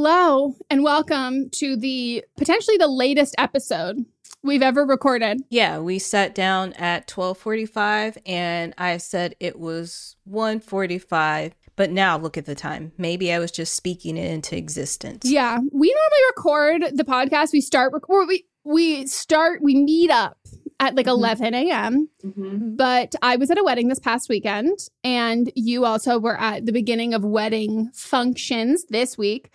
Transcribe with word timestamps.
Hello 0.00 0.54
and 0.70 0.84
welcome 0.84 1.50
to 1.54 1.76
the 1.76 2.24
potentially 2.36 2.76
the 2.76 2.86
latest 2.86 3.34
episode 3.36 4.06
we've 4.44 4.62
ever 4.62 4.86
recorded. 4.86 5.40
Yeah, 5.50 5.80
we 5.80 5.98
sat 5.98 6.36
down 6.36 6.72
at 6.74 7.08
12:45 7.08 8.16
and 8.24 8.74
I 8.78 8.98
said 8.98 9.34
it 9.40 9.58
was 9.58 10.14
1:45, 10.24 11.50
but 11.74 11.90
now 11.90 12.16
look 12.16 12.38
at 12.38 12.46
the 12.46 12.54
time. 12.54 12.92
Maybe 12.96 13.32
I 13.32 13.40
was 13.40 13.50
just 13.50 13.74
speaking 13.74 14.16
it 14.16 14.30
into 14.30 14.56
existence. 14.56 15.24
Yeah, 15.24 15.58
we 15.58 15.92
normally 15.92 16.22
record 16.28 16.96
the 16.96 17.02
podcast. 17.04 17.52
We 17.52 17.60
start 17.60 17.92
rec- 17.92 18.08
or 18.08 18.24
we 18.24 18.44
we 18.62 19.04
start 19.08 19.62
we 19.64 19.74
meet 19.74 20.12
up 20.12 20.38
at 20.78 20.94
like 20.94 21.06
mm-hmm. 21.06 21.24
11 21.24 21.54
a.m. 21.54 22.08
Mm-hmm. 22.24 22.76
But 22.76 23.16
I 23.20 23.34
was 23.34 23.50
at 23.50 23.58
a 23.58 23.64
wedding 23.64 23.88
this 23.88 23.98
past 23.98 24.28
weekend, 24.28 24.78
and 25.02 25.50
you 25.56 25.84
also 25.84 26.20
were 26.20 26.38
at 26.38 26.66
the 26.66 26.72
beginning 26.72 27.14
of 27.14 27.24
wedding 27.24 27.90
functions 27.94 28.84
this 28.90 29.18
week. 29.18 29.50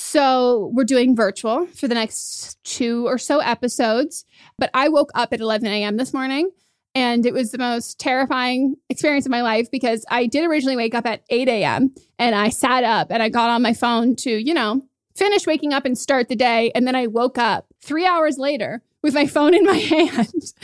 So 0.00 0.70
we're 0.74 0.84
doing 0.84 1.14
virtual 1.14 1.66
for 1.66 1.86
the 1.86 1.94
next 1.94 2.58
two 2.64 3.06
or 3.06 3.18
so 3.18 3.38
episodes. 3.38 4.24
But 4.58 4.70
I 4.74 4.88
woke 4.88 5.10
up 5.14 5.32
at 5.32 5.40
11 5.40 5.68
a.m. 5.68 5.98
this 5.98 6.14
morning, 6.14 6.50
and 6.94 7.24
it 7.26 7.34
was 7.34 7.52
the 7.52 7.58
most 7.58 8.00
terrifying 8.00 8.76
experience 8.88 9.26
of 9.26 9.30
my 9.30 9.42
life 9.42 9.70
because 9.70 10.04
I 10.10 10.26
did 10.26 10.48
originally 10.48 10.76
wake 10.76 10.94
up 10.94 11.06
at 11.06 11.22
8 11.28 11.48
a.m. 11.48 11.94
and 12.18 12.34
I 12.34 12.48
sat 12.48 12.82
up 12.82 13.08
and 13.10 13.22
I 13.22 13.28
got 13.28 13.50
on 13.50 13.62
my 13.62 13.74
phone 13.74 14.16
to, 14.16 14.30
you 14.30 14.54
know, 14.54 14.82
finish 15.14 15.46
waking 15.46 15.72
up 15.74 15.84
and 15.84 15.96
start 15.96 16.28
the 16.28 16.36
day. 16.36 16.72
And 16.74 16.86
then 16.86 16.96
I 16.96 17.06
woke 17.06 17.38
up 17.38 17.66
three 17.80 18.06
hours 18.06 18.38
later 18.38 18.82
with 19.02 19.14
my 19.14 19.26
phone 19.26 19.54
in 19.54 19.64
my 19.64 19.76
hand. 19.76 20.54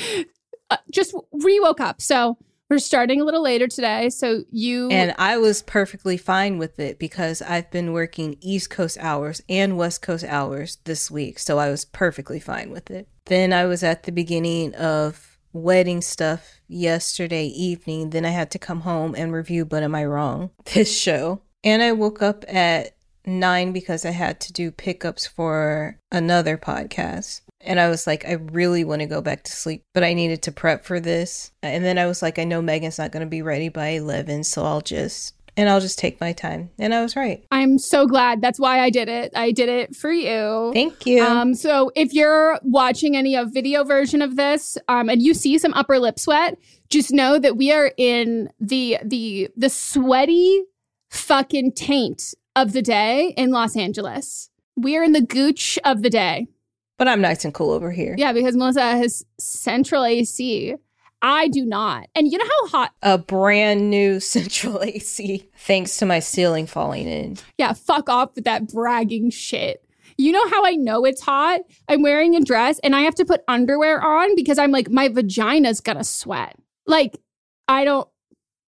Uh, 0.71 0.79
just 0.91 1.15
re 1.31 1.61
woke 1.61 1.81
up. 1.81 2.01
So 2.01 2.39
we're 2.69 2.79
starting 2.79 3.21
a 3.21 3.25
little 3.25 3.43
later 3.43 3.69
today. 3.69 4.11
So 4.11 4.43
you 4.51 4.89
And 4.91 5.15
I 5.19 5.39
was 5.39 5.63
perfectly 5.63 6.17
fine 6.17 6.59
with 6.59 6.79
it 6.79 6.99
because 6.99 7.43
I've 7.43 7.71
been 7.71 7.93
working 7.93 8.37
East 8.41 8.71
Coast 8.71 8.99
hours 9.01 9.43
and 9.49 9.77
West 9.77 10.03
Coast 10.03 10.25
hours 10.25 10.79
this 10.85 11.11
week. 11.11 11.39
So 11.39 11.59
I 11.59 11.71
was 11.71 11.85
perfectly 11.85 12.41
fine 12.41 12.71
with 12.71 12.91
it. 12.91 13.09
Then 13.27 13.53
I 13.53 13.67
was 13.67 13.83
at 13.83 14.05
the 14.05 14.13
beginning 14.13 14.75
of 14.75 15.39
wedding 15.53 16.01
stuff 16.01 16.61
yesterday 16.69 17.47
evening. 17.47 18.11
Then 18.11 18.25
I 18.25 18.31
had 18.31 18.51
to 18.53 18.59
come 18.59 18.81
home 18.81 19.15
and 19.17 19.33
review 19.33 19.65
But 19.65 19.83
Am 19.83 19.95
I 19.95 20.05
Wrong? 20.05 20.51
This 20.75 20.97
show. 20.97 21.43
And 21.65 21.83
I 21.83 21.93
woke 21.93 22.23
up 22.23 22.45
at 22.49 22.97
nine 23.25 23.73
because 23.73 24.05
I 24.05 24.11
had 24.11 24.41
to 24.41 24.53
do 24.53 24.71
pickups 24.71 25.27
for 25.27 25.99
another 26.13 26.57
podcast. 26.57 27.41
And 27.67 27.81
I 27.81 27.89
was 27.89 28.07
like, 28.07 28.25
I 28.27 28.33
really 28.33 28.85
want 28.85 29.01
to 29.01 29.07
go 29.07 29.21
back 29.21 29.43
to 29.45 29.53
sleep, 29.53 29.83
but 29.93 30.05
I 30.05 30.15
needed 30.15 30.43
to 30.43 30.53
prep 30.53 30.85
for 30.85 31.01
this. 31.01 31.51
And 31.63 31.85
then 31.85 31.99
I 31.99 32.07
was 32.07 32.23
like, 32.23 32.39
I 32.39 32.45
know 32.45 32.63
Megan's 32.63 32.99
not 32.99 33.13
going 33.13 33.25
to 33.25 33.31
be 33.31 33.43
ready 33.43 33.69
by 33.69 33.89
11, 33.89 34.45
so 34.45 34.65
I'll 34.65 34.81
just, 34.81 35.35
and 35.57 35.69
I'll 35.69 35.81
just 35.81 35.99
take 35.99 36.21
my 36.21 36.33
time. 36.33 36.71
And 36.79 36.95
I 36.95 37.03
was 37.03 37.17
right. 37.17 37.45
I'm 37.51 37.79
so 37.79 38.07
glad. 38.07 38.41
That's 38.41 38.61
why 38.61 38.81
I 38.81 38.91
did 38.91 39.09
it. 39.09 39.33
I 39.35 39.53
did 39.53 39.69
it 39.69 39.97
for 39.97 40.13
you. 40.13 40.71
Thank 40.73 41.07
you. 41.07 41.25
Um, 41.25 41.55
so 41.55 41.91
if 41.97 42.13
you're 42.13 42.59
watching 42.63 43.17
any 43.17 43.37
of 43.37 43.53
video 43.53 43.83
version 43.85 44.23
of 44.23 44.37
this, 44.37 44.79
um, 44.89 45.09
and 45.09 45.23
you 45.23 45.35
see 45.35 45.59
some 45.59 45.75
upper 45.75 45.99
lip 45.99 46.19
sweat, 46.19 46.59
just 46.89 47.11
know 47.11 47.39
that 47.39 47.57
we 47.57 47.73
are 47.73 47.93
in 47.97 48.49
the 48.61 48.99
the 49.05 49.49
the 49.57 49.69
sweaty 49.69 50.63
fucking 51.11 51.73
taint 51.73 52.35
of 52.55 52.73
the 52.73 52.83
day 52.83 53.35
in 53.37 53.51
Los 53.51 53.77
Angeles. 53.77 54.51
We 54.77 54.97
are 54.97 55.03
in 55.03 55.13
the 55.13 55.21
gooch 55.21 55.79
of 55.85 56.03
the 56.03 56.11
day. 56.11 56.49
But 56.99 57.09
I'm 57.09 57.21
nice 57.21 57.45
and 57.45 57.53
cool 57.55 57.71
over 57.71 57.91
here. 57.91 58.15
Yeah, 58.19 58.33
because 58.33 58.57
Melissa 58.57 58.83
has 58.97 59.25
central 59.39 60.05
AC. 60.05 60.75
I 61.23 61.49
do 61.49 61.65
not. 61.65 62.09
And 62.15 62.31
you 62.31 62.39
know 62.39 62.45
how 62.45 62.67
hot 62.69 62.95
A 63.03 63.19
brand 63.19 63.91
new 63.91 64.21
central 64.35 64.83
AC, 64.83 65.49
thanks 65.57 65.97
to 65.99 66.07
my 66.07 66.19
ceiling 66.21 66.67
falling 66.67 67.09
in. 67.09 67.37
Yeah, 67.59 67.73
fuck 67.73 68.09
off 68.09 68.35
with 68.35 68.45
that 68.45 68.69
bragging 68.69 69.31
shit. 69.31 69.83
You 70.19 70.33
know 70.33 70.49
how 70.49 70.65
I 70.65 70.73
know 70.73 71.05
it's 71.05 71.21
hot? 71.21 71.61
I'm 71.89 72.03
wearing 72.03 72.37
a 72.37 72.41
dress 72.41 72.79
and 72.81 72.97
I 72.97 73.01
have 73.01 73.15
to 73.17 73.25
put 73.25 73.43
underwear 73.49 74.03
on 74.03 74.35
because 74.35 74.59
I'm 74.59 74.71
like, 74.71 74.91
my 74.91 75.09
vagina's 75.09 75.81
gonna 75.81 76.05
sweat. 76.05 76.57
Like, 76.87 77.19
I 77.69 77.85
don't 77.85 78.09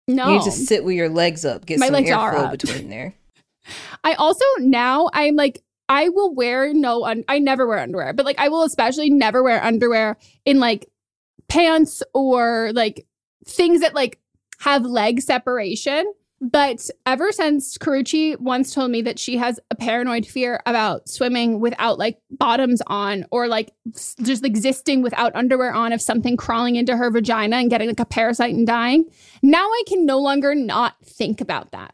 know. 0.06 0.34
You 0.34 0.42
just 0.44 0.66
sit 0.66 0.84
with 0.84 0.94
your 0.94 1.08
legs 1.08 1.44
up, 1.44 1.64
get 1.64 1.78
My 1.78 1.86
some 1.86 1.94
legs 1.94 2.10
are 2.10 2.34
airflow 2.34 2.44
up. 2.46 2.50
between 2.52 2.90
there. 2.90 3.14
I 4.04 4.14
also 4.14 4.44
now 4.58 5.08
I'm 5.12 5.36
like, 5.36 5.62
I 5.88 6.08
will 6.10 6.34
wear 6.34 6.72
no, 6.74 7.04
un- 7.04 7.24
I 7.28 7.38
never 7.38 7.66
wear 7.66 7.78
underwear, 7.78 8.12
but 8.12 8.26
like, 8.26 8.38
I 8.38 8.48
will 8.48 8.62
especially 8.62 9.10
never 9.10 9.42
wear 9.42 9.62
underwear 9.62 10.16
in 10.44 10.60
like 10.60 10.90
pants 11.48 12.02
or 12.14 12.70
like 12.74 13.06
things 13.46 13.80
that 13.80 13.94
like 13.94 14.18
have 14.60 14.84
leg 14.84 15.20
separation. 15.20 16.12
But 16.40 16.88
ever 17.04 17.32
since 17.32 17.76
Karuchi 17.78 18.38
once 18.38 18.72
told 18.72 18.92
me 18.92 19.02
that 19.02 19.18
she 19.18 19.36
has 19.38 19.58
a 19.72 19.74
paranoid 19.74 20.24
fear 20.24 20.60
about 20.66 21.08
swimming 21.08 21.58
without 21.58 21.98
like 21.98 22.20
bottoms 22.30 22.80
on 22.86 23.26
or 23.32 23.48
like 23.48 23.72
just 24.22 24.44
existing 24.44 25.02
without 25.02 25.34
underwear 25.34 25.72
on 25.72 25.92
of 25.92 26.00
something 26.00 26.36
crawling 26.36 26.76
into 26.76 26.96
her 26.96 27.10
vagina 27.10 27.56
and 27.56 27.70
getting 27.70 27.88
like 27.88 27.98
a 27.98 28.04
parasite 28.04 28.54
and 28.54 28.68
dying, 28.68 29.04
now 29.42 29.64
I 29.64 29.82
can 29.88 30.06
no 30.06 30.20
longer 30.20 30.54
not 30.54 30.94
think 31.04 31.40
about 31.40 31.72
that. 31.72 31.92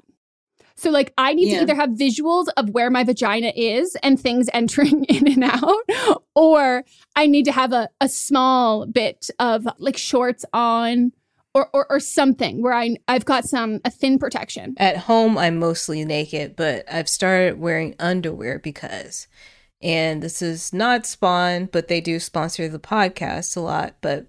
So 0.84 0.91
like 0.91 1.12
I 1.19 1.34
need 1.34 1.49
Yeah. 1.49 1.56
to 1.56 1.62
either 1.62 1.75
have 1.75 1.91
visuals 1.91 2.47
of 2.56 2.71
where 2.71 2.91
my 2.91 3.05
vagina 3.05 3.53
is 3.56 3.97
and 4.03 4.21
things 4.21 4.49
entering 4.55 5.05
in 5.05 5.27
and 5.27 5.45
out, 5.45 6.21
or 6.34 6.84
I 7.17 7.27
need 7.27 7.47
to 7.47 7.53
have 7.53 7.72
a, 7.72 7.89
a 8.00 8.09
small 8.09 8.87
bit 8.87 9.31
of 9.39 9.67
like 9.78 9.97
shorts 9.97 10.44
on 10.53 11.12
or, 11.55 11.71
or 11.73 11.87
or 11.91 12.00
something 12.00 12.62
where 12.62 12.75
I 12.75 12.97
I've 13.09 13.25
got 13.25 13.44
some 13.44 13.81
a 13.84 13.91
thin 13.91 14.19
protection. 14.19 14.75
At 14.77 14.97
home, 14.99 15.39
I'm 15.39 15.59
mostly 15.59 16.05
naked, 16.05 16.55
but 16.56 16.84
I've 16.93 17.09
started 17.09 17.59
wearing 17.59 17.94
underwear 17.99 18.59
because, 18.59 19.27
and 19.81 20.23
this 20.23 20.43
is 20.43 20.73
not 20.73 21.06
Spawn, 21.06 21.67
but 21.73 21.89
they 21.89 22.00
do 22.00 22.19
sponsor 22.21 22.69
the 22.69 22.78
podcast 22.78 23.56
a 23.56 23.61
lot. 23.61 23.94
But 24.00 24.27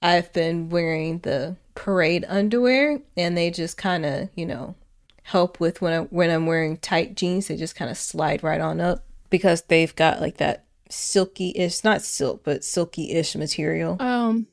I've 0.00 0.32
been 0.32 0.68
wearing 0.70 1.18
the 1.20 1.56
parade 1.74 2.24
underwear, 2.26 3.00
and 3.16 3.36
they 3.36 3.50
just 3.50 3.76
kind 3.76 4.04
of, 4.06 4.30
you 4.34 4.46
know, 4.46 4.74
help 5.22 5.60
with 5.60 5.80
when 5.80 5.92
I 5.92 5.98
when 6.04 6.30
I'm 6.30 6.46
wearing 6.46 6.76
tight 6.76 7.16
jeans. 7.16 7.48
They 7.48 7.56
just 7.56 7.76
kind 7.76 7.90
of 7.90 7.96
slide 7.96 8.42
right 8.42 8.60
on 8.60 8.80
up 8.80 9.04
because 9.30 9.62
they've 9.62 9.94
got 9.94 10.20
like 10.20 10.38
that 10.38 10.66
silky-ish, 10.90 11.84
not 11.84 12.02
silk, 12.02 12.42
but 12.44 12.64
silky-ish 12.64 13.34
material. 13.36 13.96
Um 14.00 14.46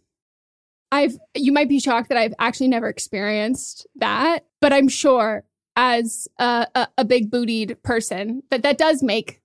I've 0.91 1.17
you 1.35 1.51
might 1.51 1.69
be 1.69 1.79
shocked 1.79 2.09
that 2.09 2.17
I've 2.17 2.33
actually 2.39 2.69
never 2.69 2.87
experienced 2.87 3.87
that, 3.95 4.45
but 4.59 4.73
I'm 4.73 4.87
sure 4.87 5.43
as 5.75 6.27
a, 6.39 6.67
a, 6.75 6.87
a 6.99 7.05
big 7.05 7.31
bootied 7.31 7.81
person 7.83 8.43
that 8.49 8.63
that 8.63 8.77
does 8.77 9.01
make 9.01 9.38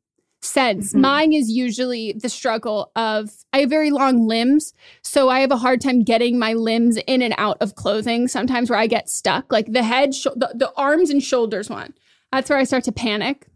sense. 0.44 0.90
Mm-hmm. 0.90 1.00
Mine 1.00 1.32
is 1.32 1.50
usually 1.50 2.12
the 2.12 2.28
struggle 2.28 2.90
of 2.96 3.30
I 3.52 3.60
have 3.60 3.70
very 3.70 3.90
long 3.90 4.26
limbs, 4.26 4.74
so 5.02 5.28
I 5.28 5.40
have 5.40 5.50
a 5.50 5.56
hard 5.56 5.80
time 5.80 6.02
getting 6.02 6.38
my 6.38 6.52
limbs 6.52 6.96
in 7.06 7.22
and 7.22 7.34
out 7.38 7.58
of 7.60 7.74
clothing. 7.74 8.28
Sometimes 8.28 8.70
where 8.70 8.78
I 8.78 8.86
get 8.86 9.08
stuck, 9.08 9.52
like 9.52 9.72
the 9.72 9.82
head, 9.82 10.14
sho- 10.14 10.34
the, 10.34 10.52
the 10.54 10.72
arms 10.76 11.10
and 11.10 11.22
shoulders 11.22 11.70
one. 11.70 11.94
That's 12.32 12.50
where 12.50 12.58
I 12.58 12.64
start 12.64 12.84
to 12.84 12.92
panic. 12.92 13.46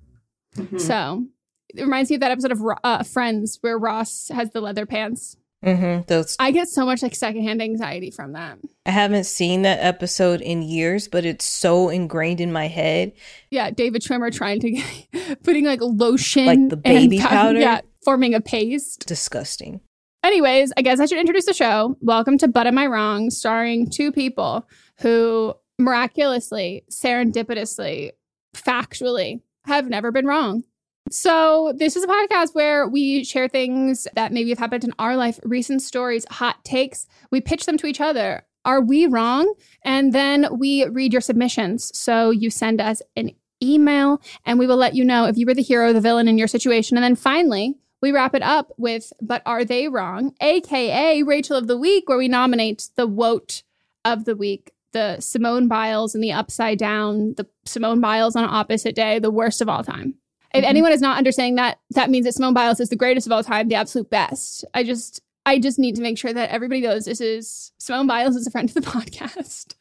Mm-hmm. 0.57 0.79
So 0.79 1.27
it 1.75 1.83
reminds 1.83 2.11
me 2.11 2.17
of 2.17 2.21
that 2.21 2.31
episode 2.31 2.53
of 2.53 2.63
uh, 2.85 3.03
Friends 3.03 3.59
where 3.61 3.79
Ross 3.79 4.29
has 4.29 4.51
the 4.51 4.61
leather 4.61 4.87
pants. 4.87 5.37
Mm-hmm. 5.65 6.03
Those 6.07 6.37
I 6.39 6.53
get 6.53 6.69
so 6.69 6.87
much 6.87 7.03
like 7.03 7.17
secondhand 7.17 7.61
anxiety 7.61 8.11
from 8.11 8.33
that. 8.35 8.59
I 8.87 8.91
haven't 8.91 9.25
seen 9.25 9.63
that 9.63 9.81
episode 9.81 10.41
in 10.41 10.63
years, 10.63 11.09
but 11.09 11.25
it's 11.25 11.45
so 11.45 11.89
ingrained 11.89 12.41
in 12.41 12.53
my 12.53 12.69
head. 12.69 13.13
Yeah, 13.51 13.71
David 13.71 14.03
Schwimmer 14.03 14.33
trying 14.33 14.61
to 14.61 15.37
putting 15.43 15.65
like 15.65 15.81
lotion, 15.83 16.47
Like 16.47 16.69
the 16.69 16.77
baby 16.77 17.19
powder? 17.19 17.59
Yeah, 17.59 17.81
forming 18.05 18.35
a 18.35 18.41
paste. 18.41 19.07
Disgusting. 19.07 19.81
Anyways, 20.23 20.73
I 20.77 20.83
guess 20.83 21.01
I 21.01 21.07
should 21.07 21.19
introduce 21.19 21.47
the 21.47 21.55
show. 21.55 21.97
Welcome 22.01 22.39
to 22.39 22.49
But 22.49 22.67
Am 22.67 22.79
I 22.79 22.87
Wrong, 22.87 23.31
starring 23.31 23.91
two 23.91 24.13
people 24.13 24.69
who 25.01 25.55
miraculously, 25.79 26.85
serendipitously 26.91 28.13
factually 28.55 29.41
have 29.65 29.89
never 29.89 30.11
been 30.13 30.27
wrong. 30.27 30.65
So, 31.11 31.73
this 31.77 31.97
is 31.97 32.05
a 32.05 32.09
podcast 32.09 32.55
where 32.55 32.87
we 32.87 33.25
share 33.25 33.49
things 33.49 34.07
that 34.15 34.33
maybe 34.33 34.51
have 34.51 34.59
happened 34.59 34.85
in 34.85 34.93
our 34.99 35.17
life, 35.17 35.41
recent 35.43 35.83
stories, 35.83 36.27
hot 36.31 36.65
takes. 36.65 37.07
We 37.31 37.41
pitch 37.41 37.67
them 37.67 37.79
to 37.79 37.87
each 37.87 38.01
other. 38.01 38.43
Are 38.65 38.83
we 38.83 39.07
wrong? 39.07 39.55
And 39.83 40.13
then 40.13 40.47
we 40.59 40.85
read 40.87 41.13
your 41.13 41.23
submissions. 41.23 41.97
So, 41.99 42.31
you 42.31 42.51
send 42.51 42.81
us 42.81 43.01
an 43.17 43.31
email 43.63 44.21
and 44.45 44.59
we 44.59 44.67
will 44.67 44.77
let 44.77 44.95
you 44.95 45.05
know 45.05 45.25
if 45.25 45.37
you 45.37 45.47
were 45.47 45.55
the 45.55 45.63
hero, 45.63 45.93
the 45.93 46.01
villain 46.01 46.29
in 46.29 46.39
your 46.39 46.49
situation. 46.49 46.97
And 46.97 47.05
then 47.05 47.17
finally, 47.17 47.75
we 48.01 48.13
wrap 48.13 48.35
it 48.35 48.43
up 48.43 48.73
with 48.77 49.13
But 49.21 49.43
Are 49.47 49.65
They 49.65 49.89
Wrong? 49.89 50.35
AKA 50.41 51.23
Rachel 51.23 51.57
of 51.57 51.67
the 51.67 51.79
Week, 51.79 52.09
where 52.09 52.19
we 52.19 52.29
nominate 52.29 52.91
the 52.97 53.07
Woat 53.07 53.63
of 54.05 54.25
the 54.25 54.37
Week, 54.37 54.73
the 54.93 55.19
Simone 55.21 55.69
Biles 55.69 56.15
and 56.15 56.23
the 56.23 56.33
Upside 56.33 56.79
Down, 56.79 57.35
the 57.37 57.47
Simone 57.65 58.01
Biles 58.01 58.37
on 58.37 58.45
opposite 58.45 58.95
day, 58.95 59.19
the 59.19 59.31
worst 59.31 59.61
of 59.61 59.69
all 59.69 59.83
time. 59.83 60.15
If 60.55 60.65
Mhm. 60.65 60.69
anyone 60.69 60.93
is 60.93 61.01
not 61.01 61.19
understanding 61.19 61.57
that, 61.57 61.79
that 61.91 62.11
means 62.11 62.25
that 62.27 62.33
Simone 62.33 62.55
Biles 62.55 62.81
is 62.81 62.89
the 62.89 62.97
greatest 62.97 63.27
of 63.27 63.33
all 63.33 63.43
time, 63.45 63.69
the 63.69 63.75
absolute 63.75 64.11
best. 64.11 64.65
I 64.75 64.83
just 64.85 65.21
I 65.47 65.59
just 65.59 65.79
need 65.79 65.95
to 65.97 66.03
make 66.03 66.19
sure 66.19 66.33
that 66.33 66.51
everybody 66.51 66.83
knows 66.83 67.07
this 67.07 67.21
is 67.23 67.73
Simone 67.79 68.07
Biles 68.07 68.37
is 68.37 68.47
a 68.47 68.51
friend 68.51 68.69
of 68.69 68.75
the 68.75 68.81
podcast. 68.91 69.75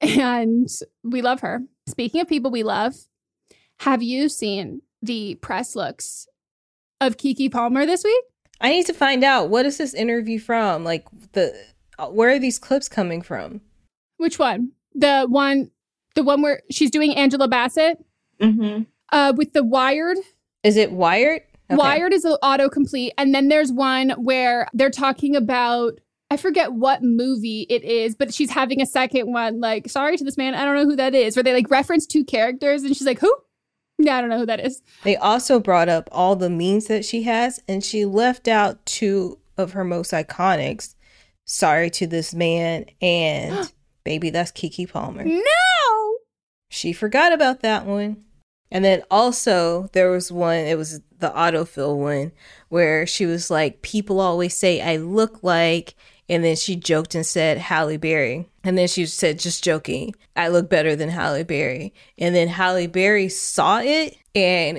And 0.00 0.68
we 1.02 1.22
love 1.22 1.40
her. 1.40 1.62
Speaking 1.86 2.20
of 2.20 2.28
people 2.28 2.50
we 2.50 2.62
love, 2.62 2.94
have 3.80 4.02
you 4.02 4.28
seen 4.28 4.82
the 5.02 5.36
press 5.36 5.76
looks 5.76 6.26
of 7.00 7.16
Keke 7.16 7.50
Palmer 7.52 7.86
this 7.86 8.04
week? 8.04 8.24
I 8.60 8.70
need 8.70 8.86
to 8.86 8.92
find 8.94 9.22
out 9.24 9.48
what 9.48 9.66
is 9.66 9.78
this 9.78 9.94
interview 9.94 10.38
from? 10.38 10.84
Like 10.84 11.06
the 11.32 11.54
uh, 11.98 12.06
where 12.08 12.30
are 12.30 12.38
these 12.38 12.58
clips 12.58 12.88
coming 12.88 13.22
from? 13.22 13.60
Which 14.16 14.38
one? 14.38 14.72
The 14.94 15.26
one 15.28 15.70
the 16.14 16.22
one 16.22 16.42
where 16.42 16.62
she's 16.70 16.90
doing 16.90 17.14
Angela 17.16 17.48
Bassett 17.48 17.98
Mm-hmm. 18.40 18.82
Uh 19.12 19.32
with 19.36 19.52
the 19.52 19.64
wired 19.64 20.18
Is 20.62 20.76
it 20.76 20.92
Wired? 20.92 21.42
Okay. 21.70 21.76
Wired 21.78 22.12
is 22.12 22.24
an 22.24 22.36
autocomplete. 22.42 23.10
And 23.16 23.34
then 23.34 23.48
there's 23.48 23.72
one 23.72 24.10
where 24.10 24.68
they're 24.74 24.90
talking 24.90 25.34
about, 25.34 25.98
I 26.30 26.36
forget 26.36 26.72
what 26.74 27.02
movie 27.02 27.66
it 27.70 27.82
is, 27.84 28.14
but 28.14 28.34
she's 28.34 28.50
having 28.50 28.82
a 28.82 28.86
second 28.86 29.32
one, 29.32 29.60
like, 29.60 29.88
sorry 29.88 30.16
to 30.18 30.24
this 30.24 30.36
man, 30.36 30.54
I 30.54 30.64
don't 30.64 30.74
know 30.74 30.84
who 30.84 30.96
that 30.96 31.14
is, 31.14 31.36
where 31.36 31.42
they 31.42 31.54
like 31.54 31.70
reference 31.70 32.06
two 32.06 32.22
characters 32.24 32.82
and 32.82 32.94
she's 32.94 33.06
like, 33.06 33.18
who? 33.20 33.34
Yeah, 33.98 34.16
I 34.16 34.20
don't 34.20 34.28
know 34.30 34.38
who 34.38 34.46
that 34.46 34.60
is. 34.60 34.82
They 35.04 35.16
also 35.16 35.58
brought 35.58 35.88
up 35.88 36.08
all 36.12 36.36
the 36.36 36.50
memes 36.50 36.86
that 36.86 37.04
she 37.04 37.22
has, 37.22 37.60
and 37.68 37.82
she 37.82 38.04
left 38.04 38.48
out 38.48 38.84
two 38.84 39.38
of 39.56 39.72
her 39.72 39.84
most 39.84 40.12
iconics. 40.12 40.94
Sorry 41.44 41.90
to 41.90 42.06
this 42.06 42.34
man 42.34 42.86
and 43.00 43.72
baby, 44.04 44.30
that's 44.30 44.50
Keke 44.50 44.90
Palmer. 44.90 45.24
No! 45.24 46.16
She 46.68 46.92
forgot 46.92 47.32
about 47.32 47.60
that 47.60 47.86
one. 47.86 48.24
And 48.70 48.84
then 48.84 49.02
also 49.10 49.88
there 49.92 50.10
was 50.10 50.32
one, 50.32 50.56
it 50.58 50.76
was 50.76 51.00
the 51.18 51.30
autofill 51.30 51.96
one, 51.96 52.32
where 52.68 53.06
she 53.06 53.24
was 53.26 53.50
like, 53.50 53.82
People 53.82 54.20
always 54.20 54.56
say 54.56 54.80
I 54.80 54.96
look 54.96 55.42
like 55.42 55.94
and 56.28 56.42
then 56.42 56.56
she 56.56 56.74
joked 56.74 57.14
and 57.14 57.24
said 57.26 57.58
Halle 57.58 57.98
Berry. 57.98 58.48
And 58.64 58.78
then 58.78 58.88
she 58.88 59.04
said, 59.06 59.38
just 59.38 59.62
joking, 59.62 60.14
I 60.36 60.48
look 60.48 60.70
better 60.70 60.96
than 60.96 61.10
Halle 61.10 61.44
Berry. 61.44 61.92
And 62.18 62.34
then 62.34 62.48
Halle 62.48 62.86
Berry 62.86 63.28
saw 63.28 63.80
it 63.82 64.16
and 64.34 64.78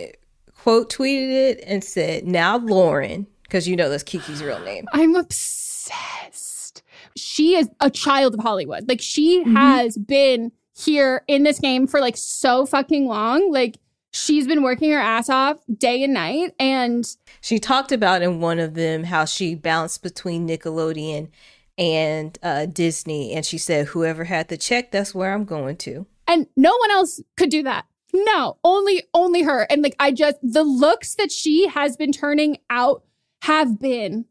quote 0.57 0.91
tweeted 0.91 1.29
it 1.29 1.63
and 1.67 1.83
said, 1.83 2.25
Now 2.25 2.57
Lauren, 2.57 3.27
because 3.43 3.67
you 3.67 3.75
know 3.75 3.89
that's 3.89 4.03
Keke's 4.03 4.41
real 4.41 4.59
name. 4.59 4.85
I'm 4.91 5.15
obsessed. 5.15 6.81
She 7.15 7.55
is 7.55 7.69
a 7.79 7.89
child 7.91 8.33
of 8.33 8.39
Hollywood. 8.41 8.89
Like, 8.89 9.01
she 9.01 9.43
Mhm. 9.43 9.55
has 9.55 9.97
been 9.97 10.51
here 10.75 11.23
in 11.27 11.43
this 11.43 11.59
game 11.59 11.87
for 11.87 11.99
like 11.99 12.17
so 12.17 12.65
fucking 12.65 13.07
long. 13.07 13.51
Like, 13.51 13.77
she's 14.11 14.47
been 14.47 14.63
working 14.63 14.91
her 14.91 14.99
ass 14.99 15.29
off 15.29 15.57
day 15.77 16.03
and 16.03 16.13
night. 16.13 16.53
And 16.59 17.07
She 17.41 17.59
talked 17.59 17.91
about 17.91 18.21
in 18.21 18.39
one 18.39 18.59
of 18.59 18.73
them 18.73 19.05
how 19.05 19.25
she 19.25 19.55
bounced 19.55 20.03
between 20.03 20.47
Nickelodeon 20.47 21.29
and 21.77 22.37
uh, 22.41 22.65
Disney, 22.67 23.33
and 23.33 23.45
she 23.45 23.57
said, 23.57 23.87
"Whoever 23.87 24.23
had 24.23 24.47
the 24.47 24.55
check, 24.57 24.91
that's 24.91 25.13
where 25.13 25.33
I'm 25.33 25.45
going 25.45 25.75
to." 25.77 26.05
and 26.27 26.47
no 26.55 26.75
one 26.77 26.91
else 26.91 27.21
could 27.37 27.49
do 27.49 27.63
that 27.63 27.85
no 28.13 28.57
only 28.63 29.03
only 29.13 29.43
her 29.43 29.67
and 29.69 29.83
like 29.83 29.95
i 29.99 30.11
just 30.11 30.37
the 30.41 30.63
looks 30.63 31.15
that 31.15 31.31
she 31.31 31.67
has 31.67 31.97
been 31.97 32.11
turning 32.11 32.57
out 32.69 33.03
have 33.43 33.79
been 33.79 34.25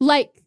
like 0.00 0.43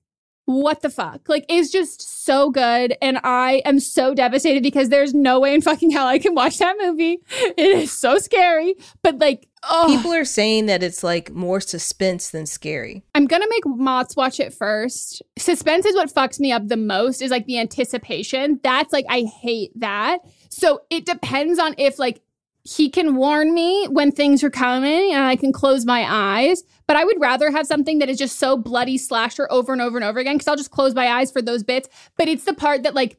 what 0.48 0.82
the 0.82 0.90
fuck 0.90 1.28
like 1.28 1.46
it's 1.50 1.70
just 1.70 2.26
so 2.26 2.50
good 2.50 2.96
and 3.02 3.20
i 3.26 3.62
am 3.66 3.82
so 3.82 4.14
devastated 4.14 4.64
because 4.64 4.88
there's 4.88 5.14
no 5.14 5.42
way 5.42 5.54
in 5.54 5.62
fucking 5.62 5.92
hell 5.92 6.08
i 6.08 6.18
can 6.18 6.34
watch 6.34 6.58
that 6.58 6.78
movie 6.80 7.20
it 7.58 7.78
is 7.78 7.92
so 7.92 8.18
scary 8.18 8.74
but 9.04 9.20
like 9.20 9.50
oh 9.64 9.88
People 9.90 10.14
are 10.14 10.24
saying 10.24 10.68
that 10.68 10.84
it's 10.84 11.04
like 11.04 11.32
more 11.32 11.60
suspense 11.60 12.30
than 12.30 12.46
scary. 12.46 13.04
I'm 13.16 13.26
gonna 13.26 13.48
make 13.50 13.66
Mott's 13.66 14.16
watch 14.16 14.40
it 14.40 14.54
first. 14.54 15.22
Suspense 15.38 15.86
is 15.86 15.96
what 15.96 16.14
fucks 16.14 16.40
me 16.40 16.52
up 16.52 16.68
the 16.68 16.78
most, 16.78 17.22
is 17.22 17.32
like 17.32 17.46
the 17.46 17.60
anticipation. 17.60 18.60
That's 18.64 18.94
like 18.94 19.06
I 19.10 19.24
hate 19.24 19.72
that. 19.76 20.20
So 20.50 20.82
it 20.90 21.06
depends 21.06 21.60
on 21.60 21.76
if 21.78 22.00
like 22.00 22.22
he 22.64 22.90
can 22.90 23.16
warn 23.16 23.54
me 23.54 23.86
when 23.88 24.12
things 24.12 24.44
are 24.44 24.50
coming 24.50 25.14
and 25.14 25.24
I 25.24 25.36
can 25.36 25.54
close 25.54 25.86
my 25.86 26.06
eyes. 26.08 26.64
But 26.88 26.96
I 26.98 27.04
would 27.04 27.20
rather 27.20 27.52
have 27.52 27.68
something 27.68 28.00
that 28.00 28.10
is 28.10 28.18
just 28.18 28.40
so 28.40 28.56
bloody 28.58 28.98
slasher 28.98 29.48
over 29.52 29.74
and 29.74 29.82
over 29.82 29.98
and 29.98 30.06
over 30.06 30.20
again 30.20 30.36
because 30.36 30.48
I'll 30.48 30.56
just 30.56 30.72
close 30.72 30.96
my 30.96 31.08
eyes 31.08 31.32
for 31.32 31.42
those 31.42 31.64
bits. 31.64 31.90
But 32.18 32.28
it's 32.30 32.46
the 32.46 32.54
part 32.54 32.84
that 32.84 32.96
like 32.96 33.18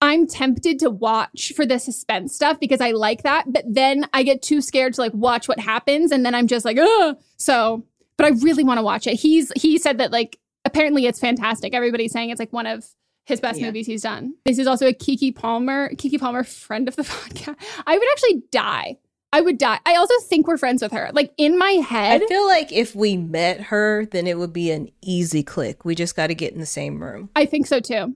I'm 0.00 0.26
tempted 0.26 0.78
to 0.80 0.90
watch 0.90 1.52
for 1.54 1.64
the 1.66 1.78
suspense 1.78 2.34
stuff 2.34 2.58
because 2.60 2.80
I 2.80 2.90
like 2.92 3.22
that. 3.22 3.52
But 3.52 3.64
then 3.68 4.06
I 4.12 4.22
get 4.22 4.42
too 4.42 4.60
scared 4.60 4.94
to 4.94 5.00
like 5.00 5.14
watch 5.14 5.48
what 5.48 5.58
happens 5.60 6.10
and 6.12 6.24
then 6.24 6.34
I'm 6.34 6.46
just 6.46 6.64
like, 6.64 6.78
ugh. 6.78 7.16
So 7.36 7.84
but 8.16 8.26
I 8.26 8.30
really 8.40 8.62
want 8.62 8.78
to 8.78 8.82
watch 8.82 9.06
it. 9.06 9.14
He's 9.14 9.50
he 9.56 9.78
said 9.78 9.98
that 9.98 10.12
like 10.12 10.38
apparently 10.64 11.06
it's 11.06 11.18
fantastic. 11.18 11.74
Everybody's 11.74 12.12
saying 12.12 12.30
it's 12.30 12.38
like 12.38 12.52
one 12.52 12.66
of 12.66 12.86
his 13.26 13.40
best 13.40 13.58
Yeah. 13.60 13.66
movies 13.66 13.86
he's 13.86 14.02
done. 14.02 14.34
This 14.44 14.58
is 14.58 14.66
also 14.66 14.86
a 14.86 14.92
Keke 14.92 15.34
Palmer, 15.34 15.90
Keke 15.94 16.20
Palmer 16.20 16.44
friend 16.44 16.86
of 16.88 16.96
the 16.96 17.02
podcast. 17.04 17.56
I 17.86 17.98
would 17.98 18.08
actually 18.12 18.42
die. 18.52 18.98
I 19.32 19.40
would 19.40 19.58
die. 19.58 19.78
I 19.86 19.96
also 19.96 20.14
think 20.24 20.46
we're 20.46 20.58
friends 20.58 20.82
with 20.82 20.92
her. 20.92 21.10
Like 21.12 21.32
in 21.38 21.58
my 21.58 21.70
head, 21.70 22.22
I 22.22 22.26
feel 22.26 22.46
like 22.46 22.70
if 22.70 22.94
we 22.94 23.16
met 23.16 23.60
her, 23.60 24.04
then 24.06 24.26
it 24.26 24.38
would 24.38 24.52
be 24.52 24.70
an 24.70 24.90
easy 25.00 25.42
click. 25.42 25.84
We 25.84 25.94
just 25.94 26.14
got 26.14 26.26
to 26.26 26.34
get 26.34 26.52
in 26.52 26.60
the 26.60 26.66
same 26.66 27.02
room. 27.02 27.30
I 27.34 27.46
think 27.46 27.66
so 27.66 27.80
too. 27.80 28.14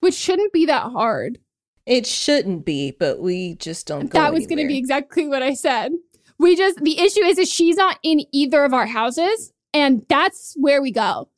Which 0.00 0.14
shouldn't 0.14 0.52
be 0.52 0.66
that 0.66 0.92
hard. 0.92 1.38
It 1.86 2.06
shouldn't 2.06 2.64
be, 2.64 2.92
but 2.92 3.20
we 3.20 3.54
just 3.54 3.86
don't. 3.86 4.08
Go 4.10 4.18
that 4.18 4.32
was 4.32 4.46
going 4.46 4.58
to 4.58 4.66
be 4.66 4.78
exactly 4.78 5.26
what 5.26 5.42
I 5.42 5.54
said. 5.54 5.92
We 6.38 6.54
just 6.54 6.78
the 6.78 7.00
issue 7.00 7.24
is 7.24 7.38
is 7.38 7.50
she's 7.50 7.76
not 7.76 7.98
in 8.02 8.22
either 8.32 8.64
of 8.64 8.74
our 8.74 8.86
houses, 8.86 9.52
and 9.74 10.04
that's 10.08 10.54
where 10.56 10.82
we 10.82 10.92
go. 10.92 11.28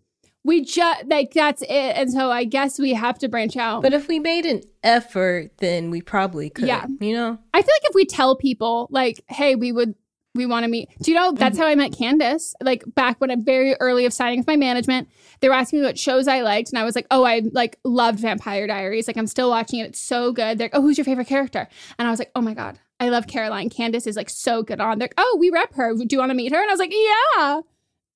We 0.45 0.65
just 0.65 1.07
like 1.07 1.33
that's 1.35 1.63
it, 1.63 1.69
and 1.69 2.11
so 2.11 2.31
I 2.31 2.45
guess 2.45 2.79
we 2.79 2.95
have 2.95 3.19
to 3.19 3.29
branch 3.29 3.57
out. 3.57 3.83
But 3.83 3.93
if 3.93 4.09
we 4.09 4.19
made 4.19 4.47
an 4.47 4.63
effort, 4.83 5.51
then 5.59 5.91
we 5.91 6.01
probably 6.01 6.49
could. 6.49 6.69
Yeah. 6.69 6.87
You 7.01 7.15
know. 7.15 7.39
I 7.53 7.63
feel 7.63 7.75
like 7.75 7.91
if 7.91 7.95
we 7.95 8.07
tell 8.07 8.37
people 8.37 8.89
like, 8.91 9.23
hey, 9.29 9.57
we 9.57 9.73
would 9.73 9.95
we 10.39 10.47
want 10.47 10.65
to 10.65 10.71
meet. 10.71 10.89
Do 11.03 11.11
you 11.11 11.17
know 11.17 11.33
that's 11.33 11.57
mm-hmm. 11.57 11.63
how 11.63 11.69
I 11.69 11.75
met 11.75 11.93
Candice? 11.93 12.55
Like 12.63 12.85
back 12.95 13.21
when 13.21 13.31
I'm 13.31 13.45
very 13.45 13.75
early 13.81 14.07
of 14.07 14.13
signing 14.13 14.39
with 14.39 14.47
my 14.47 14.57
management, 14.57 15.09
they 15.41 15.49
were 15.49 15.55
asking 15.55 15.81
me 15.81 15.87
what 15.87 15.99
shows 15.99 16.29
I 16.29 16.41
liked, 16.41 16.71
and 16.71 16.79
I 16.79 16.85
was 16.85 16.95
like, 16.95 17.07
oh, 17.11 17.25
I 17.25 17.43
like 17.53 17.79
loved 17.85 18.21
Vampire 18.21 18.67
Diaries. 18.67 19.07
Like 19.07 19.17
I'm 19.17 19.27
still 19.27 19.51
watching 19.51 19.81
it. 19.81 19.89
It's 19.89 20.01
so 20.01 20.33
good. 20.33 20.57
They're 20.57 20.67
like, 20.67 20.75
oh, 20.75 20.83
who's 20.83 20.97
your 20.97 21.05
favorite 21.05 21.27
character? 21.27 21.69
And 21.99 22.09
I 22.09 22.11
was 22.11 22.19
like, 22.19 22.31
oh 22.35 22.41
my 22.41 22.55
god, 22.55 22.79
I 23.01 23.09
love 23.11 23.27
Caroline. 23.27 23.69
Candice 23.71 24.07
is 24.07 24.17
like 24.17 24.31
so 24.31 24.63
good 24.63 24.81
on. 24.81 24.99
They're 24.99 25.09
like, 25.09 25.15
oh, 25.19 25.37
we 25.39 25.51
rep 25.51 25.75
her. 25.75 25.95
Do 25.95 26.07
you 26.11 26.19
want 26.19 26.31
to 26.31 26.35
meet 26.35 26.53
her? 26.53 26.61
And 26.61 26.71
I 26.71 26.73
was 26.73 26.81
like, 26.81 26.95
yeah. 26.95 27.61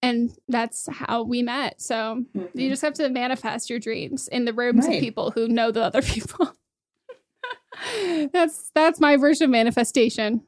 And 0.03 0.37
that's 0.49 0.89
how 0.91 1.23
we 1.23 1.43
met. 1.43 1.81
So 1.81 2.25
you 2.35 2.41
mm-hmm. 2.43 2.69
just 2.69 2.83
have 2.83 2.95
to 2.95 3.09
manifest 3.09 3.71
your 3.71 3.79
dreams 3.79 4.27
in 4.29 4.45
the 4.45 4.53
rooms 4.53 4.87
Right. 4.87 4.97
of 4.97 5.01
people 5.01 5.31
who 5.31 5.47
know 5.47 5.71
the 5.71 5.83
other 5.83 6.03
people. 6.03 6.53
that's 8.33 8.71
that's 8.75 9.01
my 9.01 9.17
version 9.17 9.45
of 9.45 9.51
manifestation. 9.51 10.43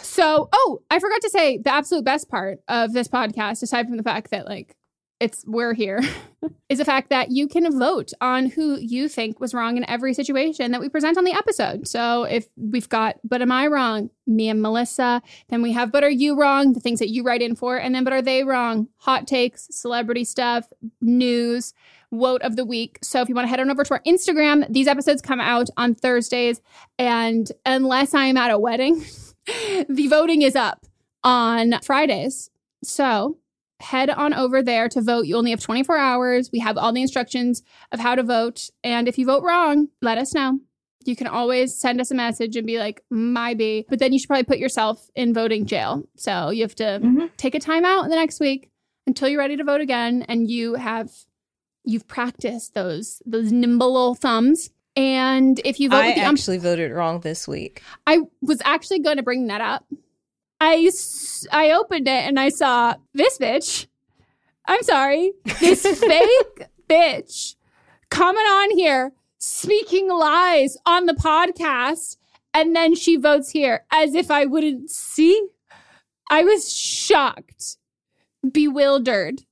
So, 0.00 0.48
oh, 0.52 0.82
I 0.90 0.98
forgot 0.98 1.22
to 1.22 1.30
say 1.30 1.58
the 1.58 1.72
absolute 1.72 2.04
best 2.04 2.28
part 2.28 2.58
of 2.68 2.92
this 2.92 3.08
podcast, 3.08 3.62
aside 3.62 3.86
from 3.86 3.96
the 3.96 4.02
fact 4.02 4.30
that 4.30 4.46
like 4.46 4.76
it's 5.22 5.44
we're 5.46 5.72
here, 5.72 6.00
is 6.68 6.78
the 6.78 6.84
fact 6.84 7.08
that 7.10 7.30
you 7.30 7.46
can 7.46 7.78
vote 7.78 8.12
on 8.20 8.46
who 8.46 8.76
you 8.80 9.08
think 9.08 9.38
was 9.38 9.54
wrong 9.54 9.76
in 9.76 9.88
every 9.88 10.12
situation 10.14 10.72
that 10.72 10.80
we 10.80 10.88
present 10.88 11.16
on 11.16 11.22
the 11.22 11.32
episode. 11.32 11.86
So 11.86 12.24
if 12.24 12.48
we've 12.56 12.88
got 12.88 13.20
but 13.22 13.40
am 13.40 13.52
I 13.52 13.68
wrong? 13.68 14.10
Me 14.26 14.48
and 14.48 14.60
Melissa. 14.60 15.22
Then 15.48 15.62
we 15.62 15.70
have 15.72 15.92
but 15.92 16.02
are 16.02 16.10
you 16.10 16.36
wrong? 16.36 16.72
The 16.72 16.80
things 16.80 16.98
that 16.98 17.10
you 17.10 17.22
write 17.22 17.40
in 17.40 17.54
for, 17.54 17.76
and 17.76 17.94
then 17.94 18.02
but 18.02 18.12
are 18.12 18.20
they 18.20 18.42
wrong? 18.42 18.88
Hot 18.96 19.28
takes, 19.28 19.68
celebrity 19.70 20.24
stuff, 20.24 20.66
news, 21.00 21.72
vote 22.10 22.42
of 22.42 22.56
the 22.56 22.64
week. 22.64 22.98
So 23.00 23.22
if 23.22 23.28
you 23.28 23.36
want 23.36 23.44
to 23.44 23.48
head 23.48 23.60
on 23.60 23.70
over 23.70 23.84
to 23.84 23.94
our 23.94 24.02
Instagram, 24.04 24.66
these 24.68 24.88
episodes 24.88 25.22
come 25.22 25.40
out 25.40 25.70
on 25.76 25.94
Thursdays, 25.94 26.60
and 26.98 27.50
unless 27.64 28.12
I 28.12 28.24
am 28.24 28.36
at 28.36 28.50
a 28.50 28.58
wedding, 28.58 29.04
the 29.88 30.08
voting 30.08 30.42
is 30.42 30.56
up 30.56 30.84
on 31.22 31.78
Fridays. 31.82 32.50
So 32.82 33.38
head 33.82 34.08
on 34.10 34.32
over 34.32 34.62
there 34.62 34.88
to 34.88 35.02
vote. 35.02 35.26
You 35.26 35.36
only 35.36 35.50
have 35.50 35.60
24 35.60 35.96
hours. 35.98 36.50
We 36.52 36.60
have 36.60 36.78
all 36.78 36.92
the 36.92 37.02
instructions 37.02 37.62
of 37.90 38.00
how 38.00 38.14
to 38.14 38.22
vote. 38.22 38.70
And 38.82 39.08
if 39.08 39.18
you 39.18 39.26
vote 39.26 39.42
wrong, 39.42 39.88
let 40.00 40.18
us 40.18 40.32
know. 40.34 40.60
You 41.04 41.16
can 41.16 41.26
always 41.26 41.78
send 41.78 42.00
us 42.00 42.10
a 42.10 42.14
message 42.14 42.54
and 42.56 42.66
be 42.66 42.78
like, 42.78 43.02
my 43.10 43.54
B. 43.54 43.84
But 43.88 43.98
then 43.98 44.12
you 44.12 44.18
should 44.20 44.28
probably 44.28 44.44
put 44.44 44.58
yourself 44.58 45.10
in 45.16 45.34
voting 45.34 45.66
jail. 45.66 46.04
So 46.16 46.50
you 46.50 46.62
have 46.62 46.76
to 46.76 47.00
Mhm. 47.02 47.30
take 47.36 47.54
a 47.56 47.60
time 47.60 47.84
out 47.84 48.04
in 48.04 48.10
the 48.10 48.16
next 48.16 48.38
week 48.38 48.70
until 49.06 49.28
you're 49.28 49.40
ready 49.40 49.56
to 49.56 49.64
vote 49.64 49.80
again 49.80 50.22
and 50.28 50.48
you 50.50 50.74
have 50.74 51.10
you've 51.84 52.06
practiced 52.06 52.74
those 52.74 53.20
those 53.26 53.50
nimble 53.50 53.92
little 53.92 54.14
thumbs. 54.14 54.70
And 54.94 55.60
if 55.64 55.80
you 55.80 55.88
vote 55.88 55.96
I 55.96 56.06
with 56.08 56.14
the 56.16 56.20
um, 56.24 56.34
actually 56.34 56.58
voted 56.58 56.92
wrong 56.92 57.20
this 57.20 57.48
week. 57.48 57.82
I 58.06 58.20
was 58.40 58.60
actually 58.64 59.00
going 59.00 59.16
to 59.16 59.22
bring 59.24 59.48
that 59.48 59.60
up. 59.60 59.84
I 60.64 60.90
I 61.50 61.72
opened 61.72 62.06
it 62.06 62.24
and 62.24 62.38
I 62.38 62.48
saw 62.48 62.94
this 63.12 63.36
bitch. 63.36 63.88
I'm 64.64 64.82
sorry, 64.84 65.32
this 65.58 65.82
fake 66.00 66.68
bitch 66.88 67.56
coming 68.10 68.44
on 68.44 68.76
here 68.76 69.12
speaking 69.38 70.08
lies 70.08 70.76
on 70.86 71.06
the 71.06 71.14
podcast, 71.14 72.16
and 72.54 72.76
then 72.76 72.94
she 72.94 73.16
votes 73.16 73.50
here 73.50 73.84
as 73.90 74.14
if 74.14 74.30
I 74.30 74.44
wouldn't 74.44 74.88
see. 74.88 75.48
I 76.30 76.44
was 76.44 76.72
shocked, 76.72 77.78
bewildered, 78.48 79.42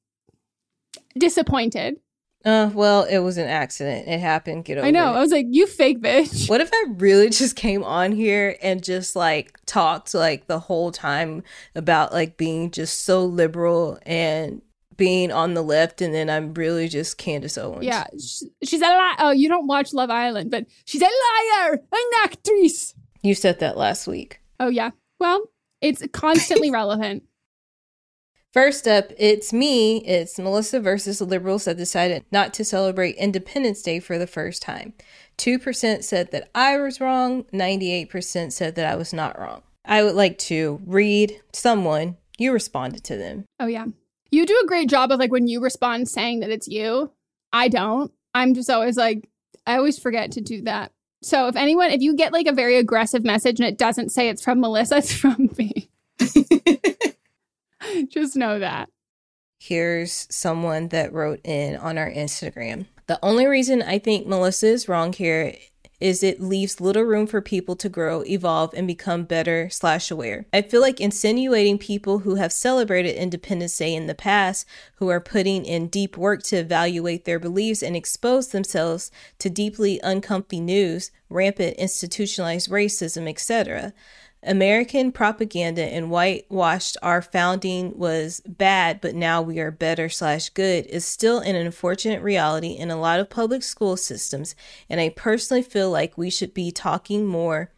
disappointed. 1.18 1.96
Uh, 2.44 2.70
well, 2.72 3.02
it 3.04 3.18
was 3.18 3.36
an 3.36 3.46
accident. 3.48 4.08
It 4.08 4.18
happened. 4.18 4.64
Get 4.64 4.78
over 4.78 4.86
I 4.86 4.90
know. 4.90 5.12
it. 5.12 5.16
I 5.18 5.20
was 5.20 5.30
like, 5.30 5.46
"You 5.50 5.66
fake 5.66 6.00
bitch." 6.00 6.48
What 6.48 6.60
if 6.62 6.70
I 6.72 6.84
really 6.96 7.28
just 7.28 7.54
came 7.54 7.84
on 7.84 8.12
here 8.12 8.56
and 8.62 8.82
just 8.82 9.14
like 9.14 9.58
talked 9.66 10.14
like 10.14 10.46
the 10.46 10.58
whole 10.58 10.90
time 10.90 11.42
about 11.74 12.12
like 12.12 12.36
being 12.38 12.70
just 12.70 13.04
so 13.04 13.24
liberal 13.24 13.98
and 14.06 14.62
being 14.96 15.30
on 15.32 15.52
the 15.54 15.62
left, 15.62 16.00
and 16.00 16.14
then 16.14 16.30
I'm 16.30 16.54
really 16.54 16.88
just 16.88 17.18
Candace 17.18 17.58
Owens? 17.58 17.84
Yeah, 17.84 18.06
she's 18.62 18.80
a 18.80 18.86
liar. 18.86 19.14
Oh, 19.18 19.30
you 19.32 19.48
don't 19.48 19.66
watch 19.66 19.92
Love 19.92 20.10
Island, 20.10 20.50
but 20.50 20.64
she's 20.86 21.02
a 21.02 21.04
liar, 21.04 21.80
an 21.92 22.10
actress. 22.22 22.94
you 23.22 23.34
said 23.34 23.60
that 23.60 23.76
last 23.76 24.06
week. 24.06 24.40
Oh 24.58 24.68
yeah. 24.68 24.90
Well, 25.18 25.42
it's 25.82 26.02
constantly 26.12 26.70
relevant. 26.80 27.24
First 28.52 28.88
up, 28.88 29.12
it's 29.16 29.52
me. 29.52 29.98
It's 29.98 30.36
Melissa 30.38 30.80
versus 30.80 31.20
the 31.20 31.24
liberals 31.24 31.66
that 31.66 31.76
decided 31.76 32.24
not 32.32 32.52
to 32.54 32.64
celebrate 32.64 33.14
Independence 33.14 33.80
Day 33.80 34.00
for 34.00 34.18
the 34.18 34.26
first 34.26 34.60
time. 34.60 34.92
2% 35.38 36.02
said 36.02 36.32
that 36.32 36.50
I 36.52 36.76
was 36.78 37.00
wrong, 37.00 37.44
98% 37.52 38.52
said 38.52 38.74
that 38.74 38.92
I 38.92 38.96
was 38.96 39.12
not 39.12 39.38
wrong. 39.38 39.62
I 39.84 40.02
would 40.02 40.16
like 40.16 40.36
to 40.38 40.80
read 40.84 41.40
someone, 41.52 42.16
you 42.38 42.52
responded 42.52 43.04
to 43.04 43.16
them. 43.16 43.44
Oh 43.60 43.66
yeah. 43.66 43.86
You 44.32 44.46
do 44.46 44.60
a 44.62 44.66
great 44.66 44.88
job 44.88 45.12
of 45.12 45.20
like 45.20 45.30
when 45.30 45.46
you 45.46 45.60
respond 45.62 46.08
saying 46.08 46.40
that 46.40 46.50
it's 46.50 46.68
you. 46.68 47.12
I 47.52 47.68
don't. 47.68 48.12
I'm 48.34 48.54
just 48.54 48.70
always 48.70 48.96
like 48.96 49.28
I 49.66 49.76
always 49.76 49.98
forget 49.98 50.32
to 50.32 50.40
do 50.40 50.62
that. 50.62 50.90
So 51.22 51.48
if 51.48 51.56
anyone 51.56 51.90
if 51.90 52.00
you 52.00 52.14
get 52.14 52.32
like 52.32 52.46
a 52.46 52.52
very 52.52 52.76
aggressive 52.76 53.24
message 53.24 53.60
and 53.60 53.68
it 53.68 53.78
doesn't 53.78 54.10
say 54.10 54.28
it's 54.28 54.42
from 54.42 54.60
Melissa, 54.60 54.96
it's 54.98 55.12
from 55.12 55.50
me. 55.56 55.90
just 58.08 58.36
know 58.36 58.58
that. 58.58 58.88
Here's 59.58 60.26
someone 60.30 60.88
that 60.88 61.12
wrote 61.12 61.40
in 61.44 61.76
on 61.76 61.98
our 61.98 62.10
Instagram. 62.10 62.86
The 63.06 63.18
only 63.22 63.46
reason 63.46 63.82
I 63.82 63.98
think 63.98 64.26
Melissa 64.26 64.68
is 64.68 64.88
wrong 64.88 65.12
here 65.12 65.54
is 66.00 66.22
it 66.22 66.40
leaves 66.40 66.80
little 66.80 67.02
room 67.02 67.26
for 67.26 67.42
people 67.42 67.76
to 67.76 67.88
grow, 67.88 68.22
evolve, 68.22 68.72
and 68.74 68.86
become 68.86 69.24
better 69.24 69.68
slash 69.68 70.10
aware. 70.10 70.46
I 70.52 70.62
feel 70.62 70.80
like 70.80 71.00
insinuating 71.00 71.78
people 71.78 72.20
who 72.20 72.36
have 72.36 72.52
celebrated 72.52 73.16
Independence 73.16 73.76
Day 73.76 73.94
in 73.94 74.06
the 74.06 74.14
past, 74.14 74.66
who 74.96 75.08
are 75.08 75.20
putting 75.20 75.66
in 75.66 75.88
deep 75.88 76.16
work 76.16 76.42
to 76.44 76.56
evaluate 76.56 77.26
their 77.26 77.38
beliefs 77.38 77.82
and 77.82 77.94
expose 77.94 78.48
themselves 78.48 79.10
to 79.38 79.50
deeply 79.50 80.00
uncomfy 80.02 80.60
news, 80.60 81.10
rampant 81.28 81.76
institutionalized 81.76 82.70
racism, 82.70 83.28
etc. 83.28 83.92
American 84.42 85.12
propaganda 85.12 85.82
and 85.82 86.10
whitewashed 86.10 86.96
our 87.02 87.20
founding 87.20 87.96
was 87.98 88.40
bad, 88.46 89.00
but 89.00 89.14
now 89.14 89.42
we 89.42 89.58
are 89.58 89.70
better 89.70 90.08
slash 90.08 90.48
good 90.48 90.86
is 90.86 91.04
still 91.04 91.40
an 91.40 91.56
unfortunate 91.56 92.22
reality 92.22 92.70
in 92.72 92.90
a 92.90 93.00
lot 93.00 93.20
of 93.20 93.28
public 93.28 93.62
school 93.62 93.98
systems. 93.98 94.54
And 94.88 94.98
I 94.98 95.10
personally 95.10 95.62
feel 95.62 95.90
like 95.90 96.16
we 96.16 96.30
should 96.30 96.54
be 96.54 96.70
talking 96.70 97.26
more 97.26 97.70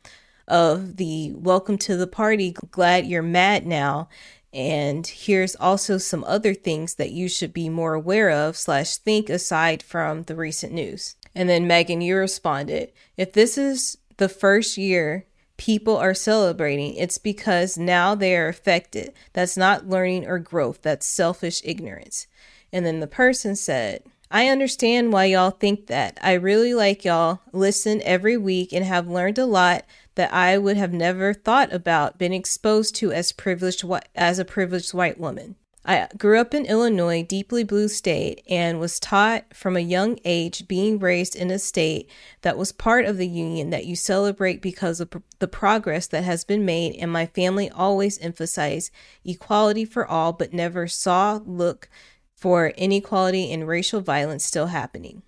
of 0.47 0.99
the 0.99 1.33
welcome 1.35 1.79
to 1.79 1.97
the 1.97 2.07
party, 2.07 2.55
glad 2.71 3.07
you're 3.07 3.23
mad 3.23 3.67
now. 3.67 4.09
And 4.53 5.05
here's 5.07 5.57
also 5.57 5.99
some 5.99 6.23
other 6.25 6.55
things 6.55 6.95
that 6.95 7.11
you 7.11 7.29
should 7.29 7.53
be 7.53 7.69
more 7.69 7.95
aware 7.95 8.31
of 8.31 8.57
slash 8.57 8.99
think 8.99 9.31
aside 9.31 9.83
from 9.83 10.25
the 10.25 10.37
recent 10.37 10.73
news. 10.73 11.17
And 11.35 11.49
then 11.49 11.67
Megan, 11.67 12.03
you 12.03 12.17
responded, 12.17 12.93
if 13.17 13.33
this 13.33 13.57
is 13.57 13.99
the 14.19 14.29
first 14.29 14.77
year 14.77 15.25
people 15.57 15.97
are 15.97 16.15
celebrating, 16.15 16.95
it's 16.95 17.19
because 17.19 17.79
now 17.79 18.15
they 18.15 18.37
are 18.37 18.49
affected. 18.49 19.13
That's 19.33 19.57
not 19.57 19.89
learning 19.89 20.27
or 20.27 20.39
growth, 20.39 20.83
that's 20.83 21.07
selfish 21.07 21.63
ignorance. 21.65 22.27
And 22.73 22.87
then 22.87 23.01
the 23.01 23.07
person 23.07 23.55
said, 23.57 24.03
I 24.31 24.49
understand 24.49 25.13
why 25.13 25.27
y'all 25.27 25.51
think 25.51 25.89
that. 25.89 26.19
I 26.23 26.33
really 26.33 26.73
like 26.73 27.05
y'all, 27.05 27.41
listen 27.53 28.01
every 28.03 28.39
week, 28.39 28.73
and 28.73 28.85
have 28.85 29.07
learned 29.07 29.39
a 29.39 29.45
lot 29.45 29.85
that 30.15 30.33
I 30.33 30.57
would 30.57 30.79
have 30.79 30.93
never 30.93 31.35
thought 31.35 31.73
about, 31.73 32.19
been 32.19 32.33
exposed 32.33 32.95
to 32.97 33.13
as 33.13 33.33
privileged 33.33 33.85
as 34.15 34.39
a 34.39 34.45
privileged 34.45 34.95
white 34.95 35.21
woman. 35.21 35.57
I 35.85 36.07
grew 36.17 36.39
up 36.39 36.55
in 36.55 36.65
Illinois, 36.65 37.25
deeply 37.25 37.65
blue 37.65 37.89
state, 37.89 38.43
and 38.49 38.79
was 38.79 39.01
taught 39.01 39.53
from 39.53 39.77
a 39.77 39.81
young 39.81 40.19
age, 40.25 40.69
being 40.69 41.01
raised 41.01 41.35
in 41.35 41.51
a 41.51 41.59
state 41.59 42.09
that 42.43 42.57
was 42.57 42.71
part 42.71 43.05
of 43.05 43.17
the 43.17 43.27
union 43.27 43.71
that 43.71 43.85
you 43.85 43.97
celebrate 43.97 44.63
because 44.63 45.01
of 45.01 45.11
the 45.41 45.49
progress 45.49 46.07
that 46.07 46.23
has 46.23 46.45
been 46.45 46.65
made. 46.65 46.95
And 46.97 47.11
my 47.11 47.27
family 47.27 47.69
always 47.69 48.21
emphasized 48.21 48.93
equality 49.25 49.85
for 49.85 50.07
all, 50.07 50.33
but 50.33 50.53
never 50.53 50.87
saw, 50.87 51.41
look 51.45 51.89
for 52.37 52.69
inequality 52.69 53.53
and 53.53 53.67
racial 53.67 54.01
violence 54.01 54.45
still 54.45 54.67
happening. 54.67 55.23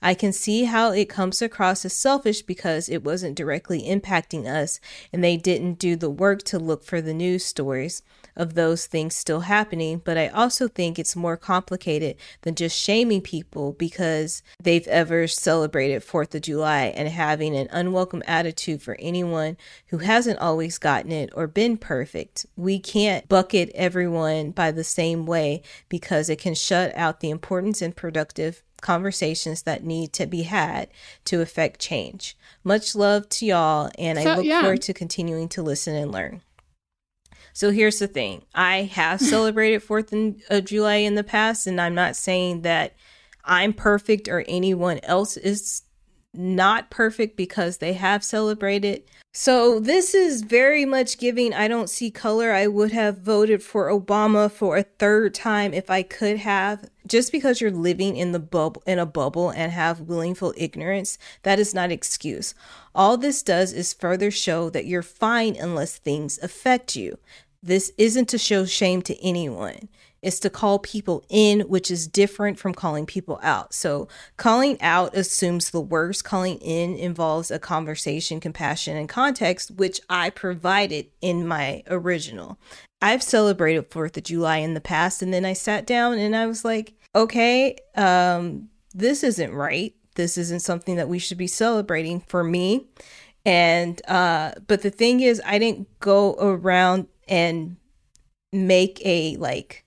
I 0.00 0.14
can 0.14 0.32
see 0.32 0.64
how 0.64 0.92
it 0.92 1.08
comes 1.08 1.42
across 1.42 1.84
as 1.84 1.92
selfish 1.92 2.42
because 2.42 2.88
it 2.88 3.02
wasn't 3.02 3.36
directly 3.36 3.82
impacting 3.82 4.46
us 4.46 4.78
and 5.12 5.24
they 5.24 5.36
didn't 5.36 5.80
do 5.80 5.96
the 5.96 6.10
work 6.10 6.44
to 6.44 6.58
look 6.58 6.84
for 6.84 7.00
the 7.00 7.14
news 7.14 7.44
stories 7.44 8.02
of 8.38 8.54
those 8.54 8.86
things 8.86 9.14
still 9.14 9.40
happening. 9.40 10.00
But 10.02 10.16
I 10.16 10.28
also 10.28 10.68
think 10.68 10.98
it's 10.98 11.16
more 11.16 11.36
complicated 11.36 12.16
than 12.42 12.54
just 12.54 12.78
shaming 12.78 13.20
people 13.20 13.72
because 13.72 14.42
they've 14.62 14.86
ever 14.88 15.26
celebrated 15.26 16.02
4th 16.02 16.34
of 16.34 16.42
July 16.42 16.84
and 16.84 17.08
having 17.08 17.54
an 17.54 17.68
unwelcome 17.70 18.22
attitude 18.26 18.80
for 18.80 18.96
anyone 18.98 19.56
who 19.88 19.98
hasn't 19.98 20.38
always 20.38 20.78
gotten 20.78 21.12
it 21.12 21.30
or 21.34 21.46
been 21.46 21.76
perfect. 21.76 22.46
We 22.56 22.78
can't 22.78 23.28
bucket 23.28 23.70
everyone 23.74 24.52
by 24.52 24.70
the 24.70 24.84
same 24.84 25.26
way 25.26 25.62
because 25.88 26.30
it 26.30 26.38
can 26.38 26.54
shut 26.54 26.96
out 26.96 27.20
the 27.20 27.30
importance 27.30 27.82
and 27.82 27.94
productive 27.94 28.62
conversations 28.80 29.62
that 29.62 29.84
need 29.84 30.12
to 30.12 30.26
be 30.26 30.42
had 30.42 30.88
to 31.24 31.40
affect 31.40 31.80
change. 31.80 32.36
Much 32.64 32.94
love 32.94 33.28
to 33.28 33.46
y'all, 33.46 33.90
and 33.98 34.18
I 34.18 34.36
look 34.36 34.44
yeah. 34.44 34.60
forward 34.60 34.82
to 34.82 34.94
continuing 34.94 35.48
to 35.50 35.62
listen 35.62 35.94
and 35.94 36.12
learn. 36.12 36.42
So 37.58 37.72
here's 37.72 37.98
the 37.98 38.06
thing 38.06 38.42
I 38.54 38.82
have 38.82 39.20
celebrated 39.34 39.82
4th 39.82 40.44
of 40.48 40.64
July 40.64 40.98
in 40.98 41.16
the 41.16 41.24
past, 41.24 41.66
and 41.66 41.80
I'm 41.80 41.92
not 41.96 42.14
saying 42.14 42.62
that 42.62 42.94
I'm 43.44 43.72
perfect 43.72 44.28
or 44.28 44.44
anyone 44.46 45.00
else 45.02 45.36
is 45.36 45.82
not 46.32 46.88
perfect 46.88 47.36
because 47.36 47.78
they 47.78 47.94
have 47.94 48.22
celebrated. 48.22 49.02
So 49.32 49.80
this 49.80 50.14
is 50.14 50.42
very 50.42 50.84
much 50.84 51.18
giving 51.18 51.52
I 51.52 51.66
don't 51.66 51.90
see 51.90 52.12
color. 52.12 52.52
I 52.52 52.68
would 52.68 52.92
have 52.92 53.18
voted 53.18 53.60
for 53.60 53.90
Obama 53.90 54.48
for 54.48 54.76
a 54.76 54.84
third 54.84 55.34
time 55.34 55.74
if 55.74 55.90
I 55.90 56.04
could 56.04 56.38
have. 56.38 56.88
Just 57.08 57.32
because 57.32 57.60
you're 57.60 57.70
living 57.72 58.16
in 58.16 58.32
the 58.32 58.38
bubble 58.38 58.82
in 58.86 59.00
a 59.00 59.06
bubble 59.06 59.50
and 59.50 59.72
have 59.72 60.02
willful 60.02 60.54
ignorance, 60.56 61.18
that 61.42 61.58
is 61.58 61.74
not 61.74 61.90
excuse. 61.90 62.54
All 62.94 63.16
this 63.16 63.42
does 63.42 63.72
is 63.72 63.94
further 63.94 64.30
show 64.30 64.70
that 64.70 64.86
you're 64.86 65.02
fine 65.02 65.56
unless 65.56 65.96
things 65.96 66.38
affect 66.40 66.94
you. 66.94 67.18
This 67.62 67.92
isn't 67.98 68.28
to 68.28 68.38
show 68.38 68.64
shame 68.64 69.02
to 69.02 69.20
anyone. 69.22 69.88
It's 70.20 70.40
to 70.40 70.50
call 70.50 70.80
people 70.80 71.24
in, 71.28 71.60
which 71.60 71.90
is 71.90 72.08
different 72.08 72.58
from 72.58 72.74
calling 72.74 73.06
people 73.06 73.38
out. 73.42 73.72
So, 73.72 74.08
calling 74.36 74.80
out 74.80 75.16
assumes 75.16 75.70
the 75.70 75.80
worst. 75.80 76.24
Calling 76.24 76.58
in 76.58 76.96
involves 76.96 77.50
a 77.50 77.58
conversation, 77.58 78.40
compassion, 78.40 78.96
and 78.96 79.08
context, 79.08 79.70
which 79.72 80.00
I 80.10 80.30
provided 80.30 81.06
in 81.20 81.46
my 81.46 81.84
original. 81.88 82.58
I've 83.00 83.22
celebrated 83.22 83.90
4th 83.90 84.16
of 84.16 84.24
July 84.24 84.58
in 84.58 84.74
the 84.74 84.80
past, 84.80 85.22
and 85.22 85.32
then 85.32 85.44
I 85.44 85.52
sat 85.52 85.86
down 85.86 86.18
and 86.18 86.34
I 86.34 86.46
was 86.46 86.64
like, 86.64 86.94
okay, 87.14 87.76
um, 87.94 88.68
this 88.92 89.22
isn't 89.22 89.52
right. 89.52 89.94
This 90.16 90.36
isn't 90.36 90.62
something 90.62 90.96
that 90.96 91.08
we 91.08 91.20
should 91.20 91.38
be 91.38 91.46
celebrating 91.46 92.20
for 92.20 92.42
me. 92.42 92.88
And, 93.44 94.02
uh, 94.08 94.52
but 94.66 94.82
the 94.82 94.90
thing 94.90 95.20
is, 95.20 95.40
I 95.46 95.60
didn't 95.60 96.00
go 96.00 96.34
around 96.40 97.06
and 97.28 97.76
make 98.52 99.00
a 99.04 99.36
like 99.36 99.84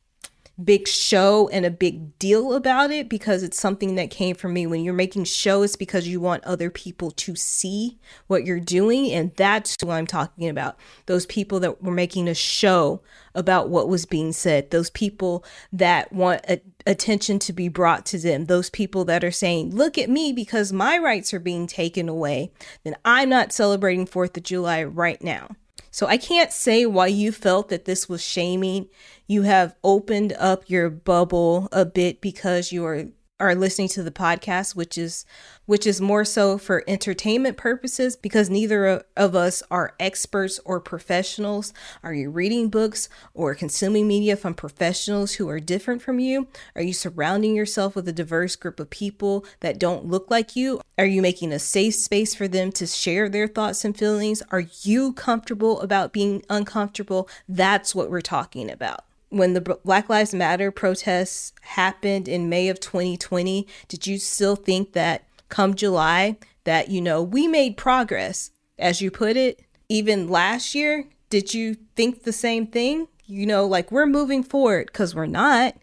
big 0.63 0.87
show 0.87 1.49
and 1.49 1.65
a 1.65 1.71
big 1.71 2.17
deal 2.19 2.53
about 2.53 2.91
it 2.91 3.09
because 3.09 3.43
it's 3.43 3.59
something 3.59 3.95
that 3.95 4.09
came 4.09 4.35
from 4.35 4.53
me. 4.53 4.67
When 4.67 4.83
you're 4.83 4.93
making 4.93 5.23
shows 5.25 5.75
because 5.75 6.07
you 6.07 6.19
want 6.19 6.43
other 6.43 6.69
people 6.69 7.11
to 7.11 7.35
see 7.35 7.99
what 8.27 8.45
you're 8.45 8.59
doing. 8.59 9.11
And 9.11 9.33
that's 9.35 9.75
what 9.81 9.95
I'm 9.95 10.07
talking 10.07 10.49
about. 10.49 10.77
Those 11.05 11.25
people 11.25 11.59
that 11.61 11.83
were 11.83 11.91
making 11.91 12.27
a 12.27 12.35
show 12.35 13.01
about 13.33 13.69
what 13.69 13.87
was 13.87 14.05
being 14.05 14.33
said, 14.33 14.71
those 14.71 14.89
people 14.89 15.43
that 15.71 16.11
want 16.11 16.41
a, 16.47 16.61
attention 16.85 17.39
to 17.39 17.53
be 17.53 17.69
brought 17.69 18.05
to 18.07 18.19
them, 18.19 18.45
those 18.45 18.69
people 18.69 19.05
that 19.05 19.23
are 19.23 19.31
saying, 19.31 19.75
look 19.75 19.97
at 19.97 20.09
me 20.09 20.33
because 20.33 20.73
my 20.73 20.97
rights 20.97 21.33
are 21.33 21.39
being 21.39 21.67
taken 21.67 22.09
away, 22.09 22.51
then 22.83 22.95
I'm 23.05 23.29
not 23.29 23.53
celebrating 23.53 24.05
4th 24.05 24.37
of 24.37 24.43
July 24.43 24.83
right 24.83 25.21
now. 25.23 25.55
So 25.91 26.07
I 26.07 26.17
can't 26.17 26.53
say 26.53 26.85
why 26.85 27.07
you 27.07 27.33
felt 27.33 27.67
that 27.69 27.85
this 27.85 28.07
was 28.07 28.23
shaming. 28.23 28.87
You 29.27 29.41
have 29.43 29.75
opened 29.83 30.33
up 30.39 30.69
your 30.69 30.89
bubble 30.89 31.67
a 31.71 31.85
bit 31.85 32.21
because 32.21 32.71
you 32.71 32.85
are 32.85 33.07
are 33.41 33.55
listening 33.55 33.87
to 33.89 34.03
the 34.03 34.11
podcast 34.11 34.75
which 34.75 34.97
is 34.97 35.25
which 35.65 35.87
is 35.87 36.01
more 36.01 36.25
so 36.25 36.57
for 36.57 36.83
entertainment 36.87 37.55
purposes 37.57 38.15
because 38.15 38.49
neither 38.49 39.03
of 39.15 39.35
us 39.35 39.63
are 39.71 39.95
experts 39.99 40.59
or 40.65 40.81
professionals. 40.81 41.73
Are 42.03 42.13
you 42.13 42.29
reading 42.29 42.67
books 42.69 43.07
or 43.33 43.55
consuming 43.55 44.07
media 44.07 44.35
from 44.35 44.53
professionals 44.53 45.33
who 45.33 45.47
are 45.49 45.61
different 45.61 46.01
from 46.01 46.19
you? 46.19 46.47
Are 46.75 46.81
you 46.81 46.93
surrounding 46.93 47.55
yourself 47.55 47.95
with 47.95 48.07
a 48.07 48.11
diverse 48.13 48.55
group 48.57 48.79
of 48.79 48.89
people 48.89 49.45
that 49.61 49.79
don't 49.79 50.05
look 50.05 50.29
like 50.29 50.55
you? 50.55 50.81
Are 50.97 51.05
you 51.05 51.21
making 51.21 51.53
a 51.53 51.59
safe 51.59 51.95
space 51.95 52.35
for 52.35 52.47
them 52.47 52.71
to 52.73 52.85
share 52.85 53.29
their 53.29 53.47
thoughts 53.47 53.85
and 53.85 53.97
feelings? 53.97 54.43
Are 54.51 54.65
you 54.81 55.13
comfortable 55.13 55.79
about 55.79 56.11
being 56.11 56.43
uncomfortable? 56.49 57.29
That's 57.47 57.95
what 57.95 58.11
we're 58.11 58.21
talking 58.21 58.69
about 58.69 59.05
when 59.31 59.53
the 59.53 59.61
Black 59.83 60.09
Lives 60.09 60.33
Matter 60.33 60.71
protests 60.71 61.53
happened 61.61 62.27
in 62.27 62.49
May 62.49 62.67
of 62.67 62.79
2020, 62.79 63.65
did 63.87 64.05
you 64.05 64.19
still 64.19 64.55
think 64.55 64.93
that 64.93 65.23
come 65.49 65.73
July 65.73 66.37
that 66.65 66.89
you 66.89 67.01
know 67.01 67.23
we 67.23 67.47
made 67.47 67.77
progress 67.77 68.51
as 68.77 69.01
you 69.01 69.09
put 69.09 69.35
it 69.37 69.61
even 69.89 70.27
last 70.27 70.75
year? 70.75 71.05
Did 71.29 71.53
you 71.53 71.75
think 71.95 72.23
the 72.23 72.33
same 72.33 72.67
thing? 72.67 73.07
You 73.25 73.45
know, 73.45 73.65
like 73.65 73.91
we're 73.91 74.05
moving 74.05 74.43
forward 74.43 74.91
cuz 74.93 75.15
we're 75.15 75.25
not. 75.25 75.75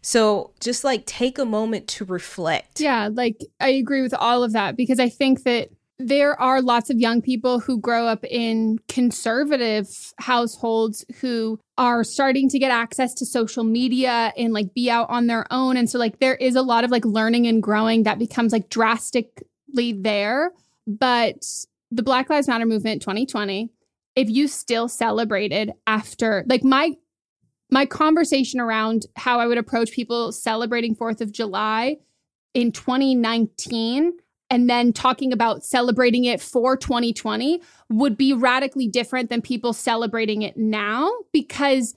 So 0.00 0.52
just 0.60 0.82
like 0.82 1.04
take 1.04 1.38
a 1.38 1.44
moment 1.44 1.88
to 1.88 2.04
reflect. 2.04 2.80
Yeah, 2.80 3.10
like 3.12 3.36
I 3.60 3.70
agree 3.70 4.02
with 4.02 4.14
all 4.14 4.42
of 4.42 4.52
that 4.52 4.76
because 4.76 4.98
I 4.98 5.10
think 5.10 5.42
that 5.42 5.68
there 5.98 6.38
are 6.40 6.60
lots 6.60 6.90
of 6.90 6.98
young 6.98 7.22
people 7.22 7.58
who 7.58 7.80
grow 7.80 8.06
up 8.06 8.22
in 8.24 8.78
conservative 8.88 10.12
households 10.18 11.04
who 11.20 11.58
are 11.78 12.04
starting 12.04 12.48
to 12.50 12.58
get 12.58 12.70
access 12.70 13.14
to 13.14 13.24
social 13.24 13.64
media 13.64 14.32
and 14.36 14.52
like 14.52 14.74
be 14.74 14.90
out 14.90 15.08
on 15.08 15.26
their 15.26 15.46
own. 15.50 15.76
And 15.76 15.88
so 15.88 15.98
like 15.98 16.18
there 16.18 16.34
is 16.34 16.54
a 16.54 16.62
lot 16.62 16.84
of 16.84 16.90
like 16.90 17.04
learning 17.04 17.46
and 17.46 17.62
growing 17.62 18.02
that 18.02 18.18
becomes 18.18 18.52
like 18.52 18.68
drastically 18.68 19.94
there. 19.94 20.52
But 20.86 21.44
the 21.90 22.02
black 22.02 22.28
lives 22.28 22.48
matter 22.48 22.66
movement 22.66 23.02
2020 23.02 23.70
if 24.14 24.28
you 24.28 24.48
still 24.48 24.88
celebrated 24.88 25.72
after 25.86 26.44
like 26.48 26.64
my 26.64 26.92
my 27.70 27.86
conversation 27.86 28.60
around 28.60 29.06
how 29.16 29.38
i 29.38 29.46
would 29.46 29.58
approach 29.58 29.92
people 29.92 30.32
celebrating 30.32 30.96
4th 30.96 31.20
of 31.20 31.32
july 31.32 31.96
in 32.54 32.72
2019 32.72 34.12
and 34.50 34.70
then 34.70 34.92
talking 34.92 35.32
about 35.32 35.64
celebrating 35.64 36.24
it 36.24 36.40
for 36.40 36.76
2020 36.76 37.60
would 37.90 38.16
be 38.16 38.32
radically 38.32 38.86
different 38.86 39.30
than 39.30 39.42
people 39.42 39.72
celebrating 39.72 40.42
it 40.42 40.56
now 40.56 41.10
because 41.32 41.94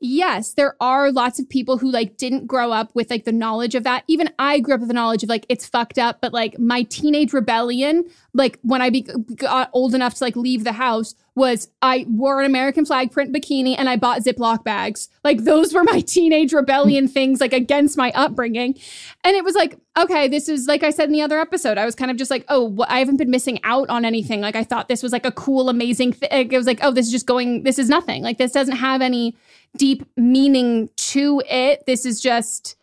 yes, 0.00 0.54
there 0.54 0.76
are 0.80 1.10
lots 1.10 1.38
of 1.38 1.48
people 1.48 1.78
who 1.78 1.90
like 1.90 2.16
didn't 2.16 2.46
grow 2.46 2.72
up 2.72 2.94
with 2.94 3.10
like 3.10 3.24
the 3.24 3.32
knowledge 3.32 3.74
of 3.74 3.84
that. 3.84 4.04
Even 4.06 4.30
I 4.38 4.60
grew 4.60 4.74
up 4.74 4.80
with 4.80 4.88
the 4.88 4.94
knowledge 4.94 5.22
of 5.22 5.28
like 5.28 5.46
it's 5.48 5.66
fucked 5.66 5.98
up, 5.98 6.20
but 6.20 6.32
like 6.32 6.58
my 6.58 6.82
teenage 6.84 7.32
rebellion, 7.32 8.04
like 8.34 8.58
when 8.62 8.82
I 8.82 8.90
be- 8.90 9.08
got 9.36 9.70
old 9.72 9.94
enough 9.94 10.14
to 10.14 10.24
like 10.24 10.36
leave 10.36 10.64
the 10.64 10.72
house, 10.72 11.14
was 11.36 11.68
I 11.82 12.06
wore 12.08 12.40
an 12.40 12.46
American 12.46 12.84
flag 12.84 13.10
print 13.10 13.34
bikini 13.34 13.74
and 13.76 13.88
I 13.88 13.96
bought 13.96 14.22
Ziploc 14.22 14.62
bags. 14.62 15.08
Like 15.24 15.44
those 15.44 15.74
were 15.74 15.82
my 15.82 16.00
teenage 16.06 16.52
rebellion 16.52 17.08
things, 17.08 17.40
like 17.40 17.52
against 17.52 17.96
my 17.96 18.12
upbringing. 18.14 18.78
And 19.24 19.36
it 19.36 19.44
was 19.44 19.54
like, 19.54 19.76
okay, 19.98 20.28
this 20.28 20.48
is 20.48 20.68
like 20.68 20.84
I 20.84 20.90
said 20.90 21.06
in 21.06 21.12
the 21.12 21.22
other 21.22 21.40
episode, 21.40 21.76
I 21.76 21.84
was 21.84 21.96
kind 21.96 22.10
of 22.10 22.16
just 22.16 22.30
like, 22.30 22.44
oh, 22.48 22.76
I 22.88 23.00
haven't 23.00 23.16
been 23.16 23.30
missing 23.30 23.58
out 23.64 23.88
on 23.88 24.04
anything. 24.04 24.40
Like 24.40 24.56
I 24.56 24.62
thought 24.62 24.88
this 24.88 25.02
was 25.02 25.12
like 25.12 25.26
a 25.26 25.32
cool, 25.32 25.68
amazing 25.68 26.12
thing. 26.12 26.52
It 26.52 26.56
was 26.56 26.66
like, 26.66 26.78
oh, 26.82 26.92
this 26.92 27.06
is 27.06 27.12
just 27.12 27.26
going, 27.26 27.64
this 27.64 27.78
is 27.78 27.88
nothing. 27.88 28.22
Like 28.22 28.38
this 28.38 28.52
doesn't 28.52 28.76
have 28.76 29.02
any 29.02 29.36
deep 29.76 30.04
meaning 30.16 30.88
to 30.96 31.42
it. 31.48 31.84
This 31.86 32.06
is 32.06 32.20
just 32.20 32.76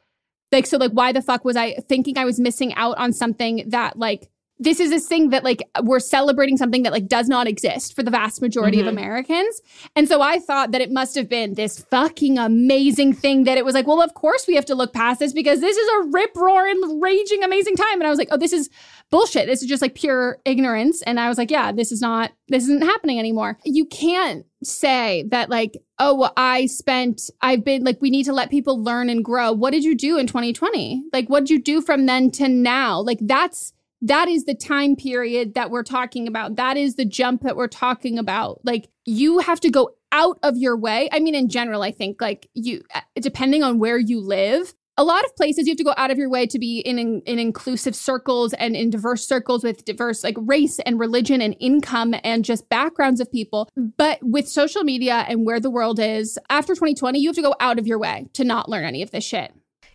like, 0.51 0.65
so 0.65 0.77
like, 0.77 0.91
why 0.91 1.13
the 1.13 1.21
fuck 1.21 1.45
was 1.45 1.55
I 1.55 1.75
thinking 1.87 2.17
I 2.17 2.25
was 2.25 2.37
missing 2.37 2.73
out 2.73 2.97
on 2.97 3.13
something 3.13 3.63
that 3.69 3.97
like, 3.97 4.30
this 4.61 4.79
is 4.79 4.91
this 4.91 5.07
thing 5.07 5.31
that 5.31 5.43
like 5.43 5.63
we're 5.81 5.99
celebrating 5.99 6.55
something 6.55 6.83
that 6.83 6.91
like 6.91 7.07
does 7.07 7.27
not 7.27 7.47
exist 7.47 7.95
for 7.95 8.03
the 8.03 8.11
vast 8.11 8.43
majority 8.43 8.77
mm-hmm. 8.77 8.87
of 8.87 8.93
Americans. 8.93 9.59
And 9.95 10.07
so 10.07 10.21
I 10.21 10.37
thought 10.37 10.71
that 10.71 10.81
it 10.81 10.91
must 10.91 11.15
have 11.15 11.27
been 11.27 11.55
this 11.55 11.79
fucking 11.79 12.37
amazing 12.37 13.13
thing 13.13 13.43
that 13.45 13.57
it 13.57 13.65
was 13.65 13.73
like, 13.73 13.87
well, 13.87 14.03
of 14.03 14.13
course 14.13 14.45
we 14.47 14.53
have 14.53 14.65
to 14.65 14.75
look 14.75 14.93
past 14.93 15.19
this 15.19 15.33
because 15.33 15.61
this 15.61 15.75
is 15.75 15.89
a 15.89 16.09
rip 16.11 16.35
roaring, 16.35 17.01
raging, 17.01 17.43
amazing 17.43 17.75
time. 17.75 17.95
And 17.95 18.03
I 18.03 18.11
was 18.11 18.19
like, 18.19 18.27
oh, 18.29 18.37
this 18.37 18.53
is 18.53 18.69
bullshit. 19.09 19.47
This 19.47 19.63
is 19.63 19.67
just 19.67 19.81
like 19.81 19.95
pure 19.95 20.37
ignorance. 20.45 21.01
And 21.01 21.19
I 21.19 21.27
was 21.27 21.39
like, 21.39 21.49
yeah, 21.49 21.71
this 21.71 21.91
is 21.91 21.99
not, 21.99 22.31
this 22.47 22.63
isn't 22.63 22.83
happening 22.83 23.17
anymore. 23.17 23.57
You 23.65 23.85
can't 23.85 24.45
say 24.63 25.25
that 25.31 25.49
like, 25.49 25.75
oh, 25.97 26.13
well, 26.15 26.33
I 26.37 26.67
spent, 26.67 27.31
I've 27.41 27.65
been 27.65 27.83
like, 27.83 27.97
we 27.99 28.11
need 28.11 28.25
to 28.25 28.33
let 28.33 28.51
people 28.51 28.81
learn 28.81 29.09
and 29.09 29.25
grow. 29.25 29.51
What 29.51 29.71
did 29.71 29.83
you 29.83 29.95
do 29.95 30.19
in 30.19 30.27
2020? 30.27 31.05
Like, 31.11 31.29
what 31.29 31.41
did 31.41 31.49
you 31.49 31.59
do 31.59 31.81
from 31.81 32.05
then 32.05 32.29
to 32.31 32.47
now? 32.47 33.01
Like, 33.01 33.19
that's, 33.21 33.73
that 34.01 34.27
is 34.27 34.45
the 34.45 34.55
time 34.55 34.95
period 34.95 35.53
that 35.53 35.69
we're 35.69 35.83
talking 35.83 36.27
about. 36.27 36.55
That 36.55 36.77
is 36.77 36.95
the 36.95 37.05
jump 37.05 37.43
that 37.43 37.55
we're 37.55 37.67
talking 37.67 38.17
about. 38.17 38.61
Like 38.63 38.89
you 39.05 39.39
have 39.39 39.59
to 39.61 39.69
go 39.69 39.91
out 40.11 40.39
of 40.43 40.57
your 40.57 40.77
way. 40.77 41.07
I 41.11 41.19
mean, 41.19 41.35
in 41.35 41.49
general, 41.49 41.83
I 41.83 41.91
think 41.91 42.19
like 42.19 42.49
you, 42.53 42.83
uh, 42.93 43.01
depending 43.15 43.63
on 43.63 43.79
where 43.79 43.97
you 43.97 44.19
live, 44.19 44.73
a 44.97 45.03
lot 45.03 45.23
of 45.23 45.35
places 45.35 45.65
you 45.65 45.71
have 45.71 45.77
to 45.77 45.83
go 45.83 45.93
out 45.97 46.11
of 46.11 46.17
your 46.17 46.29
way 46.29 46.45
to 46.45 46.59
be 46.59 46.79
in, 46.79 46.99
in, 46.99 47.21
in 47.25 47.39
inclusive 47.39 47.95
circles 47.95 48.53
and 48.53 48.75
in 48.75 48.89
diverse 48.89 49.25
circles 49.25 49.63
with 49.63 49.85
diverse 49.85 50.23
like 50.23 50.35
race 50.37 50.79
and 50.79 50.99
religion 50.99 51.41
and 51.41 51.55
income 51.59 52.13
and 52.23 52.43
just 52.43 52.69
backgrounds 52.69 53.21
of 53.21 53.31
people. 53.31 53.69
But 53.75 54.19
with 54.21 54.47
social 54.47 54.83
media 54.83 55.25
and 55.27 55.45
where 55.45 55.59
the 55.59 55.71
world 55.71 55.99
is 55.99 56.37
after 56.49 56.73
2020, 56.73 57.19
you 57.19 57.29
have 57.29 57.35
to 57.35 57.41
go 57.41 57.55
out 57.59 57.79
of 57.79 57.87
your 57.87 57.99
way 57.99 58.27
to 58.33 58.43
not 58.43 58.67
learn 58.67 58.83
any 58.83 59.01
of 59.01 59.11
this 59.11 59.23
shit. 59.23 59.53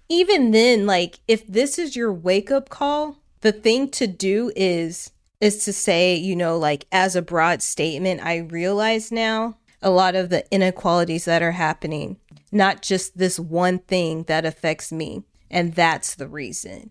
Even 0.09 0.53
then, 0.53 0.87
like 0.87 1.21
if 1.29 1.47
this 1.47 1.79
is 1.79 1.95
your 1.95 2.13
wake 2.13 2.51
up 2.51 2.69
call, 2.69 3.19
the 3.41 3.53
thing 3.53 3.91
to 3.91 4.07
do 4.07 4.53
is 4.57 5.11
is 5.41 5.65
to 5.65 5.73
say, 5.73 6.15
you 6.17 6.35
know, 6.35 6.57
like 6.59 6.87
as 6.91 7.15
a 7.15 7.23
broad 7.23 7.63
statement, 7.63 8.25
I 8.25 8.39
realize 8.39 9.13
now 9.13 9.59
a 9.83 9.91
lot 9.91 10.15
of 10.15 10.31
the 10.31 10.45
inequalities 10.53 11.27
that 11.27 11.43
are 11.43 11.53
happening, 11.53 12.17
not 12.51 12.83
just 12.83 13.19
this 13.19 13.39
one 13.39 13.79
thing 13.81 14.23
that 14.25 14.47
affects 14.47 14.91
me. 14.91 15.23
And 15.51 15.75
that's 15.75 16.15
the 16.15 16.27
reason. 16.27 16.91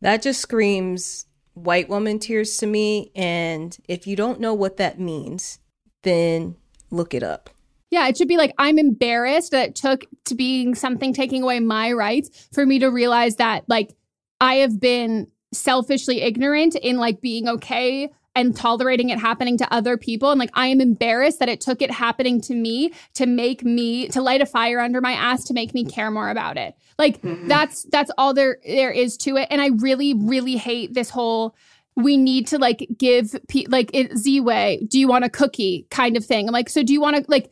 That 0.00 0.22
just 0.22 0.40
screams 0.40 1.26
white 1.54 1.88
woman 1.88 2.18
tears 2.18 2.56
to 2.58 2.66
me. 2.66 3.10
And 3.14 3.76
if 3.88 4.06
you 4.06 4.16
don't 4.16 4.40
know 4.40 4.54
what 4.54 4.78
that 4.78 4.98
means, 4.98 5.58
then 6.02 6.56
look 6.90 7.14
it 7.14 7.22
up. 7.22 7.50
Yeah, 7.90 8.06
it 8.08 8.16
should 8.16 8.28
be 8.28 8.36
like 8.36 8.52
I'm 8.58 8.78
embarrassed 8.78 9.52
that 9.52 9.70
it 9.70 9.74
took 9.74 10.04
to 10.26 10.34
being 10.34 10.74
something 10.74 11.12
taking 11.12 11.42
away 11.42 11.60
my 11.60 11.92
rights 11.92 12.48
for 12.52 12.66
me 12.66 12.78
to 12.80 12.88
realize 12.88 13.36
that 13.36 13.64
like 13.66 13.94
I 14.40 14.56
have 14.56 14.78
been 14.78 15.28
selfishly 15.52 16.22
ignorant 16.22 16.74
in 16.76 16.96
like 16.96 17.20
being 17.20 17.48
okay 17.48 18.10
and 18.34 18.54
tolerating 18.54 19.08
it 19.08 19.18
happening 19.18 19.58
to 19.58 19.72
other 19.72 19.96
people 19.96 20.30
and 20.30 20.38
like 20.38 20.50
I 20.54 20.68
am 20.68 20.80
embarrassed 20.80 21.40
that 21.40 21.48
it 21.48 21.60
took 21.60 21.82
it 21.82 21.90
happening 21.90 22.40
to 22.42 22.54
me 22.54 22.92
to 23.14 23.26
make 23.26 23.64
me 23.64 24.08
to 24.08 24.22
light 24.22 24.40
a 24.40 24.46
fire 24.46 24.78
under 24.78 25.00
my 25.00 25.12
ass 25.12 25.44
to 25.44 25.54
make 25.54 25.74
me 25.74 25.84
care 25.84 26.10
more 26.10 26.30
about 26.30 26.56
it. 26.56 26.74
Like 26.98 27.20
mm-hmm. 27.20 27.48
that's 27.48 27.84
that's 27.84 28.10
all 28.16 28.34
there 28.34 28.58
there 28.64 28.92
is 28.92 29.16
to 29.18 29.36
it 29.36 29.48
and 29.50 29.60
I 29.60 29.68
really 29.78 30.14
really 30.14 30.56
hate 30.56 30.94
this 30.94 31.10
whole 31.10 31.56
we 31.96 32.16
need 32.16 32.46
to 32.46 32.58
like 32.58 32.86
give 32.96 33.36
pe- 33.48 33.66
like 33.68 33.90
it 33.92 34.16
Z 34.16 34.40
way. 34.40 34.86
Do 34.88 35.00
you 35.00 35.08
want 35.08 35.24
a 35.24 35.28
cookie 35.28 35.86
kind 35.90 36.16
of 36.16 36.24
thing? 36.24 36.46
I'm 36.46 36.52
like, 36.52 36.68
so 36.68 36.84
do 36.84 36.92
you 36.92 37.00
want 37.00 37.16
to 37.16 37.24
like 37.28 37.50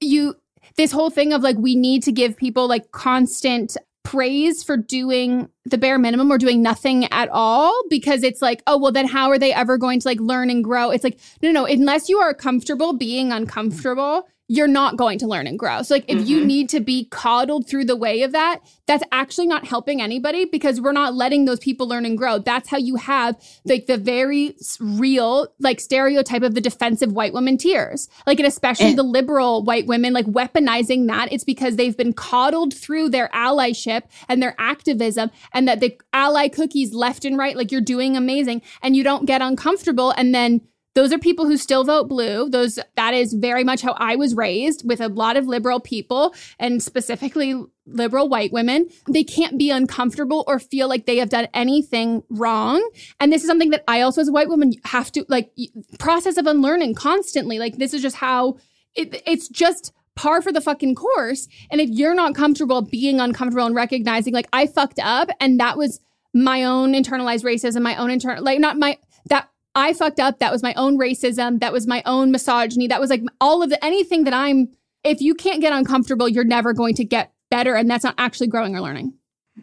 you 0.00 0.36
this 0.76 0.92
whole 0.92 1.10
thing 1.10 1.32
of 1.32 1.42
like 1.42 1.56
we 1.56 1.74
need 1.74 2.04
to 2.04 2.12
give 2.12 2.36
people 2.36 2.68
like 2.68 2.92
constant 2.92 3.76
praise 4.08 4.62
for 4.62 4.78
doing 4.78 5.50
the 5.66 5.76
bare 5.76 5.98
minimum 5.98 6.32
or 6.32 6.38
doing 6.38 6.62
nothing 6.62 7.04
at 7.12 7.28
all 7.28 7.78
because 7.90 8.22
it's 8.22 8.40
like, 8.40 8.62
oh, 8.66 8.78
well, 8.78 8.90
then 8.90 9.06
how 9.06 9.28
are 9.28 9.38
they 9.38 9.52
ever 9.52 9.76
going 9.76 10.00
to 10.00 10.08
like 10.08 10.18
learn 10.18 10.48
and 10.48 10.64
grow? 10.64 10.90
It's 10.90 11.04
like, 11.04 11.20
no, 11.42 11.50
no, 11.50 11.66
unless 11.66 12.08
you 12.08 12.18
are 12.18 12.32
comfortable 12.32 12.94
being 12.94 13.32
uncomfortable, 13.32 14.26
you're 14.50 14.66
not 14.66 14.96
going 14.96 15.18
to 15.18 15.26
learn 15.26 15.46
and 15.46 15.58
grow. 15.58 15.82
So, 15.82 15.94
like, 15.94 16.06
if 16.08 16.26
you 16.26 16.38
mm-hmm. 16.38 16.46
need 16.46 16.68
to 16.70 16.80
be 16.80 17.04
coddled 17.10 17.68
through 17.68 17.84
the 17.84 17.94
way 17.94 18.22
of 18.22 18.32
that, 18.32 18.60
that's 18.86 19.04
actually 19.12 19.46
not 19.46 19.66
helping 19.66 20.00
anybody 20.00 20.46
because 20.46 20.80
we're 20.80 20.92
not 20.92 21.14
letting 21.14 21.44
those 21.44 21.58
people 21.58 21.86
learn 21.86 22.06
and 22.06 22.16
grow. 22.16 22.38
That's 22.38 22.70
how 22.70 22.78
you 22.78 22.96
have 22.96 23.36
like 23.66 23.86
the 23.86 23.98
very 23.98 24.56
real, 24.80 25.48
like, 25.60 25.80
stereotype 25.80 26.42
of 26.42 26.54
the 26.54 26.62
defensive 26.62 27.12
white 27.12 27.34
woman 27.34 27.58
tears. 27.58 28.08
Like, 28.26 28.38
and 28.38 28.46
especially 28.46 28.86
And- 28.86 28.98
the 28.98 29.02
liberal 29.02 29.62
white 29.62 29.86
women, 29.86 30.14
like, 30.14 30.26
weaponizing 30.26 31.06
that. 31.08 31.30
It's 31.30 31.44
because 31.44 31.76
they've 31.76 31.96
been 31.96 32.14
coddled 32.14 32.72
through 32.72 33.10
their 33.10 33.28
allyship 33.34 34.04
and 34.28 34.42
their 34.42 34.54
activism, 34.58 35.30
and 35.52 35.68
that 35.68 35.80
the 35.80 35.98
ally 36.14 36.48
cookies 36.48 36.94
left 36.94 37.26
and 37.26 37.36
right, 37.36 37.54
like, 37.54 37.70
you're 37.70 37.82
doing 37.82 38.16
amazing, 38.16 38.62
and 38.82 38.96
you 38.96 39.04
don't 39.04 39.26
get 39.26 39.42
uncomfortable. 39.42 40.12
And 40.12 40.34
then 40.34 40.62
those 40.98 41.12
are 41.12 41.18
people 41.18 41.46
who 41.46 41.56
still 41.56 41.84
vote 41.84 42.08
blue. 42.08 42.50
Those 42.50 42.80
that 42.96 43.14
is 43.14 43.32
very 43.32 43.62
much 43.62 43.82
how 43.82 43.92
i 43.98 44.16
was 44.16 44.34
raised 44.34 44.82
with 44.84 45.00
a 45.00 45.06
lot 45.06 45.36
of 45.36 45.46
liberal 45.46 45.78
people 45.78 46.34
and 46.58 46.82
specifically 46.82 47.54
liberal 47.86 48.28
white 48.28 48.52
women. 48.52 48.88
They 49.08 49.22
can't 49.22 49.56
be 49.56 49.70
uncomfortable 49.70 50.42
or 50.48 50.58
feel 50.58 50.88
like 50.88 51.06
they 51.06 51.18
have 51.18 51.28
done 51.28 51.46
anything 51.54 52.24
wrong. 52.28 52.84
And 53.20 53.32
this 53.32 53.42
is 53.42 53.48
something 53.48 53.70
that 53.70 53.84
i 53.86 54.00
also 54.00 54.22
as 54.22 54.26
a 54.26 54.32
white 54.32 54.48
woman 54.48 54.72
have 54.86 55.12
to 55.12 55.24
like 55.28 55.52
process 56.00 56.36
of 56.36 56.48
unlearning 56.48 56.96
constantly. 56.96 57.60
Like 57.60 57.76
this 57.76 57.94
is 57.94 58.02
just 58.02 58.16
how 58.16 58.56
it, 58.96 59.22
it's 59.24 59.46
just 59.46 59.92
par 60.16 60.42
for 60.42 60.50
the 60.50 60.60
fucking 60.60 60.96
course. 60.96 61.46
And 61.70 61.80
if 61.80 61.90
you're 61.90 62.12
not 62.12 62.34
comfortable 62.34 62.82
being 62.82 63.20
uncomfortable 63.20 63.66
and 63.66 63.76
recognizing 63.76 64.34
like 64.34 64.48
i 64.52 64.66
fucked 64.66 64.98
up 64.98 65.28
and 65.38 65.60
that 65.60 65.78
was 65.78 66.00
my 66.34 66.64
own 66.64 66.92
internalized 66.92 67.44
racism 67.44 67.82
my 67.82 67.94
own 67.94 68.10
internal 68.10 68.42
like 68.42 68.58
not 68.58 68.76
my 68.76 68.98
that 69.26 69.48
I 69.78 69.92
fucked 69.92 70.20
up. 70.20 70.38
That 70.38 70.52
was 70.52 70.62
my 70.62 70.74
own 70.74 70.98
racism. 70.98 71.60
That 71.60 71.72
was 71.72 71.86
my 71.86 72.02
own 72.04 72.30
misogyny. 72.30 72.88
That 72.88 73.00
was 73.00 73.10
like 73.10 73.22
all 73.40 73.62
of 73.62 73.70
the 73.70 73.82
anything 73.84 74.24
that 74.24 74.34
I'm. 74.34 74.68
If 75.04 75.20
you 75.20 75.34
can't 75.34 75.60
get 75.60 75.72
uncomfortable, 75.72 76.28
you're 76.28 76.44
never 76.44 76.72
going 76.72 76.94
to 76.96 77.04
get 77.04 77.32
better, 77.50 77.74
and 77.74 77.88
that's 77.88 78.04
not 78.04 78.16
actually 78.18 78.48
growing 78.48 78.76
or 78.76 78.80
learning. 78.80 79.14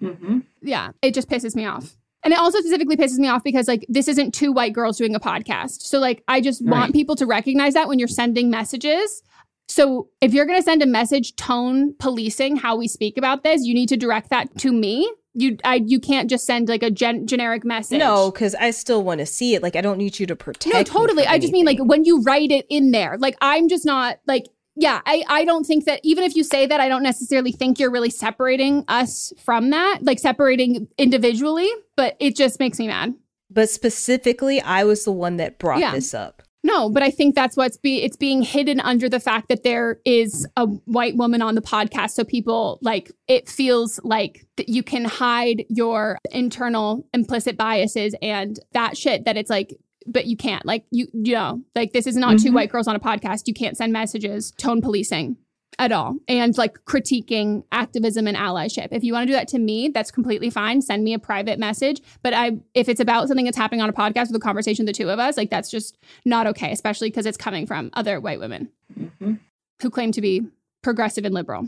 Mm-hmm. 0.01 0.39
Yeah, 0.61 0.91
it 1.01 1.13
just 1.13 1.29
pisses 1.29 1.55
me 1.55 1.65
off. 1.65 1.95
And 2.23 2.33
it 2.33 2.39
also 2.39 2.59
specifically 2.59 2.97
pisses 2.97 3.19
me 3.19 3.27
off 3.27 3.43
because 3.43 3.67
like 3.67 3.85
this 3.87 4.07
isn't 4.07 4.33
two 4.33 4.51
white 4.51 4.73
girls 4.73 4.97
doing 4.97 5.13
a 5.13 5.19
podcast. 5.19 5.81
So 5.83 5.99
like 5.99 6.23
I 6.27 6.41
just 6.41 6.65
want 6.65 6.93
people 6.93 7.15
to 7.17 7.25
recognize 7.27 7.75
that 7.75 7.87
when 7.87 7.99
you're 7.99 8.07
sending 8.07 8.49
messages. 8.49 9.21
So 9.67 10.09
if 10.21 10.33
you're 10.33 10.47
going 10.47 10.57
to 10.57 10.63
send 10.63 10.81
a 10.81 10.87
message 10.87 11.35
tone 11.35 11.93
policing 11.99 12.55
how 12.55 12.75
we 12.77 12.87
speak 12.87 13.17
about 13.17 13.43
this, 13.43 13.63
you 13.63 13.75
need 13.75 13.89
to 13.89 13.97
direct 13.97 14.31
that 14.31 14.57
to 14.59 14.71
me. 14.71 15.11
You 15.35 15.57
I 15.63 15.75
you 15.85 15.99
can't 15.99 16.29
just 16.29 16.45
send 16.45 16.69
like 16.69 16.81
a 16.81 16.89
gen- 16.89 17.27
generic 17.27 17.63
message. 17.65 17.99
No, 17.99 18.31
because 18.31 18.55
I 18.55 18.71
still 18.71 19.03
want 19.03 19.19
to 19.19 19.25
see 19.25 19.53
it. 19.53 19.61
Like 19.61 19.75
I 19.75 19.81
don't 19.81 19.97
need 19.97 20.17
you 20.19 20.25
to 20.27 20.35
protect. 20.35 20.73
No, 20.73 20.81
totally. 20.83 21.27
I 21.27 21.37
just 21.37 21.51
mean 21.53 21.65
like 21.65 21.77
when 21.79 22.05
you 22.05 22.21
write 22.21 22.51
it 22.51 22.65
in 22.69 22.91
there. 22.91 23.17
Like 23.19 23.35
I'm 23.41 23.67
just 23.67 23.85
not 23.85 24.19
like 24.25 24.45
yeah, 24.77 25.01
I 25.05 25.23
I 25.27 25.45
don't 25.45 25.65
think 25.65 25.85
that 25.85 25.99
even 26.03 26.23
if 26.23 26.35
you 26.35 26.43
say 26.43 26.65
that 26.65 26.79
I 26.79 26.87
don't 26.89 27.03
necessarily 27.03 27.51
think 27.51 27.79
you're 27.79 27.91
really 27.91 28.09
separating 28.09 28.83
us 28.87 29.31
from 29.37 29.69
that, 29.69 29.99
like 30.01 30.19
separating 30.19 30.87
individually, 30.97 31.69
but 31.95 32.15
it 32.19 32.35
just 32.35 32.59
makes 32.59 32.79
me 32.79 32.87
mad. 32.87 33.13
But 33.49 33.69
specifically, 33.69 34.59
I 34.59 34.83
was 34.83 35.05
the 35.05 35.11
one 35.13 35.37
that 35.37 35.59
brought 35.59 35.79
Yeah. 35.79 35.91
this 35.93 36.13
up. 36.13 36.41
No, 36.65 36.89
but 36.89 37.03
I 37.03 37.11
think 37.11 37.35
that's 37.35 37.55
what's 37.55 37.77
be 37.77 38.01
it's 38.01 38.17
being 38.17 38.41
hidden 38.41 38.79
under 38.79 39.07
the 39.07 39.19
fact 39.19 39.49
that 39.49 39.61
there 39.61 39.99
is 40.03 40.47
a 40.57 40.65
white 40.65 41.15
woman 41.15 41.43
on 41.43 41.53
the 41.53 41.61
podcast. 41.61 42.11
So 42.11 42.23
people 42.23 42.79
like 42.81 43.11
it 43.27 43.47
feels 43.47 43.99
like 44.03 44.47
that 44.57 44.67
you 44.67 44.81
can 44.81 45.05
hide 45.05 45.63
your 45.69 46.17
internal 46.31 47.05
implicit 47.13 47.55
biases 47.55 48.15
and 48.19 48.59
that 48.73 48.97
shit 48.97 49.25
that 49.25 49.37
it's 49.37 49.49
like 49.51 49.75
but 50.07 50.25
you 50.25 50.35
can't. 50.37 50.65
Like 50.65 50.85
you 50.89 51.07
you 51.13 51.33
know 51.35 51.61
like 51.75 51.93
this 51.93 52.07
is 52.07 52.15
not 52.15 52.39
two 52.39 52.49
Mhm. 52.49 52.55
white 52.55 52.71
girls 52.71 52.87
on 52.87 52.95
a 52.95 52.99
podcast. 52.99 53.43
You 53.45 53.53
can't 53.53 53.77
send 53.77 53.93
messages. 53.93 54.51
Tone 54.57 54.81
policing 54.81 55.37
at 55.79 55.91
all. 55.91 56.15
And 56.27 56.57
like 56.57 56.83
critiquing 56.85 57.63
activism 57.71 58.27
and 58.27 58.37
allyship. 58.37 58.89
If 58.91 59.03
you 59.03 59.13
want 59.13 59.23
to 59.23 59.27
do 59.27 59.33
that 59.33 59.47
to 59.49 59.59
me 59.59 59.89
that's 59.89 60.11
completely 60.11 60.49
fine. 60.49 60.81
Send 60.81 61.03
me 61.03 61.13
a 61.13 61.19
private 61.19 61.59
message. 61.59 62.01
But 62.23 62.33
i 62.33 62.57
if 62.73 62.89
it's 62.89 62.99
about 62.99 63.27
something 63.27 63.45
that's 63.45 63.57
happening 63.57 63.81
on 63.81 63.89
a 63.89 63.93
podcast 63.93 64.27
with 64.27 64.35
a 64.37 64.39
conversation 64.39 64.85
the 64.85 64.93
two 64.93 65.09
of 65.09 65.19
us 65.19 65.37
like 65.37 65.49
that's 65.49 65.69
just 65.69 65.97
not 66.25 66.47
okay 66.47 66.71
especially 66.71 67.09
because 67.09 67.25
it's 67.25 67.37
coming 67.37 67.65
from 67.65 67.89
other 67.93 68.19
white 68.19 68.39
women 68.39 68.69
Mm-hmm. 68.97 69.33
who 69.81 69.89
claim 69.89 70.11
to 70.13 70.21
be 70.21 70.47
progressive 70.83 71.25
and 71.25 71.33
liberal. 71.33 71.67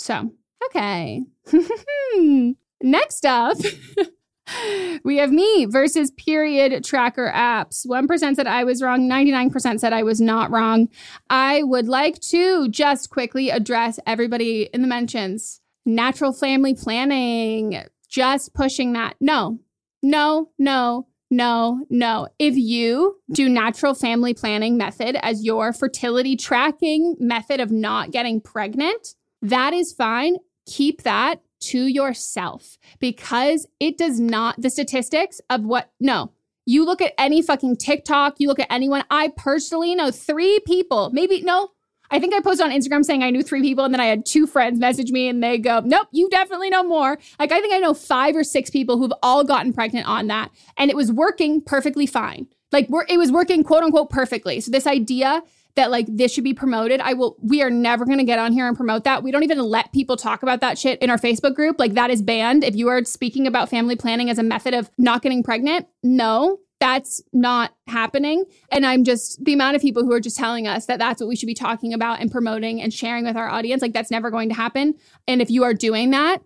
So 0.00 0.32
okay. 0.66 1.22
Next 2.82 3.24
up 3.24 3.56
we 5.04 5.18
have 5.18 5.30
me 5.30 5.66
versus 5.66 6.10
period 6.12 6.84
tracker 6.84 7.30
apps 7.34 7.86
1% 7.86 8.34
said 8.34 8.46
i 8.46 8.64
was 8.64 8.82
wrong 8.82 9.08
99% 9.08 9.78
said 9.78 9.92
i 9.92 10.02
was 10.02 10.20
not 10.20 10.50
wrong 10.50 10.88
I 11.30 11.62
would 11.62 11.88
like 11.88 12.20
to 12.20 12.68
just 12.68 13.10
quickly 13.10 13.50
address 13.50 13.98
everybody 14.06 14.68
in 14.72 14.82
the 14.82 14.88
mentions. 14.88 15.60
Natural 15.84 16.32
family 16.32 16.74
planning, 16.74 17.82
just 18.08 18.54
pushing 18.54 18.92
that. 18.92 19.16
No, 19.20 19.58
no, 20.02 20.50
no, 20.58 21.08
no, 21.30 21.86
no. 21.90 22.28
If 22.38 22.56
you 22.56 23.16
do 23.32 23.48
natural 23.48 23.94
family 23.94 24.34
planning 24.34 24.76
method 24.76 25.16
as 25.24 25.44
your 25.44 25.72
fertility 25.72 26.36
tracking 26.36 27.16
method 27.18 27.60
of 27.60 27.70
not 27.70 28.10
getting 28.10 28.40
pregnant, 28.40 29.14
that 29.40 29.72
is 29.72 29.92
fine. 29.92 30.36
Keep 30.66 31.02
that 31.02 31.41
to 31.62 31.86
yourself 31.86 32.78
because 32.98 33.66
it 33.80 33.96
does 33.96 34.20
not, 34.20 34.60
the 34.60 34.70
statistics 34.70 35.40
of 35.48 35.64
what, 35.64 35.90
no, 36.00 36.32
you 36.64 36.84
look 36.84 37.00
at 37.00 37.14
any 37.18 37.42
fucking 37.42 37.76
TikTok, 37.76 38.36
you 38.38 38.48
look 38.48 38.60
at 38.60 38.70
anyone. 38.70 39.04
I 39.10 39.32
personally 39.36 39.94
know 39.94 40.10
three 40.10 40.60
people, 40.66 41.10
maybe 41.12 41.42
no. 41.42 41.70
I 42.10 42.18
think 42.18 42.34
I 42.34 42.40
posted 42.40 42.66
on 42.66 42.72
Instagram 42.72 43.04
saying 43.04 43.22
I 43.22 43.30
knew 43.30 43.42
three 43.42 43.62
people, 43.62 43.84
and 43.84 43.94
then 43.94 44.00
I 44.00 44.04
had 44.04 44.26
two 44.26 44.46
friends 44.46 44.78
message 44.78 45.10
me 45.10 45.28
and 45.28 45.42
they 45.42 45.56
go, 45.56 45.80
Nope, 45.82 46.08
you 46.12 46.28
definitely 46.28 46.68
know 46.68 46.84
more. 46.84 47.18
Like, 47.38 47.52
I 47.52 47.60
think 47.60 47.72
I 47.72 47.78
know 47.78 47.94
five 47.94 48.36
or 48.36 48.44
six 48.44 48.68
people 48.68 48.98
who've 48.98 49.14
all 49.22 49.44
gotten 49.44 49.72
pregnant 49.72 50.06
on 50.06 50.26
that, 50.26 50.50
and 50.76 50.90
it 50.90 50.96
was 50.96 51.10
working 51.10 51.62
perfectly 51.62 52.06
fine. 52.06 52.46
Like, 52.70 52.88
it 53.08 53.16
was 53.16 53.32
working 53.32 53.64
quote 53.64 53.82
unquote 53.82 54.10
perfectly. 54.10 54.60
So, 54.60 54.70
this 54.70 54.86
idea 54.86 55.42
that 55.74 55.90
like 55.90 56.06
this 56.08 56.32
should 56.32 56.44
be 56.44 56.54
promoted, 56.54 57.00
I 57.00 57.14
will, 57.14 57.36
we 57.40 57.62
are 57.62 57.70
never 57.70 58.04
gonna 58.04 58.24
get 58.24 58.38
on 58.38 58.52
here 58.52 58.66
and 58.66 58.76
promote 58.76 59.04
that. 59.04 59.22
We 59.22 59.30
don't 59.30 59.42
even 59.42 59.60
let 59.60 59.92
people 59.92 60.16
talk 60.16 60.42
about 60.42 60.60
that 60.60 60.78
shit 60.78 61.00
in 61.00 61.10
our 61.10 61.18
Facebook 61.18 61.54
group. 61.54 61.78
Like, 61.78 61.94
that 61.94 62.10
is 62.10 62.22
banned. 62.22 62.64
If 62.64 62.76
you 62.76 62.88
are 62.88 63.04
speaking 63.04 63.46
about 63.46 63.68
family 63.68 63.96
planning 63.96 64.30
as 64.30 64.38
a 64.38 64.42
method 64.42 64.74
of 64.74 64.90
not 64.98 65.22
getting 65.22 65.42
pregnant, 65.42 65.86
no, 66.02 66.58
that's 66.82 67.22
not 67.32 67.76
happening. 67.86 68.44
And 68.72 68.84
I'm 68.84 69.04
just 69.04 69.44
the 69.44 69.52
amount 69.52 69.76
of 69.76 69.82
people 69.82 70.02
who 70.02 70.12
are 70.12 70.20
just 70.20 70.36
telling 70.36 70.66
us 70.66 70.86
that 70.86 70.98
that's 70.98 71.20
what 71.20 71.28
we 71.28 71.36
should 71.36 71.46
be 71.46 71.54
talking 71.54 71.94
about 71.94 72.20
and 72.20 72.28
promoting 72.28 72.82
and 72.82 72.92
sharing 72.92 73.24
with 73.24 73.36
our 73.36 73.48
audience. 73.48 73.82
Like 73.82 73.92
that's 73.92 74.10
never 74.10 74.32
going 74.32 74.48
to 74.48 74.54
happen. 74.56 74.94
And 75.28 75.40
if 75.40 75.48
you 75.48 75.62
are 75.62 75.74
doing 75.74 76.10
that, 76.10 76.42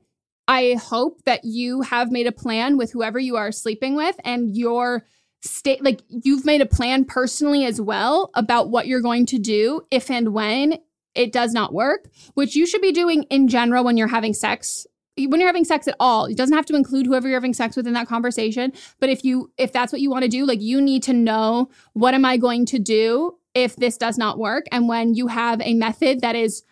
I 0.47 0.75
hope 0.75 1.23
that 1.25 1.45
you 1.45 1.81
have 1.81 2.13
made 2.13 2.27
a 2.27 2.33
plan 2.33 2.77
with 2.77 2.93
whoever 2.93 3.19
you 3.19 3.37
are 3.37 3.51
sleeping 3.51 3.97
with 3.97 4.17
and 4.25 4.55
your 4.55 5.07
state 5.47 5.83
like 5.83 6.03
you've 6.09 6.45
made 6.45 6.61
a 6.61 6.67
plan 6.67 7.05
personally 7.05 7.65
as 7.65 7.81
well 7.81 8.31
about 8.35 8.71
what 8.71 8.87
you're 8.87 9.01
going 9.01 9.27
to 9.27 9.39
do 9.39 9.83
if 9.91 10.11
and 10.11 10.33
when 10.33 10.79
it 11.15 11.33
does 11.33 11.53
not 11.53 11.73
work, 11.73 12.11
which 12.35 12.55
you 12.55 12.67
should 12.67 12.83
be 12.83 12.93
doing 12.93 13.23
in 13.25 13.49
general 13.49 13.85
when 13.85 13.97
you're 13.97 14.09
having 14.09 14.35
sex. 14.35 14.87
When 15.19 15.41
you're 15.41 15.49
having 15.49 15.65
sex 15.65 15.89
at 15.89 15.97
all 15.99 16.27
it 16.27 16.37
doesn't 16.37 16.55
have 16.55 16.67
to 16.67 16.77
include 16.77 17.07
whoever 17.07 17.27
you're 17.27 17.39
having 17.39 17.55
sex 17.55 17.75
with 17.75 17.87
in 17.87 17.95
that 17.95 18.07
conversation 18.07 18.75
but 19.01 19.09
if 19.09 19.25
you 19.25 19.51
if 19.57 19.73
that's 19.73 19.91
what 19.91 20.03
you 20.03 20.11
want 20.11 20.25
to 20.25 20.29
do 20.29 20.45
like 20.45 20.61
you 20.61 20.79
need 20.79 21.03
to 21.05 21.15
know 21.15 21.71
what 21.95 22.13
am 22.13 22.27
i 22.27 22.37
going 22.37 22.67
to 22.67 22.79
do 22.79 23.35
if 23.57 23.75
this 23.77 23.97
does 23.97 24.19
not 24.19 24.39
work? 24.39 24.67
And 24.71 24.87
when 24.87 25.15
you 25.15 25.29
have 25.29 25.63
a 25.63 25.73
method 25.73 26.21
that 26.21 26.37
is 26.37 26.63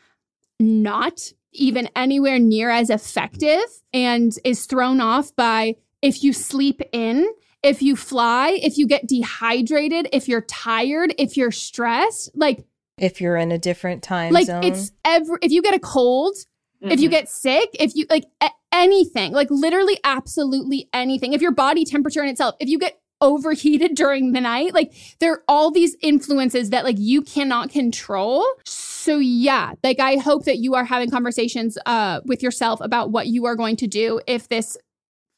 not 0.60 1.32
even 1.52 1.88
anywhere 1.96 2.38
near 2.38 2.68
as 2.68 2.90
effective 2.90 3.64
and 3.92 4.37
is 4.44 4.66
thrown 4.66 5.00
off 5.00 5.34
by 5.34 5.76
if 6.02 6.22
you 6.22 6.34
sleep 6.34 6.82
in 6.92 7.26
if 7.64 7.83
you 7.83 7.96
fly 7.96 8.50
if 8.62 8.79
you 8.79 8.87
get 8.87 9.09
dehydrated 9.09 10.09
if 10.12 10.29
you're 10.29 10.42
tired 10.42 11.14
if 11.18 11.37
you're 11.37 11.50
stressed 11.50 12.31
like 12.35 12.64
If 12.96 13.20
you're 13.20 13.37
in 13.37 13.50
a 13.50 13.59
different 13.59 14.05
time 14.05 14.33
like 14.33 14.46
zone, 14.46 14.62
it's 14.62 14.92
every 15.05 15.38
if 15.42 15.50
you 15.50 15.62
get 15.62 15.74
a 15.74 15.81
cold 15.81 16.37
if 16.90 17.00
you 17.00 17.09
get 17.09 17.29
sick, 17.29 17.70
if 17.79 17.94
you 17.94 18.07
like 18.11 18.27
a- 18.42 18.50
anything, 18.72 19.33
like 19.33 19.48
literally 19.50 19.98
absolutely 20.05 20.88
anything, 20.92 21.33
if 21.33 21.40
your 21.40 21.53
body 21.53 21.85
temperature 21.85 22.22
in 22.22 22.29
itself, 22.29 22.55
if 22.61 22.68
you 22.68 22.79
get 22.79 23.00
overheated 23.20 23.94
during 23.94 24.33
the 24.33 24.40
night, 24.40 24.74
like 24.74 24.92
there 25.18 25.33
are 25.33 25.42
all 25.48 25.70
these 25.70 25.96
influences 26.03 26.70
that 26.70 26.85
like 26.85 26.96
you 26.98 27.22
cannot 27.22 27.70
control. 27.70 28.44
So 28.66 29.18
yeah, 29.18 29.72
like 29.83 30.00
I 30.00 30.16
hope 30.16 30.44
that 30.44 30.59
you 30.59 30.74
are 30.74 30.85
having 30.85 31.11
conversations 31.11 31.79
uh 31.87 32.20
with 32.27 32.42
yourself 32.42 32.81
about 32.81 33.11
what 33.11 33.29
you 33.29 33.46
are 33.46 33.57
going 33.57 33.77
to 33.77 33.87
do 33.87 34.20
if 34.27 34.48
this 34.48 34.77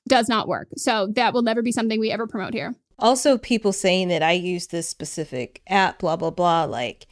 does 0.09 0.29
not 0.29 0.49
work. 0.49 0.69
So 0.77 1.09
that 1.15 1.33
will 1.35 1.43
never 1.43 1.63
be 1.63 1.73
something 1.73 2.01
we 2.01 2.11
ever 2.11 2.27
promote 2.27 2.55
here. 2.55 2.75
also 2.99 3.37
people 3.39 3.73
saying 3.73 4.09
that 4.09 4.23
I 4.23 4.33
use 4.33 4.69
this 4.69 4.89
specific 4.89 5.63
app, 5.69 5.99
blah 5.99 6.17
blah 6.17 6.31
blah. 6.31 6.65
Like 6.65 7.07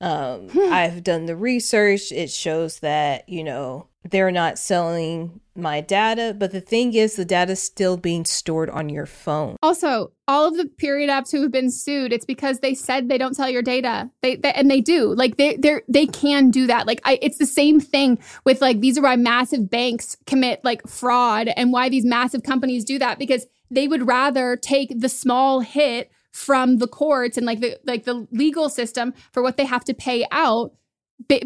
Um, 0.00 0.48
I've 0.54 1.02
done 1.02 1.26
the 1.26 1.36
research. 1.36 2.12
It 2.12 2.30
shows 2.30 2.80
that, 2.80 3.28
you 3.28 3.42
know, 3.42 3.88
they're 4.04 4.30
not 4.30 4.58
selling 4.58 5.40
my 5.58 5.80
data, 5.80 6.34
but 6.38 6.52
the 6.52 6.60
thing 6.60 6.94
is, 6.94 7.16
the 7.16 7.24
data 7.24 7.52
is 7.52 7.62
still 7.62 7.96
being 7.96 8.24
stored 8.24 8.70
on 8.70 8.88
your 8.88 9.06
phone. 9.06 9.56
Also, 9.62 10.12
all 10.28 10.46
of 10.46 10.56
the 10.56 10.66
period 10.66 11.10
apps 11.10 11.32
who 11.32 11.42
have 11.42 11.50
been 11.50 11.70
sued, 11.70 12.12
it's 12.12 12.24
because 12.24 12.60
they 12.60 12.74
said 12.74 13.08
they 13.08 13.18
don't 13.18 13.34
sell 13.34 13.50
your 13.50 13.62
data. 13.62 14.08
They, 14.22 14.36
they 14.36 14.52
and 14.52 14.70
they 14.70 14.80
do. 14.80 15.14
Like 15.14 15.36
they 15.36 15.56
they 15.56 15.80
they 15.88 16.06
can 16.06 16.50
do 16.50 16.66
that. 16.68 16.86
Like 16.86 17.00
I, 17.04 17.18
it's 17.20 17.38
the 17.38 17.46
same 17.46 17.80
thing 17.80 18.18
with 18.44 18.60
like 18.60 18.80
these 18.80 18.98
are 18.98 19.02
why 19.02 19.16
massive 19.16 19.68
banks 19.68 20.16
commit 20.26 20.60
like 20.64 20.86
fraud 20.86 21.48
and 21.48 21.72
why 21.72 21.88
these 21.88 22.04
massive 22.04 22.44
companies 22.44 22.84
do 22.84 22.98
that 23.00 23.18
because 23.18 23.46
they 23.70 23.88
would 23.88 24.06
rather 24.06 24.56
take 24.56 25.00
the 25.00 25.08
small 25.08 25.60
hit 25.60 26.10
from 26.32 26.78
the 26.78 26.86
courts 26.86 27.36
and 27.36 27.46
like 27.46 27.60
the 27.60 27.78
like 27.84 28.04
the 28.04 28.26
legal 28.30 28.68
system 28.68 29.14
for 29.32 29.42
what 29.42 29.56
they 29.56 29.64
have 29.64 29.84
to 29.84 29.94
pay 29.94 30.26
out 30.30 30.72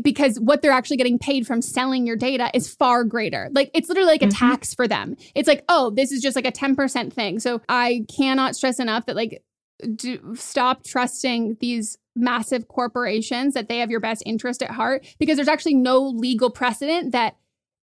because 0.02 0.38
what 0.38 0.60
they're 0.60 0.72
actually 0.72 0.98
getting 0.98 1.18
paid 1.18 1.46
from 1.46 1.62
selling 1.62 2.06
your 2.06 2.16
data 2.16 2.50
is 2.52 2.72
far 2.74 3.04
greater. 3.04 3.48
Like 3.52 3.70
it's 3.72 3.88
literally 3.88 4.10
like 4.12 4.22
a 4.22 4.26
mm-hmm. 4.26 4.50
tax 4.50 4.74
for 4.74 4.86
them. 4.86 5.16
It's 5.34 5.48
like, 5.48 5.64
oh, 5.68 5.90
this 5.90 6.12
is 6.12 6.20
just 6.20 6.36
like 6.36 6.46
a 6.46 6.52
10% 6.52 7.12
thing. 7.12 7.40
So 7.40 7.62
I 7.68 8.04
cannot 8.14 8.54
stress 8.54 8.78
enough 8.78 9.06
that 9.06 9.16
like 9.16 9.42
do 9.94 10.34
stop 10.36 10.84
trusting 10.84 11.56
these 11.60 11.96
massive 12.14 12.68
corporations 12.68 13.54
that 13.54 13.68
they 13.68 13.78
have 13.78 13.90
your 13.90 14.00
best 14.00 14.22
interest 14.26 14.62
at 14.62 14.70
heart 14.70 15.06
because 15.18 15.36
there's 15.36 15.48
actually 15.48 15.74
no 15.74 16.00
legal 16.00 16.50
precedent 16.50 17.12
that 17.12 17.36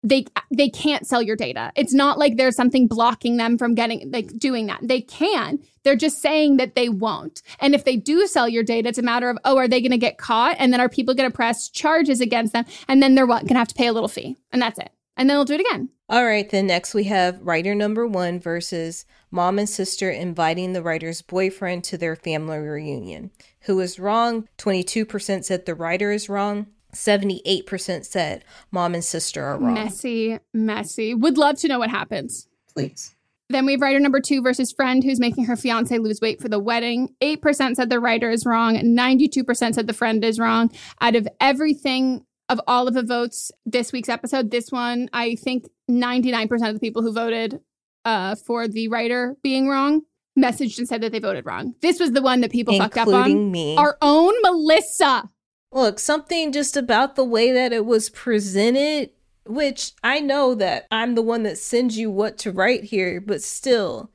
they 0.04 0.26
they 0.52 0.70
can't 0.70 1.06
sell 1.06 1.22
your 1.22 1.36
data. 1.36 1.72
It's 1.76 1.94
not 1.94 2.18
like 2.18 2.38
there's 2.38 2.56
something 2.56 2.88
blocking 2.88 3.38
them 3.38 3.58
from 3.58 3.76
getting 3.76 4.10
like 4.12 4.38
doing 4.38 4.68
that. 4.68 4.80
They 4.82 5.02
can. 5.02 5.60
They're 5.84 5.96
just 5.96 6.22
saying 6.22 6.58
that 6.58 6.76
they 6.76 6.90
won't. 6.90 7.42
And 7.60 7.76
if 7.76 7.84
they 7.84 7.96
do 7.96 8.28
sell 8.28 8.48
your 8.48 8.64
data, 8.64 8.90
it's 8.90 8.98
a 8.98 9.04
matter 9.04 9.30
of 9.30 9.38
oh, 9.44 9.58
are 9.58 9.68
they 9.68 9.82
going 9.82 9.92
to 9.92 9.98
get 9.98 10.18
caught? 10.18 10.56
And 10.60 10.72
then 10.72 10.80
are 10.80 10.90
people 10.90 11.14
going 11.14 11.30
to 11.30 11.36
press 11.36 11.70
charges 11.70 12.22
against 12.22 12.54
them? 12.54 12.66
And 12.88 13.04
then 13.04 13.16
they're 13.16 13.26
what 13.26 13.42
going 13.42 13.56
to 13.56 13.60
have 13.60 13.68
to 13.70 13.76
pay 13.76 13.88
a 13.88 13.94
little 13.94 14.10
fee, 14.10 14.38
and 14.52 14.62
that's 14.62 14.80
it. 14.80 14.92
And 15.18 15.30
then 15.30 15.36
they'll 15.36 15.46
do 15.46 15.56
it 15.56 15.62
again. 15.62 15.90
All 16.08 16.26
right. 16.26 16.50
Then 16.50 16.68
next 16.68 16.94
we 16.94 17.04
have 17.06 17.42
writer 17.42 17.76
number 17.76 18.08
one 18.08 18.40
versus 18.40 19.06
mom 19.30 19.60
and 19.60 19.70
sister 19.70 20.10
inviting 20.10 20.72
the 20.72 20.82
writer's 20.82 21.22
boyfriend 21.22 21.84
to 21.86 21.98
their 21.98 22.16
family 22.16 22.58
reunion. 22.58 23.32
Who 23.62 23.80
is 23.82 24.00
wrong? 24.00 24.48
Twenty 24.58 24.82
two 24.82 25.06
percent 25.06 25.46
said 25.46 25.66
the 25.66 25.76
writer 25.76 26.12
is 26.12 26.30
wrong. 26.30 26.68
78% 26.94 28.06
said 28.06 28.44
mom 28.72 28.94
and 28.94 29.04
sister 29.04 29.44
are 29.44 29.58
wrong. 29.58 29.74
Messy, 29.74 30.40
messy. 30.54 31.14
Would 31.14 31.38
love 31.38 31.58
to 31.60 31.68
know 31.68 31.80
what 31.80 31.90
happens. 31.90 32.48
Please. 32.74 33.16
Then 33.52 33.66
we 33.66 33.74
have 33.74 33.82
writer 33.82 34.00
number 34.00 34.20
two 34.20 34.44
versus 34.44 34.72
friend 34.72 35.04
who's 35.04 35.20
making 35.20 35.46
her 35.46 35.56
fiance 35.56 35.98
lose 35.98 36.22
weight 36.22 36.40
for 36.40 36.50
the 36.50 36.60
wedding. 36.60 37.16
8% 37.20 37.76
said 37.76 37.90
the 37.90 38.00
writer 38.00 38.30
is 38.30 38.46
wrong. 38.46 38.76
92% 38.76 39.74
said 39.74 39.88
the 39.88 39.94
friend 39.94 40.24
is 40.24 40.40
wrong. 40.40 40.72
Out 41.02 41.16
of 41.16 41.28
everything, 41.42 42.26
of 42.48 42.62
all 42.68 42.88
of 42.88 42.94
the 42.94 43.04
votes 43.04 43.52
this 43.66 43.92
week's 43.92 44.10
episode, 44.10 44.52
this 44.52 44.72
one, 44.72 45.10
I 45.14 45.36
think 45.36 45.68
99% 45.90 46.68
of 46.68 46.74
the 46.76 46.80
people 46.80 47.02
who 47.02 47.12
voted 47.12 47.60
uh, 48.06 48.36
for 48.36 48.68
the 48.68 48.88
writer 48.88 49.36
being 49.42 49.68
wrong 49.68 50.02
messaged 50.38 50.78
and 50.78 50.88
said 50.88 51.02
that 51.02 51.12
they 51.12 51.20
voted 51.20 51.46
wrong. 51.46 51.76
This 51.82 52.00
was 52.00 52.12
the 52.12 52.22
one 52.22 52.42
that 52.42 52.52
people 52.52 52.74
Including 52.76 52.92
fucked 52.96 53.08
up 53.10 53.14
on. 53.14 53.52
me. 53.52 53.76
Our 53.78 53.98
own 54.02 54.34
Melissa. 54.42 55.30
Look, 55.72 56.00
something 56.00 56.52
just 56.52 56.76
about 56.76 57.16
the 57.16 57.24
way 57.24 57.52
that 57.52 57.72
it 57.72 57.86
was 57.86 58.10
presented, 58.10 59.12
which 59.46 59.94
I 60.04 60.20
know 60.20 60.56
that 60.56 60.88
I'm 60.90 61.16
the 61.16 61.22
one 61.22 61.44
that 61.44 61.58
sends 61.58 61.98
you 61.98 62.10
what 62.10 62.38
to 62.40 62.52
write 62.52 62.86
here, 62.86 63.22
but 63.22 63.44
still, 63.44 64.10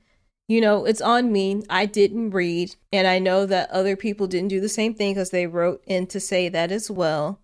you 0.48 0.60
know, 0.60 0.84
it's 0.84 1.00
on 1.00 1.30
me. 1.30 1.62
I 1.70 1.86
didn't 1.86 2.30
read, 2.30 2.74
and 2.92 3.06
I 3.06 3.18
know 3.18 3.46
that 3.46 3.70
other 3.70 3.96
people 3.96 4.26
didn't 4.26 4.48
do 4.48 4.60
the 4.60 4.68
same 4.68 4.94
thing 4.94 5.14
because 5.14 5.30
they 5.30 5.46
wrote 5.46 5.82
in 5.86 6.06
to 6.08 6.20
say 6.20 6.48
that 6.48 6.72
as 6.72 6.90
well. 6.90 7.40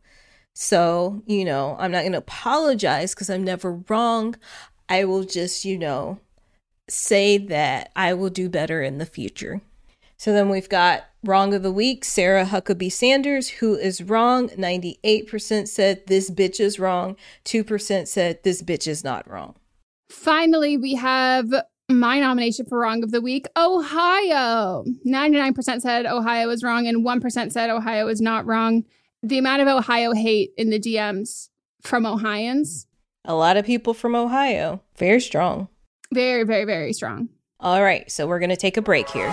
So, 0.55 1.23
you 1.27 1.45
know, 1.45 1.77
I'm 1.79 1.93
not 1.93 2.01
going 2.01 2.13
to 2.13 2.19
apologize 2.19 3.15
because 3.15 3.31
I'm 3.31 3.45
never 3.45 3.75
wrong. 3.89 4.35
I 4.89 5.05
will 5.05 5.23
just, 5.23 5.65
you 5.65 5.79
know, 5.79 6.19
say 6.89 7.39
that 7.39 7.93
I 7.95 8.15
will 8.15 8.31
do 8.31 8.49
better 8.49 8.83
in 8.83 8.99
the 8.99 9.07
future. 9.07 9.61
So 10.17 10.33
then 10.33 10.49
we've 10.49 10.69
got 10.69 11.05
wrong 11.25 11.55
of 11.55 11.63
the 11.63 11.73
week, 11.73 12.05
Sarah 12.05 12.47
Huckabee 12.47 12.93
Sanders, 12.93 13.49
who 13.49 13.75
is 13.75 14.03
wrong. 14.03 14.49
98% 14.51 15.69
said 15.69 16.07
this 16.07 16.31
bitch 16.31 16.61
is 16.61 16.79
wrong. 16.79 17.17
2% 17.45 18.09
said 18.09 18.43
this 18.43 18.63
bitch 18.63 18.87
is 18.89 19.05
not 19.05 19.29
wrong. 19.31 19.57
Finally, 20.09 20.77
we 20.77 20.95
have 20.95 21.49
my 21.89 22.21
nomination 22.21 22.67
for 22.67 22.79
wrong 22.79 23.03
of 23.03 23.11
the 23.11 23.21
week, 23.21 23.47
Ohio. 23.57 24.85
99% 25.07 25.81
said 25.81 26.07
Ohio 26.07 26.49
is 26.51 26.63
wrong 26.63 26.87
and 26.87 27.05
1% 27.05 27.53
said 27.53 27.71
Ohio 27.71 28.09
is 28.09 28.21
not 28.21 28.47
wrong. 28.47 28.85
The 29.23 29.39
amount 29.39 29.63
of 29.63 29.69
Ohio 29.69 30.13
hate 30.13 30.53
in 30.57 30.71
the 30.71 30.81
DMs 30.81 31.49
from 31.83 32.07
Ohioans. 32.07 32.87
A 33.25 33.35
lot 33.35 33.57
of 33.57 33.67
people 33.67 33.93
from 33.93 34.15
Ohio. 34.15 34.81
Very 34.97 35.21
strong. 35.21 35.69
Very, 36.13 36.45
very, 36.45 36.65
very 36.65 36.93
strong. 36.93 37.29
All 37.61 37.83
right, 37.83 38.11
so 38.11 38.27
we're 38.27 38.39
going 38.39 38.51
to 38.51 38.57
take 38.57 38.79
a 38.79 38.83
break 38.83 39.09
here. 39.11 39.33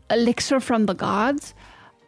elixir 0.11 0.59
from 0.59 0.85
the 0.85 0.93
gods. 0.93 1.53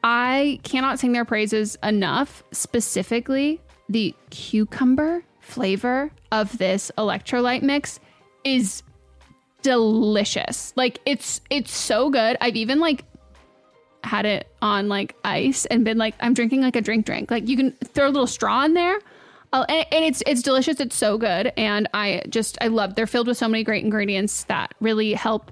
I 0.03 0.59
cannot 0.63 0.99
sing 0.99 1.13
their 1.13 1.25
praises 1.25 1.77
enough, 1.81 2.43
specifically 2.51 3.61
the 3.89 4.13
cucumber 4.29 5.23
flavor 5.39 6.11
of 6.31 6.57
this 6.57 6.91
electrolyte 6.97 7.61
mix 7.61 7.99
is 8.43 8.83
delicious. 9.61 10.73
Like 10.75 10.99
it's 11.05 11.41
it's 11.49 11.71
so 11.75 12.09
good. 12.09 12.37
I've 12.41 12.55
even 12.55 12.79
like 12.79 13.05
had 14.03 14.25
it 14.25 14.47
on 14.61 14.89
like 14.89 15.15
ice 15.23 15.65
and 15.65 15.85
been 15.85 15.97
like 15.97 16.15
I'm 16.19 16.33
drinking 16.33 16.61
like 16.61 16.75
a 16.75 16.81
drink 16.81 17.05
drink. 17.05 17.31
Like 17.31 17.47
you 17.47 17.57
can 17.57 17.71
throw 17.71 18.07
a 18.07 18.11
little 18.11 18.27
straw 18.27 18.63
in 18.65 18.73
there. 18.73 18.99
I'll, 19.53 19.65
and, 19.69 19.85
and 19.91 20.05
it's 20.05 20.23
it's 20.25 20.41
delicious. 20.41 20.79
It's 20.79 20.95
so 20.95 21.17
good, 21.17 21.53
and 21.57 21.87
I 21.93 22.23
just 22.29 22.57
I 22.59 22.67
love. 22.67 22.95
They're 22.95 23.07
filled 23.07 23.27
with 23.27 23.37
so 23.37 23.47
many 23.47 23.63
great 23.63 23.83
ingredients 23.83 24.45
that 24.45 24.73
really 24.81 25.13
help. 25.13 25.51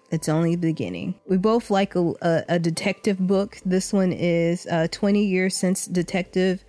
It's 0.11 0.29
only 0.29 0.55
the 0.55 0.67
beginning. 0.67 1.15
We 1.25 1.37
both 1.37 1.71
like 1.71 1.95
a, 1.95 2.13
a, 2.21 2.43
a 2.49 2.59
detective 2.59 3.17
book. 3.19 3.57
This 3.65 3.93
one 3.93 4.11
is 4.11 4.67
uh, 4.67 4.87
20 4.91 5.25
years 5.25 5.55
since 5.55 5.85
Detective 5.87 6.63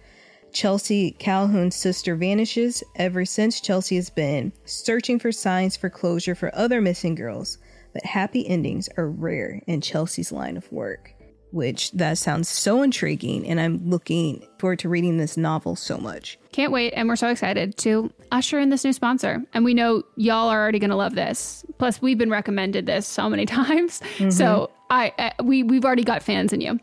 Chelsea 0.53 1.13
Calhoun's 1.13 1.75
sister 1.75 2.15
vanishes. 2.15 2.85
Ever 2.97 3.25
since, 3.25 3.61
Chelsea 3.61 3.97
has 3.97 4.11
been 4.11 4.53
searching 4.65 5.19
for 5.19 5.33
signs 5.33 5.77
for 5.77 5.91
closure 5.91 6.35
for 6.35 6.55
other 6.55 6.81
missing 6.81 7.15
girls, 7.15 7.59
but 7.93 8.05
happy 8.05 8.47
endings 8.47 8.89
are 8.97 9.09
rare 9.11 9.61
in 9.67 9.81
Chelsea's 9.81 10.31
line 10.31 10.57
of 10.57 10.71
work. 10.71 11.15
which 11.53 11.93
that 11.93 12.19
sounds 12.19 12.49
so 12.49 12.83
intriguing. 12.83 13.47
And 13.47 13.61
I'm 13.61 13.89
looking 13.89 14.47
forward 14.59 14.79
to 14.81 14.89
reading 14.89 15.19
this 15.19 15.37
novel 15.37 15.77
so 15.77 15.99
much. 15.99 16.39
Can't 16.53 16.71
wait. 16.71 16.93
And 16.93 17.09
we're 17.09 17.17
so 17.17 17.29
excited 17.29 17.77
to 17.79 18.13
usher 18.31 18.59
in 18.59 18.69
this 18.69 18.85
new 18.85 18.93
sponsor. 18.93 19.43
And 19.55 19.65
we 19.65 19.73
know 19.75 20.05
y'all 20.17 20.49
are 20.49 20.61
already 20.61 20.79
going 20.79 20.91
to 20.91 20.97
love 20.97 21.15
this. 21.15 21.65
Plus, 21.79 22.01
we've 22.01 22.19
been 22.19 22.31
recommended 22.31 22.87
this 22.87 23.07
so 23.07 23.29
many 23.29 23.47
times. 23.47 24.01
Mm-hmm. 24.17 24.31
So 24.31 24.71
I, 24.91 25.13
I, 25.19 25.43
we, 25.43 25.63
we've 25.63 25.85
already 25.85 26.05
got 26.05 26.23
fans 26.23 26.53
in 26.53 26.61
you. 26.61 26.79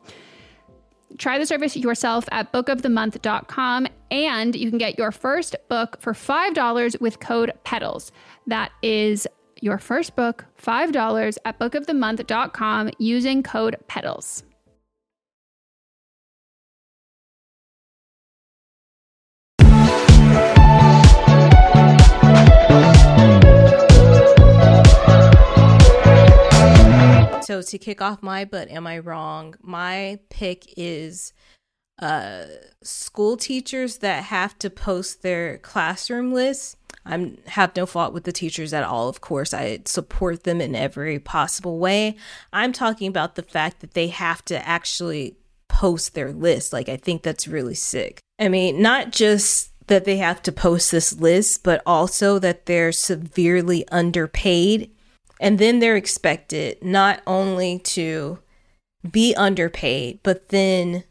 Try 1.17 1.38
the 1.38 1.45
service 1.45 1.76
yourself 1.76 2.26
at 2.32 2.51
bookofthemonth.com 2.51 3.88
and 4.11 4.55
you 4.55 4.70
can 4.70 4.78
get 4.78 4.97
your 4.97 5.11
first 5.11 5.55
book 5.67 5.97
for 5.99 6.13
$5 6.13 7.01
with 7.01 7.20
code 7.20 7.51
PETALS. 7.63 8.11
That 8.47 8.72
is 8.82 9.28
your 9.61 9.78
first 9.78 10.15
book, 10.15 10.45
$5 10.61 11.38
at 11.45 11.59
bookofthemonth.com 11.59 12.91
using 12.97 13.43
code 13.43 13.76
PETALS. 13.88 14.43
So 27.50 27.64
to 27.64 27.80
kick 27.80 28.00
off 28.00 28.22
my 28.22 28.45
but 28.45 28.70
am 28.70 28.86
I 28.86 29.00
wrong? 29.00 29.56
My 29.60 30.20
pick 30.30 30.72
is 30.78 31.34
uh 31.97 32.43
school 32.84 33.38
teachers 33.38 33.97
that 33.97 34.26
have 34.26 34.60
to 34.60 34.70
post 34.70 35.24
their 35.24 35.58
classroom 35.58 36.32
lists. 36.32 36.76
I 37.08 37.32
have 37.47 37.76
no 37.76 37.88
fault 37.88 38.14
with 38.14 38.26
the 38.26 38.32
teachers 38.32 38.72
at 38.72 38.84
all. 38.84 39.10
Of 39.10 39.22
course, 39.22 39.52
I 39.52 39.80
support 39.86 40.43
them 40.43 40.62
in 40.62 40.76
every 40.76 41.18
possible 41.18 41.80
way. 41.80 42.18
I'm 42.54 42.72
talking 42.72 43.08
about 43.08 43.34
the 43.34 43.41
fact 43.41 43.80
that 43.80 43.95
they 43.95 44.10
have 44.10 44.45
to 44.45 44.68
actually 44.68 45.36
post 45.68 46.14
their 46.14 46.32
list. 46.32 46.72
Like 46.72 46.88
I 46.88 46.97
think 46.97 47.24
that's 47.24 47.47
really 47.47 47.74
sick. 47.74 48.20
I 48.38 48.47
mean, 48.47 48.80
not 48.80 49.12
just 49.12 49.72
that 49.88 50.06
they 50.06 50.18
have 50.18 50.43
to 50.43 50.52
post 50.52 50.91
this 50.91 51.20
list, 51.20 51.64
but 51.64 51.82
also 51.84 52.38
that 52.38 52.68
they're 52.68 52.91
severely 52.91 53.88
underpaid 53.88 54.91
and 55.40 55.60
then 55.60 55.80
they're 55.80 55.96
expected 55.96 56.84
not 56.84 57.22
only 57.26 57.80
to 57.80 58.40
be 59.10 59.34
underpaid, 59.36 60.20
but 60.24 60.50
then 60.50 61.04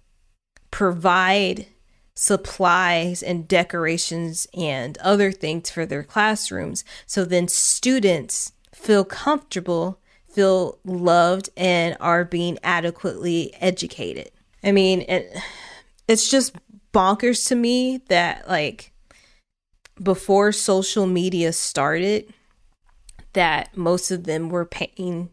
provide 0.70 1.66
supplies 2.14 3.22
and 3.22 3.49
decorations 3.49 4.47
and 4.53 4.99
other 4.99 5.31
things 5.33 5.70
for 5.70 5.87
their 5.87 6.03
classrooms. 6.03 6.85
So 7.07 7.24
then 7.24 7.49
students 7.49 8.53
feel 8.74 9.05
comfortable, 9.05 10.01
feel 10.29 10.79
loved, 10.85 11.49
and 11.57 11.97
are 12.01 12.24
being 12.24 12.59
adequately 12.62 13.55
educated. 13.61 14.31
I 14.62 14.72
mean, 14.72 15.03
it, 15.03 15.33
it's 16.09 16.29
just 16.31 16.57
bonkers 16.93 17.47
to 17.49 17.55
me 17.55 18.03
that, 18.09 18.49
like, 18.49 18.93
before 20.03 20.53
social 20.53 21.07
media 21.07 21.53
started, 21.53 22.33
that 23.39 23.76
most 23.76 24.11
of 24.11 24.24
them 24.24 24.49
were 24.49 24.64
paying 24.64 25.30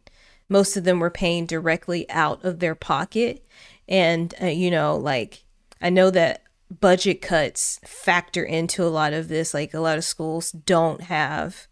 most 0.47 0.77
of 0.77 0.83
them 0.83 0.99
were 0.99 1.09
paying 1.09 1.47
directly 1.47 2.07
out 2.11 2.45
of 2.45 2.59
their 2.59 2.75
pocket. 2.75 3.43
And 3.89 4.31
uh, 4.39 4.45
you 4.45 4.69
know 4.69 4.95
like 4.95 5.43
i 5.81 5.89
know 5.89 6.11
that 6.11 6.43
budget 6.69 7.21
cuts 7.21 7.79
factor 7.83 8.43
into 8.43 8.83
a 8.83 8.93
lot 8.99 9.13
of 9.13 9.27
this. 9.27 9.55
Like 9.55 9.73
a 9.73 9.79
lot 9.79 9.97
of 9.97 10.03
schools 10.03 10.51
don't 10.51 11.01
have 11.01 11.67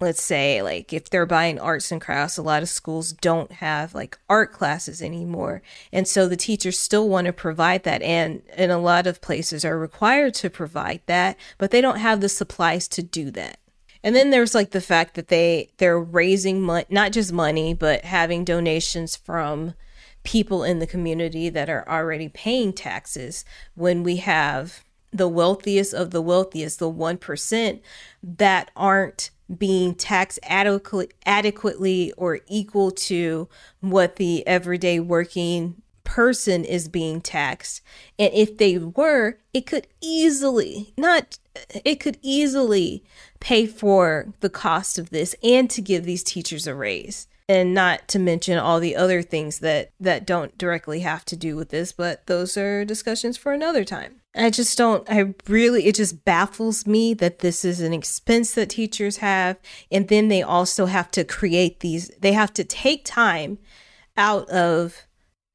let's 0.00 0.22
say 0.22 0.62
like 0.62 0.92
if 0.92 1.08
they're 1.08 1.24
buying 1.26 1.60
arts 1.60 1.92
and 1.92 2.02
crafts 2.02 2.36
a 2.36 2.42
lot 2.42 2.62
of 2.62 2.68
schools 2.68 3.12
don't 3.12 3.52
have 3.52 3.94
like 3.94 4.18
art 4.28 4.52
classes 4.52 5.00
anymore. 5.00 5.62
And 5.92 6.08
so 6.08 6.26
the 6.26 6.36
teachers 6.36 6.76
still 6.76 7.08
want 7.08 7.28
to 7.28 7.32
provide 7.32 7.84
that 7.84 8.02
and 8.02 8.42
in 8.56 8.72
a 8.72 8.78
lot 8.78 9.06
of 9.06 9.20
places 9.20 9.64
are 9.64 9.78
required 9.78 10.34
to 10.34 10.50
provide 10.50 11.02
that 11.06 11.36
but 11.56 11.70
they 11.70 11.80
don't 11.80 12.00
have 12.00 12.20
the 12.20 12.28
supplies 12.28 12.88
to 12.88 13.02
do 13.04 13.30
that 13.30 13.60
and 14.06 14.14
then 14.14 14.30
there's 14.30 14.54
like 14.54 14.70
the 14.70 14.80
fact 14.80 15.14
that 15.14 15.26
they 15.26 15.70
they're 15.78 15.98
raising 15.98 16.62
money, 16.62 16.86
not 16.88 17.10
just 17.10 17.32
money, 17.32 17.74
but 17.74 18.04
having 18.04 18.44
donations 18.44 19.16
from 19.16 19.74
people 20.22 20.62
in 20.62 20.78
the 20.78 20.86
community 20.86 21.48
that 21.48 21.68
are 21.68 21.84
already 21.88 22.28
paying 22.28 22.72
taxes 22.72 23.44
when 23.74 24.04
we 24.04 24.18
have 24.18 24.84
the 25.12 25.26
wealthiest 25.26 25.92
of 25.92 26.12
the 26.12 26.22
wealthiest, 26.22 26.78
the 26.78 26.90
1% 26.90 27.80
that 28.22 28.70
aren't 28.76 29.30
being 29.58 29.92
taxed 29.92 30.38
adequately, 30.44 31.12
adequately 31.24 32.12
or 32.16 32.38
equal 32.46 32.92
to 32.92 33.48
what 33.80 34.16
the 34.16 34.46
everyday 34.46 35.00
working 35.00 35.82
person 36.04 36.64
is 36.64 36.88
being 36.88 37.20
taxed. 37.20 37.82
And 38.18 38.32
if 38.32 38.56
they 38.56 38.78
were, 38.78 39.38
it 39.52 39.66
could 39.66 39.88
easily, 40.00 40.94
not, 40.96 41.38
it 41.84 41.96
could 41.96 42.18
easily 42.22 43.02
pay 43.40 43.66
for 43.66 44.32
the 44.40 44.50
cost 44.50 44.98
of 44.98 45.10
this 45.10 45.34
and 45.42 45.70
to 45.70 45.80
give 45.80 46.04
these 46.04 46.22
teachers 46.22 46.66
a 46.66 46.74
raise. 46.74 47.28
And 47.48 47.72
not 47.72 48.08
to 48.08 48.18
mention 48.18 48.58
all 48.58 48.80
the 48.80 48.96
other 48.96 49.22
things 49.22 49.60
that 49.60 49.92
that 50.00 50.26
don't 50.26 50.58
directly 50.58 51.00
have 51.00 51.24
to 51.26 51.36
do 51.36 51.54
with 51.54 51.68
this 51.68 51.92
but 51.92 52.26
those 52.26 52.56
are 52.56 52.84
discussions 52.84 53.36
for 53.36 53.52
another 53.52 53.84
time. 53.84 54.20
I 54.34 54.50
just 54.50 54.76
don't 54.76 55.08
i 55.08 55.32
really 55.46 55.86
it 55.86 55.94
just 55.94 56.24
baffles 56.24 56.88
me 56.88 57.14
that 57.14 57.38
this 57.38 57.64
is 57.64 57.80
an 57.80 57.92
expense 57.92 58.54
that 58.54 58.70
teachers 58.70 59.18
have. 59.18 59.58
And 59.92 60.08
then 60.08 60.26
they 60.26 60.42
also 60.42 60.86
have 60.86 61.10
to 61.12 61.22
create 61.22 61.80
these 61.80 62.10
they 62.20 62.32
have 62.32 62.52
to 62.54 62.64
take 62.64 63.04
time 63.04 63.58
out 64.16 64.48
of 64.48 65.05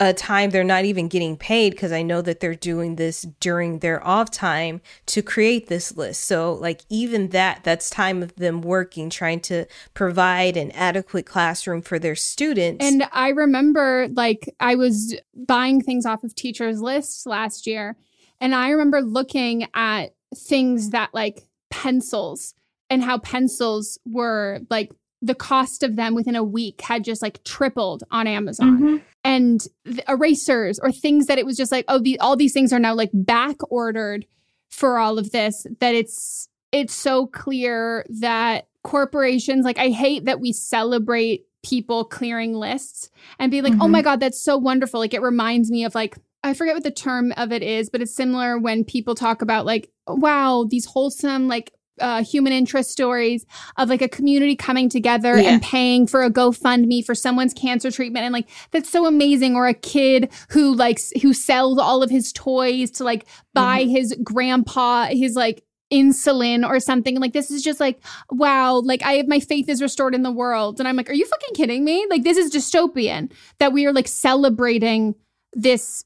a 0.02 0.14
time 0.14 0.50
they're 0.50 0.64
not 0.64 0.84
even 0.84 1.08
getting 1.08 1.38
paid 1.38 1.70
because 1.70 1.92
I 1.92 2.02
know 2.02 2.24
that 2.24 2.40
they're 2.40 2.56
doing 2.56 2.96
this 2.96 3.22
during 3.40 3.80
their 3.80 4.06
off 4.06 4.32
time 4.32 4.82
to 5.06 5.22
create 5.22 5.68
this 5.68 5.96
list. 5.96 6.24
So, 6.24 6.54
like, 6.54 6.82
even 6.90 7.30
that, 7.30 7.64
that's 7.64 7.88
time 7.88 8.24
of 8.24 8.36
them 8.36 8.64
working, 8.64 9.12
trying 9.12 9.42
to 9.42 9.68
provide 9.94 10.58
an 10.58 10.72
adequate 10.72 11.28
classroom 11.28 11.84
for 11.84 12.00
their 12.00 12.16
students. 12.16 12.84
And 12.84 13.08
I 13.12 13.30
remember, 13.30 14.08
like, 14.14 14.54
I 14.60 14.74
was 14.74 15.16
buying 15.36 15.82
things 15.82 16.08
off 16.08 16.24
of 16.24 16.34
teachers' 16.34 16.82
lists 16.82 17.28
last 17.28 17.68
year, 17.68 17.96
and 18.40 18.56
I 18.56 18.72
remember 18.72 19.02
looking 19.04 19.68
at 19.76 20.16
things 20.36 20.90
that, 20.90 21.12
like, 21.14 21.48
pencils 21.70 22.56
and 22.90 23.04
how 23.04 23.18
pencils 23.20 23.98
were 24.06 24.60
like 24.70 24.92
the 25.22 25.36
cost 25.36 25.84
of 25.84 25.96
them 25.96 26.16
within 26.16 26.36
a 26.36 26.44
week 26.44 26.82
had 26.82 27.04
just 27.04 27.22
like 27.22 27.44
tripled 27.44 28.04
on 28.12 28.28
Amazon. 28.28 28.78
Mm-hmm. 28.78 28.98
And 29.24 29.68
erasers 30.10 30.80
or 30.80 30.92
things 30.92 31.28
that 31.28 31.38
it 31.38 31.46
was 31.46 31.56
just 31.56 31.72
like, 31.72 31.86
oh, 31.88 32.00
the, 32.00 32.20
all 32.20 32.36
these 32.36 32.54
things 32.54 32.74
are 32.74 32.80
now 32.80 32.96
like 32.96 33.12
back 33.14 33.58
ordered 33.70 34.26
for 34.70 34.98
all 34.98 35.20
of 35.20 35.32
this. 35.32 35.68
That 35.80 35.94
it's 35.94 36.50
it's 36.72 36.96
so 36.96 37.28
clear 37.28 38.06
that 38.20 38.68
corporations 38.84 39.64
like 39.64 39.78
I 39.78 39.90
hate 39.90 40.26
that 40.26 40.40
we 40.40 40.54
celebrate 40.54 41.46
people 41.64 42.04
clearing 42.04 42.54
lists 42.56 43.12
and 43.38 43.52
be 43.52 43.62
like, 43.62 43.74
mm-hmm. 43.74 43.84
oh 43.84 43.88
my 43.88 44.00
mm-hmm. 44.00 44.06
god, 44.06 44.20
that's 44.20 44.42
so 44.42 44.58
wonderful. 44.58 45.00
Like 45.00 45.14
it 45.14 45.22
reminds 45.22 45.70
me 45.70 45.84
of 45.84 45.94
like 45.94 46.18
I 46.44 46.56
forget 46.56 46.74
what 46.74 46.84
the 46.84 46.92
term 46.92 47.32
of 47.38 47.52
it 47.52 47.62
is, 47.62 47.90
but 47.90 48.02
it's 48.02 48.16
similar 48.16 48.58
when 48.58 48.84
people 48.84 49.14
talk 49.14 49.44
about 49.44 49.66
like, 49.66 49.92
wow, 50.08 50.66
these 50.68 50.86
wholesome 50.86 51.48
like 51.48 51.72
uh, 52.02 52.24
human 52.24 52.54
interest 52.54 52.92
stories 52.92 53.46
of 53.78 53.90
like 53.90 54.02
a 54.02 54.10
community 54.10 54.56
coming 54.56 54.90
together 54.90 55.38
yeah. 55.38 55.52
and 55.52 55.62
paying 55.62 56.08
for 56.08 56.24
a 56.24 56.30
GoFundMe 56.30 57.06
for 57.06 57.16
someone's 57.16 57.54
cancer 57.54 57.92
treatment. 57.92 58.26
And 58.26 58.34
like, 58.34 58.50
that's 58.72 58.90
so 58.90 59.06
amazing. 59.06 59.56
Or 59.56 59.68
a 59.68 59.74
kid 59.74 60.32
who 60.50 60.76
likes, 60.76 61.12
who 61.22 61.34
sells 61.34 61.78
all 61.78 62.04
of 62.04 62.10
his 62.10 62.34
toys 62.34 62.92
to 62.92 63.04
like 63.04 63.26
buy 63.54 63.84
mm-hmm. 63.84 63.92
his 63.92 64.16
grandpa, 64.24 65.06
his 65.06 65.36
like, 65.36 65.64
insulin 65.92 66.66
or 66.66 66.80
something 66.80 67.20
like 67.20 67.34
this 67.34 67.52
is 67.52 67.62
just 67.62 67.82
like 67.82 68.00
wow 68.32 68.76
like 68.76 69.04
i 69.04 69.16
have 69.16 69.28
my 69.28 69.42
faith 69.42 69.68
is 69.68 69.82
restored 69.82 70.16
in 70.16 70.24
the 70.24 70.32
world 70.32 70.80
and 70.80 70.88
i'm 70.88 70.96
like 70.96 71.10
are 71.10 71.14
you 71.14 71.26
fucking 71.26 71.54
kidding 71.54 71.84
me 71.84 72.08
like 72.10 72.24
this 72.24 72.38
is 72.38 72.50
dystopian 72.50 73.30
that 73.60 73.74
we 73.74 73.86
are 73.86 73.92
like 73.92 74.08
celebrating 74.08 75.14
this 75.52 76.06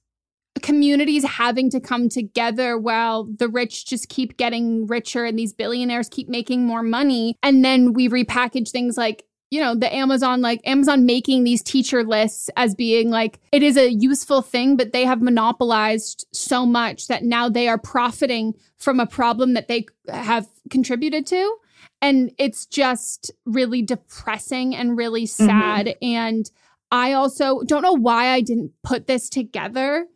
communities 0.62 1.24
having 1.24 1.70
to 1.70 1.80
come 1.80 2.10
together 2.10 2.78
while 2.78 3.26
the 3.26 3.48
rich 3.48 3.86
just 3.86 4.10
keep 4.10 4.38
getting 4.38 4.88
richer 4.88 5.26
and 5.26 5.38
these 5.38 5.54
billionaires 5.54 6.10
keep 6.10 6.30
making 6.30 6.66
more 6.66 6.84
money. 6.84 7.36
And 7.44 7.64
then 7.64 7.94
we 7.94 8.10
repackage 8.10 8.70
things 8.70 8.98
like 8.98 9.26
you 9.52 9.60
know 9.60 9.76
the 9.76 9.94
amazon 9.94 10.42
like 10.42 10.60
amazon 10.66 11.06
making 11.06 11.44
these 11.44 11.62
teacher 11.62 12.04
lists 12.04 12.50
as 12.58 12.74
being 12.74 13.10
like 13.10 13.40
it 13.52 13.62
is 13.62 13.78
a 13.78 13.92
useful 13.92 14.42
thing 14.42 14.76
but 14.76 14.92
they 14.92 15.06
have 15.06 15.22
monopolized 15.22 16.26
so 16.34 16.66
much 16.66 17.08
that 17.08 17.24
now 17.24 17.48
they 17.48 17.68
are 17.68 17.78
profiting 17.78 18.54
from 18.78 19.00
a 19.00 19.06
problem 19.06 19.54
that 19.54 19.68
they 19.68 19.86
have 20.10 20.48
contributed 20.70 21.28
to 21.28 21.58
and 22.02 22.32
it's 22.38 22.66
just 22.66 23.32
really 23.46 23.82
depressing 23.82 24.76
and 24.76 24.98
really 24.98 25.24
mm-hmm. 25.24 25.46
sad 25.46 25.86
mm-hmm. 25.86 26.06
and 26.06 26.52
i 26.92 27.14
also 27.14 27.62
don't 27.64 27.84
know 27.84 27.94
why 27.94 28.30
i 28.30 28.42
didn't 28.42 28.72
put 28.84 29.06
this 29.06 29.30
together 29.30 30.08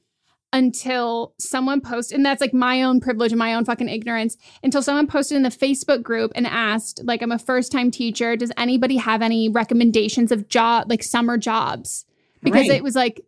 until 0.51 1.33
someone 1.37 1.81
posted, 1.81 2.15
and 2.15 2.25
that's 2.25 2.41
like 2.41 2.53
my 2.53 2.81
own 2.81 2.99
privilege 2.99 3.31
and 3.31 3.39
my 3.39 3.53
own 3.53 3.65
fucking 3.65 3.89
ignorance, 3.89 4.35
until 4.63 4.81
someone 4.81 5.07
posted 5.07 5.35
in 5.35 5.43
the 5.43 5.49
Facebook 5.49 6.01
group 6.01 6.31
and 6.35 6.47
asked, 6.47 7.01
like, 7.03 7.21
I'm 7.21 7.31
a 7.31 7.39
first 7.39 7.71
time 7.71 7.91
teacher. 7.91 8.35
Does 8.35 8.51
anybody 8.57 8.97
have 8.97 9.21
any 9.21 9.49
recommendations 9.49 10.31
of 10.31 10.47
job, 10.47 10.89
like 10.89 11.03
summer 11.03 11.37
jobs? 11.37 12.05
Because 12.41 12.69
right. 12.69 12.77
it 12.77 12.83
was 12.83 12.95
like 12.95 13.21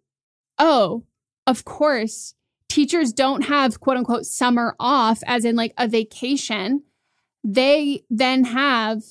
oh, 0.62 1.04
of 1.48 1.66
course, 1.66 2.36
teachers 2.70 3.12
don't 3.12 3.42
have 3.42 3.82
quote 3.82 3.98
unquote 3.98 4.26
summer 4.26 4.76
off, 4.80 5.22
as 5.26 5.44
in 5.44 5.58
like 5.58 5.74
a 5.78 5.88
vacation. 5.88 6.84
They 7.44 8.04
then 8.10 8.46
have 8.46 9.04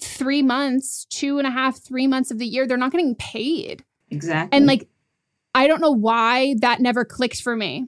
three 0.00 0.42
months, 0.42 1.04
two 1.10 1.38
and 1.38 1.46
a 1.46 1.50
half, 1.50 1.76
three 1.76 2.06
months 2.06 2.30
of 2.30 2.38
the 2.38 2.46
year, 2.46 2.66
they're 2.66 2.76
not 2.76 2.92
getting 2.92 3.16
paid. 3.16 3.84
Exactly. 4.10 4.56
And 4.56 4.66
like, 4.66 4.88
I 5.54 5.66
don't 5.66 5.80
know 5.80 5.92
why 5.92 6.54
that 6.60 6.80
never 6.80 7.04
clicked 7.04 7.42
for 7.42 7.54
me. 7.54 7.86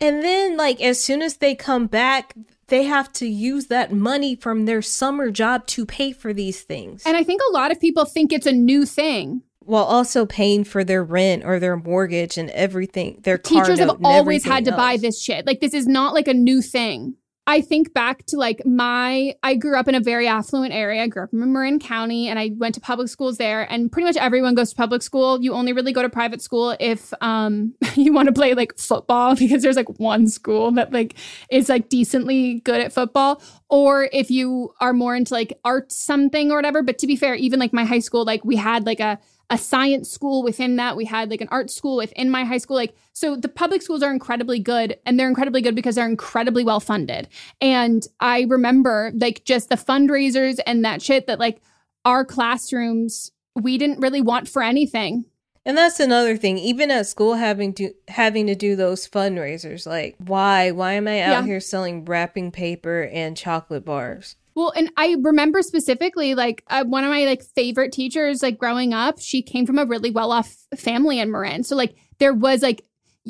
And 0.00 0.22
then, 0.22 0.56
like, 0.56 0.80
as 0.80 1.02
soon 1.02 1.20
as 1.20 1.36
they 1.36 1.54
come 1.54 1.86
back, 1.86 2.34
they 2.68 2.84
have 2.84 3.12
to 3.14 3.26
use 3.26 3.66
that 3.66 3.92
money 3.92 4.34
from 4.34 4.64
their 4.64 4.80
summer 4.80 5.30
job 5.30 5.66
to 5.68 5.84
pay 5.84 6.12
for 6.12 6.32
these 6.32 6.62
things. 6.62 7.02
And 7.04 7.16
I 7.16 7.24
think 7.24 7.42
a 7.48 7.52
lot 7.52 7.70
of 7.70 7.80
people 7.80 8.04
think 8.06 8.32
it's 8.32 8.46
a 8.46 8.52
new 8.52 8.86
thing. 8.86 9.42
While 9.58 9.84
also 9.84 10.24
paying 10.24 10.64
for 10.64 10.84
their 10.84 11.04
rent 11.04 11.44
or 11.44 11.60
their 11.60 11.76
mortgage 11.76 12.38
and 12.38 12.48
everything, 12.50 13.20
their 13.22 13.38
Teachers 13.38 13.78
have 13.78 13.98
always 14.02 14.44
had 14.44 14.64
to 14.64 14.72
buy 14.72 14.96
this 14.96 15.20
shit. 15.20 15.46
Like, 15.46 15.60
this 15.60 15.74
is 15.74 15.86
not 15.86 16.14
like 16.14 16.28
a 16.28 16.34
new 16.34 16.62
thing. 16.62 17.14
I 17.50 17.62
think 17.62 17.92
back 17.92 18.26
to 18.26 18.36
like 18.36 18.64
my, 18.64 19.34
I 19.42 19.56
grew 19.56 19.76
up 19.76 19.88
in 19.88 19.96
a 19.96 20.00
very 20.00 20.28
affluent 20.28 20.72
area. 20.72 21.02
I 21.02 21.08
grew 21.08 21.24
up 21.24 21.32
in 21.32 21.52
Marin 21.52 21.80
County 21.80 22.28
and 22.28 22.38
I 22.38 22.52
went 22.56 22.76
to 22.76 22.80
public 22.80 23.08
schools 23.08 23.38
there. 23.38 23.62
And 23.62 23.90
pretty 23.90 24.06
much 24.06 24.16
everyone 24.16 24.54
goes 24.54 24.70
to 24.70 24.76
public 24.76 25.02
school. 25.02 25.42
You 25.42 25.54
only 25.54 25.72
really 25.72 25.92
go 25.92 26.00
to 26.00 26.08
private 26.08 26.40
school 26.40 26.76
if 26.78 27.12
um, 27.20 27.74
you 27.96 28.12
want 28.12 28.28
to 28.28 28.32
play 28.32 28.54
like 28.54 28.78
football 28.78 29.34
because 29.36 29.64
there's 29.64 29.74
like 29.74 29.98
one 29.98 30.28
school 30.28 30.70
that 30.72 30.92
like 30.92 31.16
is 31.50 31.68
like 31.68 31.88
decently 31.88 32.60
good 32.60 32.80
at 32.80 32.92
football. 32.92 33.42
Or 33.68 34.08
if 34.12 34.30
you 34.30 34.72
are 34.80 34.92
more 34.92 35.16
into 35.16 35.34
like 35.34 35.58
art 35.64 35.90
something 35.90 36.52
or 36.52 36.56
whatever. 36.56 36.84
But 36.84 36.98
to 36.98 37.08
be 37.08 37.16
fair, 37.16 37.34
even 37.34 37.58
like 37.58 37.72
my 37.72 37.84
high 37.84 37.98
school, 37.98 38.24
like 38.24 38.44
we 38.44 38.54
had 38.54 38.86
like 38.86 39.00
a, 39.00 39.18
a 39.50 39.58
science 39.58 40.08
school 40.10 40.42
within 40.42 40.76
that. 40.76 40.96
We 40.96 41.04
had 41.04 41.28
like 41.28 41.40
an 41.40 41.48
art 41.50 41.70
school 41.70 41.96
within 41.96 42.30
my 42.30 42.44
high 42.44 42.58
school. 42.58 42.76
Like, 42.76 42.94
so 43.12 43.34
the 43.36 43.48
public 43.48 43.82
schools 43.82 44.02
are 44.02 44.12
incredibly 44.12 44.60
good 44.60 44.96
and 45.04 45.18
they're 45.18 45.28
incredibly 45.28 45.60
good 45.60 45.74
because 45.74 45.96
they're 45.96 46.06
incredibly 46.08 46.64
well 46.64 46.80
funded. 46.80 47.28
And 47.60 48.06
I 48.20 48.42
remember 48.48 49.10
like 49.14 49.44
just 49.44 49.68
the 49.68 49.74
fundraisers 49.76 50.60
and 50.66 50.84
that 50.84 51.02
shit 51.02 51.26
that 51.26 51.40
like 51.40 51.60
our 52.04 52.24
classrooms, 52.24 53.32
we 53.56 53.76
didn't 53.76 54.00
really 54.00 54.20
want 54.20 54.48
for 54.48 54.62
anything. 54.62 55.24
And 55.66 55.76
that's 55.76 56.00
another 56.00 56.36
thing. 56.36 56.56
Even 56.56 56.90
at 56.90 57.06
school, 57.06 57.34
having 57.34 57.74
to 57.74 57.92
having 58.08 58.46
to 58.46 58.54
do 58.54 58.76
those 58.76 59.06
fundraisers, 59.06 59.86
like 59.86 60.16
why? 60.18 60.70
Why 60.70 60.92
am 60.94 61.06
I 61.06 61.20
out 61.20 61.30
Yeah. 61.30 61.44
here 61.44 61.60
selling 61.60 62.04
wrapping 62.06 62.50
paper 62.50 63.02
and 63.12 63.36
chocolate 63.36 63.84
bars? 63.84 64.36
Well, 64.54 64.72
and 64.74 64.90
I 64.96 65.16
remember 65.20 65.62
specifically, 65.62 66.34
like 66.34 66.64
uh, 66.68 66.84
one 66.84 67.04
of 67.04 67.10
my 67.10 67.24
like 67.24 67.42
favorite 67.42 67.92
teachers, 67.92 68.42
like 68.42 68.58
growing 68.58 68.92
up, 68.92 69.20
she 69.20 69.42
came 69.42 69.66
from 69.66 69.78
a 69.78 69.86
really 69.86 70.10
well 70.10 70.32
off 70.32 70.56
family 70.76 71.20
in 71.20 71.30
Marin. 71.30 71.62
So 71.62 71.76
like 71.76 71.94
there 72.18 72.34
was 72.34 72.62
like, 72.62 72.84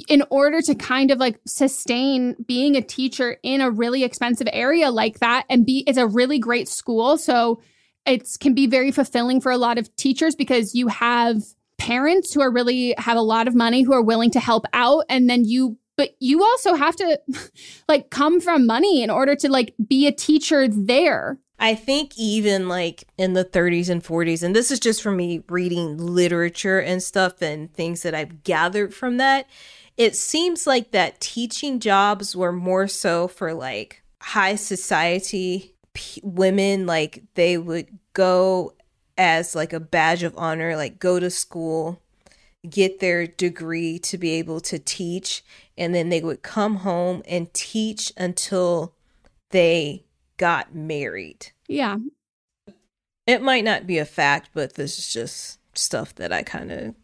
in 0.08 0.22
order 0.30 0.62
to 0.62 0.74
kind 0.74 1.10
of 1.10 1.18
like 1.18 1.40
sustain 1.46 2.36
being 2.46 2.76
a 2.76 2.80
teacher 2.80 3.36
in 3.42 3.60
a 3.60 3.70
really 3.70 4.04
expensive 4.04 4.48
area 4.52 4.90
like 4.90 5.18
that, 5.18 5.44
and 5.50 5.66
be 5.66 5.84
it's 5.86 5.98
a 5.98 6.06
really 6.06 6.38
great 6.38 6.68
school. 6.68 7.18
So 7.18 7.60
it's 8.06 8.36
can 8.36 8.54
be 8.54 8.66
very 8.66 8.90
fulfilling 8.92 9.40
for 9.40 9.52
a 9.52 9.58
lot 9.58 9.78
of 9.78 9.94
teachers 9.96 10.34
because 10.34 10.74
you 10.74 10.88
have 10.88 11.42
parents 11.76 12.32
who 12.32 12.40
are 12.40 12.52
really 12.52 12.94
have 12.98 13.16
a 13.16 13.22
lot 13.22 13.48
of 13.48 13.54
money 13.54 13.82
who 13.82 13.92
are 13.92 14.02
willing 14.02 14.30
to 14.30 14.40
help 14.40 14.64
out, 14.72 15.04
and 15.08 15.28
then 15.28 15.44
you. 15.44 15.76
But 16.00 16.16
you 16.18 16.42
also 16.42 16.72
have 16.76 16.96
to 16.96 17.20
like 17.88 18.08
come 18.08 18.40
from 18.40 18.66
money 18.66 19.02
in 19.02 19.10
order 19.10 19.36
to 19.36 19.50
like 19.50 19.74
be 19.86 20.06
a 20.06 20.12
teacher 20.12 20.66
there. 20.66 21.36
I 21.58 21.74
think 21.74 22.14
even 22.16 22.68
like 22.68 23.04
in 23.18 23.34
the 23.34 23.44
30s 23.44 23.90
and 23.90 24.02
40s, 24.02 24.42
and 24.42 24.56
this 24.56 24.70
is 24.70 24.80
just 24.80 25.02
from 25.02 25.18
me 25.18 25.42
reading 25.50 25.98
literature 25.98 26.80
and 26.80 27.02
stuff 27.02 27.42
and 27.42 27.70
things 27.70 28.00
that 28.00 28.14
I've 28.14 28.44
gathered 28.44 28.94
from 28.94 29.18
that, 29.18 29.46
it 29.98 30.16
seems 30.16 30.66
like 30.66 30.92
that 30.92 31.20
teaching 31.20 31.80
jobs 31.80 32.34
were 32.34 32.50
more 32.50 32.88
so 32.88 33.28
for 33.28 33.52
like 33.52 34.02
high 34.22 34.54
society 34.54 35.74
p- 35.92 36.22
women, 36.24 36.86
like 36.86 37.24
they 37.34 37.58
would 37.58 37.88
go 38.14 38.72
as 39.18 39.54
like 39.54 39.74
a 39.74 39.80
badge 39.80 40.22
of 40.22 40.32
honor, 40.38 40.76
like 40.76 40.98
go 40.98 41.20
to 41.20 41.28
school, 41.28 42.00
get 42.68 43.00
their 43.00 43.26
degree 43.26 43.98
to 43.98 44.18
be 44.18 44.32
able 44.32 44.60
to 44.60 44.78
teach, 44.78 45.42
and 45.80 45.94
then 45.94 46.10
they 46.10 46.20
would 46.20 46.42
come 46.42 46.76
home 46.76 47.22
and 47.26 47.52
teach 47.54 48.12
until 48.18 48.94
they 49.50 50.04
got 50.36 50.74
married. 50.74 51.52
Yeah. 51.66 51.96
It 53.26 53.40
might 53.40 53.64
not 53.64 53.86
be 53.86 53.96
a 53.96 54.04
fact, 54.04 54.50
but 54.52 54.74
this 54.74 54.98
is 54.98 55.10
just 55.10 55.58
stuff 55.74 56.14
that 56.16 56.32
I 56.32 56.42
kind 56.42 56.70
of 56.70 56.94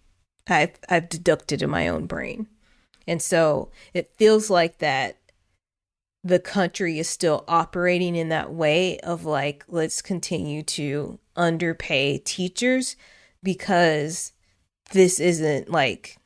I've 0.46 0.78
I've 0.90 1.08
deducted 1.08 1.62
in 1.62 1.70
my 1.70 1.88
own 1.88 2.06
brain. 2.06 2.48
And 3.08 3.22
so 3.22 3.70
it 3.94 4.14
feels 4.16 4.50
like 4.50 4.78
that 4.78 5.16
the 6.22 6.38
country 6.38 6.98
is 6.98 7.08
still 7.08 7.44
operating 7.48 8.14
in 8.14 8.28
that 8.28 8.52
way 8.52 8.98
of 8.98 9.24
like 9.24 9.64
let's 9.68 10.02
continue 10.02 10.62
to 10.62 11.18
underpay 11.34 12.18
teachers 12.18 12.96
because 13.42 14.32
this 14.92 15.18
isn't 15.18 15.70
like 15.70 16.18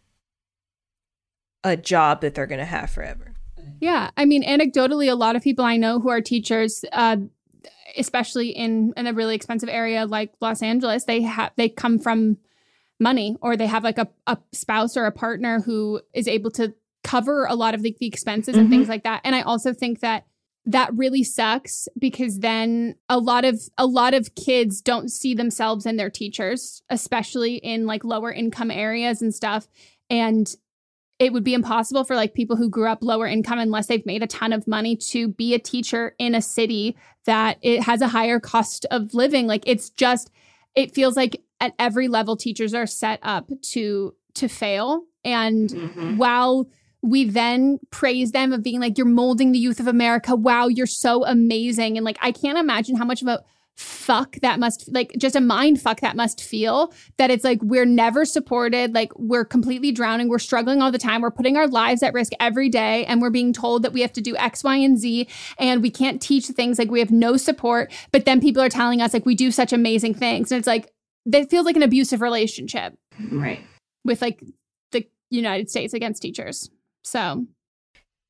a 1.65 1.77
job 1.77 2.21
that 2.21 2.35
they're 2.35 2.47
going 2.47 2.61
to 2.61 2.65
have 2.65 2.91
forever. 2.91 3.35
Yeah. 3.81 4.11
I 4.17 4.25
mean, 4.25 4.45
anecdotally, 4.45 5.11
a 5.11 5.15
lot 5.15 5.37
of 5.37 5.43
people 5.43 5.65
I 5.65 5.77
know 5.77 6.01
who 6.01 6.11
are 6.11 6.21
teachers, 6.21 6.85
uh, 6.93 7.17
especially 7.97 8.51
in, 8.51 8.93
in 8.97 9.07
a 9.07 9.13
really 9.13 9.35
expensive 9.35 9.69
area 9.69 10.07
like 10.07 10.33
Los 10.41 10.63
Angeles, 10.63 11.05
they 11.05 11.23
have 11.23 11.53
they 11.57 11.69
come 11.69 11.99
from 11.99 12.39
money 12.99 13.37
or 13.41 13.57
they 13.57 13.67
have 13.67 13.83
like 13.83 13.99
a, 13.99 14.09
a 14.27 14.39
spouse 14.53 14.97
or 14.97 15.07
a 15.07 15.13
partner 15.13 15.61
who 15.61 16.01
is 16.13 16.29
able 16.29 16.51
to 16.53 16.75
cover 17.03 17.47
a 17.47 17.55
lot 17.55 17.75
of 17.75 17.83
the, 17.83 17.97
the 17.99 18.07
expenses 18.07 18.57
and 18.57 18.69
things 18.69 18.89
like 18.89 19.05
that. 19.05 19.23
And 19.25 19.35
I 19.35 19.41
also 19.41 19.73
think 19.73 20.01
that 20.01 20.27
that 20.67 20.95
really 20.95 21.25
sucks 21.25 21.89
because 21.99 22.41
then 22.41 22.95
a 23.09 23.19
lot 23.19 23.47
of 23.47 23.59
a 23.79 23.87
lot 23.87 24.13
of 24.13 24.35
kids 24.35 24.83
don't 24.83 25.11
see 25.11 25.35
themselves 25.35 25.87
in 25.87 25.97
their 25.97 26.11
teachers, 26.11 26.83
especially 26.91 27.57
in 27.57 27.87
like 27.87 28.05
lower 28.05 28.31
income 28.31 28.71
areas 28.71 29.23
and 29.23 29.35
stuff. 29.35 29.67
And 30.11 30.55
it 31.21 31.33
would 31.35 31.45
be 31.45 31.55
impossible 31.55 32.03
for 32.03 32.17
like 32.17 32.33
people 32.35 32.57
who 32.57 32.69
grew 32.71 32.89
up 32.89 32.99
lower 33.03 33.27
income 33.27 33.59
unless 33.59 33.87
they've 33.87 34.07
made 34.07 34.23
a 34.23 34.27
ton 34.27 34.53
of 34.55 34.67
money 34.67 34.97
to 34.97 35.29
be 35.29 35.55
a 35.55 35.59
teacher 35.59 36.15
in 36.19 36.35
a 36.35 36.41
city 36.43 36.97
that 37.27 37.59
it 37.61 37.83
has 37.83 38.01
a 38.01 38.09
higher 38.09 38.41
cost 38.41 38.87
of 38.91 39.13
living. 39.15 39.47
Like 39.47 39.63
it's 39.67 39.91
just 39.91 40.31
it 40.75 40.95
feels 40.95 41.17
like 41.17 41.43
at 41.61 41.75
every 41.79 42.09
level 42.09 42.37
teachers 42.37 42.73
are 42.75 42.87
set 42.87 43.21
up 43.23 43.51
to 43.73 44.15
to 44.35 44.49
fail. 44.49 45.05
And 45.23 45.69
Mhm. 45.69 46.17
while 46.17 46.67
we 47.03 47.25
then 47.25 47.79
praise 47.91 48.33
them 48.33 48.53
of 48.55 48.63
being 48.63 48.81
like 48.81 48.97
you're 48.97 49.07
molding 49.07 49.53
the 49.53 49.59
youth 49.59 49.81
of 49.81 49.87
america. 49.87 50.35
Wow 50.35 50.69
you're 50.69 50.87
so 50.87 51.25
amazing. 51.27 51.97
And 51.99 52.05
like 52.05 52.19
i 52.23 52.33
can't 52.33 52.59
imagine 52.59 52.97
how 52.97 53.05
much 53.05 53.21
of 53.23 53.29
a 53.29 53.43
fuck 53.77 54.37
that 54.43 54.59
must 54.61 54.93
like 54.93 55.13
just 55.17 55.35
a 55.35 55.41
mind 55.41 55.81
fuck 55.81 56.01
that 56.01 56.15
must 56.15 56.43
feel 56.43 56.93
that 57.17 57.31
it's 57.31 57.45
like 57.45 57.59
we're 57.63 57.87
never 57.87 58.27
supported 58.27 58.95
like 58.95 59.11
we're 59.19 59.45
completely 59.45 59.91
drowning 59.91 60.29
we're 60.29 60.39
struggling 60.39 60.83
all 60.83 60.91
the 60.93 60.99
time 60.99 61.23
we're 61.23 61.31
putting 61.31 61.57
our 61.57 61.67
lives 61.67 62.03
at 62.03 62.13
risk 62.13 62.33
every 62.41 62.69
day 62.69 63.07
and 63.07 63.23
we're 63.23 63.31
being 63.31 63.53
told 63.55 63.83
that 63.83 63.93
we 63.93 64.03
have 64.03 64.13
to 64.13 64.21
do 64.21 64.37
x 64.37 64.63
y 64.63 64.77
and 64.77 64.99
z 64.99 65.27
and 65.59 65.83
we 65.83 65.91
can't 65.91 66.21
teach 66.21 66.47
things 66.47 66.79
like 66.79 66.91
we 66.91 66.99
have 66.99 67.11
no 67.11 67.37
support 67.39 67.91
but 68.13 68.27
then 68.27 68.39
people 68.41 68.63
are 68.63 68.69
telling 68.69 69.01
us 69.01 69.15
like 69.15 69.25
we 69.25 69.35
do 69.35 69.51
such 69.51 69.73
amazing 69.73 70.13
things 70.13 70.53
and 70.53 70.59
it's 70.59 70.67
like 70.67 70.93
that 71.25 71.49
feels 71.49 71.65
like 71.65 71.77
an 71.77 71.83
abusive 71.83 72.21
relationship 72.21 72.95
Right. 73.31 73.61
with 74.05 74.21
like 74.21 74.43
the 74.93 75.07
united 75.31 75.71
states 75.71 75.95
against 75.95 76.21
teachers 76.21 76.69
so 77.03 77.47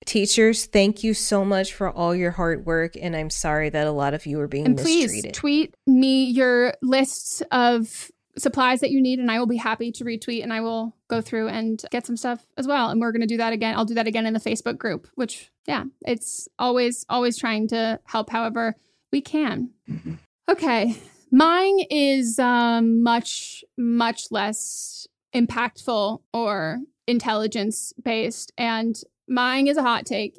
Teachers, 0.07 0.67
thank 0.67 1.05
you 1.05 1.13
so 1.15 1.45
much 1.45 1.75
for 1.75 1.91
all 1.91 2.15
your 2.15 2.31
hard 2.31 2.65
work 2.65 2.95
and 3.01 3.15
I'm 3.15 3.31
sorry 3.31 3.69
that 3.69 3.87
a 3.87 3.93
lot 3.93 4.15
of 4.15 4.25
you 4.27 4.41
are 4.41 4.49
being 4.49 4.65
and 4.67 4.79
please 4.79 5.25
tweet 5.33 5.75
me 5.87 6.25
your 6.25 6.75
lists 6.83 7.43
of 7.53 8.11
supplies 8.39 8.81
that 8.81 8.91
you 8.91 9.01
need 9.03 9.19
and 9.19 9.31
I 9.31 9.39
will 9.39 9.47
be 9.47 9.59
happy 9.59 9.93
to 9.93 10.05
retweet 10.05 10.43
and 10.43 10.53
I 10.53 10.63
will 10.63 10.97
go 11.09 11.21
through 11.21 11.49
and 11.49 11.83
get 11.91 12.07
some 12.07 12.17
stuff 12.17 12.47
as 12.57 12.67
well. 12.67 12.89
And 12.89 13.01
we're 13.01 13.13
going 13.13 13.21
to 13.21 13.27
do 13.27 13.37
that 13.37 13.53
again. 13.53 13.77
I'll 13.77 13.85
do 13.85 13.95
that 13.95 14.07
again 14.07 14.25
in 14.25 14.33
the 14.33 14.41
Facebook 14.41 14.79
group 14.79 15.07
which 15.17 15.51
yeah 15.67 15.85
it's 16.07 16.49
always 16.59 17.05
always 17.09 17.37
trying 17.37 17.69
to 17.69 18.01
help 18.05 18.31
however 18.31 18.77
we 19.13 19.21
can. 19.21 19.71
Mhm. 19.89 20.19
okay 20.49 20.97
mine 21.31 21.81
is 21.91 22.39
um 22.39 23.03
much 23.03 23.65
much 23.77 24.31
less 24.31 25.07
impactful 25.35 26.21
or 26.33 26.79
intelligence 27.07 27.93
based 28.03 28.53
and 28.57 29.03
mine 29.31 29.67
is 29.67 29.77
a 29.77 29.83
hot 29.83 30.05
take 30.05 30.39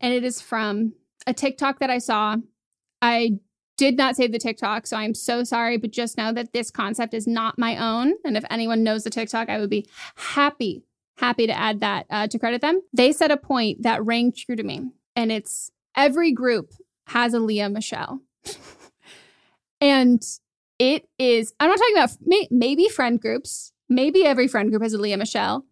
and 0.00 0.12
it 0.12 0.22
is 0.22 0.40
from 0.40 0.92
a 1.26 1.32
TikTok 1.34 1.80
that 1.80 1.90
I 1.90 1.98
saw 1.98 2.36
I 3.02 3.38
did 3.76 3.96
not 3.96 4.16
save 4.16 4.32
the 4.32 4.38
TikTok, 4.38 4.86
so 4.86 4.96
I'm 4.96 5.14
so 5.14 5.44
sorry, 5.44 5.78
but 5.78 5.92
just 5.92 6.18
know 6.18 6.32
that 6.32 6.52
this 6.52 6.70
concept 6.70 7.14
is 7.14 7.26
not 7.26 7.58
my 7.58 7.76
own. 7.76 8.14
And 8.24 8.36
if 8.36 8.44
anyone 8.50 8.82
knows 8.82 9.04
the 9.04 9.10
TikTok, 9.10 9.48
I 9.48 9.58
would 9.58 9.70
be 9.70 9.88
happy, 10.16 10.82
happy 11.16 11.46
to 11.46 11.56
add 11.56 11.80
that 11.80 12.06
uh, 12.10 12.26
to 12.26 12.38
credit 12.38 12.60
them. 12.60 12.82
They 12.92 13.12
said 13.12 13.30
a 13.30 13.36
point 13.36 13.84
that 13.84 14.04
rang 14.04 14.32
true 14.32 14.56
to 14.56 14.62
me, 14.64 14.90
and 15.14 15.30
it's 15.30 15.70
every 15.96 16.32
group 16.32 16.74
has 17.06 17.32
a 17.34 17.38
Lea 17.38 17.68
Michele. 17.68 18.20
and 19.80 20.22
it 20.80 21.08
is, 21.18 21.54
I'm 21.60 21.70
not 21.70 21.78
talking 21.78 21.96
about 21.96 22.10
may, 22.26 22.48
maybe 22.50 22.88
friend 22.88 23.20
groups, 23.20 23.72
maybe 23.88 24.24
every 24.24 24.48
friend 24.48 24.70
group 24.70 24.82
has 24.82 24.92
a 24.92 24.98
Lea 24.98 25.16
Michele, 25.16 25.64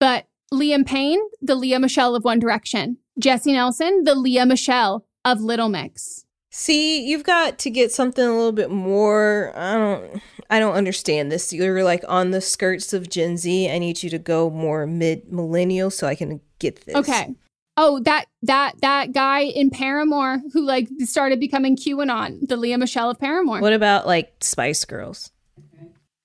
but 0.00 0.26
Liam 0.52 0.86
Payne, 0.86 1.20
the 1.40 1.54
Lea 1.54 1.78
Michele 1.78 2.16
of 2.16 2.24
One 2.24 2.38
Direction. 2.38 2.98
Jesy 3.18 3.52
Nelson, 3.52 4.04
the 4.04 4.14
Lea 4.14 4.44
Michele 4.44 5.06
of 5.24 5.40
Little 5.40 5.68
Mix. 5.68 6.24
See, 6.50 7.06
you've 7.06 7.22
got 7.22 7.58
to 7.60 7.70
get 7.70 7.92
something 7.92 8.24
a 8.24 8.36
little 8.36 8.52
bit 8.52 8.70
more. 8.70 9.52
I 9.54 9.74
don't. 9.74 10.22
I 10.50 10.58
don't 10.58 10.74
understand 10.74 11.30
this. 11.30 11.52
You're 11.52 11.84
like 11.84 12.04
on 12.08 12.32
the 12.32 12.40
skirts 12.40 12.92
of 12.92 13.08
Gen 13.08 13.36
Z. 13.36 13.70
I 13.70 13.78
need 13.78 14.02
you 14.02 14.10
to 14.10 14.18
go 14.18 14.50
more 14.50 14.84
mid 14.84 15.32
millennial 15.32 15.90
so 15.90 16.08
I 16.08 16.16
can 16.16 16.40
get 16.58 16.84
this. 16.86 16.96
Okay. 16.96 17.36
Oh, 17.76 18.00
that 18.00 18.26
that 18.42 18.80
that 18.80 19.12
guy 19.12 19.42
in 19.42 19.70
Paramore 19.70 20.40
who 20.52 20.62
like 20.62 20.88
started 21.04 21.38
becoming 21.38 21.76
QAnon, 21.76 22.48
the 22.48 22.56
Lea 22.56 22.76
Michele 22.76 23.10
of 23.10 23.20
Paramore. 23.20 23.60
What 23.60 23.72
about 23.72 24.08
like 24.08 24.32
Spice 24.40 24.84
Girls? 24.84 25.30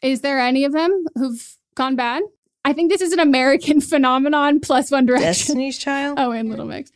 Is 0.02 0.22
there 0.22 0.40
any 0.40 0.66
of 0.66 0.72
them 0.72 1.06
who've 1.16 1.56
gone 1.76 1.96
bad? 1.96 2.24
I 2.66 2.74
think 2.74 2.92
this 2.92 3.02
is 3.02 3.14
an 3.14 3.20
American 3.20 3.80
phenomenon 3.94 4.60
plus 4.60 4.90
One 4.92 5.06
Direction. 5.06 5.28
Destiny's 5.28 5.78
Child. 5.78 6.18
Oh, 6.20 6.32
and 6.32 6.50
Little 6.50 6.66
Mix. 6.66 6.92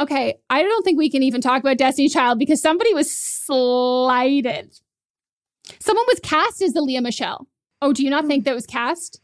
Okay, 0.00 0.34
I 0.48 0.62
don't 0.62 0.82
think 0.82 0.98
we 0.98 1.10
can 1.10 1.22
even 1.22 1.40
talk 1.40 1.60
about 1.60 1.78
Destiny's 1.78 2.12
Child 2.12 2.38
because 2.38 2.60
somebody 2.60 2.92
was 2.94 3.10
slighted. 3.10 4.74
Someone 5.78 6.06
was 6.08 6.20
cast 6.20 6.62
as 6.62 6.72
the 6.72 6.80
Lea 6.80 7.00
Michele. 7.00 7.46
Oh, 7.82 7.92
do 7.92 8.02
you 8.02 8.10
not 8.10 8.26
think 8.26 8.44
that 8.44 8.54
was 8.54 8.66
cast? 8.66 9.20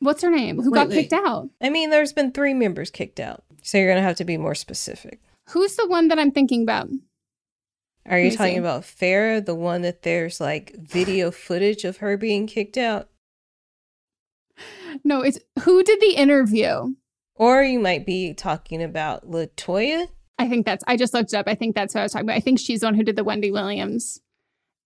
What's 0.00 0.22
her 0.22 0.30
name? 0.30 0.60
Who 0.60 0.70
Wait, 0.70 0.78
got 0.78 0.88
wait. 0.88 0.94
kicked 0.94 1.12
out? 1.14 1.48
I 1.60 1.70
mean, 1.70 1.90
there's 1.90 2.12
been 2.12 2.32
three 2.32 2.54
members 2.54 2.90
kicked 2.90 3.20
out, 3.20 3.42
so 3.62 3.78
you're 3.78 3.88
gonna 3.88 4.02
have 4.02 4.16
to 4.16 4.24
be 4.24 4.36
more 4.36 4.54
specific. 4.54 5.20
Who's 5.50 5.76
the 5.76 5.88
one 5.88 6.08
that 6.08 6.18
I'm 6.18 6.30
thinking 6.30 6.62
about? 6.62 6.88
Are 8.04 8.18
you 8.18 8.30
talking 8.30 8.54
see. 8.54 8.58
about 8.58 8.82
Farrah, 8.82 9.44
the 9.44 9.54
one 9.54 9.82
that 9.82 10.02
there's 10.02 10.40
like 10.40 10.76
video 10.76 11.30
footage 11.30 11.84
of 11.84 11.98
her 11.98 12.16
being 12.16 12.46
kicked 12.46 12.76
out? 12.76 13.08
No, 15.04 15.20
it's 15.22 15.38
who 15.62 15.82
did 15.82 16.00
the 16.00 16.14
interview? 16.16 16.94
Or 17.34 17.62
you 17.62 17.78
might 17.78 18.06
be 18.06 18.34
talking 18.34 18.82
about 18.82 19.30
LeToya. 19.30 20.08
I 20.38 20.48
think 20.48 20.66
that's, 20.66 20.84
I 20.86 20.96
just 20.96 21.14
looked 21.14 21.32
it 21.32 21.36
up. 21.36 21.48
I 21.48 21.54
think 21.54 21.74
that's 21.74 21.94
what 21.94 22.00
I 22.00 22.04
was 22.04 22.12
talking 22.12 22.26
about. 22.26 22.36
I 22.36 22.40
think 22.40 22.58
she's 22.58 22.80
the 22.80 22.86
one 22.86 22.94
who 22.94 23.02
did 23.02 23.16
the 23.16 23.24
Wendy 23.24 23.50
Williams 23.50 24.20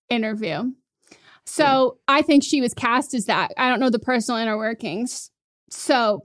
interview. 0.09 0.73
So 1.47 1.99
hmm. 2.09 2.15
I 2.15 2.23
think 2.23 2.45
she 2.45 2.61
was 2.61 2.75
cast 2.75 3.15
as 3.15 3.27
that. 3.27 3.53
I 3.57 3.69
don't 3.69 3.81
know 3.81 3.91
the 3.91 3.99
personal 3.99 4.41
inner 4.41 4.57
workings. 4.57 5.31
So, 5.71 6.25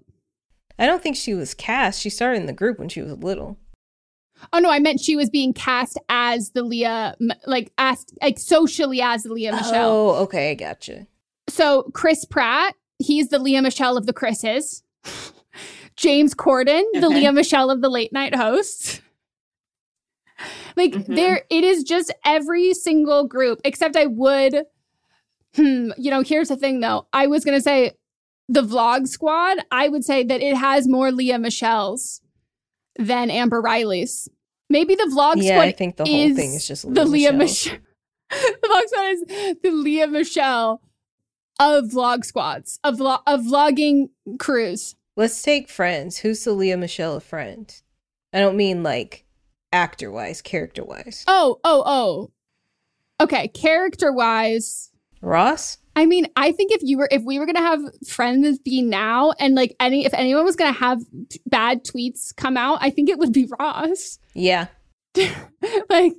I 0.79 0.85
don't 0.85 1.01
think 1.01 1.15
she 1.15 1.33
was 1.33 1.53
cast. 1.53 2.01
She 2.01 2.09
started 2.09 2.39
in 2.39 2.45
the 2.47 2.53
group 2.53 2.79
when 2.79 2.89
she 2.89 3.01
was 3.01 3.13
little. 3.13 3.57
oh 4.51 4.59
no, 4.59 4.69
I 4.69 4.79
meant 4.79 4.99
she 4.99 5.15
was 5.15 5.29
being 5.29 5.53
cast 5.53 5.99
as 6.09 6.51
the 6.51 6.63
Lea, 6.63 7.13
like, 7.45 7.71
asked, 7.77 8.17
like 8.21 8.39
socially 8.39 9.01
as 9.01 9.23
the 9.23 9.33
Lea 9.33 9.51
Michele. 9.51 9.91
Oh, 9.91 10.15
okay, 10.23 10.51
I 10.51 10.53
gotcha. 10.55 11.07
So 11.47 11.83
Chris 11.93 12.25
Pratt, 12.25 12.75
he's 12.99 13.29
the 13.29 13.39
Lea 13.39 13.61
Michele 13.61 13.97
of 13.97 14.05
the 14.05 14.13
Chris's. 14.13 14.83
James 15.95 16.33
Corden, 16.35 16.83
the 16.99 17.09
Lea 17.09 17.31
Michele 17.31 17.69
of 17.71 17.81
the 17.81 17.89
late 17.89 18.11
night 18.11 18.35
hosts. 18.35 19.01
Like 20.75 20.91
Mhm. 20.91 21.15
there, 21.15 21.43
it 21.49 21.63
is 21.63 21.83
just 21.83 22.13
every 22.25 22.73
single 22.73 23.25
group. 23.25 23.61
Except 23.63 23.95
I 23.95 24.07
would, 24.07 24.65
hmm, 25.55 25.91
you 25.97 26.11
know. 26.11 26.21
Here's 26.21 26.49
the 26.49 26.57
thing, 26.57 26.81
though. 26.81 27.07
I 27.13 27.27
was 27.27 27.45
gonna 27.45 27.61
say 27.61 27.91
the 28.49 28.61
Vlog 28.61 29.07
Squad. 29.07 29.59
I 29.71 29.87
would 29.87 30.03
say 30.03 30.23
that 30.23 30.41
it 30.41 30.57
has 30.57 30.87
more 30.87 31.11
Lea 31.13 31.37
Micheles 31.37 32.19
than 32.99 33.31
Amber 33.31 33.61
Riley's. 33.61 34.27
Maybe 34.69 34.95
the 34.95 35.09
Vlog 35.15 35.41
Yeah, 35.41 35.51
Squad 35.55 35.67
I 35.67 35.71
think 35.71 35.95
the 35.95 36.05
whole 36.05 36.35
thing 36.35 36.53
is 36.55 36.67
just 36.67 36.93
the 36.93 37.05
Lea 37.05 37.29
Lea 37.29 37.37
Michele. 37.37 37.77
the 38.29 38.57
vlog 38.67 38.87
squad 38.87 39.05
is 39.05 39.23
the 39.61 39.71
Lea 39.71 40.07
Michele 40.07 40.81
of 41.59 41.85
vlog 41.85 42.25
squads 42.25 42.79
of 42.83 42.95
vlog 42.95 43.21
of 43.27 43.41
vlogging 43.41 44.09
crews. 44.39 44.95
Let's 45.15 45.41
take 45.41 45.69
Friends. 45.69 46.17
Who's 46.17 46.43
the 46.43 46.51
Lea 46.51 46.75
Michele 46.75 47.15
a 47.15 47.21
friend? 47.21 47.73
I 48.33 48.39
don't 48.39 48.57
mean 48.57 48.83
like 48.83 49.25
actor 49.71 50.11
wise, 50.11 50.41
character 50.41 50.83
wise. 50.83 51.23
Oh, 51.27 51.59
oh, 51.63 51.83
oh. 51.85 52.31
Okay, 53.21 53.47
character 53.49 54.11
wise, 54.11 54.91
Ross? 55.21 55.77
I 55.95 56.05
mean, 56.05 56.27
I 56.35 56.51
think 56.51 56.73
if 56.73 56.81
you 56.83 56.97
were 56.97 57.07
if 57.09 57.23
we 57.23 57.39
were 57.39 57.45
gonna 57.45 57.61
have 57.61 57.79
friends 58.05 58.59
be 58.59 58.81
now 58.81 59.31
and 59.39 59.55
like 59.55 59.75
any 59.79 60.05
if 60.05 60.13
anyone 60.13 60.43
was 60.43 60.57
gonna 60.57 60.73
have 60.73 60.99
t- 61.29 61.39
bad 61.45 61.85
tweets 61.85 62.35
come 62.35 62.57
out, 62.57 62.79
I 62.81 62.89
think 62.89 63.09
it 63.09 63.17
would 63.17 63.31
be 63.31 63.47
Ross. 63.57 64.19
Yeah. 64.33 64.67
like 65.89 66.13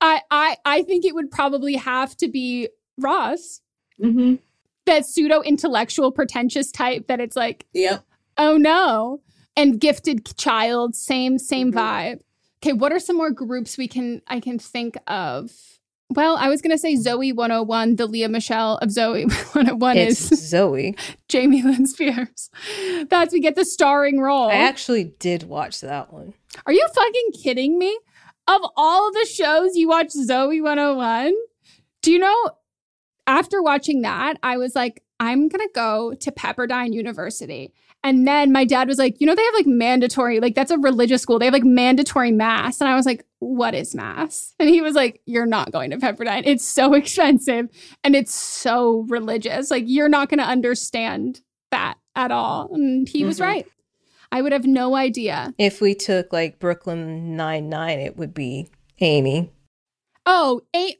I 0.00 0.20
I 0.30 0.56
I 0.66 0.82
think 0.82 1.06
it 1.06 1.14
would 1.14 1.30
probably 1.30 1.76
have 1.76 2.14
to 2.18 2.28
be 2.28 2.68
Ross. 2.98 3.62
Mm-hmm. 4.02 4.34
That 4.86 5.06
pseudo 5.06 5.40
intellectual 5.42 6.12
pretentious 6.12 6.70
type 6.70 7.06
that 7.06 7.20
it's 7.20 7.36
like 7.36 7.66
Yep. 7.72 8.04
Oh 8.38 8.56
no. 8.56 9.20
And 9.56 9.80
gifted 9.80 10.36
child, 10.36 10.94
same 10.96 11.38
same 11.38 11.72
Mhm. 11.72 11.76
vibe. 11.76 12.20
Okay, 12.62 12.72
what 12.72 12.92
are 12.92 12.98
some 12.98 13.16
more 13.16 13.30
groups 13.30 13.76
we 13.78 13.88
can 13.88 14.20
I 14.26 14.40
can 14.40 14.58
think 14.58 14.96
of? 15.06 15.52
Well, 16.10 16.36
I 16.36 16.48
was 16.48 16.60
gonna 16.60 16.76
say 16.78 16.94
Zoey 16.96 17.34
101, 17.34 17.96
the 17.96 18.06
Lea 18.06 18.26
Michele 18.28 18.76
of 18.82 18.90
Zoey 18.90 19.24
101 19.54 19.96
It's 19.96 20.30
is 20.32 20.40
Zoey. 20.52 20.98
Jamie 21.28 21.62
Lynn 21.62 21.86
Spears. 21.86 22.50
That's 23.08 23.32
we 23.32 23.40
get 23.40 23.54
the 23.54 23.64
starring 23.64 24.20
role. 24.20 24.48
I 24.48 24.54
actually 24.54 25.04
did 25.18 25.44
watch 25.44 25.80
that 25.80 26.12
one. 26.12 26.34
Are 26.66 26.72
you 26.72 26.86
fucking 26.94 27.30
kidding 27.42 27.78
me? 27.78 27.98
Of 28.46 28.60
all 28.76 29.10
the 29.12 29.24
shows 29.26 29.74
you 29.76 29.88
watch 29.88 30.08
Zoey 30.08 30.60
101, 30.62 31.32
do 32.02 32.12
you 32.12 32.18
know 32.18 32.50
after 33.26 33.62
watching 33.62 34.02
that, 34.02 34.34
I 34.42 34.56
was 34.56 34.74
like, 34.74 35.02
I'm 35.20 35.48
gonna 35.48 35.68
go 35.74 36.14
to 36.20 36.30
Pepperdine 36.32 36.92
University. 36.92 37.72
And 38.02 38.28
then 38.28 38.52
my 38.52 38.66
dad 38.66 38.86
was 38.88 38.98
like, 38.98 39.18
you 39.18 39.26
know, 39.26 39.34
they 39.34 39.42
have 39.44 39.54
like 39.54 39.66
mandatory, 39.66 40.38
like 40.38 40.54
that's 40.54 40.70
a 40.70 40.76
religious 40.78 41.22
school. 41.22 41.38
They 41.38 41.46
have 41.46 41.54
like 41.54 41.64
mandatory 41.64 42.32
mass. 42.32 42.80
And 42.82 42.88
I 42.90 42.94
was 42.96 43.06
like, 43.06 43.24
what 43.38 43.74
is 43.74 43.94
mass? 43.94 44.54
And 44.60 44.68
he 44.68 44.82
was 44.82 44.94
like, 44.94 45.22
you're 45.24 45.46
not 45.46 45.72
going 45.72 45.90
to 45.90 45.96
Pepperdine. 45.96 46.42
It's 46.44 46.66
so 46.66 46.92
expensive 47.00 47.68
and 48.02 48.14
it's 48.14 48.34
so 48.34 49.06
religious. 49.08 49.70
Like 49.70 49.84
you're 49.86 50.10
not 50.10 50.28
gonna 50.28 50.42
understand 50.42 51.40
that 51.70 51.94
at 52.14 52.30
all. 52.30 52.68
And 52.74 53.08
he 53.08 53.24
was 53.24 53.38
Mhm. 53.38 53.42
right. 53.42 53.66
I 54.30 54.42
would 54.42 54.52
have 54.52 54.66
no 54.66 54.96
idea. 54.96 55.54
If 55.58 55.80
we 55.80 55.94
took 55.94 56.30
like 56.32 56.58
Brooklyn 56.58 57.36
Nine 57.36 57.68
Nine, 57.70 58.00
it 58.00 58.16
would 58.18 58.34
be 58.34 58.68
Amy. 59.00 59.50
Oh, 60.26 60.60
A- 60.76 60.98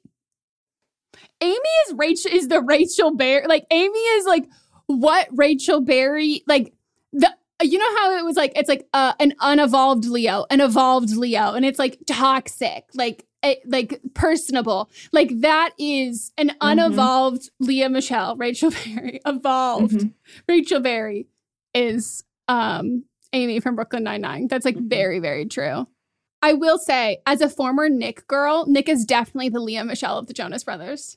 Amy 1.41 1.55
is 1.89 1.95
Rachel 1.97 2.30
is 2.32 2.49
the 2.49 2.61
Rachel 2.62 3.14
Berry. 3.16 3.47
Like 3.47 3.66
Amy 3.70 3.99
is 3.99 4.26
like 4.26 4.47
what 4.87 5.28
Rachel 5.32 5.80
Berry 5.80 6.43
like 6.47 6.72
the 7.12 7.30
you 7.62 7.78
know 7.78 7.97
how 7.99 8.16
it 8.18 8.24
was 8.24 8.37
like 8.37 8.53
it's 8.57 8.68
like 8.68 8.87
uh, 8.93 9.12
an 9.20 9.32
unevolved 9.41 10.07
Leo, 10.07 10.45
an 10.51 10.61
evolved 10.61 11.11
Leo, 11.16 11.53
and 11.55 11.64
it's 11.64 11.78
like 11.78 11.99
toxic, 12.07 12.85
like 12.95 13.26
eh, 13.43 13.55
like 13.66 14.01
personable. 14.14 14.91
Like 15.12 15.30
that 15.41 15.70
is 15.78 16.32
an 16.37 16.53
unevolved 16.61 17.51
Lea 17.61 17.89
Michele, 17.89 18.37
Rachel 18.37 18.70
Berry, 18.70 19.20
evolved. 19.26 19.93
Mhm. 19.95 20.12
Rachel 20.49 20.80
Berry 20.80 21.26
is 21.72 22.24
um 22.49 23.05
Amy 23.32 23.61
from 23.61 23.76
Brooklyn 23.76 24.03
Nine 24.05 24.20
Nine. 24.20 24.49
That's 24.49 24.64
like 24.64 24.76
Mhm. 24.76 24.89
very 24.89 25.18
very 25.20 25.47
true. 25.47 25.87
I 26.43 26.53
will 26.53 26.76
say, 26.78 27.18
as 27.26 27.41
a 27.41 27.49
former 27.49 27.89
Nick 27.89 28.26
girl, 28.26 28.66
Nick 28.66 28.89
is 28.89 29.07
definitely 29.07 29.49
the 29.49 29.61
Lea 29.61 29.82
Michele 29.85 30.18
of 30.18 30.26
the 30.26 30.35
Jonas 30.35 30.62
Brothers. 30.64 31.16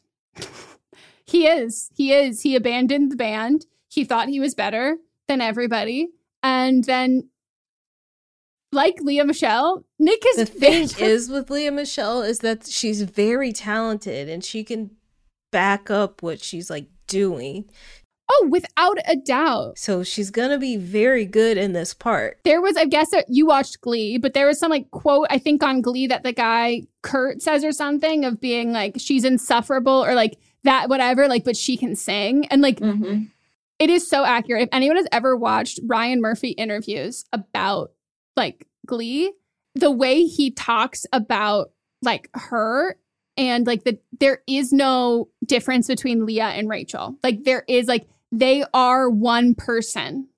He 1.25 1.47
is. 1.47 1.89
He 1.95 2.13
is. 2.13 2.41
He 2.41 2.55
abandoned 2.55 3.11
the 3.11 3.17
band. 3.17 3.65
He 3.89 4.05
thought 4.05 4.29
he 4.29 4.39
was 4.39 4.55
better 4.55 4.97
than 5.27 5.41
everybody. 5.41 6.09
And 6.41 6.83
then, 6.85 7.29
like 8.71 9.01
Lea 9.01 9.23
Michele, 9.23 9.83
Nick 9.99 10.23
is 10.29 10.37
The 10.37 10.45
thing 10.45 10.89
is 10.99 11.29
with 11.29 11.49
Lea 11.49 11.69
Michele 11.69 12.21
is 12.21 12.39
that 12.39 12.65
she's 12.67 13.01
very 13.01 13.51
talented 13.51 14.29
and 14.29 14.43
she 14.43 14.63
can 14.63 14.91
back 15.51 15.89
up 15.89 16.23
what 16.23 16.41
she's 16.41 16.69
like 16.69 16.87
doing. 17.07 17.69
Oh, 18.29 18.47
without 18.49 18.97
a 19.07 19.15
doubt. 19.15 19.77
So 19.77 20.03
she's 20.03 20.31
gonna 20.31 20.57
be 20.57 20.75
very 20.75 21.25
good 21.25 21.57
in 21.57 21.71
this 21.73 21.93
part. 21.93 22.39
There 22.43 22.61
was, 22.61 22.75
I 22.75 22.85
guess, 22.85 23.11
you 23.29 23.45
watched 23.45 23.79
Glee, 23.81 24.17
but 24.17 24.33
there 24.33 24.47
was 24.47 24.59
some 24.59 24.69
like 24.71 24.91
quote, 24.91 25.27
I 25.29 25.37
think 25.37 25.63
on 25.63 25.81
Glee 25.81 26.07
that 26.07 26.23
the 26.23 26.33
guy 26.33 26.83
Kurt 27.03 27.41
says 27.41 27.63
or 27.63 27.71
something 27.71 28.25
of 28.25 28.41
being 28.41 28.73
like, 28.73 28.95
she's 28.97 29.23
insufferable 29.23 30.03
or 30.03 30.13
like 30.13 30.37
that, 30.63 30.89
whatever, 30.89 31.27
like, 31.27 31.45
but 31.45 31.55
she 31.55 31.77
can 31.77 31.95
sing. 31.95 32.45
And 32.47 32.61
like, 32.61 32.79
Mhm. 32.81 33.31
it 33.79 33.89
is 33.89 34.09
so 34.09 34.25
accurate. 34.25 34.63
If 34.63 34.69
anyone 34.73 34.97
has 34.97 35.07
ever 35.11 35.37
watched 35.37 35.79
Ryan 35.85 36.19
Murphy 36.19 36.49
interviews 36.49 37.23
about 37.31 37.91
like 38.35 38.67
Glee, 38.85 39.31
the 39.75 39.91
way 39.91 40.23
he 40.25 40.51
talks 40.51 41.05
about 41.13 41.71
like 42.01 42.29
her 42.33 42.97
and 43.37 43.65
like 43.65 43.83
the 43.85 43.99
there 44.19 44.41
is 44.47 44.73
no 44.73 45.29
difference 45.45 45.87
between 45.87 46.25
Lea 46.25 46.41
and 46.41 46.67
Rachel. 46.67 47.17
Like 47.23 47.43
there 47.43 47.63
is 47.67 47.87
like 47.87 48.07
they 48.31 48.63
are 48.73 49.09
one 49.09 49.55
person. 49.55 50.29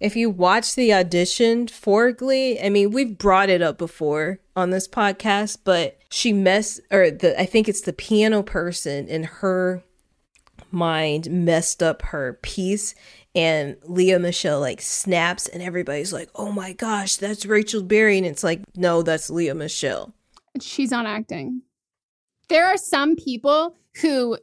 If 0.00 0.16
you 0.16 0.30
watch 0.30 0.74
the 0.74 0.92
audition 0.92 1.68
for 1.68 2.10
Glee, 2.10 2.58
I 2.58 2.68
mean, 2.70 2.90
we've 2.90 3.16
brought 3.16 3.50
it 3.50 3.62
up 3.62 3.78
before 3.78 4.40
on 4.56 4.70
this 4.70 4.88
podcast, 4.88 5.58
but 5.62 5.98
she 6.10 6.32
messed, 6.32 6.80
or 6.90 7.10
the 7.10 7.40
I 7.40 7.46
think 7.46 7.68
it's 7.68 7.82
the 7.82 7.92
piano 7.92 8.42
person 8.42 9.06
in 9.06 9.22
her 9.24 9.84
mind 10.72 11.30
messed 11.30 11.82
up 11.82 12.02
her 12.02 12.38
piece 12.42 12.94
and 13.34 13.76
Lea 13.84 14.18
Michele 14.18 14.60
like 14.60 14.80
snaps 14.80 15.46
and 15.46 15.62
everybody's 15.62 16.12
like, 16.12 16.30
"Oh 16.34 16.52
my 16.52 16.72
gosh, 16.72 17.16
that's 17.16 17.46
Rachel 17.46 17.82
Berry." 17.82 18.18
And 18.18 18.26
it's 18.26 18.44
like, 18.44 18.60
"No, 18.76 19.02
that's 19.02 19.30
Lea 19.30 19.52
Michele." 19.52 20.12
She's 20.60 20.90
not 20.90 21.06
acting. 21.06 21.62
There 22.48 22.66
are 22.66 22.76
some 22.76 23.16
people 23.16 23.76
who 24.00 24.36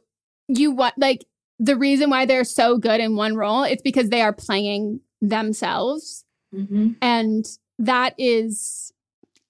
you 0.48 0.72
want 0.72 0.94
like 0.98 1.24
the 1.60 1.76
reason 1.76 2.08
why 2.08 2.24
they're 2.24 2.42
so 2.42 2.78
good 2.78 3.00
in 3.00 3.14
one 3.14 3.36
role, 3.36 3.62
it's 3.62 3.82
because 3.82 4.08
they 4.08 4.22
are 4.22 4.32
playing 4.32 5.00
themselves. 5.20 6.24
Mm-hmm. 6.54 6.92
And 7.02 7.46
that 7.78 8.14
is 8.18 8.92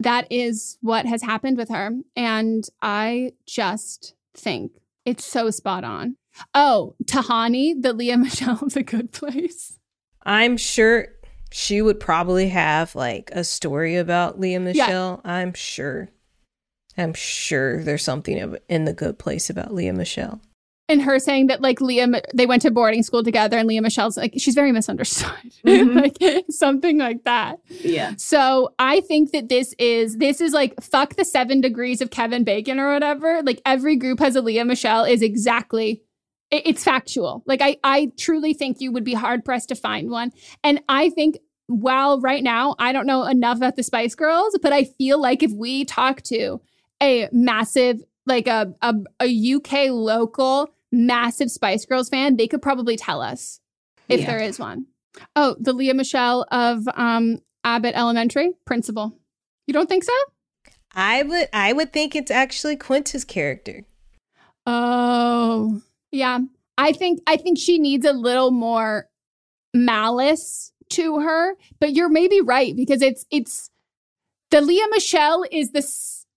that 0.01 0.27
is 0.31 0.77
what 0.81 1.07
has 1.07 1.23
happened 1.23 1.57
with 1.57 1.69
her. 1.69 1.93
And 2.17 2.65
I 2.83 3.33
just 3.47 4.15
think 4.35 4.73
it's 5.05 5.25
so 5.25 5.51
spot 5.51 5.85
on. 5.85 6.17
Oh, 6.55 6.97
Tahani, 7.05 7.81
the 7.81 7.93
lea 7.93 8.17
Michele 8.17 8.59
of 8.61 8.75
the 8.75 8.83
Good 8.83 9.13
Place. 9.13 9.79
I'm 10.25 10.57
sure 10.57 11.09
she 11.53 11.81
would 11.81 12.01
probably 12.01 12.49
have 12.49 12.95
like 12.95 13.31
a 13.33 13.45
story 13.45 13.97
about 13.97 14.41
lea 14.41 14.59
michele 14.59 15.21
Yeah. 15.25 15.31
I'm 15.33 15.55
sure. 15.55 16.09
I'm 16.99 17.15
sure 17.15 17.83
there's 17.85 18.03
something 18.03 18.57
in 18.69 18.85
the 18.85 18.93
Good 18.93 19.19
Place 19.19 19.49
about 19.49 19.73
lea 19.73 19.93
Michele 19.93 20.41
and 20.91 21.01
her 21.03 21.21
saying 21.21 21.47
that 21.47 21.63
like 21.63 21.81
Lea, 21.81 22.05
they 22.35 22.47
went 22.47 22.63
to 22.63 22.71
boarding 22.71 23.05
school 23.05 23.23
together, 23.23 23.57
and 23.57 23.69
Lea 23.69 23.81
Michele's 23.81 24.17
like 24.17 24.35
she's 24.37 24.55
very 24.55 24.73
misunderstood, 24.73 25.31
mm-hmm. 25.65 25.97
like 25.97 26.45
something 26.51 26.99
like 26.99 27.23
that. 27.25 27.61
Yeah. 27.69 28.15
So 28.19 28.75
I 28.79 29.01
think 29.01 29.31
that 29.31 29.49
this 29.49 29.73
is 29.79 30.17
this 30.17 30.41
is 30.41 30.53
like 30.53 30.75
fuck 30.83 31.15
the 31.15 31.25
seven 31.25 31.61
degrees 31.61 32.01
of 32.01 32.11
Kevin 32.11 32.43
Bacon 32.43 32.81
or 32.81 32.93
whatever. 32.93 33.41
Like 33.43 33.63
every 33.65 33.97
group 33.97 34.19
has 34.19 34.35
a 34.35 34.43
Lea 34.43 34.65
Michele 34.65 35.05
is 35.05 35.23
exactly. 35.23 36.03
It, 36.51 36.67
it's 36.67 36.83
factual. 36.83 37.45
Like 37.47 37.63
I, 37.63 37.77
I 37.85 38.11
truly 38.19 38.53
think 38.53 38.81
you 38.81 38.91
would 38.91 39.05
be 39.05 39.15
hard 39.15 39.45
pressed 39.45 39.69
to 39.69 39.77
find 39.77 40.11
one, 40.11 40.33
and 40.65 40.83
I 40.89 41.11
think 41.11 41.39
while 41.69 42.21
right 42.21 42.43
now 42.43 42.75
I 42.81 42.91
don't 42.91 43.07
know 43.07 43.25
enough 43.27 43.59
about 43.59 43.77
the 43.77 43.85
Spice 43.85 44.17
Girls, 44.17 44.59
but 44.61 44.73
I 44.73 44.85
feel 44.85 45.21
like 45.21 45.45
if 45.45 45.53
we 45.53 45.85
talk 45.85 46.23
to 46.23 46.61
a 47.01 47.29
massive 47.31 48.03
like 48.27 48.47
a, 48.47 48.75
a, 48.83 48.95
a 49.21 49.55
UK 49.55 49.91
local 49.91 50.69
massive 50.93 51.51
Spice 51.51 51.85
Girls 51.85 52.09
fan, 52.09 52.37
they 52.37 52.49
could 52.49 52.63
probably 52.63 52.97
tell 52.97 53.21
us 53.21 53.61
if 54.09 54.21
yeah. 54.21 54.27
there 54.27 54.41
is 54.41 54.59
one. 54.59 54.87
Oh, 55.35 55.57
the 55.59 55.73
Lea 55.73 55.93
Michele 55.93 56.47
of 56.51 56.89
um, 56.95 57.41
Abbott 57.65 57.95
Elementary 57.95 58.53
principal. 58.65 59.19
You 59.67 59.75
don't 59.75 59.89
think 59.89 60.05
so? 60.05 60.13
I 60.95 61.23
would. 61.23 61.49
I 61.53 61.73
would 61.73 61.93
think 61.93 62.17
it's 62.17 62.31
actually 62.31 62.77
Quinta's 62.77 63.25
character. 63.25 63.85
Oh, 64.67 65.81
yeah. 66.11 66.41
I 66.77 66.93
think. 66.93 67.21
I 67.27 67.37
think 67.37 67.59
she 67.59 67.79
needs 67.79 68.05
a 68.05 68.13
little 68.13 68.51
more 68.51 69.09
malice 69.75 70.73
to 70.91 71.21
her. 71.21 71.55
But 71.79 71.93
you're 71.93 72.09
maybe 72.09 72.41
right 72.41 72.75
because 72.75 73.03
it's 73.03 73.27
it's 73.31 73.71
the 74.51 74.61
Leah 74.61 74.89
Michelle 74.91 75.45
is 75.51 75.71
the 75.71 75.83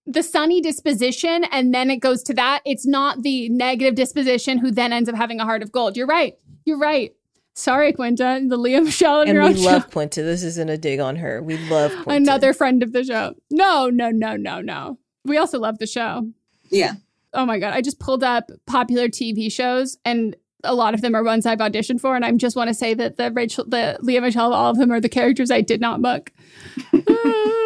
the 0.06 0.24
sunny 0.24 0.62
disposition 0.62 1.46
and 1.46 1.74
then 1.74 1.90
it 1.90 1.98
goes 1.98 2.24
to 2.24 2.34
that. 2.34 2.62
It's 2.66 2.86
not 2.86 3.24
the 3.24 3.50
negative 3.50 3.96
disposition 3.96 4.58
who 4.58 4.72
then 4.72 4.92
ends 4.94 5.10
up 5.10 5.16
having 5.16 5.40
a 5.40 5.46
heart 5.46 5.64
of 5.64 5.72
gold. 5.72 5.96
You're 5.96 6.08
right. 6.08 6.36
You're 6.66 6.80
right. 6.80 7.14
Sorry, 7.56 7.94
Quinta. 7.94 8.42
The 8.48 8.58
Lea 8.58 8.80
Michele 8.80 9.22
and 9.22 9.34
we 9.34 9.54
love 9.64 9.84
show. 9.84 9.90
Quinta. 9.90 10.24
This 10.24 10.44
isn't 10.44 10.70
a 10.70 10.78
dig 10.78 11.00
on 11.00 11.18
her. 11.18 11.42
We 11.42 11.58
love 11.70 11.92
Quinta. 12.04 12.12
Another 12.12 12.54
friend 12.54 12.82
of 12.82 12.94
the 12.94 13.04
show. 13.04 13.36
No, 13.52 13.90
no, 13.90 14.10
no, 14.10 14.36
no, 14.36 14.60
no. 14.62 14.98
We 15.24 15.38
also 15.38 15.60
love 15.60 15.78
the 15.78 15.88
show. 15.88 16.28
Yeah. 16.70 16.96
Oh 17.34 17.46
my 17.46 17.58
god! 17.58 17.74
I 17.74 17.82
just 17.82 18.00
pulled 18.00 18.24
up 18.24 18.52
popular 18.68 19.08
TV 19.08 19.52
shows, 19.52 19.98
and 20.06 20.36
a 20.64 20.76
lot 20.76 20.94
of 20.94 21.02
them 21.02 21.16
are 21.16 21.24
ones 21.24 21.46
I've 21.46 21.60
auditioned 21.60 22.00
for, 22.00 22.16
and 22.16 22.24
I 22.24 22.32
just 22.34 22.56
want 22.56 22.68
to 22.68 22.74
say 22.74 22.94
that 22.94 23.18
the 23.18 23.32
Rachel, 23.32 23.66
the 23.68 23.98
Lea 24.02 24.20
Michele, 24.20 24.54
all 24.54 24.70
of 24.72 24.78
them 24.78 24.92
are 24.92 25.00
the 25.00 25.10
characters 25.10 25.50
I 25.50 25.62
did 25.62 25.82
not 25.82 26.02
book. 26.02 26.32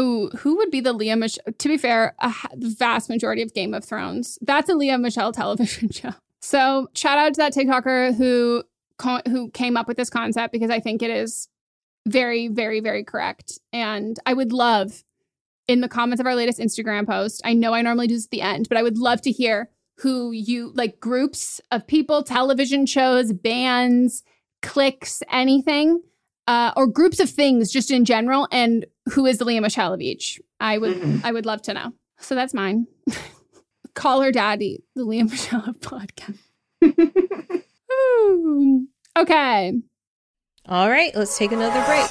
Oh, 0.00 0.28
who 0.38 0.56
would 0.58 0.70
be 0.70 0.80
the 0.80 0.92
Lea 0.92 1.16
Michele? 1.16 1.52
To 1.58 1.68
be 1.68 1.76
fair, 1.76 2.14
a 2.20 2.32
vast 2.54 3.08
majority 3.10 3.42
of 3.42 3.52
Game 3.52 3.74
of 3.74 3.84
Thrones. 3.84 4.38
That's 4.40 4.68
a 4.68 4.74
Lea 4.74 4.96
Michele 4.96 5.32
television 5.32 5.90
show. 5.90 6.10
So 6.40 6.88
shout 6.94 7.18
out 7.18 7.34
to 7.34 7.38
that 7.38 7.52
TikToker 7.52 8.14
who 8.14 8.62
who 9.28 9.50
came 9.50 9.76
up 9.76 9.88
with 9.88 9.96
this 9.96 10.08
concept 10.08 10.52
because 10.52 10.70
I 10.70 10.78
think 10.78 11.02
it 11.02 11.10
is 11.10 11.48
very, 12.06 12.46
very, 12.46 12.78
very 12.78 13.02
correct. 13.02 13.58
And 13.72 14.18
I 14.24 14.34
would 14.34 14.52
love 14.52 15.02
in 15.66 15.80
the 15.80 15.88
comments 15.88 16.20
of 16.20 16.26
our 16.26 16.34
latest 16.36 16.60
Instagram 16.60 17.04
post. 17.04 17.40
I 17.44 17.54
know 17.54 17.74
I 17.74 17.82
normally 17.82 18.06
do 18.06 18.14
this 18.14 18.26
at 18.26 18.30
the 18.30 18.40
end, 18.40 18.68
but 18.68 18.78
I 18.78 18.82
would 18.84 18.98
love 18.98 19.20
to 19.22 19.32
hear 19.32 19.68
who 19.98 20.30
you 20.30 20.72
like 20.74 21.00
groups 21.00 21.60
of 21.72 21.88
people, 21.88 22.22
television 22.22 22.86
shows, 22.86 23.32
bands, 23.32 24.22
cliques, 24.62 25.24
anything 25.28 26.02
uh, 26.48 26.72
or 26.76 26.86
groups 26.86 27.20
of 27.20 27.30
things 27.30 27.70
just 27.70 27.92
in 27.92 28.06
general 28.06 28.48
and 28.50 28.86
who 29.12 29.26
is 29.26 29.38
the 29.38 29.44
Lea 29.44 29.60
Michele 29.60 29.92
of 29.92 30.00
each. 30.00 30.40
I 30.58 30.78
would 30.78 30.96
mm-hmm. 30.96 31.24
I 31.24 31.30
would 31.30 31.46
love 31.46 31.62
to 31.62 31.74
know. 31.74 31.92
So 32.18 32.34
that's 32.34 32.54
mine. 32.54 32.88
Call 33.94 34.22
her 34.22 34.32
daddy, 34.32 34.82
the 34.96 35.04
Lea 35.04 35.22
Michele 35.24 35.74
podcast. 35.80 36.38
okay. 39.18 39.80
All 40.66 40.90
right, 40.90 41.14
let's 41.14 41.38
take 41.38 41.52
another 41.52 41.84
break. 41.84 42.10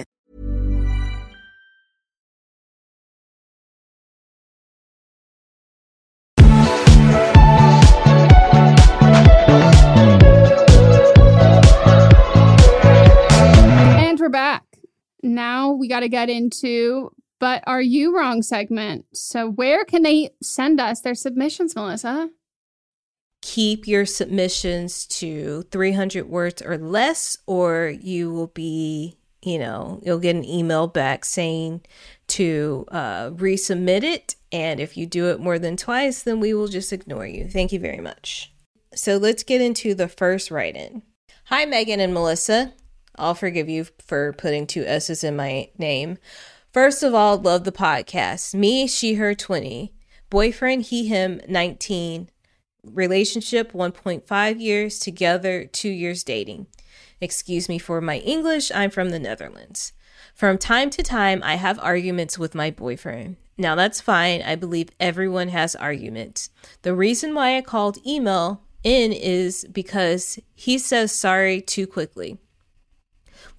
Now 15.23 15.71
we 15.71 15.87
got 15.87 16.01
to 16.01 16.09
get 16.09 16.29
into 16.29 17.11
but 17.41 17.63
are 17.65 17.81
you 17.81 18.15
wrong 18.15 18.43
segment. 18.43 19.05
So 19.13 19.49
where 19.49 19.83
can 19.83 20.03
they 20.03 20.29
send 20.43 20.79
us 20.79 21.01
their 21.01 21.15
submissions, 21.15 21.75
Melissa? 21.75 22.29
Keep 23.41 23.87
your 23.87 24.05
submissions 24.05 25.07
to 25.07 25.63
300 25.71 26.29
words 26.29 26.61
or 26.61 26.77
less 26.77 27.39
or 27.47 27.91
you 27.99 28.31
will 28.31 28.47
be, 28.47 29.17
you 29.41 29.57
know, 29.57 29.99
you'll 30.03 30.19
get 30.19 30.35
an 30.35 30.45
email 30.45 30.85
back 30.85 31.25
saying 31.25 31.81
to 32.27 32.85
uh, 32.89 33.31
resubmit 33.31 34.03
it 34.03 34.35
and 34.51 34.79
if 34.79 34.95
you 34.95 35.07
do 35.07 35.31
it 35.31 35.39
more 35.39 35.57
than 35.57 35.75
twice 35.75 36.21
then 36.21 36.39
we 36.39 36.53
will 36.53 36.67
just 36.67 36.93
ignore 36.93 37.25
you. 37.25 37.47
Thank 37.47 37.71
you 37.71 37.79
very 37.79 38.01
much. 38.01 38.53
So 38.93 39.17
let's 39.17 39.41
get 39.41 39.61
into 39.61 39.95
the 39.95 40.07
first 40.07 40.51
write-in. 40.51 41.01
Hi 41.45 41.65
Megan 41.65 41.99
and 41.99 42.13
Melissa. 42.13 42.73
I'll 43.15 43.35
forgive 43.35 43.69
you 43.69 43.85
for 43.99 44.33
putting 44.33 44.67
two 44.67 44.83
S's 44.85 45.23
in 45.23 45.35
my 45.35 45.69
name. 45.77 46.17
First 46.71 47.03
of 47.03 47.13
all, 47.13 47.37
love 47.37 47.63
the 47.65 47.71
podcast. 47.71 48.53
Me, 48.53 48.87
she, 48.87 49.15
her, 49.15 49.35
20. 49.35 49.93
Boyfriend, 50.29 50.83
he, 50.83 51.07
him, 51.07 51.41
19. 51.47 52.29
Relationship, 52.83 53.73
1.5 53.73 54.61
years. 54.61 54.97
Together, 54.99 55.65
two 55.65 55.89
years 55.89 56.23
dating. 56.23 56.67
Excuse 57.19 57.67
me 57.67 57.77
for 57.77 58.01
my 58.01 58.17
English, 58.19 58.71
I'm 58.73 58.89
from 58.89 59.09
the 59.09 59.19
Netherlands. 59.19 59.93
From 60.33 60.57
time 60.57 60.89
to 60.91 61.03
time, 61.03 61.41
I 61.43 61.55
have 61.55 61.77
arguments 61.79 62.39
with 62.39 62.55
my 62.55 62.71
boyfriend. 62.71 63.35
Now, 63.57 63.75
that's 63.75 64.01
fine. 64.01 64.41
I 64.41 64.55
believe 64.55 64.89
everyone 64.99 65.49
has 65.49 65.75
arguments. 65.75 66.49
The 66.81 66.95
reason 66.95 67.35
why 67.35 67.57
I 67.57 67.61
called 67.61 67.99
email 68.07 68.63
in 68.83 69.11
is 69.11 69.65
because 69.71 70.39
he 70.55 70.77
says 70.77 71.11
sorry 71.11 71.61
too 71.61 71.85
quickly. 71.85 72.39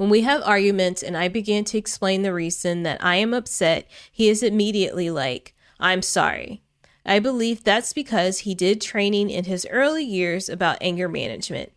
When 0.02 0.10
we 0.10 0.22
have 0.22 0.42
arguments 0.42 1.00
and 1.00 1.16
I 1.16 1.28
begin 1.28 1.62
to 1.66 1.78
explain 1.78 2.22
the 2.22 2.34
reason 2.34 2.82
that 2.82 3.04
I 3.04 3.14
am 3.14 3.32
upset, 3.32 3.86
he 4.10 4.28
is 4.28 4.42
immediately 4.42 5.10
like, 5.10 5.54
I'm 5.78 6.02
sorry. 6.02 6.60
I 7.06 7.20
believe 7.20 7.62
that's 7.62 7.92
because 7.92 8.40
he 8.40 8.52
did 8.52 8.80
training 8.80 9.30
in 9.30 9.44
his 9.44 9.64
early 9.70 10.02
years 10.02 10.48
about 10.48 10.78
anger 10.80 11.08
management. 11.08 11.70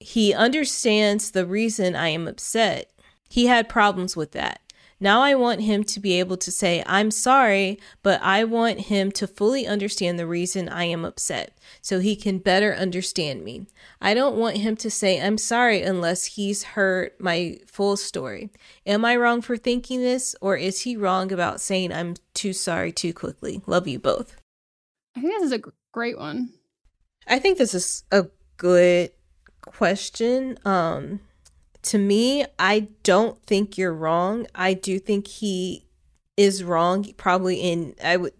He 0.00 0.32
understands 0.32 1.32
the 1.32 1.44
reason 1.44 1.94
I 1.94 2.08
am 2.08 2.26
upset. 2.26 2.90
He 3.28 3.44
had 3.44 3.68
problems 3.68 4.16
with 4.16 4.32
that. 4.32 4.61
Now 5.02 5.20
I 5.20 5.34
want 5.34 5.62
him 5.62 5.82
to 5.82 5.98
be 5.98 6.20
able 6.20 6.36
to 6.36 6.52
say, 6.52 6.84
I'm 6.86 7.10
sorry, 7.10 7.80
but 8.04 8.22
I 8.22 8.44
want 8.44 8.82
him 8.82 9.10
to 9.12 9.26
fully 9.26 9.66
understand 9.66 10.16
the 10.16 10.28
reason 10.28 10.68
I 10.68 10.84
am 10.84 11.04
upset 11.04 11.58
so 11.80 11.98
he 11.98 12.14
can 12.14 12.38
better 12.38 12.72
understand 12.72 13.42
me. 13.42 13.66
I 14.00 14.14
don't 14.14 14.36
want 14.36 14.58
him 14.58 14.76
to 14.76 14.88
say, 14.88 15.20
I'm 15.20 15.38
sorry, 15.38 15.82
unless 15.82 16.26
he's 16.36 16.62
heard 16.62 17.10
my 17.18 17.58
full 17.66 17.96
story. 17.96 18.52
Am 18.86 19.04
I 19.04 19.16
wrong 19.16 19.42
for 19.42 19.56
thinking 19.56 20.00
this, 20.00 20.36
or 20.40 20.56
is 20.56 20.82
he 20.82 20.96
wrong 20.96 21.32
about 21.32 21.60
saying 21.60 21.92
I'm 21.92 22.14
too 22.32 22.52
sorry 22.52 22.92
too 22.92 23.12
quickly? 23.12 23.60
Love 23.66 23.88
you 23.88 23.98
both. 23.98 24.36
I 25.16 25.20
think 25.20 25.34
this 25.34 25.46
is 25.46 25.52
a 25.52 25.72
great 25.90 26.16
one. 26.16 26.50
I 27.26 27.40
think 27.40 27.58
this 27.58 27.74
is 27.74 28.04
a 28.12 28.26
good 28.56 29.10
question. 29.62 30.60
Um, 30.64 31.18
to 31.82 31.98
me, 31.98 32.44
I 32.58 32.88
don't 33.02 33.40
think 33.42 33.76
you're 33.76 33.92
wrong. 33.92 34.46
I 34.54 34.74
do 34.74 34.98
think 34.98 35.26
he 35.26 35.84
is 36.36 36.62
wrong, 36.62 37.04
probably 37.16 37.56
in, 37.56 37.94
I 38.02 38.16
would 38.16 38.34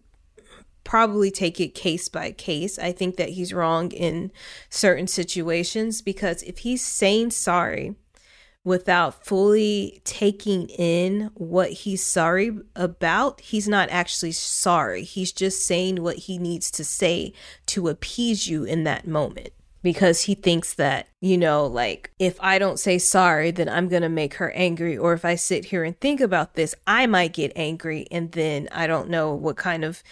probably 0.84 1.30
take 1.30 1.60
it 1.60 1.74
case 1.74 2.08
by 2.08 2.32
case. 2.32 2.78
I 2.78 2.92
think 2.92 3.16
that 3.16 3.30
he's 3.30 3.52
wrong 3.52 3.90
in 3.92 4.32
certain 4.70 5.06
situations 5.06 6.02
because 6.02 6.42
if 6.42 6.58
he's 6.58 6.84
saying 6.84 7.30
sorry 7.30 7.96
without 8.64 9.24
fully 9.24 10.00
taking 10.04 10.68
in 10.68 11.30
what 11.34 11.70
he's 11.70 12.04
sorry 12.04 12.56
about, 12.76 13.40
he's 13.40 13.68
not 13.68 13.90
actually 13.90 14.32
sorry. 14.32 15.02
He's 15.02 15.32
just 15.32 15.66
saying 15.66 16.02
what 16.02 16.16
he 16.16 16.38
needs 16.38 16.70
to 16.72 16.84
say 16.84 17.32
to 17.66 17.88
appease 17.88 18.46
you 18.46 18.62
in 18.62 18.84
that 18.84 19.06
moment 19.06 19.52
because 19.82 20.22
he 20.22 20.34
thinks 20.34 20.74
that, 20.74 21.08
you 21.20 21.36
know, 21.36 21.66
like 21.66 22.10
if 22.18 22.38
I 22.40 22.58
don't 22.58 22.78
say 22.78 22.98
sorry, 22.98 23.50
then 23.50 23.68
I'm 23.68 23.88
going 23.88 24.02
to 24.02 24.08
make 24.08 24.34
her 24.34 24.50
angry. 24.52 24.96
Or 24.96 25.12
if 25.12 25.24
I 25.24 25.34
sit 25.34 25.66
here 25.66 25.84
and 25.84 25.98
think 25.98 26.20
about 26.20 26.54
this, 26.54 26.74
I 26.86 27.06
might 27.06 27.32
get 27.32 27.52
angry. 27.56 28.06
And 28.10 28.32
then 28.32 28.68
I 28.72 28.86
don't 28.86 29.10
know 29.10 29.34
what 29.34 29.56
kind 29.56 29.84
of. 29.84 30.02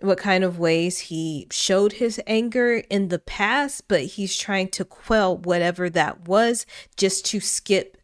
What 0.00 0.18
kind 0.18 0.44
of 0.44 0.60
ways 0.60 1.00
he 1.00 1.48
showed 1.50 1.94
his 1.94 2.20
anger 2.24 2.84
in 2.88 3.08
the 3.08 3.18
past, 3.18 3.88
but 3.88 4.02
he's 4.02 4.36
trying 4.36 4.68
to 4.68 4.84
quell 4.84 5.36
whatever 5.36 5.90
that 5.90 6.28
was 6.28 6.66
just 6.96 7.26
to 7.26 7.40
skip 7.40 7.96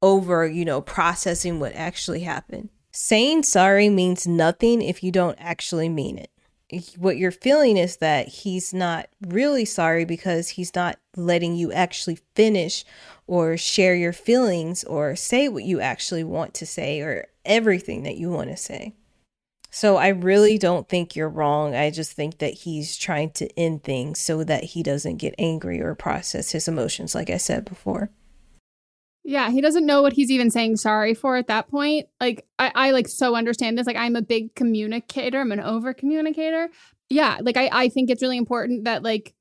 over, 0.00 0.46
you 0.46 0.64
know, 0.64 0.80
processing 0.80 1.58
what 1.58 1.74
actually 1.74 2.20
happened. 2.20 2.68
Saying 2.92 3.42
sorry 3.42 3.88
means 3.88 4.28
nothing 4.28 4.80
if 4.80 5.02
you 5.02 5.10
don't 5.10 5.36
actually 5.40 5.88
mean 5.88 6.18
it 6.18 6.30
what 6.96 7.16
you're 7.16 7.30
feeling 7.30 7.76
is 7.76 7.96
that 7.98 8.28
he's 8.28 8.72
not 8.72 9.08
really 9.20 9.64
sorry 9.64 10.04
because 10.04 10.50
he's 10.50 10.74
not 10.74 10.98
letting 11.16 11.56
you 11.56 11.72
actually 11.72 12.18
finish 12.34 12.84
or 13.26 13.56
share 13.56 13.94
your 13.94 14.12
feelings 14.12 14.84
or 14.84 15.16
say 15.16 15.48
what 15.48 15.64
you 15.64 15.80
actually 15.80 16.24
want 16.24 16.54
to 16.54 16.66
say 16.66 17.00
or 17.00 17.26
everything 17.44 18.02
that 18.02 18.16
you 18.16 18.30
want 18.30 18.50
to 18.50 18.56
say. 18.56 18.94
So 19.70 19.96
I 19.96 20.08
really 20.08 20.58
don't 20.58 20.88
think 20.88 21.14
you're 21.14 21.28
wrong. 21.28 21.76
I 21.76 21.90
just 21.90 22.12
think 22.12 22.38
that 22.38 22.54
he's 22.54 22.96
trying 22.96 23.30
to 23.30 23.48
end 23.58 23.84
things 23.84 24.18
so 24.18 24.42
that 24.44 24.64
he 24.64 24.82
doesn't 24.82 25.18
get 25.18 25.34
angry 25.38 25.80
or 25.80 25.94
process 25.94 26.50
his 26.50 26.66
emotions, 26.66 27.14
like 27.14 27.30
I 27.30 27.36
said 27.36 27.64
before. 27.64 28.10
Yeah, 29.22 29.50
he 29.50 29.60
doesn't 29.60 29.86
know 29.86 30.02
what 30.02 30.14
he's 30.14 30.30
even 30.30 30.50
saying 30.50 30.76
sorry 30.76 31.14
for 31.14 31.36
at 31.36 31.48
that 31.48 31.68
point. 31.68 32.06
Like 32.20 32.46
I, 32.58 32.72
I 32.74 32.90
like 32.92 33.06
so 33.08 33.34
understand 33.34 33.76
this. 33.76 33.86
Like 33.86 33.96
I'm 33.96 34.16
a 34.16 34.22
big 34.22 34.54
communicator. 34.54 35.40
I'm 35.40 35.52
an 35.52 35.60
over 35.60 35.92
communicator. 35.92 36.68
Yeah, 37.10 37.38
like 37.42 37.56
I, 37.56 37.68
I 37.72 37.88
think 37.88 38.08
it's 38.08 38.22
really 38.22 38.38
important 38.38 38.84
that 38.84 39.02
like 39.02 39.34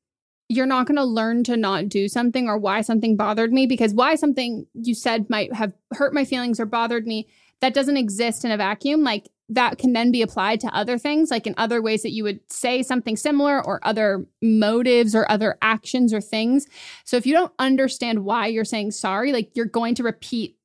you're 0.49 0.65
not 0.65 0.87
going 0.87 0.97
to 0.97 1.03
learn 1.03 1.43
to 1.43 1.55
not 1.55 1.87
do 1.87 2.07
something 2.07 2.47
or 2.47 2.57
why 2.57 2.81
something 2.81 3.15
bothered 3.15 3.53
me 3.53 3.67
because 3.67 3.93
why 3.93 4.15
something 4.15 4.65
you 4.73 4.95
said 4.95 5.29
might 5.29 5.53
have 5.53 5.73
hurt 5.93 6.13
my 6.13 6.25
feelings 6.25 6.59
or 6.59 6.65
bothered 6.65 7.05
me 7.05 7.27
that 7.61 7.73
doesn't 7.73 7.97
exist 7.97 8.43
in 8.43 8.51
a 8.51 8.57
vacuum 8.57 9.03
like 9.03 9.29
that 9.49 9.77
can 9.77 9.93
then 9.93 10.11
be 10.11 10.21
applied 10.21 10.59
to 10.59 10.67
other 10.75 10.97
things 10.97 11.31
like 11.31 11.47
in 11.47 11.55
other 11.57 11.81
ways 11.81 12.03
that 12.03 12.11
you 12.11 12.23
would 12.23 12.39
say 12.51 12.83
something 12.83 13.17
similar 13.17 13.63
or 13.65 13.79
other 13.83 14.25
motives 14.41 15.15
or 15.15 15.29
other 15.29 15.57
actions 15.61 16.13
or 16.13 16.21
things 16.21 16.67
so 17.03 17.17
if 17.17 17.25
you 17.25 17.33
don't 17.33 17.53
understand 17.59 18.23
why 18.23 18.47
you're 18.47 18.65
saying 18.65 18.91
sorry 18.91 19.33
like 19.33 19.49
you're 19.55 19.65
going 19.65 19.95
to 19.95 20.03
repeat 20.03 20.55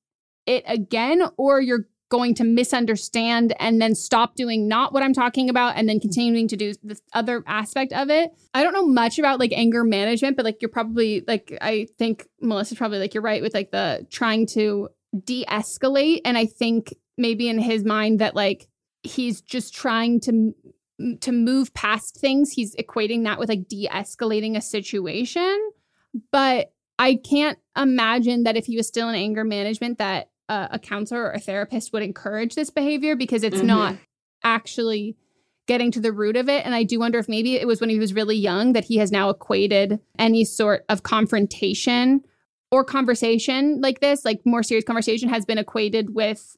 it 0.46 0.62
again 0.66 1.22
or 1.36 1.60
you're 1.60 1.86
going 2.10 2.34
to 2.34 2.44
misunderstand 2.44 3.54
and 3.58 3.82
then 3.82 3.92
stop 3.92 4.36
doing 4.36 4.68
not 4.68 4.92
what 4.92 5.02
I'm 5.02 5.12
talking 5.12 5.48
about 5.50 5.76
and 5.76 5.88
then 5.88 5.98
continuing 5.98 6.46
to 6.46 6.56
do 6.56 6.72
this 6.82 7.02
other 7.12 7.42
aspect 7.46 7.92
of 7.92 8.08
it. 8.08 8.30
I 8.52 8.62
don't 8.62 8.72
know 8.72 8.86
much 8.86 9.18
about 9.18 9.40
like 9.40 9.52
anger 9.52 9.82
management, 9.82 10.36
but 10.36 10.44
like 10.44 10.62
you're 10.62 10.68
probably 10.68 11.24
like 11.26 11.56
I 11.60 11.88
think 11.98 12.28
Melissa's 12.40 12.78
probably 12.78 12.98
like 12.98 13.14
you're 13.14 13.22
right 13.22 13.42
with 13.42 13.52
like 13.54 13.72
the 13.72 14.06
trying 14.10 14.46
to 14.48 14.90
de-escalate 15.24 16.20
and 16.24 16.38
I 16.38 16.46
think 16.46 16.94
maybe 17.16 17.48
in 17.48 17.58
his 17.58 17.84
mind 17.84 18.20
that 18.20 18.36
like 18.36 18.68
he's 19.04 19.40
just 19.40 19.74
trying 19.74 20.20
to 20.20 20.54
to 21.20 21.32
move 21.32 21.74
past 21.74 22.16
things. 22.16 22.52
He's 22.52 22.74
equating 22.76 23.24
that 23.24 23.38
with 23.38 23.48
like 23.48 23.68
de-escalating 23.68 24.56
a 24.56 24.60
situation, 24.60 25.72
but 26.30 26.72
I 26.98 27.16
can't 27.16 27.58
imagine 27.76 28.44
that 28.44 28.56
if 28.56 28.66
he 28.66 28.76
was 28.76 28.86
still 28.86 29.08
in 29.08 29.16
anger 29.16 29.44
management 29.44 29.98
that 29.98 30.30
uh, 30.48 30.68
a 30.70 30.78
counselor 30.78 31.24
or 31.24 31.32
a 31.32 31.40
therapist 31.40 31.92
would 31.92 32.02
encourage 32.02 32.54
this 32.54 32.70
behavior 32.70 33.16
because 33.16 33.42
it's 33.42 33.56
mm-hmm. 33.56 33.66
not 33.66 33.96
actually 34.44 35.16
getting 35.66 35.90
to 35.90 36.00
the 36.00 36.12
root 36.12 36.36
of 36.36 36.48
it. 36.48 36.64
And 36.64 36.74
I 36.74 36.84
do 36.84 37.00
wonder 37.00 37.18
if 37.18 37.28
maybe 37.28 37.56
it 37.56 37.66
was 37.66 37.80
when 37.80 37.90
he 37.90 37.98
was 37.98 38.14
really 38.14 38.36
young 38.36 38.74
that 38.74 38.84
he 38.84 38.98
has 38.98 39.10
now 39.10 39.30
equated 39.30 39.98
any 40.18 40.44
sort 40.44 40.84
of 40.88 41.02
confrontation 41.02 42.22
or 42.70 42.84
conversation 42.84 43.80
like 43.80 44.00
this, 44.00 44.24
like 44.24 44.40
more 44.44 44.62
serious 44.62 44.84
conversation, 44.84 45.28
has 45.28 45.44
been 45.44 45.58
equated 45.58 46.14
with 46.14 46.56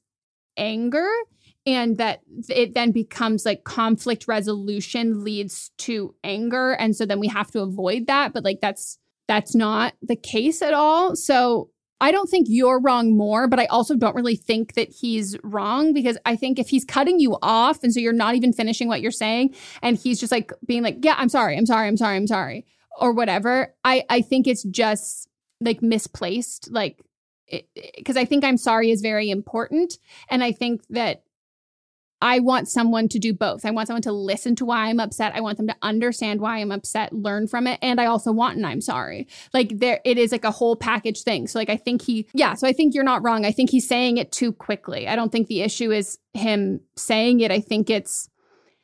anger 0.56 1.08
and 1.66 1.96
that 1.96 2.20
it 2.48 2.74
then 2.74 2.92
becomes 2.92 3.44
like 3.44 3.64
conflict 3.64 4.26
resolution 4.28 5.24
leads 5.24 5.70
to 5.78 6.14
anger 6.24 6.72
and 6.72 6.94
so 6.94 7.04
then 7.04 7.20
we 7.20 7.28
have 7.28 7.50
to 7.50 7.60
avoid 7.60 8.06
that 8.06 8.32
but 8.32 8.44
like 8.44 8.60
that's 8.60 8.98
that's 9.28 9.54
not 9.54 9.94
the 10.02 10.16
case 10.16 10.62
at 10.62 10.72
all 10.72 11.16
so 11.16 11.70
I 11.98 12.12
don't 12.12 12.28
think 12.28 12.46
you're 12.50 12.78
wrong 12.78 13.16
more, 13.16 13.48
but 13.48 13.58
I 13.58 13.64
also 13.64 13.96
don't 13.96 14.14
really 14.14 14.36
think 14.36 14.74
that 14.74 14.90
he's 14.90 15.34
wrong 15.42 15.94
because 15.94 16.18
I 16.26 16.36
think 16.36 16.58
if 16.58 16.68
he's 16.68 16.84
cutting 16.84 17.20
you 17.20 17.38
off 17.40 17.82
and 17.82 17.90
so 17.90 18.00
you're 18.00 18.12
not 18.12 18.34
even 18.34 18.52
finishing 18.52 18.86
what 18.86 19.00
you're 19.00 19.10
saying 19.10 19.54
and 19.80 19.96
he's 19.96 20.20
just 20.20 20.30
like 20.30 20.52
being 20.66 20.82
like, 20.82 20.98
"Yeah, 21.00 21.14
I'm 21.16 21.30
sorry. 21.30 21.56
I'm 21.56 21.64
sorry. 21.64 21.88
I'm 21.88 21.96
sorry. 21.96 22.16
I'm 22.16 22.26
sorry." 22.26 22.66
or 22.98 23.12
whatever, 23.12 23.74
I 23.84 24.04
I 24.08 24.22
think 24.22 24.46
it's 24.46 24.62
just 24.64 25.28
like 25.60 25.82
misplaced 25.82 26.70
like 26.70 27.00
because 27.96 28.16
I 28.16 28.24
think 28.24 28.44
I'm 28.44 28.56
sorry 28.56 28.90
is 28.90 29.00
very 29.00 29.30
important 29.30 29.98
and 30.28 30.42
I 30.42 30.52
think 30.52 30.82
that 30.90 31.22
I 32.22 32.38
want 32.38 32.68
someone 32.68 33.08
to 33.08 33.18
do 33.18 33.34
both. 33.34 33.66
I 33.66 33.70
want 33.70 33.88
someone 33.88 34.02
to 34.02 34.12
listen 34.12 34.56
to 34.56 34.64
why 34.64 34.88
I'm 34.88 35.00
upset. 35.00 35.34
I 35.34 35.40
want 35.40 35.58
them 35.58 35.66
to 35.66 35.76
understand 35.82 36.40
why 36.40 36.58
I'm 36.58 36.72
upset, 36.72 37.12
learn 37.12 37.46
from 37.46 37.66
it, 37.66 37.78
and 37.82 38.00
I 38.00 38.06
also 38.06 38.32
want 38.32 38.56
an 38.56 38.64
I'm 38.64 38.80
sorry. 38.80 39.28
Like 39.52 39.78
there 39.78 40.00
it 40.04 40.16
is 40.16 40.32
like 40.32 40.44
a 40.44 40.50
whole 40.50 40.76
package 40.76 41.22
thing. 41.22 41.46
So 41.46 41.58
like 41.58 41.68
I 41.68 41.76
think 41.76 42.02
he 42.02 42.26
yeah, 42.32 42.54
so 42.54 42.66
I 42.66 42.72
think 42.72 42.94
you're 42.94 43.04
not 43.04 43.22
wrong. 43.22 43.44
I 43.44 43.52
think 43.52 43.70
he's 43.70 43.86
saying 43.86 44.16
it 44.16 44.32
too 44.32 44.52
quickly. 44.52 45.06
I 45.06 45.14
don't 45.14 45.30
think 45.30 45.48
the 45.48 45.60
issue 45.60 45.92
is 45.92 46.18
him 46.32 46.80
saying 46.96 47.40
it. 47.40 47.50
I 47.50 47.60
think 47.60 47.90
it's 47.90 48.30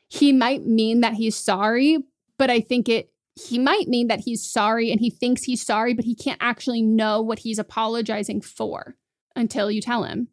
he 0.08 0.32
might 0.32 0.66
mean 0.66 1.00
that 1.00 1.14
he's 1.14 1.36
sorry, 1.36 1.98
but 2.36 2.50
I 2.50 2.60
think 2.60 2.88
it 2.88 3.10
he 3.34 3.58
might 3.58 3.88
mean 3.88 4.08
that 4.08 4.20
he's 4.20 4.44
sorry 4.44 4.90
and 4.90 5.00
he 5.00 5.08
thinks 5.08 5.44
he's 5.44 5.64
sorry, 5.64 5.94
but 5.94 6.04
he 6.04 6.14
can't 6.14 6.38
actually 6.42 6.82
know 6.82 7.22
what 7.22 7.38
he's 7.38 7.58
apologizing 7.58 8.42
for 8.42 8.96
until 9.34 9.70
you 9.70 9.80
tell 9.80 10.04
him 10.04 10.28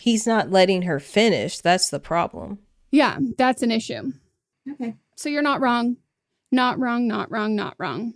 he's 0.00 0.26
not 0.26 0.50
letting 0.50 0.82
her 0.82 0.98
finish. 0.98 1.58
That's 1.58 1.90
the 1.90 2.00
problem. 2.00 2.58
Yeah, 2.90 3.18
that's 3.36 3.62
an 3.62 3.70
issue. 3.70 4.12
Okay. 4.72 4.96
So 5.16 5.28
you're 5.28 5.42
not 5.42 5.60
wrong. 5.60 5.96
Not 6.50 6.78
wrong, 6.78 7.06
not 7.06 7.30
wrong, 7.30 7.54
not 7.54 7.74
wrong. 7.78 8.14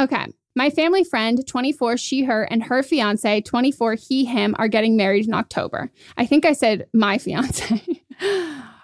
Okay. 0.00 0.26
My 0.56 0.70
family 0.70 1.02
friend, 1.02 1.44
24, 1.46 1.96
she, 1.96 2.22
her, 2.24 2.44
and 2.44 2.62
her 2.62 2.82
fiance, 2.82 3.40
24, 3.40 3.94
he, 3.94 4.24
him, 4.24 4.54
are 4.58 4.68
getting 4.68 4.96
married 4.96 5.26
in 5.26 5.34
October. 5.34 5.90
I 6.16 6.26
think 6.26 6.44
I 6.46 6.52
said 6.52 6.86
my 6.92 7.18
fiance. 7.18 7.82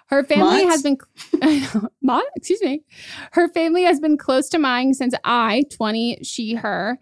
her 0.07 0.23
family 0.25 0.65
has 0.65 0.83
been, 0.83 0.97
Ma, 2.01 2.21
excuse 2.35 2.61
me. 2.61 2.83
Her 3.31 3.47
family 3.47 3.83
has 3.83 4.01
been 4.01 4.17
close 4.17 4.49
to 4.49 4.59
mine 4.59 4.93
since 4.93 5.15
I, 5.23 5.63
20, 5.71 6.19
she, 6.23 6.55
her, 6.55 6.99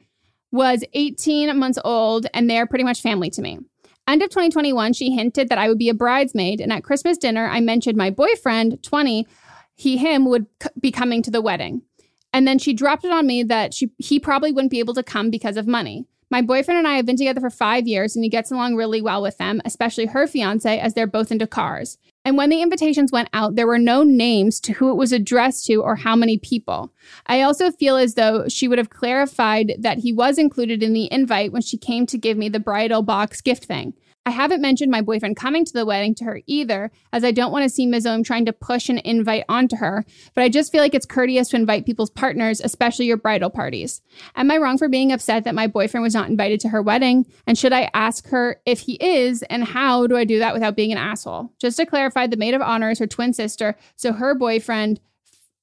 was 0.51 0.83
18 0.93 1.57
months 1.57 1.79
old, 1.83 2.27
and 2.33 2.47
they're 2.47 2.67
pretty 2.67 2.83
much 2.83 3.01
family 3.01 3.31
to 3.31 3.41
me. 3.41 3.59
End 4.09 4.23
of 4.23 4.29
2021, 4.29 4.93
she 4.93 5.11
hinted 5.11 5.49
that 5.49 5.59
I 5.59 5.67
would 5.67 5.77
be 5.77 5.89
a 5.89 5.93
bridesmaid. 5.93 6.59
And 6.61 6.73
at 6.73 6.83
Christmas 6.83 7.15
dinner, 7.15 7.45
I 7.45 7.59
mentioned 7.59 7.95
my 7.95 8.09
boyfriend, 8.09 8.81
20, 8.81 9.27
he, 9.75 9.97
him, 9.97 10.25
would 10.25 10.47
c- 10.63 10.69
be 10.79 10.91
coming 10.91 11.21
to 11.21 11.29
the 11.29 11.41
wedding. 11.41 11.83
And 12.33 12.47
then 12.47 12.57
she 12.57 12.73
dropped 12.73 13.05
it 13.05 13.11
on 13.11 13.27
me 13.27 13.43
that 13.43 13.71
she, 13.71 13.91
he 13.99 14.19
probably 14.19 14.51
wouldn't 14.51 14.71
be 14.71 14.79
able 14.79 14.95
to 14.95 15.03
come 15.03 15.29
because 15.29 15.57
of 15.57 15.67
money. 15.67 16.07
My 16.31 16.41
boyfriend 16.41 16.79
and 16.79 16.87
I 16.87 16.95
have 16.95 17.05
been 17.05 17.17
together 17.17 17.39
for 17.39 17.51
five 17.51 17.87
years, 17.87 18.15
and 18.15 18.23
he 18.23 18.29
gets 18.29 18.51
along 18.51 18.75
really 18.75 19.01
well 19.01 19.21
with 19.21 19.37
them, 19.37 19.61
especially 19.63 20.07
her 20.07 20.25
fiance, 20.25 20.79
as 20.79 20.95
they're 20.95 21.05
both 21.05 21.31
into 21.31 21.45
cars. 21.45 21.99
And 22.25 22.37
when 22.37 22.49
the 22.49 22.61
invitations 22.61 23.11
went 23.11 23.29
out, 23.33 23.55
there 23.55 23.67
were 23.67 23.79
no 23.79 24.03
names 24.03 24.59
to 24.61 24.73
who 24.73 24.91
it 24.91 24.95
was 24.95 25.11
addressed 25.11 25.65
to 25.65 25.75
or 25.75 25.95
how 25.95 26.15
many 26.15 26.37
people. 26.37 26.93
I 27.27 27.41
also 27.41 27.71
feel 27.71 27.95
as 27.95 28.15
though 28.15 28.47
she 28.47 28.67
would 28.67 28.77
have 28.77 28.89
clarified 28.89 29.75
that 29.79 29.99
he 29.99 30.11
was 30.11 30.37
included 30.37 30.83
in 30.83 30.93
the 30.93 31.11
invite 31.11 31.51
when 31.51 31.61
she 31.61 31.77
came 31.77 32.05
to 32.07 32.17
give 32.17 32.37
me 32.37 32.49
the 32.49 32.59
bridal 32.59 33.01
box 33.01 33.41
gift 33.41 33.65
thing. 33.65 33.93
I 34.25 34.31
haven't 34.31 34.61
mentioned 34.61 34.91
my 34.91 35.01
boyfriend 35.01 35.37
coming 35.37 35.65
to 35.65 35.73
the 35.73 35.85
wedding 35.85 36.13
to 36.15 36.25
her 36.25 36.41
either, 36.45 36.91
as 37.11 37.23
I 37.23 37.31
don't 37.31 37.51
want 37.51 37.63
to 37.63 37.69
see 37.69 37.85
Ms. 37.85 38.05
Ohm 38.05 38.23
trying 38.23 38.45
to 38.45 38.53
push 38.53 38.89
an 38.89 38.99
invite 38.99 39.43
onto 39.49 39.77
her, 39.77 40.05
but 40.35 40.43
I 40.43 40.49
just 40.49 40.71
feel 40.71 40.81
like 40.81 40.93
it's 40.93 41.05
courteous 41.05 41.49
to 41.49 41.55
invite 41.55 41.85
people's 41.85 42.11
partners, 42.11 42.61
especially 42.61 43.05
your 43.05 43.17
bridal 43.17 43.49
parties. 43.49 44.01
Am 44.35 44.51
I 44.51 44.57
wrong 44.57 44.77
for 44.77 44.87
being 44.87 45.11
upset 45.11 45.45
that 45.45 45.55
my 45.55 45.67
boyfriend 45.67 46.03
was 46.03 46.13
not 46.13 46.29
invited 46.29 46.59
to 46.61 46.69
her 46.69 46.81
wedding? 46.81 47.25
And 47.47 47.57
should 47.57 47.73
I 47.73 47.89
ask 47.93 48.27
her 48.27 48.61
if 48.65 48.81
he 48.81 48.93
is, 48.95 49.41
and 49.43 49.63
how 49.63 50.05
do 50.05 50.15
I 50.15 50.25
do 50.25 50.39
that 50.39 50.53
without 50.53 50.75
being 50.75 50.91
an 50.91 50.97
asshole? 50.97 51.51
Just 51.59 51.77
to 51.77 51.85
clarify, 51.85 52.27
the 52.27 52.37
maid 52.37 52.53
of 52.53 52.61
honor 52.61 52.91
is 52.91 52.99
her 52.99 53.07
twin 53.07 53.33
sister, 53.33 53.75
so 53.95 54.13
her 54.13 54.35
boyfriend 54.35 54.99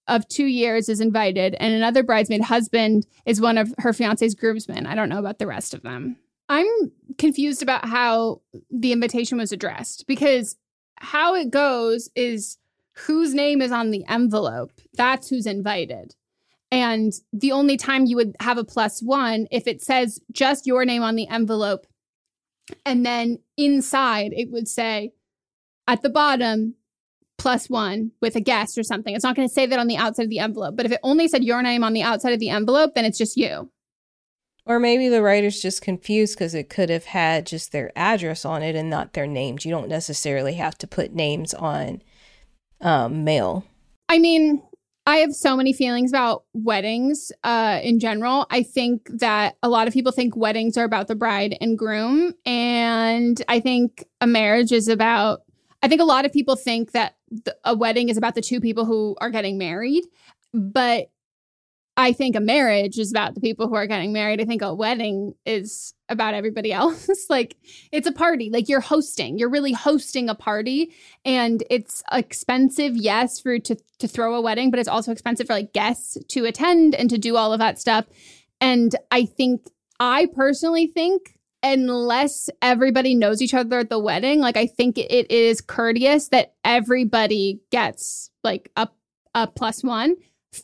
of 0.09 0.27
two 0.29 0.47
years 0.47 0.89
is 0.89 1.01
invited, 1.01 1.55
and 1.61 1.75
another 1.75 2.03
bridesmaid 2.03 2.43
husband 2.43 3.07
is 3.25 3.41
one 3.41 3.59
of 3.59 3.75
her 3.79 3.93
fiance's 3.93 4.35
groomsmen. 4.35 4.87
I 4.87 4.95
don't 4.95 5.09
know 5.09 5.19
about 5.19 5.39
the 5.39 5.47
rest 5.47 5.75
of 5.75 5.83
them. 5.83 6.17
I'm 6.49 6.67
confused 7.19 7.63
about 7.63 7.89
how 7.89 8.41
the 8.71 8.93
invitation 8.93 9.39
was 9.39 9.53
addressed 9.53 10.07
because 10.07 10.57
how 10.97 11.35
it 11.35 11.51
goes 11.51 12.09
is 12.15 12.59
whose 12.93 13.35
name 13.35 13.61
is 13.61 13.73
on 13.73 13.91
the 13.91 14.05
envelope. 14.09 14.73
That's 14.95 15.29
who's 15.29 15.47
invited. 15.47 16.15
And 16.71 17.13
the 17.33 17.53
only 17.53 17.77
time 17.77 18.07
you 18.07 18.17
would 18.17 18.35
have 18.41 18.59
a 18.59 18.65
plus 18.65 19.01
one 19.03 19.47
if 19.51 19.67
it 19.67 19.83
says 19.83 20.21
just 20.33 20.67
your 20.67 20.85
name 20.85 21.03
on 21.03 21.17
the 21.17 21.29
envelope. 21.29 21.87
And 22.85 23.07
then 23.07 23.39
inside 23.57 24.33
it 24.35 24.51
would 24.51 24.69
say 24.69 25.13
at 25.87 26.03
the 26.03 26.11
bottom, 26.11 26.75
plus 27.39 27.69
one 27.69 28.13
with 28.21 28.35
a 28.35 28.41
guest 28.41 28.79
or 28.79 28.83
something. 28.83 29.15
It's 29.15 29.25
not 29.25 29.37
going 29.37 29.47
to 29.47 29.53
say 29.53 29.67
that 29.67 29.79
on 29.79 29.87
the 29.87 29.97
outside 29.97 30.25
of 30.25 30.31
the 30.31 30.39
envelope. 30.39 30.77
But 30.77 30.87
if 30.87 30.93
it 30.93 31.01
only 31.03 31.29
said 31.29 31.45
your 31.45 31.63
name 31.63 31.85
on 31.85 31.93
the 31.93 32.03
outside 32.03 32.33
of 32.33 32.41
the 32.41 32.49
envelope, 32.49 32.95
then 32.95 33.05
it's 33.05 33.19
just 33.19 33.37
you. 33.37 33.71
Or 34.67 34.81
maybe 34.81 35.09
the 35.09 35.23
writer's 35.23 35.63
just 35.63 35.81
confused 35.81 36.37
because 36.37 36.53
it 36.53 36.69
could 36.69 36.91
have 36.91 37.05
had 37.05 37.47
just 37.47 37.71
their 37.71 37.93
address 37.97 38.45
on 38.45 38.65
it 38.65 38.75
and 38.75 38.91
not 38.91 39.13
their 39.13 39.27
names. 39.27 39.65
You 39.65 39.71
don't 39.71 39.89
necessarily 39.89 40.55
have 40.55 40.77
to 40.79 40.89
put 40.89 41.15
names 41.15 41.55
on 41.55 42.03
um, 42.81 43.23
mail. 43.23 43.65
I 44.09 44.19
mean, 44.19 44.61
I 45.07 45.19
have 45.19 45.35
so 45.35 45.57
many 45.57 45.73
feelings 45.73 46.11
about 46.11 46.45
weddings 46.53 47.31
uh, 47.45 47.79
in 47.81 48.01
general. 48.01 48.47
I 48.51 48.65
think 48.65 49.09
that 49.21 49.57
a 49.63 49.69
lot 49.69 49.87
of 49.87 49.95
people 49.95 50.11
think 50.11 50.37
weddings 50.37 50.77
are 50.77 50.85
about 50.85 51.07
the 51.07 51.15
bride 51.15 51.57
and 51.61 51.79
groom. 51.79 52.35
And 52.45 53.41
I 53.47 53.61
think 53.61 54.05
a 54.21 54.27
marriage 54.27 54.73
is 54.73 54.89
about, 54.89 55.43
I 55.81 55.87
think 55.87 56.01
a 56.01 56.05
lot 56.05 56.25
of 56.25 56.33
people 56.33 56.57
think 56.57 56.91
that 56.91 57.15
a 57.65 57.77
wedding 57.77 58.09
is 58.09 58.17
about 58.17 58.35
the 58.35 58.43
two 58.43 58.61
people 58.61 58.85
who 58.85 59.17
are 59.21 59.31
getting 59.31 59.59
married. 59.59 60.05
But 60.53 61.11
I 61.99 62.13
think 62.13 62.37
a 62.37 62.41
marriage 62.41 62.99
is 62.99 63.11
about 63.11 63.35
the 63.35 63.41
people 63.41 63.69
who 63.69 63.75
are 63.75 63.87
getting 63.87 64.13
married. 64.13 64.41
I 64.41 64.45
think 64.45 64.61
a 64.61 64.75
wedding 64.75 65.35
is 65.47 65.95
about 66.09 66.35
everybody 66.35 66.73
else. 66.73 67.09
like 67.31 67.57
it's 67.91 68.07
a 68.07 68.13
party. 68.13 68.51
Like 68.51 68.69
you're 68.69 68.81
hosting. 68.81 69.39
You're 69.39 69.51
really 69.51 69.73
hosting 69.73 70.29
a 70.29 70.35
party 70.35 70.93
and 71.25 71.65
it's 71.71 72.03
expensive, 72.13 72.97
yes, 72.97 73.41
for 73.41 73.59
to 73.61 73.77
to 73.99 74.09
throw 74.09 74.35
a 74.35 74.41
wedding, 74.43 74.71
but 74.71 74.79
it's 74.79 74.89
also 74.89 75.11
expensive 75.11 75.47
for 75.47 75.55
like 75.55 75.73
guests 75.73 76.19
to 76.29 76.45
attend 76.45 76.95
and 76.95 77.09
to 77.09 77.19
do 77.19 77.37
all 77.37 77.53
of 77.53 77.59
that 77.61 77.79
stuff. 77.79 78.05
And 78.61 78.95
I 79.11 79.25
think 79.25 79.63
I 79.99 80.27
personally 80.35 80.87
think 80.87 81.39
unless 81.63 82.51
everybody 82.61 83.15
knows 83.15 83.41
each 83.41 83.55
other 83.55 83.79
at 83.79 83.89
the 83.91 83.99
wedding, 83.99 84.41
like 84.41 84.59
I 84.59 84.67
think 84.67 84.99
it 84.99 85.31
is 85.31 85.63
courteous 85.63 86.29
that 86.29 86.55
everybody 86.63 87.61
gets 87.71 88.31
like 88.45 88.71
a 88.77 88.89
a 89.35 89.47
plus 89.47 89.83
one 89.83 90.17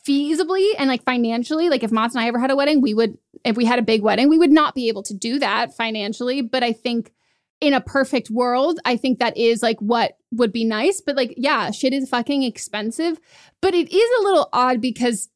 feasibly 0.07 0.72
and 0.78 0.88
like 0.88 1.05
financially, 1.05 1.68
like 1.68 1.82
if 1.82 1.93
Mott's 1.93 2.14
and 2.14 2.22
I 2.22 2.28
ever 2.28 2.38
had 2.38 2.51
a 2.51 2.57
wedding, 2.57 2.80
we 2.80 2.95
would, 2.95 3.16
if 3.45 3.57
we 3.57 3.64
had 3.64 3.78
a 3.78 3.82
big 3.82 4.03
wedding, 4.03 4.28
we 4.28 4.38
would 4.38 4.53
not 4.53 4.74
be 4.74 4.88
able 4.88 5.03
to 5.05 5.14
do 5.14 5.38
that 5.38 5.74
financially. 5.74 6.43
But 6.43 6.62
I 6.62 6.72
think 6.72 7.12
in 7.61 7.74
a 7.74 7.80
perfect 7.80 8.30
world, 8.30 8.80
I 8.84 8.97
think 8.97 9.18
that 9.18 9.36
is 9.36 9.62
like 9.62 9.78
what 9.80 10.16
would 10.32 10.53
be 10.53 10.64
nice. 10.64 11.01
But 11.01 11.16
like, 11.16 11.34
yeah, 11.36 11.70
shit 11.70 11.93
is 11.93 12.09
fucking 12.09 12.43
expensive. 12.43 13.18
But 13.61 13.74
it 13.74 13.93
is 13.93 14.20
a 14.20 14.22
little 14.22 14.49
odd 14.53 14.80
because 14.80 15.28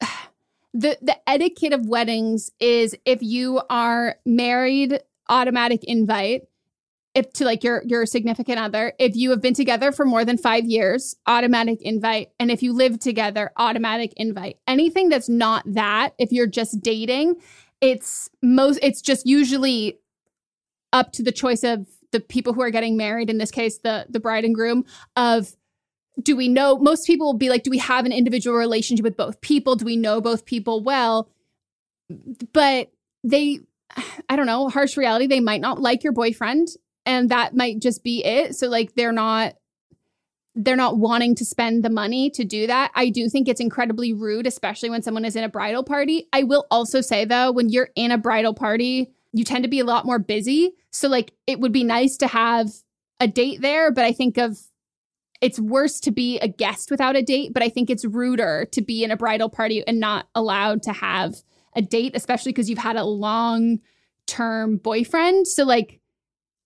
the 0.74 0.98
the 1.00 1.16
etiquette 1.26 1.72
of 1.72 1.86
weddings 1.86 2.50
is 2.60 2.96
if 3.04 3.22
you 3.22 3.62
are 3.70 4.16
married, 4.26 5.00
automatic 5.28 5.84
invite 5.84 6.42
if 7.14 7.32
to 7.34 7.44
like 7.44 7.62
your 7.62 7.82
your 7.86 8.06
significant 8.06 8.58
other 8.58 8.92
if 8.98 9.14
you 9.14 9.30
have 9.30 9.40
been 9.40 9.54
together 9.54 9.92
for 9.92 10.04
more 10.04 10.24
than 10.24 10.36
5 10.36 10.64
years 10.64 11.14
automatic 11.26 11.80
invite. 11.82 12.30
And 12.38 12.50
if 12.50 12.62
you 12.62 12.72
live 12.72 12.98
together 12.98 13.50
automatic 13.56 14.12
invite. 14.16 14.58
Anything 14.66 15.08
that's 15.08 15.28
not 15.28 15.64
that 15.66 16.14
if 16.18 16.32
you're 16.32 16.46
just 16.46 16.80
dating 16.80 17.36
it's 17.80 18.28
most 18.42 18.78
it's 18.82 19.00
just 19.00 19.26
usually 19.26 19.98
up 20.92 21.12
to 21.12 21.22
the 21.22 21.32
choice 21.32 21.64
of 21.64 21.86
the 22.12 22.20
people 22.20 22.52
who 22.52 22.62
are 22.62 22.70
getting 22.70 22.96
married 22.96 23.30
in 23.30 23.38
this 23.38 23.50
case 23.50 23.78
the 23.78 24.06
the 24.08 24.20
bride 24.20 24.44
and 24.44 24.54
groom 24.54 24.84
of 25.16 25.54
do 26.22 26.36
we 26.36 26.48
know 26.48 26.78
most 26.78 27.06
people 27.06 27.26
will 27.26 27.38
be 27.38 27.48
like 27.48 27.62
do 27.62 27.70
we 27.70 27.78
have 27.78 28.06
an 28.06 28.12
individual 28.12 28.56
relationship 28.56 29.04
with 29.04 29.16
both 29.16 29.40
people? 29.40 29.76
Do 29.76 29.84
we 29.84 29.96
know 29.96 30.20
both 30.20 30.44
people 30.44 30.82
well? 30.82 31.28
But 32.52 32.90
they 33.22 33.60
I 34.28 34.36
don't 34.36 34.46
know, 34.46 34.68
harsh 34.68 34.96
reality, 34.96 35.26
they 35.26 35.40
might 35.40 35.60
not 35.60 35.80
like 35.80 36.04
your 36.04 36.12
boyfriend 36.12 36.68
and 37.06 37.30
that 37.30 37.54
might 37.54 37.80
just 37.80 38.02
be 38.02 38.24
it 38.24 38.54
so 38.56 38.68
like 38.68 38.94
they're 38.94 39.12
not 39.12 39.54
they're 40.54 40.76
not 40.76 40.98
wanting 40.98 41.34
to 41.34 41.44
spend 41.44 41.84
the 41.84 41.90
money 41.90 42.30
to 42.30 42.44
do 42.44 42.66
that. 42.66 42.92
I 42.94 43.08
do 43.10 43.28
think 43.28 43.48
it's 43.48 43.60
incredibly 43.60 44.12
rude, 44.12 44.46
especially 44.46 44.88
when 44.88 45.02
someone 45.02 45.24
is 45.24 45.34
in 45.34 45.42
a 45.42 45.48
bridal 45.48 45.82
party. 45.82 46.28
I 46.32 46.44
will 46.44 46.66
also 46.70 47.00
say, 47.00 47.24
though, 47.24 47.50
when 47.50 47.70
you're 47.70 47.90
in 47.96 48.12
a 48.12 48.18
bridal 48.18 48.54
party, 48.54 49.12
you 49.32 49.42
tend 49.42 49.64
to 49.64 49.68
be 49.68 49.80
a 49.80 49.84
lot 49.84 50.06
more 50.06 50.20
busy. 50.20 50.74
So, 50.92 51.08
like, 51.08 51.32
it 51.48 51.58
would 51.58 51.72
be 51.72 51.82
nice 51.82 52.16
to 52.18 52.28
have 52.28 52.70
a 53.18 53.26
date 53.26 53.62
there, 53.62 53.90
but 53.90 54.04
I 54.04 54.12
think 54.12 54.38
of 54.38 54.58
it's 55.40 55.58
worse 55.58 55.98
to 56.00 56.12
be 56.12 56.38
a 56.38 56.48
guest 56.48 56.90
without 56.90 57.16
a 57.16 57.22
date, 57.22 57.52
but 57.52 57.62
I 57.62 57.68
think 57.68 57.90
it's 57.90 58.04
ruder 58.04 58.66
to 58.70 58.80
be 58.80 59.02
in 59.02 59.10
a 59.10 59.16
bridal 59.16 59.50
party 59.50 59.84
and 59.86 59.98
not 59.98 60.28
allowed 60.36 60.82
to 60.84 60.92
have 60.92 61.42
a 61.74 61.82
date, 61.82 62.12
especially 62.14 62.52
because 62.52 62.70
you've 62.70 62.78
had 62.78 62.96
a 62.96 63.04
long 63.04 63.80
term 64.26 64.76
boyfriend. 64.76 65.48
So, 65.48 65.64
like, 65.64 66.00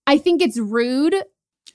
I 0.09 0.17
think 0.17 0.41
it's 0.41 0.57
rude, 0.57 1.13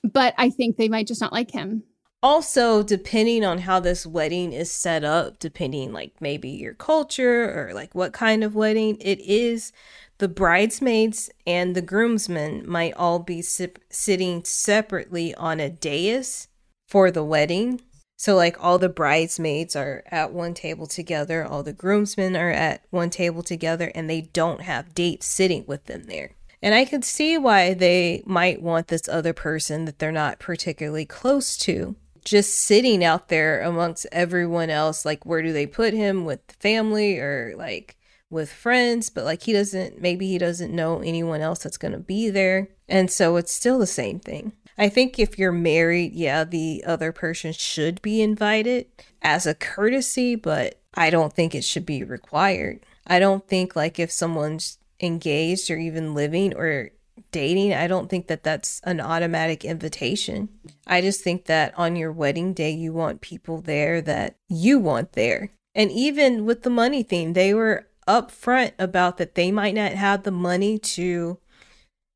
but 0.03 0.33
I 0.37 0.49
think 0.49 0.75
they 0.75 0.89
might 0.89 1.07
just 1.07 1.21
not 1.21 1.31
like 1.31 1.51
him. 1.51 1.83
Also, 2.21 2.83
depending 2.83 3.45
on 3.45 3.59
how 3.59 3.79
this 3.79 4.05
wedding 4.05 4.51
is 4.51 4.69
set 4.69 5.05
up, 5.05 5.39
depending 5.39 5.93
like 5.93 6.19
maybe 6.19 6.49
your 6.49 6.73
culture 6.73 7.69
or 7.69 7.73
like 7.73 7.95
what 7.95 8.11
kind 8.11 8.43
of 8.43 8.53
wedding 8.53 8.97
it 8.99 9.21
is, 9.21 9.71
the 10.17 10.27
bridesmaids 10.27 11.29
and 11.47 11.75
the 11.75 11.81
groomsmen 11.81 12.69
might 12.69 12.93
all 12.95 13.19
be 13.19 13.41
sitting 13.41 14.43
separately 14.43 15.33
on 15.35 15.61
a 15.61 15.69
dais 15.69 16.49
for 16.89 17.11
the 17.11 17.23
wedding. 17.23 17.79
So, 18.17 18.35
like, 18.35 18.61
all 18.61 18.79
the 18.79 18.89
bridesmaids 18.89 19.77
are 19.77 20.03
at 20.11 20.33
one 20.33 20.53
table 20.53 20.87
together, 20.87 21.45
all 21.45 21.63
the 21.63 21.73
groomsmen 21.73 22.35
are 22.35 22.51
at 22.51 22.85
one 22.89 23.09
table 23.09 23.43
together, 23.43 23.93
and 23.95 24.09
they 24.09 24.21
don't 24.21 24.61
have 24.61 24.93
dates 24.93 25.25
sitting 25.25 25.63
with 25.67 25.85
them 25.85 26.03
there. 26.07 26.31
And 26.65 26.73
I 26.73 26.83
could 26.83 27.05
see 27.05 27.37
why 27.37 27.75
they 27.75 28.23
might 28.25 28.59
want 28.59 28.87
this 28.87 29.07
other 29.07 29.33
person 29.33 29.85
that 29.85 29.99
they're 29.99 30.11
not 30.11 30.39
particularly 30.39 31.05
close 31.05 31.57
to 31.57 31.95
just 32.23 32.57
sitting 32.57 33.03
out 33.03 33.29
there 33.29 33.61
amongst 33.61 34.07
everyone 34.11 34.71
else. 34.71 35.05
Like, 35.05 35.27
where 35.27 35.43
do 35.43 35.53
they 35.53 35.67
put 35.67 35.93
him 35.93 36.25
with 36.25 36.39
family 36.59 37.19
or 37.19 37.53
like 37.55 37.97
with 38.31 38.51
friends? 38.51 39.11
But 39.11 39.25
like, 39.25 39.43
he 39.43 39.53
doesn't, 39.53 40.01
maybe 40.01 40.25
he 40.27 40.39
doesn't 40.39 40.73
know 40.73 41.01
anyone 41.01 41.41
else 41.41 41.59
that's 41.59 41.77
going 41.77 41.91
to 41.91 41.99
be 41.99 42.31
there. 42.31 42.69
And 42.89 43.11
so 43.11 43.35
it's 43.35 43.53
still 43.53 43.77
the 43.77 43.85
same 43.85 44.19
thing. 44.19 44.53
I 44.75 44.89
think 44.89 45.19
if 45.19 45.37
you're 45.37 45.51
married, 45.51 46.13
yeah, 46.13 46.45
the 46.45 46.83
other 46.87 47.11
person 47.11 47.53
should 47.53 48.01
be 48.01 48.23
invited 48.23 48.87
as 49.21 49.45
a 49.45 49.53
courtesy, 49.53 50.33
but 50.33 50.81
I 50.95 51.11
don't 51.11 51.31
think 51.31 51.53
it 51.53 51.63
should 51.63 51.85
be 51.85 52.03
required. 52.03 52.83
I 53.05 53.19
don't 53.19 53.47
think 53.47 53.75
like 53.75 53.99
if 53.99 54.11
someone's 54.11 54.79
engaged 54.99 55.69
or 55.69 55.77
even 55.77 56.13
living 56.13 56.53
or 56.55 56.91
dating, 57.31 57.73
I 57.73 57.87
don't 57.87 58.09
think 58.09 58.27
that 58.27 58.43
that's 58.43 58.81
an 58.83 58.99
automatic 58.99 59.65
invitation. 59.65 60.49
I 60.87 61.01
just 61.01 61.21
think 61.21 61.45
that 61.45 61.77
on 61.77 61.95
your 61.95 62.11
wedding 62.11 62.53
day, 62.53 62.71
you 62.71 62.93
want 62.93 63.21
people 63.21 63.61
there 63.61 64.01
that 64.01 64.35
you 64.49 64.79
want 64.79 65.13
there. 65.13 65.51
And 65.73 65.91
even 65.91 66.45
with 66.45 66.63
the 66.63 66.69
money 66.69 67.03
thing, 67.03 67.33
they 67.33 67.53
were 67.53 67.87
upfront 68.07 68.73
about 68.79 69.17
that 69.17 69.35
they 69.35 69.51
might 69.51 69.75
not 69.75 69.91
have 69.93 70.23
the 70.23 70.31
money 70.31 70.77
to, 70.79 71.39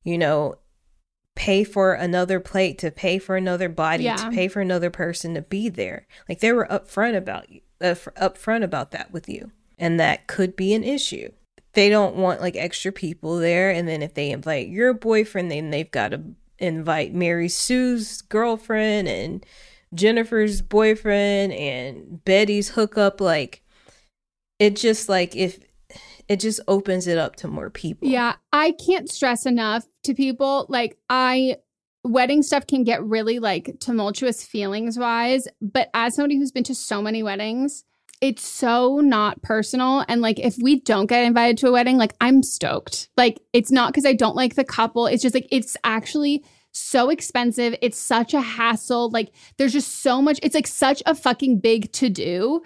you 0.03 0.17
know, 0.17 0.55
pay 1.35 1.63
for 1.63 1.93
another 1.93 2.39
plate, 2.39 2.77
to 2.79 2.91
pay 2.91 3.17
for 3.17 3.35
another 3.35 3.69
body, 3.69 4.03
yeah. 4.03 4.15
to 4.15 4.29
pay 4.29 4.47
for 4.47 4.61
another 4.61 4.89
person 4.89 5.33
to 5.33 5.41
be 5.41 5.69
there. 5.69 6.07
Like 6.27 6.39
they 6.39 6.51
were 6.51 6.67
upfront 6.69 7.15
about 7.15 7.49
you, 7.49 7.61
uh, 7.81 7.95
upfront 7.95 8.63
about 8.63 8.91
that 8.91 9.11
with 9.11 9.29
you. 9.29 9.51
And 9.77 9.99
that 9.99 10.27
could 10.27 10.57
be 10.57 10.73
an 10.73 10.83
issue 10.83 11.31
they 11.73 11.89
don't 11.89 12.15
want 12.15 12.41
like 12.41 12.55
extra 12.55 12.91
people 12.91 13.37
there 13.37 13.69
and 13.69 13.87
then 13.87 14.01
if 14.01 14.13
they 14.13 14.31
invite 14.31 14.67
your 14.67 14.93
boyfriend 14.93 15.51
then 15.51 15.69
they've 15.69 15.91
got 15.91 16.09
to 16.09 16.21
invite 16.59 17.13
Mary 17.13 17.49
Sue's 17.49 18.21
girlfriend 18.21 19.07
and 19.07 19.45
Jennifer's 19.93 20.61
boyfriend 20.61 21.53
and 21.53 22.23
Betty's 22.25 22.69
hookup. 22.69 23.19
Like, 23.21 23.63
it 24.59 24.75
just 24.75 25.09
like 25.09 25.35
if 25.35 25.59
it 26.27 26.39
just 26.39 26.59
opens 26.67 27.07
it 27.07 27.17
up 27.17 27.35
to 27.37 27.47
more 27.47 27.69
people. 27.69 28.07
Yeah, 28.07 28.35
I 28.53 28.71
can't 28.73 29.09
stress 29.09 29.45
enough 29.45 29.85
to 30.03 30.13
people 30.13 30.65
like 30.69 30.97
I 31.09 31.57
wedding 32.03 32.43
stuff 32.43 32.67
can 32.67 32.83
get 32.83 33.03
really 33.03 33.39
like 33.39 33.77
tumultuous 33.79 34.45
feelings 34.45 34.97
wise, 34.97 35.47
but 35.61 35.89
as 35.93 36.15
somebody 36.15 36.37
who's 36.37 36.51
been 36.51 36.63
to 36.65 36.75
so 36.75 37.01
many 37.01 37.23
weddings, 37.23 37.83
it's 38.21 38.45
so 38.45 38.97
not 38.97 39.41
personal 39.41 40.03
and 40.07 40.21
like 40.21 40.39
if 40.39 40.57
we 40.61 40.81
don't 40.81 41.05
get 41.05 41.23
invited 41.23 41.57
to 41.59 41.67
a 41.67 41.71
wedding, 41.71 41.97
like 41.97 42.13
I'm 42.19 42.43
stoked. 42.43 43.09
Like 43.15 43.39
it's 43.53 43.71
not 43.71 43.93
cuz 43.93 44.05
I 44.05 44.13
don't 44.13 44.35
like 44.35 44.55
the 44.55 44.63
couple, 44.63 45.07
it's 45.07 45.23
just 45.23 45.35
like 45.35 45.47
it's 45.51 45.77
actually 45.83 46.43
so 46.71 47.09
expensive. 47.09 47.75
It's 47.81 47.97
such 47.97 48.33
a 48.33 48.41
hassle. 48.41 49.09
Like 49.09 49.31
there's 49.57 49.73
just 49.73 50.01
so 50.01 50.21
much 50.21 50.39
it's 50.43 50.55
like 50.55 50.67
such 50.67 51.01
a 51.05 51.15
fucking 51.15 51.59
big 51.59 51.91
to 51.93 52.09
do 52.09 52.61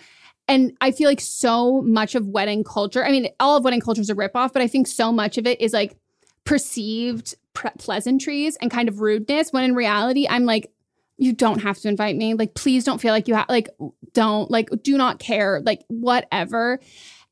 and 0.47 0.75
I 0.81 0.91
feel 0.91 1.07
like 1.07 1.21
so 1.21 1.81
much 1.81 2.15
of 2.15 2.27
wedding 2.27 2.63
culture, 2.63 3.05
I 3.05 3.11
mean, 3.11 3.29
all 3.39 3.55
of 3.55 3.63
wedding 3.63 3.79
culture 3.79 4.01
is 4.01 4.09
a 4.09 4.15
ripoff, 4.15 4.51
but 4.51 4.61
I 4.61 4.67
think 4.67 4.87
so 4.87 5.11
much 5.11 5.37
of 5.37 5.47
it 5.47 5.61
is 5.61 5.71
like 5.71 5.95
perceived 6.43 7.35
pre- 7.53 7.71
pleasantries 7.77 8.57
and 8.57 8.69
kind 8.69 8.89
of 8.89 8.99
rudeness 8.99 9.53
when 9.53 9.63
in 9.63 9.73
reality, 9.75 10.27
I'm 10.29 10.45
like, 10.45 10.72
you 11.17 11.33
don't 11.33 11.61
have 11.61 11.77
to 11.79 11.87
invite 11.87 12.15
me. 12.15 12.33
Like, 12.33 12.55
please 12.55 12.83
don't 12.83 12.99
feel 12.99 13.11
like 13.11 13.27
you 13.27 13.35
have, 13.35 13.49
like, 13.49 13.69
don't, 14.13 14.49
like, 14.49 14.69
do 14.81 14.97
not 14.97 15.19
care, 15.19 15.61
like, 15.61 15.83
whatever. 15.87 16.79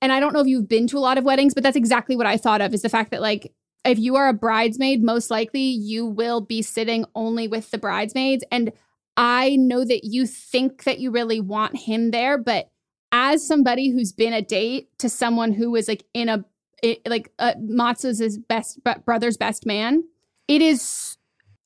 And 0.02 0.12
I 0.12 0.20
don't 0.20 0.34
know 0.34 0.40
if 0.40 0.48
you've 0.48 0.68
been 0.68 0.88
to 0.88 0.98
a 0.98 1.00
lot 1.00 1.18
of 1.18 1.24
weddings, 1.24 1.54
but 1.54 1.64
that's 1.64 1.78
exactly 1.78 2.16
what 2.16 2.26
I 2.26 2.38
thought 2.38 2.62
of 2.62 2.74
is 2.74 2.82
the 2.82 2.90
fact 2.90 3.12
that, 3.12 3.22
like, 3.22 3.54
if 3.84 3.98
you 3.98 4.16
are 4.16 4.30
a 4.30 4.34
bridesmaid, 4.34 5.04
most 5.04 5.32
likely 5.32 5.62
you 5.62 6.06
will 6.06 6.42
be 6.42 6.62
sitting 6.62 7.06
only 7.16 7.48
with 7.48 7.72
the 7.72 7.78
bridesmaids. 7.78 8.44
And 8.52 8.72
I 9.18 9.56
know 9.56 9.84
that 9.84 10.04
you 10.04 10.26
think 10.28 10.84
that 10.84 11.00
you 11.00 11.12
really 11.12 11.40
want 11.40 11.76
him 11.76 12.12
there, 12.12 12.38
but 12.38 12.70
as 13.12 13.46
somebody 13.46 13.90
who's 13.90 14.12
been 14.12 14.34
a 14.34 14.42
date 14.42 14.90
to 15.00 15.10
someone 15.10 15.52
who 15.52 15.72
was 15.72 15.88
like 15.88 16.06
in 16.14 16.30
a 16.30 16.46
it, 16.82 17.02
like 17.06 17.32
uh, 17.38 17.54
Matza's 17.60 18.20
his 18.20 18.38
best 18.38 18.80
brother's 19.06 19.38
best 19.38 19.66
man, 19.66 20.04
it 20.48 20.62
is 20.62 21.18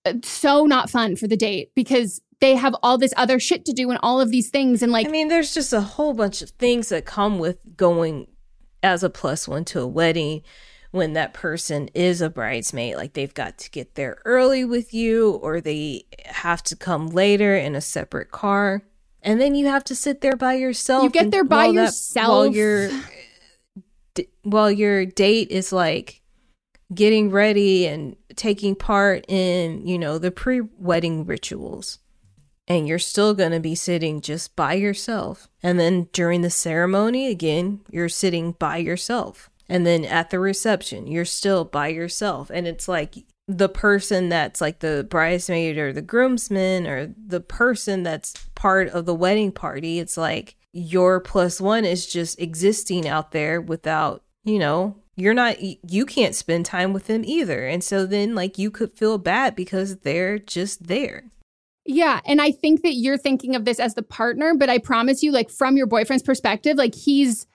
Uh, 0.05 0.13
so 0.23 0.65
not 0.65 0.89
fun 0.89 1.15
for 1.15 1.27
the 1.27 1.37
date 1.37 1.71
because 1.75 2.21
they 2.41 2.55
have 2.55 2.75
all 2.83 2.97
this 2.97 3.13
other 3.17 3.39
shit 3.39 3.65
to 3.65 3.73
do 3.73 3.89
and 3.89 3.99
all 4.03 4.21
of 4.21 4.29
these 4.29 4.49
things 4.49 4.83
and 4.83 4.91
like 4.91 5.07
I 5.07 5.09
mean 5.09 5.29
there's 5.29 5.53
just 5.53 5.73
a 5.73 5.81
whole 5.81 6.13
bunch 6.13 6.41
of 6.41 6.49
things 6.51 6.89
that 6.89 7.05
come 7.05 7.39
with 7.39 7.57
going 7.75 8.27
as 8.83 9.03
a 9.03 9.09
plus 9.09 9.47
one 9.47 9.65
to 9.65 9.81
a 9.81 9.87
wedding 9.87 10.41
when 10.91 11.13
that 11.13 11.33
person 11.33 11.89
is 11.93 12.21
a 12.21 12.29
bridesmaid 12.29 12.95
like 12.95 13.13
they've 13.13 13.33
got 13.33 13.57
to 13.59 13.69
get 13.71 13.95
there 13.95 14.21
early 14.25 14.63
with 14.63 14.93
you 14.93 15.31
or 15.31 15.59
they 15.59 16.03
have 16.25 16.61
to 16.63 16.75
come 16.75 17.07
later 17.07 17.55
in 17.55 17.75
a 17.75 17.81
separate 17.81 18.31
car 18.31 18.83
and 19.25 19.41
then 19.41 19.55
you 19.55 19.65
have 19.65 19.83
to 19.85 19.95
sit 19.95 20.21
there 20.21 20.35
by 20.35 20.53
yourself. 20.53 21.03
You 21.03 21.09
get 21.09 21.31
there 21.31 21.43
by 21.43 21.65
yourself 21.65 22.29
while 22.29 22.47
your 22.47 22.91
uh, 22.91 24.21
while 24.43 24.71
your 24.71 25.05
date 25.05 25.49
is 25.49 25.73
like 25.73 26.21
getting 26.93 27.31
ready 27.31 27.87
and 27.87 28.15
taking 28.35 28.75
part 28.75 29.25
in 29.27 29.85
you 29.87 29.97
know 29.97 30.17
the 30.17 30.31
pre-wedding 30.31 31.25
rituals. 31.25 31.99
And 32.67 32.87
you're 32.87 32.97
still 32.97 33.35
going 33.35 33.51
to 33.51 33.59
be 33.59 33.75
sitting 33.75 34.21
just 34.21 34.55
by 34.55 34.73
yourself. 34.73 35.47
And 35.61 35.79
then 35.79 36.09
during 36.13 36.41
the 36.41 36.49
ceremony 36.49 37.27
again 37.27 37.81
you're 37.89 38.09
sitting 38.09 38.53
by 38.53 38.77
yourself. 38.77 39.49
And 39.69 39.85
then 39.85 40.03
at 40.05 40.29
the 40.29 40.39
reception 40.39 41.07
you're 41.07 41.25
still 41.25 41.65
by 41.65 41.89
yourself. 41.89 42.49
And 42.49 42.67
it's 42.67 42.87
like 42.87 43.15
the 43.47 43.69
person 43.69 44.29
that's 44.29 44.61
like 44.61 44.79
the 44.79 45.05
bridesmaid 45.09 45.77
or 45.77 45.93
the 45.93 46.01
groomsman 46.01 46.87
or 46.87 47.13
the 47.27 47.41
person 47.41 48.03
that's 48.03 48.33
part 48.55 48.89
of 48.89 49.05
the 49.05 49.15
wedding 49.15 49.51
party. 49.51 49.99
It's 49.99 50.17
like 50.17 50.55
your 50.73 51.19
plus 51.19 51.61
one 51.61 51.85
is 51.85 52.05
just 52.05 52.39
existing 52.39 53.07
out 53.07 53.31
there 53.31 53.61
without, 53.61 54.23
you 54.43 54.59
know, 54.59 54.97
you're 55.15 55.33
not, 55.33 55.57
you 55.61 56.05
can't 56.05 56.35
spend 56.35 56.65
time 56.65 56.93
with 56.93 57.07
them 57.07 57.23
either. 57.25 57.65
And 57.65 57.83
so 57.83 58.05
then, 58.05 58.35
like, 58.35 58.57
you 58.57 58.71
could 58.71 58.93
feel 58.93 59.17
bad 59.17 59.55
because 59.55 59.97
they're 59.97 60.39
just 60.39 60.87
there. 60.87 61.31
Yeah. 61.85 62.19
And 62.25 62.41
I 62.41 62.51
think 62.51 62.81
that 62.83 62.95
you're 62.95 63.17
thinking 63.17 63.55
of 63.55 63.65
this 63.65 63.79
as 63.79 63.93
the 63.93 64.03
partner, 64.03 64.53
but 64.55 64.69
I 64.69 64.79
promise 64.79 65.23
you, 65.23 65.31
like, 65.31 65.49
from 65.49 65.77
your 65.77 65.87
boyfriend's 65.87 66.23
perspective, 66.23 66.77
like, 66.77 66.95
he's 66.95 67.47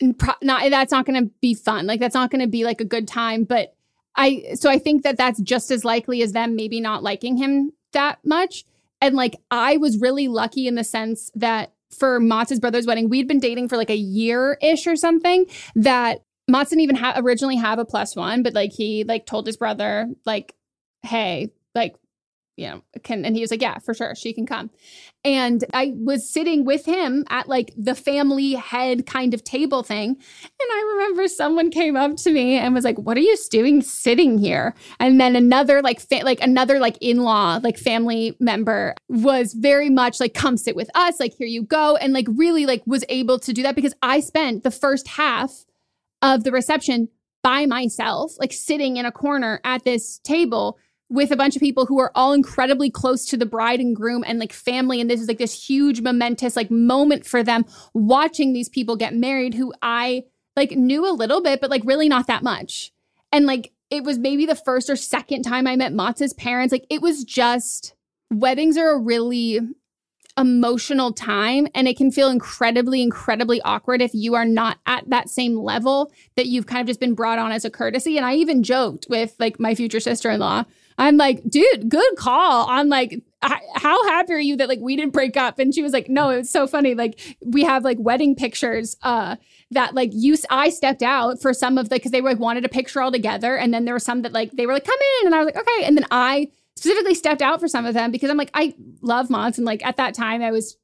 not, 0.00 0.38
that's 0.42 0.92
not 0.92 1.06
going 1.06 1.24
to 1.24 1.30
be 1.40 1.54
fun. 1.54 1.86
Like, 1.86 2.00
that's 2.00 2.14
not 2.14 2.30
going 2.30 2.42
to 2.42 2.48
be 2.48 2.64
like 2.64 2.80
a 2.80 2.84
good 2.84 3.08
time. 3.08 3.44
But 3.44 3.72
I 4.16 4.54
so 4.54 4.70
I 4.70 4.78
think 4.78 5.02
that 5.02 5.16
that's 5.16 5.40
just 5.40 5.70
as 5.70 5.84
likely 5.84 6.22
as 6.22 6.32
them 6.32 6.56
maybe 6.56 6.80
not 6.80 7.02
liking 7.02 7.36
him 7.36 7.72
that 7.92 8.18
much. 8.24 8.64
And 9.00 9.14
like 9.14 9.36
I 9.50 9.76
was 9.76 9.98
really 9.98 10.28
lucky 10.28 10.66
in 10.66 10.74
the 10.74 10.84
sense 10.84 11.30
that 11.34 11.74
for 11.90 12.18
Matz's 12.18 12.58
brother's 12.58 12.86
wedding, 12.86 13.08
we'd 13.08 13.28
been 13.28 13.40
dating 13.40 13.68
for 13.68 13.76
like 13.76 13.90
a 13.90 13.96
year 13.96 14.58
ish 14.62 14.86
or 14.86 14.96
something. 14.96 15.46
That 15.74 16.22
Matz 16.48 16.70
didn't 16.70 16.82
even 16.82 16.96
ha- 16.96 17.14
originally 17.16 17.56
have 17.56 17.78
a 17.78 17.84
plus 17.84 18.14
one, 18.16 18.42
but 18.42 18.54
like 18.54 18.72
he 18.72 19.04
like 19.04 19.26
told 19.26 19.46
his 19.46 19.56
brother 19.56 20.08
like, 20.24 20.54
"Hey, 21.02 21.52
like 21.74 21.96
you 22.56 22.68
know, 22.68 22.82
can 23.02 23.24
and 23.24 23.36
he 23.36 23.42
was 23.42 23.50
like, 23.50 23.60
Yeah, 23.60 23.78
for 23.78 23.92
sure, 23.92 24.14
she 24.14 24.32
can 24.32 24.46
come. 24.46 24.70
And 25.24 25.64
I 25.74 25.92
was 25.94 26.28
sitting 26.28 26.64
with 26.64 26.86
him 26.86 27.24
at 27.28 27.48
like 27.48 27.72
the 27.76 27.94
family 27.94 28.54
head 28.54 29.04
kind 29.04 29.34
of 29.34 29.44
table 29.44 29.82
thing. 29.82 30.08
And 30.08 30.18
I 30.72 30.94
remember 30.94 31.28
someone 31.28 31.70
came 31.70 31.96
up 31.96 32.16
to 32.16 32.32
me 32.32 32.56
and 32.56 32.74
was 32.74 32.84
like, 32.84 32.98
What 32.98 33.18
are 33.18 33.20
you 33.20 33.36
doing 33.50 33.82
sitting 33.82 34.38
here? 34.38 34.74
And 34.98 35.20
then 35.20 35.36
another 35.36 35.82
like 35.82 36.00
fa- 36.00 36.24
like 36.24 36.40
another 36.40 36.78
like 36.78 36.96
in-law, 37.02 37.60
like 37.62 37.78
family 37.78 38.36
member 38.40 38.94
was 39.08 39.52
very 39.52 39.90
much 39.90 40.18
like, 40.18 40.32
come 40.32 40.56
sit 40.56 40.76
with 40.76 40.90
us, 40.94 41.20
like 41.20 41.34
here 41.34 41.48
you 41.48 41.62
go. 41.62 41.96
And 41.96 42.14
like 42.14 42.26
really 42.34 42.64
like 42.64 42.82
was 42.86 43.04
able 43.10 43.38
to 43.40 43.52
do 43.52 43.62
that 43.64 43.76
because 43.76 43.94
I 44.02 44.20
spent 44.20 44.62
the 44.62 44.70
first 44.70 45.08
half 45.08 45.65
of 46.22 46.44
the 46.44 46.52
reception 46.52 47.08
by 47.42 47.66
myself, 47.66 48.32
like 48.38 48.52
sitting 48.52 48.96
in 48.96 49.06
a 49.06 49.12
corner 49.12 49.60
at 49.64 49.84
this 49.84 50.18
table 50.24 50.78
with 51.08 51.30
a 51.30 51.36
bunch 51.36 51.54
of 51.54 51.60
people 51.60 51.86
who 51.86 52.00
are 52.00 52.10
all 52.14 52.32
incredibly 52.32 52.90
close 52.90 53.24
to 53.26 53.36
the 53.36 53.46
bride 53.46 53.78
and 53.78 53.94
groom 53.94 54.24
and 54.26 54.40
like 54.40 54.52
family 54.52 55.00
and 55.00 55.08
this 55.08 55.20
is 55.20 55.28
like 55.28 55.38
this 55.38 55.68
huge 55.68 56.00
momentous 56.00 56.56
like 56.56 56.70
moment 56.70 57.24
for 57.24 57.44
them 57.44 57.64
watching 57.94 58.52
these 58.52 58.68
people 58.68 58.96
get 58.96 59.14
married 59.14 59.54
who 59.54 59.72
I 59.82 60.24
like 60.56 60.72
knew 60.72 61.08
a 61.08 61.14
little 61.14 61.40
bit 61.40 61.60
but 61.60 61.70
like 61.70 61.82
really 61.84 62.08
not 62.08 62.26
that 62.26 62.42
much. 62.42 62.92
And 63.30 63.46
like 63.46 63.72
it 63.90 64.02
was 64.02 64.18
maybe 64.18 64.46
the 64.46 64.56
first 64.56 64.90
or 64.90 64.96
second 64.96 65.42
time 65.42 65.66
I 65.66 65.76
met 65.76 65.92
Matz's 65.92 66.34
parents. 66.34 66.72
Like 66.72 66.86
it 66.90 67.00
was 67.00 67.22
just 67.22 67.94
weddings 68.32 68.76
are 68.76 68.90
a 68.90 68.98
really 68.98 69.60
emotional 70.38 71.12
time 71.12 71.66
and 71.74 71.88
it 71.88 71.96
can 71.96 72.10
feel 72.10 72.28
incredibly 72.28 73.02
incredibly 73.02 73.60
awkward 73.62 74.02
if 74.02 74.12
you 74.12 74.34
are 74.34 74.44
not 74.44 74.78
at 74.86 75.08
that 75.08 75.30
same 75.30 75.56
level 75.56 76.12
that 76.36 76.46
you've 76.46 76.66
kind 76.66 76.80
of 76.80 76.86
just 76.86 77.00
been 77.00 77.14
brought 77.14 77.38
on 77.38 77.52
as 77.52 77.64
a 77.64 77.70
courtesy 77.70 78.16
and 78.16 78.26
i 78.26 78.34
even 78.34 78.62
joked 78.62 79.06
with 79.08 79.34
like 79.38 79.58
my 79.58 79.74
future 79.74 80.00
sister-in-law 80.00 80.64
I'm 80.98 81.16
like, 81.16 81.42
dude, 81.48 81.88
good 81.88 82.16
call. 82.16 82.66
I'm 82.68 82.88
like, 82.88 83.22
how 83.74 84.02
happy 84.08 84.32
are 84.32 84.40
you 84.40 84.56
that 84.56 84.68
like 84.68 84.80
we 84.80 84.96
didn't 84.96 85.12
break 85.12 85.36
up? 85.36 85.58
And 85.58 85.74
she 85.74 85.82
was 85.82 85.92
like, 85.92 86.08
no, 86.08 86.30
it 86.30 86.38
was 86.38 86.50
so 86.50 86.66
funny. 86.66 86.94
Like 86.94 87.36
we 87.44 87.64
have 87.64 87.84
like 87.84 87.98
wedding 88.00 88.34
pictures 88.34 88.96
uh 89.02 89.36
that 89.70 89.94
like 89.94 90.10
you 90.12 90.36
I 90.50 90.70
stepped 90.70 91.02
out 91.02 91.40
for 91.40 91.52
some 91.52 91.76
of 91.78 91.88
the 91.88 91.96
because 91.96 92.12
they 92.12 92.20
were 92.20 92.30
like 92.30 92.38
wanted 92.38 92.64
a 92.64 92.68
picture 92.68 93.02
all 93.02 93.12
together. 93.12 93.56
And 93.56 93.74
then 93.74 93.84
there 93.84 93.94
were 93.94 94.00
some 94.00 94.22
that 94.22 94.32
like 94.32 94.52
they 94.52 94.66
were 94.66 94.72
like, 94.72 94.84
come 94.84 94.98
in. 95.20 95.26
And 95.26 95.34
I 95.34 95.38
was 95.38 95.46
like, 95.46 95.56
okay. 95.56 95.84
And 95.84 95.96
then 95.96 96.06
I 96.10 96.48
specifically 96.76 97.14
stepped 97.14 97.42
out 97.42 97.58
for 97.60 97.68
some 97.68 97.86
of 97.86 97.94
them 97.94 98.10
because 98.10 98.30
I'm 98.30 98.36
like, 98.36 98.50
I 98.54 98.74
love 99.02 99.30
Mods. 99.30 99.58
And 99.58 99.66
like 99.66 99.84
at 99.84 99.96
that 99.96 100.14
time 100.14 100.42
I 100.42 100.50
was 100.50 100.76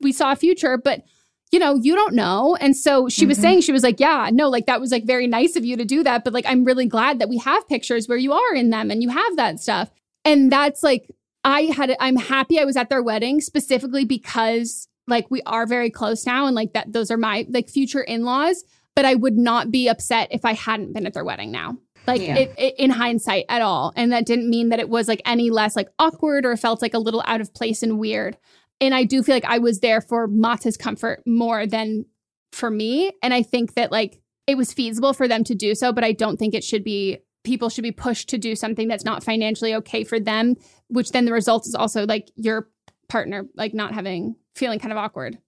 we 0.00 0.12
saw 0.12 0.32
a 0.32 0.36
future, 0.36 0.76
but 0.76 1.04
you 1.52 1.58
know, 1.58 1.74
you 1.76 1.94
don't 1.94 2.14
know. 2.14 2.56
And 2.60 2.74
so 2.74 3.08
she 3.08 3.22
mm-hmm. 3.22 3.28
was 3.28 3.38
saying, 3.38 3.60
she 3.60 3.72
was 3.72 3.82
like, 3.82 4.00
yeah, 4.00 4.30
no, 4.32 4.48
like 4.48 4.66
that 4.66 4.80
was 4.80 4.90
like 4.90 5.04
very 5.04 5.26
nice 5.26 5.54
of 5.54 5.64
you 5.66 5.76
to 5.76 5.84
do 5.84 6.02
that. 6.02 6.24
But 6.24 6.32
like, 6.32 6.46
I'm 6.48 6.64
really 6.64 6.86
glad 6.86 7.18
that 7.18 7.28
we 7.28 7.36
have 7.38 7.68
pictures 7.68 8.08
where 8.08 8.18
you 8.18 8.32
are 8.32 8.54
in 8.54 8.70
them 8.70 8.90
and 8.90 9.02
you 9.02 9.10
have 9.10 9.36
that 9.36 9.60
stuff. 9.60 9.90
And 10.24 10.50
that's 10.50 10.82
like, 10.82 11.10
I 11.44 11.62
had, 11.62 11.94
I'm 12.00 12.16
happy 12.16 12.58
I 12.58 12.64
was 12.64 12.76
at 12.76 12.88
their 12.88 13.02
wedding 13.02 13.40
specifically 13.42 14.04
because 14.06 14.88
like 15.06 15.30
we 15.30 15.42
are 15.42 15.66
very 15.66 15.90
close 15.90 16.24
now 16.24 16.46
and 16.46 16.56
like 16.56 16.72
that, 16.72 16.92
those 16.92 17.10
are 17.10 17.18
my 17.18 17.46
like 17.50 17.68
future 17.68 18.02
in 18.02 18.24
laws. 18.24 18.64
But 18.94 19.04
I 19.04 19.14
would 19.14 19.36
not 19.36 19.70
be 19.70 19.88
upset 19.88 20.28
if 20.30 20.44
I 20.44 20.52
hadn't 20.52 20.92
been 20.92 21.06
at 21.06 21.14
their 21.14 21.24
wedding 21.24 21.50
now 21.50 21.78
like 22.06 22.20
yeah. 22.20 22.36
it, 22.36 22.54
it, 22.58 22.74
in 22.78 22.90
hindsight 22.90 23.44
at 23.48 23.62
all 23.62 23.92
and 23.96 24.12
that 24.12 24.26
didn't 24.26 24.50
mean 24.50 24.70
that 24.70 24.80
it 24.80 24.88
was 24.88 25.08
like 25.08 25.22
any 25.24 25.50
less 25.50 25.76
like 25.76 25.88
awkward 25.98 26.44
or 26.44 26.56
felt 26.56 26.82
like 26.82 26.94
a 26.94 26.98
little 26.98 27.22
out 27.26 27.40
of 27.40 27.54
place 27.54 27.82
and 27.82 27.98
weird 27.98 28.36
and 28.82 28.96
I 28.96 29.04
do 29.04 29.22
feel 29.22 29.36
like 29.36 29.44
I 29.44 29.58
was 29.58 29.78
there 29.78 30.00
for 30.00 30.26
Mata's 30.26 30.76
comfort 30.76 31.22
more 31.24 31.66
than 31.66 32.04
for 32.52 32.68
me. 32.68 33.12
And 33.22 33.32
I 33.32 33.42
think 33.42 33.74
that 33.74 33.92
like 33.92 34.20
it 34.48 34.56
was 34.56 34.72
feasible 34.72 35.12
for 35.12 35.28
them 35.28 35.44
to 35.44 35.54
do 35.54 35.76
so, 35.76 35.92
but 35.92 36.02
I 36.02 36.12
don't 36.12 36.36
think 36.36 36.52
it 36.52 36.64
should 36.64 36.82
be 36.82 37.18
people 37.44 37.68
should 37.68 37.82
be 37.82 37.92
pushed 37.92 38.28
to 38.30 38.38
do 38.38 38.56
something 38.56 38.88
that's 38.88 39.04
not 39.04 39.22
financially 39.22 39.74
okay 39.76 40.02
for 40.02 40.18
them, 40.18 40.56
which 40.88 41.12
then 41.12 41.26
the 41.26 41.32
result 41.32 41.66
is 41.66 41.76
also 41.76 42.06
like 42.06 42.30
your 42.34 42.68
partner 43.08 43.44
like 43.56 43.72
not 43.72 43.94
having 43.94 44.34
feeling 44.56 44.80
kind 44.80 44.92
of 44.92 44.98
awkward. 44.98 45.38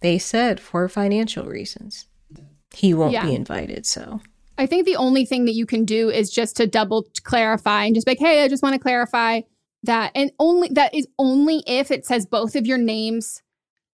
They 0.00 0.18
said 0.18 0.60
for 0.60 0.88
financial 0.88 1.46
reasons. 1.46 2.06
He 2.72 2.94
won't 2.94 3.12
yeah. 3.12 3.24
be 3.24 3.34
invited, 3.34 3.86
so 3.86 4.20
I 4.58 4.66
think 4.66 4.84
the 4.84 4.96
only 4.96 5.24
thing 5.24 5.44
that 5.44 5.54
you 5.54 5.64
can 5.64 5.84
do 5.84 6.10
is 6.10 6.30
just 6.30 6.56
to 6.56 6.66
double 6.66 7.06
clarify 7.22 7.84
and 7.84 7.94
just 7.94 8.06
be 8.06 8.12
like, 8.12 8.18
hey, 8.18 8.42
I 8.42 8.48
just 8.48 8.62
want 8.62 8.74
to 8.74 8.80
clarify 8.80 9.42
that. 9.84 10.10
And 10.14 10.32
only 10.40 10.68
that 10.72 10.92
is 10.94 11.06
only 11.18 11.62
if 11.66 11.90
it 11.90 12.04
says 12.04 12.26
both 12.26 12.56
of 12.56 12.66
your 12.66 12.78
names 12.78 13.40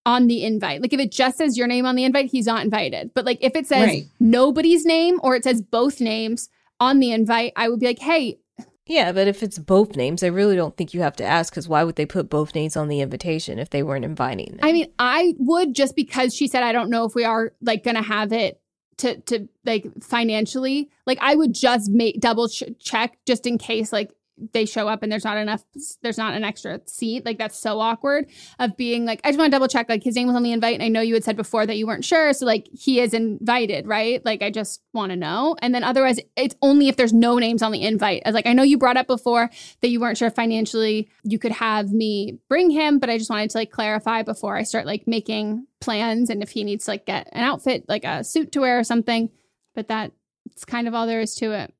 on 0.06 0.26
the 0.26 0.42
invite. 0.42 0.80
Like 0.80 0.92
if 0.92 1.00
it 1.00 1.12
just 1.12 1.38
says 1.38 1.56
your 1.58 1.66
name 1.66 1.86
on 1.86 1.96
the 1.96 2.04
invite, 2.04 2.30
he's 2.30 2.46
not 2.46 2.64
invited. 2.64 3.10
But 3.14 3.26
like 3.26 3.38
if 3.42 3.54
it 3.54 3.66
says 3.66 3.86
Right. 3.86 4.04
nobody's 4.20 4.84
name 4.84 5.20
or 5.22 5.36
it 5.36 5.44
says 5.44 5.62
both 5.62 6.00
names 6.00 6.48
on 6.80 6.98
the 6.98 7.12
invite, 7.12 7.52
I 7.56 7.68
would 7.68 7.80
be 7.80 7.86
like, 7.86 8.00
hey, 8.00 8.38
Yeah, 8.86 9.12
but 9.12 9.28
if 9.28 9.42
it's 9.42 9.58
both 9.58 9.96
names, 9.96 10.22
I 10.22 10.26
really 10.28 10.56
don't 10.56 10.76
think 10.76 10.92
you 10.92 11.00
have 11.00 11.16
to 11.16 11.24
ask 11.24 11.52
because 11.52 11.68
why 11.68 11.84
would 11.84 11.96
they 11.96 12.04
put 12.06 12.28
both 12.28 12.54
names 12.54 12.76
on 12.76 12.88
the 12.88 13.00
invitation 13.00 13.58
if 13.58 13.70
they 13.70 13.82
weren't 13.82 14.04
inviting 14.04 14.56
them? 14.56 14.60
I 14.62 14.72
mean, 14.72 14.92
I 14.98 15.34
would 15.38 15.74
just 15.74 15.94
because 15.96 16.34
she 16.34 16.48
said 16.48 16.62
I 16.62 16.72
don't 16.72 16.90
know 16.90 17.04
if 17.04 17.14
we 17.14 17.24
are 17.24 17.52
like 17.62 17.82
going 17.82 17.96
to 17.96 18.02
have 18.02 18.32
it 18.32 18.60
to 18.98 19.20
to 19.22 19.48
like 19.64 19.86
financially. 20.02 20.90
Like 21.06 21.18
I 21.20 21.34
would 21.34 21.54
just 21.54 21.90
make 21.90 22.20
double 22.20 22.48
ch- 22.48 22.64
check 22.78 23.18
just 23.26 23.46
in 23.46 23.58
case 23.58 23.92
like 23.92 24.10
they 24.52 24.66
show 24.66 24.88
up 24.88 25.02
and 25.02 25.12
there's 25.12 25.24
not 25.24 25.36
enough 25.36 25.64
there's 26.02 26.18
not 26.18 26.34
an 26.34 26.44
extra 26.44 26.80
seat. 26.86 27.24
Like 27.24 27.38
that's 27.38 27.58
so 27.58 27.80
awkward 27.80 28.26
of 28.58 28.76
being 28.76 29.04
like 29.04 29.20
I 29.24 29.28
just 29.28 29.38
want 29.38 29.50
to 29.50 29.54
double 29.54 29.68
check 29.68 29.88
like 29.88 30.02
his 30.02 30.16
name 30.16 30.26
was 30.26 30.36
on 30.36 30.42
the 30.42 30.52
invite 30.52 30.74
and 30.74 30.82
I 30.82 30.88
know 30.88 31.00
you 31.00 31.14
had 31.14 31.24
said 31.24 31.36
before 31.36 31.66
that 31.66 31.76
you 31.76 31.86
weren't 31.86 32.04
sure 32.04 32.32
so 32.32 32.44
like 32.44 32.68
he 32.72 33.00
is 33.00 33.14
invited, 33.14 33.86
right? 33.86 34.24
Like 34.24 34.42
I 34.42 34.50
just 34.50 34.82
want 34.92 35.10
to 35.10 35.16
know. 35.16 35.56
And 35.60 35.74
then 35.74 35.84
otherwise 35.84 36.18
it's 36.36 36.56
only 36.62 36.88
if 36.88 36.96
there's 36.96 37.12
no 37.12 37.38
names 37.38 37.62
on 37.62 37.72
the 37.72 37.82
invite. 37.82 38.22
As 38.24 38.34
like 38.34 38.46
I 38.46 38.52
know 38.52 38.62
you 38.62 38.76
brought 38.76 38.96
up 38.96 39.06
before 39.06 39.50
that 39.80 39.88
you 39.88 40.00
weren't 40.00 40.18
sure 40.18 40.30
financially 40.30 41.08
you 41.22 41.38
could 41.38 41.52
have 41.52 41.92
me 41.92 42.38
bring 42.48 42.70
him, 42.70 42.98
but 42.98 43.10
I 43.10 43.18
just 43.18 43.30
wanted 43.30 43.50
to 43.50 43.58
like 43.58 43.70
clarify 43.70 44.22
before 44.22 44.56
I 44.56 44.64
start 44.64 44.86
like 44.86 45.06
making 45.06 45.66
plans 45.80 46.30
and 46.30 46.42
if 46.42 46.50
he 46.50 46.64
needs 46.64 46.86
to 46.86 46.92
like 46.92 47.06
get 47.06 47.28
an 47.32 47.44
outfit, 47.44 47.84
like 47.88 48.04
a 48.04 48.24
suit 48.24 48.52
to 48.52 48.60
wear 48.60 48.78
or 48.78 48.84
something. 48.84 49.30
But 49.74 49.88
that's 49.88 50.64
kind 50.66 50.88
of 50.88 50.94
all 50.94 51.06
there 51.06 51.20
is 51.20 51.34
to 51.36 51.52
it. 51.52 51.74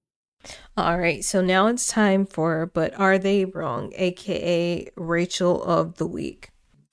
All 0.77 0.99
right, 0.99 1.25
so 1.25 1.41
now 1.41 1.69
it's 1.69 1.87
time 1.87 2.27
for 2.27 2.67
But 2.67 2.99
Are 2.99 3.19
They 3.19 3.45
Wrong, 3.45 3.93
aka 3.95 4.89
Rachel 4.97 5.63
of 5.63 5.97
the 5.97 6.07
Week. 6.07 6.51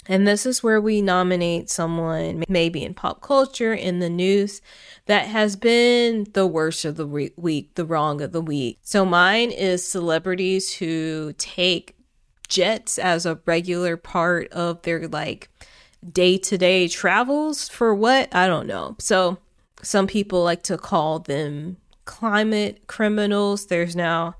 And 0.07 0.27
this 0.27 0.45
is 0.45 0.63
where 0.63 0.81
we 0.81 1.01
nominate 1.01 1.69
someone, 1.69 2.43
maybe 2.49 2.83
in 2.83 2.93
pop 2.93 3.21
culture, 3.21 3.73
in 3.73 3.99
the 3.99 4.09
news, 4.09 4.61
that 5.05 5.27
has 5.27 5.55
been 5.55 6.27
the 6.33 6.47
worst 6.47 6.85
of 6.85 6.95
the 6.95 7.05
re- 7.05 7.33
week, 7.37 7.75
the 7.75 7.85
wrong 7.85 8.19
of 8.21 8.31
the 8.31 8.41
week. 8.41 8.79
So 8.81 9.05
mine 9.05 9.51
is 9.51 9.87
celebrities 9.87 10.73
who 10.75 11.33
take 11.37 11.95
jets 12.47 12.97
as 12.97 13.25
a 13.25 13.39
regular 13.45 13.95
part 13.95 14.51
of 14.51 14.81
their 14.81 15.07
like 15.07 15.49
day 16.11 16.37
to 16.39 16.57
day 16.57 16.87
travels 16.87 17.69
for 17.69 17.93
what? 17.93 18.33
I 18.35 18.47
don't 18.47 18.67
know. 18.67 18.95
So 18.99 19.37
some 19.83 20.07
people 20.07 20.43
like 20.43 20.63
to 20.63 20.77
call 20.77 21.19
them 21.19 21.77
climate 22.11 22.87
criminals. 22.87 23.67
There's 23.67 23.95
now 23.95 24.35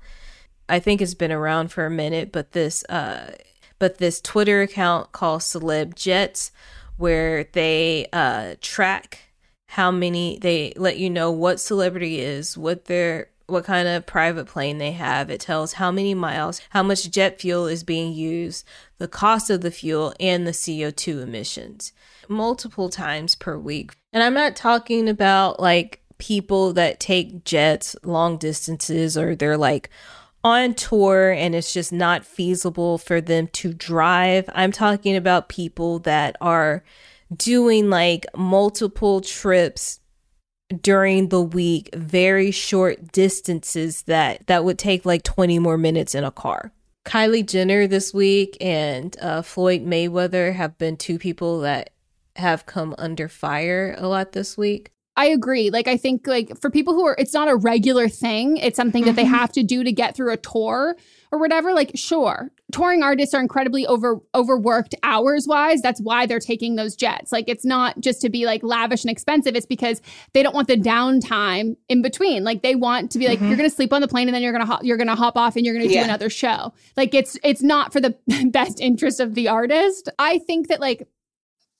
I 0.68 0.78
think 0.78 1.00
it's 1.00 1.14
been 1.14 1.32
around 1.32 1.72
for 1.72 1.86
a 1.86 1.90
minute, 1.90 2.30
but 2.30 2.52
this 2.52 2.84
uh 2.84 3.32
but 3.78 3.96
this 3.96 4.20
Twitter 4.20 4.60
account 4.60 5.12
called 5.12 5.40
Celeb 5.40 5.94
Jets 5.94 6.52
where 6.98 7.44
they 7.52 8.08
uh 8.12 8.56
track 8.60 9.20
how 9.68 9.90
many 9.90 10.38
they 10.38 10.74
let 10.76 10.98
you 10.98 11.08
know 11.08 11.30
what 11.30 11.60
celebrity 11.60 12.20
is, 12.20 12.58
what 12.58 12.84
their 12.84 13.30
what 13.46 13.64
kind 13.64 13.88
of 13.88 14.04
private 14.04 14.46
plane 14.46 14.76
they 14.76 14.92
have. 14.92 15.30
It 15.30 15.40
tells 15.40 15.74
how 15.74 15.90
many 15.90 16.12
miles, 16.12 16.60
how 16.70 16.82
much 16.82 17.10
jet 17.10 17.40
fuel 17.40 17.66
is 17.66 17.82
being 17.82 18.12
used, 18.12 18.66
the 18.98 19.08
cost 19.08 19.48
of 19.48 19.62
the 19.62 19.70
fuel, 19.70 20.12
and 20.20 20.46
the 20.46 20.52
CO2 20.52 21.22
emissions 21.22 21.92
multiple 22.28 22.88
times 22.88 23.34
per 23.34 23.56
week. 23.56 23.92
And 24.12 24.22
I'm 24.22 24.34
not 24.34 24.56
talking 24.56 25.08
about 25.08 25.60
like 25.60 26.01
people 26.22 26.72
that 26.72 27.00
take 27.00 27.42
jets 27.44 27.96
long 28.04 28.36
distances 28.36 29.18
or 29.18 29.34
they're 29.34 29.56
like 29.56 29.90
on 30.44 30.72
tour 30.72 31.32
and 31.32 31.52
it's 31.52 31.72
just 31.72 31.92
not 31.92 32.24
feasible 32.24 32.96
for 32.96 33.20
them 33.20 33.48
to 33.48 33.74
drive. 33.74 34.48
I'm 34.54 34.70
talking 34.70 35.16
about 35.16 35.48
people 35.48 35.98
that 36.00 36.36
are 36.40 36.84
doing 37.36 37.90
like 37.90 38.24
multiple 38.36 39.20
trips 39.20 39.98
during 40.80 41.28
the 41.30 41.42
week, 41.42 41.90
very 41.92 42.52
short 42.52 43.10
distances 43.10 44.02
that 44.02 44.46
that 44.46 44.64
would 44.64 44.78
take 44.78 45.04
like 45.04 45.24
20 45.24 45.58
more 45.58 45.76
minutes 45.76 46.14
in 46.14 46.22
a 46.22 46.30
car. 46.30 46.72
Kylie 47.04 47.44
Jenner 47.44 47.88
this 47.88 48.14
week 48.14 48.56
and 48.60 49.16
uh, 49.20 49.42
Floyd 49.42 49.84
Mayweather 49.84 50.54
have 50.54 50.78
been 50.78 50.96
two 50.96 51.18
people 51.18 51.60
that 51.62 51.90
have 52.36 52.64
come 52.64 52.94
under 52.96 53.28
fire 53.28 53.96
a 53.98 54.06
lot 54.06 54.32
this 54.32 54.56
week. 54.56 54.91
I 55.14 55.26
agree. 55.26 55.68
Like 55.68 55.88
I 55.88 55.98
think 55.98 56.26
like 56.26 56.58
for 56.58 56.70
people 56.70 56.94
who 56.94 57.04
are 57.06 57.14
it's 57.18 57.34
not 57.34 57.48
a 57.48 57.54
regular 57.54 58.08
thing, 58.08 58.56
it's 58.56 58.76
something 58.76 59.04
that 59.04 59.14
they 59.14 59.24
mm-hmm. 59.24 59.34
have 59.34 59.52
to 59.52 59.62
do 59.62 59.84
to 59.84 59.92
get 59.92 60.16
through 60.16 60.32
a 60.32 60.38
tour 60.38 60.96
or 61.30 61.38
whatever. 61.38 61.74
Like 61.74 61.92
sure, 61.94 62.50
touring 62.72 63.02
artists 63.02 63.34
are 63.34 63.40
incredibly 63.40 63.86
over 63.86 64.20
overworked 64.34 64.94
hours 65.02 65.46
wise. 65.46 65.82
That's 65.82 66.00
why 66.00 66.24
they're 66.24 66.40
taking 66.40 66.76
those 66.76 66.96
jets. 66.96 67.30
Like 67.30 67.46
it's 67.46 67.64
not 67.64 68.00
just 68.00 68.22
to 68.22 68.30
be 68.30 68.46
like 68.46 68.62
lavish 68.62 69.04
and 69.04 69.10
expensive. 69.10 69.54
It's 69.54 69.66
because 69.66 70.00
they 70.32 70.42
don't 70.42 70.54
want 70.54 70.68
the 70.68 70.78
downtime 70.78 71.76
in 71.90 72.00
between. 72.00 72.42
Like 72.42 72.62
they 72.62 72.74
want 72.74 73.10
to 73.12 73.18
be 73.18 73.28
like 73.28 73.38
you're 73.38 73.50
mm-hmm. 73.50 73.58
going 73.58 73.70
to 73.70 73.76
sleep 73.76 73.92
on 73.92 74.00
the 74.00 74.08
plane 74.08 74.28
and 74.28 74.34
then 74.34 74.42
you're 74.42 74.52
going 74.52 74.64
to 74.64 74.72
hop, 74.72 74.82
you're 74.82 74.96
going 74.96 75.08
to 75.08 75.14
hop 75.14 75.36
off 75.36 75.56
and 75.56 75.66
you're 75.66 75.74
going 75.74 75.86
to 75.86 75.92
Yeah. 75.92 76.00
do 76.00 76.04
another 76.04 76.30
show. 76.30 76.72
Like 76.96 77.12
it's 77.12 77.36
it's 77.44 77.62
not 77.62 77.92
for 77.92 78.00
the 78.00 78.16
best 78.50 78.80
interest 78.80 79.20
of 79.20 79.34
the 79.34 79.48
artist. 79.48 80.08
I 80.18 80.38
think 80.38 80.68
that 80.68 80.80
like 80.80 81.06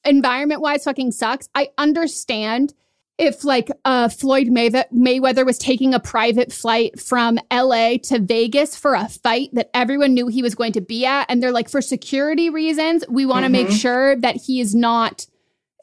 environment 0.04 0.60
wise 0.60 0.84
fucking 0.84 1.12
sucks. 1.12 1.48
I 1.54 1.70
understand 1.78 2.74
if 3.22 3.44
like 3.44 3.70
uh, 3.84 4.08
Floyd 4.08 4.48
Maywe- 4.48 4.90
Mayweather 4.92 5.46
was 5.46 5.58
taking 5.58 5.94
a 5.94 6.00
private 6.00 6.52
flight 6.52 7.00
from 7.00 7.38
LA 7.52 7.96
to 8.04 8.18
Vegas 8.18 8.76
for 8.76 8.94
a 8.94 9.08
fight 9.08 9.50
that 9.52 9.70
everyone 9.72 10.12
knew 10.14 10.26
he 10.26 10.42
was 10.42 10.54
going 10.54 10.72
to 10.72 10.80
be 10.80 11.06
at, 11.06 11.26
and 11.30 11.42
they're 11.42 11.52
like, 11.52 11.68
for 11.70 11.80
security 11.80 12.50
reasons, 12.50 13.04
we 13.08 13.24
want 13.24 13.44
to 13.44 13.48
make 13.48 13.70
sure 13.70 14.16
that 14.16 14.36
he 14.36 14.60
is 14.60 14.74
not 14.74 15.26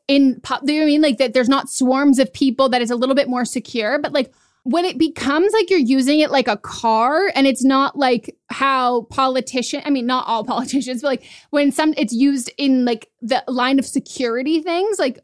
in. 0.07 0.39
pu- 0.41 0.65
Do 0.65 0.73
you 0.73 0.79
know 0.81 0.85
I 0.85 0.89
mean 0.89 1.01
like 1.01 1.17
that? 1.17 1.33
There's 1.33 1.49
not 1.49 1.69
swarms 1.69 2.19
of 2.19 2.31
people. 2.33 2.69
That 2.69 2.81
is 2.81 2.91
a 2.91 2.95
little 2.95 3.15
bit 3.15 3.29
more 3.29 3.45
secure, 3.45 3.99
but 3.99 4.13
like. 4.13 4.31
When 4.63 4.83
it 4.83 4.97
becomes 4.99 5.51
like 5.53 5.69
you're 5.69 5.79
using 5.79 6.19
it 6.19 6.31
like 6.31 6.49
a 6.49 6.57
car 6.57 7.31
and 7.33 7.47
it's 7.47 7.63
not 7.63 7.97
like 7.97 8.35
how 8.49 9.03
politician 9.03 9.81
I 9.85 9.89
mean 9.89 10.05
not 10.05 10.27
all 10.27 10.43
politicians 10.53 11.01
but 11.01 11.07
like 11.07 11.23
when 11.49 11.71
some 11.71 11.93
it's 11.97 12.13
used 12.13 12.51
in 12.57 12.83
like 12.83 13.09
the 13.21 13.41
line 13.47 13.79
of 13.79 13.85
security 13.85 14.61
things 14.61 14.99
like 14.99 15.17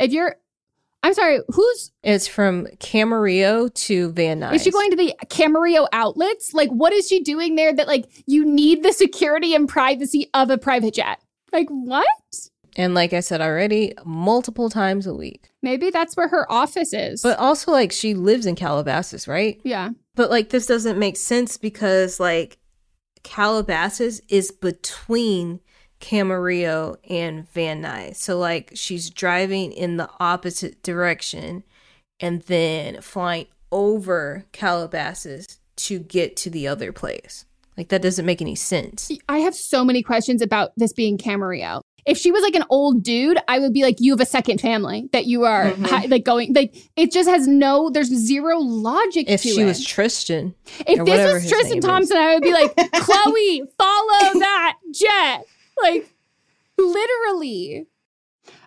if 0.00 0.12
you're 0.12 0.36
I'm 1.02 1.14
sorry, 1.14 1.40
who's 1.48 1.92
It's 2.02 2.26
from 2.26 2.66
Camarillo 2.78 3.72
to 3.86 4.12
Van 4.12 4.40
Nuys. 4.40 4.54
is 4.54 4.62
she 4.62 4.70
going 4.70 4.90
to 4.90 4.96
the 4.96 5.14
Camarillo 5.26 5.86
outlets? 5.92 6.52
Like 6.52 6.68
what 6.70 6.92
is 6.92 7.08
she 7.08 7.22
doing 7.22 7.56
there 7.56 7.74
that 7.74 7.86
like 7.86 8.06
you 8.26 8.44
need 8.44 8.82
the 8.82 8.92
security 8.92 9.54
and 9.54 9.68
privacy 9.68 10.28
of 10.34 10.50
a 10.50 10.58
private 10.58 10.94
jet? 10.94 11.20
Like 11.52 11.68
what? 11.68 12.06
And 12.76 12.94
like 12.94 13.12
I 13.12 13.20
said 13.20 13.40
already, 13.40 13.94
multiple 14.04 14.68
times 14.70 15.06
a 15.06 15.14
week. 15.14 15.50
Maybe 15.62 15.90
that's 15.90 16.16
where 16.16 16.28
her 16.28 16.50
office 16.52 16.92
is. 16.92 17.22
But 17.22 17.38
also 17.38 17.72
like 17.72 17.92
she 17.92 18.14
lives 18.14 18.46
in 18.46 18.54
Calabasas, 18.54 19.26
right? 19.26 19.60
yeah. 19.64 19.90
But 20.16 20.30
like 20.30 20.50
this 20.50 20.66
doesn't 20.66 20.98
make 20.98 21.16
sense 21.16 21.56
because 21.56 22.20
like 22.20 22.58
Calabasas 23.22 24.20
is 24.28 24.50
between 24.50 25.60
Camarillo 26.00 26.96
and 27.08 27.48
Van 27.52 27.82
Nuys. 27.82 28.16
So 28.16 28.38
like 28.38 28.72
she's 28.74 29.10
driving 29.10 29.72
in 29.72 29.96
the 29.96 30.08
opposite 30.18 30.82
direction 30.82 31.62
and 32.18 32.42
then 32.42 33.00
flying 33.00 33.46
over 33.72 34.44
Calabasas 34.52 35.58
to 35.76 35.98
get 35.98 36.36
to 36.38 36.50
the 36.50 36.66
other 36.68 36.92
place. 36.92 37.44
Like 37.76 37.88
that 37.88 38.02
doesn't 38.02 38.26
make 38.26 38.42
any 38.42 38.56
sense. 38.56 39.10
I 39.28 39.38
have 39.38 39.54
so 39.54 39.84
many 39.84 40.02
questions 40.02 40.42
about 40.42 40.72
this 40.76 40.92
being 40.92 41.16
Camarillo. 41.16 41.80
If 42.06 42.16
she 42.16 42.32
was 42.32 42.42
like 42.42 42.54
an 42.54 42.64
old 42.70 43.02
dude, 43.02 43.38
I 43.46 43.58
would 43.58 43.72
be 43.74 43.82
like, 43.82 43.96
you 44.00 44.12
have 44.12 44.20
a 44.20 44.26
second 44.26 44.60
family 44.60 45.08
that 45.12 45.26
you 45.26 45.44
are 45.44 45.66
Mm-hmm. 45.70 45.84
ha- 45.84 46.04
like 46.08 46.24
going 46.24 46.52
like 46.54 46.74
it 46.96 47.12
just 47.12 47.28
has 47.28 47.46
no 47.46 47.90
there's 47.90 48.08
zero 48.08 48.58
logic 48.58 49.26
If 49.28 49.42
to 49.42 49.48
she 49.50 49.60
it. 49.60 49.66
was 49.66 49.84
Tristan, 49.84 50.54
If 50.86 51.04
this 51.04 51.32
was 51.32 51.48
Tristan 51.48 51.70
name 51.72 51.78
is. 51.78 51.84
Thompson, 51.84 52.16
I 52.16 52.34
would 52.34 52.42
be 52.42 52.52
like, 52.52 52.74
Khloé, 52.76 53.60
follow 53.78 54.38
that 54.40 54.76
jet. 54.92 55.44
Like, 55.82 56.14
literally. 56.78 57.86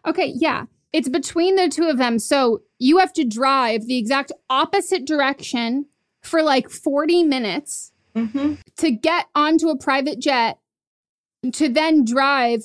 Okay, 0.05 0.33
yeah. 0.35 0.65
It's 0.91 1.09
between 1.09 1.55
the 1.55 1.69
two 1.69 1.87
of 1.87 1.97
them. 1.97 2.19
So 2.19 2.61
you 2.79 2.99
have 2.99 3.13
to 3.13 3.23
drive 3.23 3.87
the 3.87 3.97
exact 3.97 4.31
opposite 4.49 5.05
direction 5.05 5.87
for 6.21 6.41
like 6.43 6.69
40 6.69 7.23
minutes 7.23 7.91
Mm-hmm. 8.15 8.53
to 8.77 8.91
get 8.91 9.25
onto 9.33 9.69
a 9.69 9.75
private 9.75 10.19
jet 10.19 10.59
to 11.51 11.67
then 11.67 12.05
drive 12.05 12.61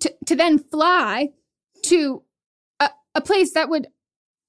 to, 0.00 0.12
to 0.26 0.34
then 0.34 0.58
fly 0.58 1.28
to 1.82 2.24
a, 2.80 2.90
a 3.14 3.20
place 3.20 3.52
that 3.52 3.68
would 3.68 3.86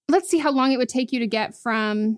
let's 0.08 0.28
see 0.28 0.40
how 0.40 0.52
long 0.52 0.72
it 0.72 0.78
would 0.78 0.90
take 0.90 1.12
you 1.12 1.20
to 1.20 1.28
get 1.28 1.56
from 1.56 2.18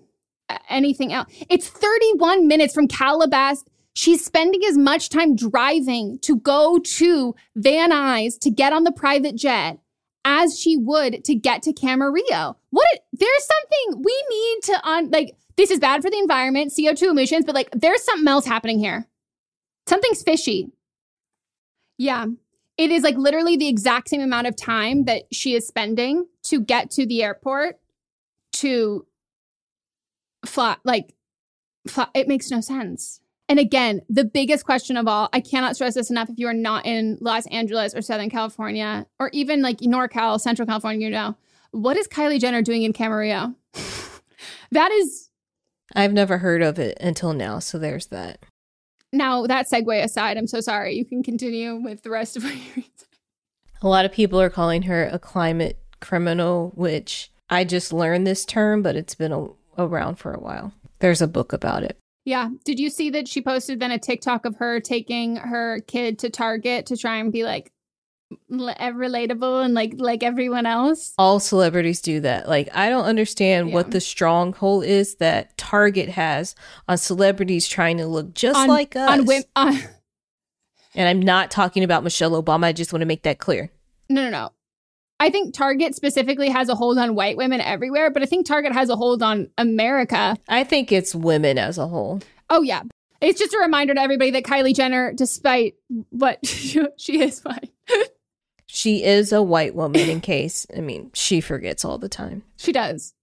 anything 0.70 1.12
else 1.12 1.30
it's 1.50 1.68
31 1.68 2.48
minutes 2.48 2.72
from 2.72 2.88
calabas 2.88 3.64
she's 3.94 4.24
spending 4.24 4.62
as 4.68 4.76
much 4.76 5.08
time 5.08 5.36
driving 5.36 6.18
to 6.20 6.36
go 6.36 6.78
to 6.78 7.34
van 7.56 7.90
nuys 7.90 8.38
to 8.38 8.50
get 8.50 8.72
on 8.72 8.84
the 8.84 8.92
private 8.92 9.36
jet 9.36 9.78
as 10.24 10.58
she 10.58 10.76
would 10.76 11.24
to 11.24 11.34
get 11.34 11.62
to 11.62 11.72
Camarillo. 11.72 12.56
What 12.70 13.04
there's 13.12 13.46
something 13.46 14.02
we 14.02 14.24
need 14.30 14.62
to 14.64 14.80
on 14.84 15.10
like 15.10 15.36
this 15.56 15.70
is 15.70 15.80
bad 15.80 16.02
for 16.02 16.10
the 16.10 16.18
environment, 16.18 16.72
CO2 16.72 17.10
emissions, 17.10 17.44
but 17.44 17.54
like 17.54 17.68
there's 17.72 18.02
something 18.02 18.28
else 18.28 18.46
happening 18.46 18.78
here. 18.78 19.06
Something's 19.86 20.22
fishy. 20.22 20.70
Yeah. 21.98 22.26
It 22.78 22.90
is 22.90 23.02
like 23.02 23.16
literally 23.16 23.56
the 23.56 23.68
exact 23.68 24.08
same 24.08 24.22
amount 24.22 24.46
of 24.46 24.56
time 24.56 25.04
that 25.04 25.24
she 25.30 25.54
is 25.54 25.66
spending 25.66 26.26
to 26.44 26.60
get 26.60 26.90
to 26.92 27.06
the 27.06 27.22
airport 27.22 27.78
to 28.54 29.06
fly 30.46 30.76
like 30.84 31.14
fly, 31.86 32.08
it 32.14 32.28
makes 32.28 32.50
no 32.50 32.60
sense. 32.60 33.20
And 33.48 33.58
again, 33.58 34.00
the 34.08 34.24
biggest 34.24 34.64
question 34.64 34.96
of 34.96 35.06
all, 35.06 35.28
I 35.32 35.40
cannot 35.40 35.74
stress 35.74 35.94
this 35.94 36.10
enough 36.10 36.30
if 36.30 36.38
you 36.38 36.46
are 36.46 36.54
not 36.54 36.86
in 36.86 37.18
Los 37.20 37.46
Angeles 37.48 37.94
or 37.94 38.00
Southern 38.00 38.30
California 38.30 39.06
or 39.18 39.30
even 39.32 39.62
like 39.62 39.78
NorCal, 39.78 40.40
Central 40.40 40.66
California, 40.66 41.06
you 41.06 41.12
know, 41.12 41.36
what 41.72 41.96
is 41.96 42.08
Kylie 42.08 42.40
Jenner 42.40 42.62
doing 42.62 42.82
in 42.82 42.92
Camarillo? 42.92 43.54
that 44.70 44.90
is 44.92 45.30
I've 45.94 46.12
never 46.12 46.38
heard 46.38 46.62
of 46.62 46.78
it 46.78 46.96
until 47.00 47.32
now, 47.32 47.58
so 47.58 47.78
there's 47.78 48.06
that. 48.06 48.44
Now, 49.12 49.46
that 49.46 49.68
segue 49.70 50.02
aside, 50.02 50.38
I'm 50.38 50.46
so 50.46 50.60
sorry. 50.60 50.94
You 50.94 51.04
can 51.04 51.22
continue 51.22 51.76
with 51.76 52.02
the 52.02 52.10
rest 52.10 52.36
of 52.36 52.44
what 52.44 52.54
you're 52.54 52.84
A 53.82 53.88
lot 53.88 54.04
of 54.04 54.12
people 54.12 54.40
are 54.40 54.48
calling 54.48 54.82
her 54.82 55.04
a 55.04 55.18
climate 55.18 55.78
criminal, 56.00 56.72
which 56.76 57.30
I 57.50 57.64
just 57.64 57.92
learned 57.92 58.26
this 58.26 58.44
term, 58.44 58.80
but 58.80 58.96
it's 58.96 59.14
been 59.14 59.32
a, 59.32 59.48
around 59.76 60.16
for 60.16 60.32
a 60.32 60.40
while. 60.40 60.72
There's 61.00 61.20
a 61.20 61.26
book 61.26 61.52
about 61.52 61.82
it. 61.82 61.98
Yeah. 62.24 62.50
Did 62.64 62.78
you 62.78 62.90
see 62.90 63.10
that 63.10 63.26
she 63.26 63.42
posted 63.42 63.80
then 63.80 63.90
a 63.90 63.98
TikTok 63.98 64.44
of 64.44 64.56
her 64.56 64.80
taking 64.80 65.36
her 65.36 65.80
kid 65.80 66.18
to 66.20 66.30
Target 66.30 66.86
to 66.86 66.96
try 66.96 67.16
and 67.16 67.32
be 67.32 67.44
like, 67.44 67.72
eh, 68.32 68.92
relatable 68.92 69.64
and 69.64 69.74
like 69.74 69.94
like 69.96 70.22
everyone 70.22 70.66
else. 70.66 71.14
All 71.18 71.40
celebrities 71.40 72.00
do 72.00 72.20
that. 72.20 72.48
Like 72.48 72.68
I 72.74 72.88
don't 72.88 73.04
understand 73.04 73.68
yeah. 73.68 73.74
what 73.74 73.90
the 73.90 74.00
stronghold 74.00 74.84
is 74.84 75.16
that 75.16 75.56
Target 75.58 76.10
has 76.10 76.54
on 76.88 76.98
celebrities 76.98 77.66
trying 77.66 77.98
to 77.98 78.06
look 78.06 78.34
just 78.34 78.58
on, 78.58 78.68
like 78.68 78.94
us. 78.96 79.10
On, 79.10 79.24
women, 79.24 79.44
on 79.56 79.78
and 80.94 81.08
I'm 81.08 81.20
not 81.20 81.50
talking 81.50 81.84
about 81.84 82.04
Michelle 82.04 82.40
Obama. 82.40 82.64
I 82.64 82.72
just 82.72 82.92
want 82.92 83.00
to 83.02 83.06
make 83.06 83.22
that 83.22 83.38
clear. 83.38 83.70
No, 84.08 84.24
no, 84.24 84.30
no. 84.30 84.52
I 85.22 85.30
think 85.30 85.54
Target 85.54 85.94
specifically 85.94 86.48
has 86.48 86.68
a 86.68 86.74
hold 86.74 86.98
on 86.98 87.14
white 87.14 87.36
women 87.36 87.60
everywhere, 87.60 88.10
but 88.10 88.24
I 88.24 88.26
think 88.26 88.44
Target 88.44 88.72
has 88.72 88.88
a 88.88 88.96
hold 88.96 89.22
on 89.22 89.50
America. 89.56 90.36
I 90.48 90.64
think 90.64 90.90
it's 90.90 91.14
women 91.14 91.58
as 91.58 91.78
a 91.78 91.86
whole. 91.86 92.18
Oh 92.50 92.62
yeah. 92.62 92.82
It's 93.20 93.38
just 93.38 93.54
a 93.54 93.58
reminder 93.58 93.94
to 93.94 94.00
everybody 94.00 94.32
that 94.32 94.42
Kylie 94.42 94.74
Jenner, 94.74 95.12
despite 95.12 95.76
what 96.10 96.44
she 96.96 97.20
is 97.20 97.38
fine. 97.38 97.68
She 98.66 99.04
is 99.04 99.30
a 99.30 99.40
white 99.40 99.76
woman 99.76 100.00
in 100.00 100.20
case, 100.20 100.66
I 100.76 100.80
mean, 100.80 101.12
she 101.14 101.40
forgets 101.40 101.84
all 101.84 101.98
the 101.98 102.08
time. 102.08 102.42
She 102.56 102.72
does. 102.72 103.14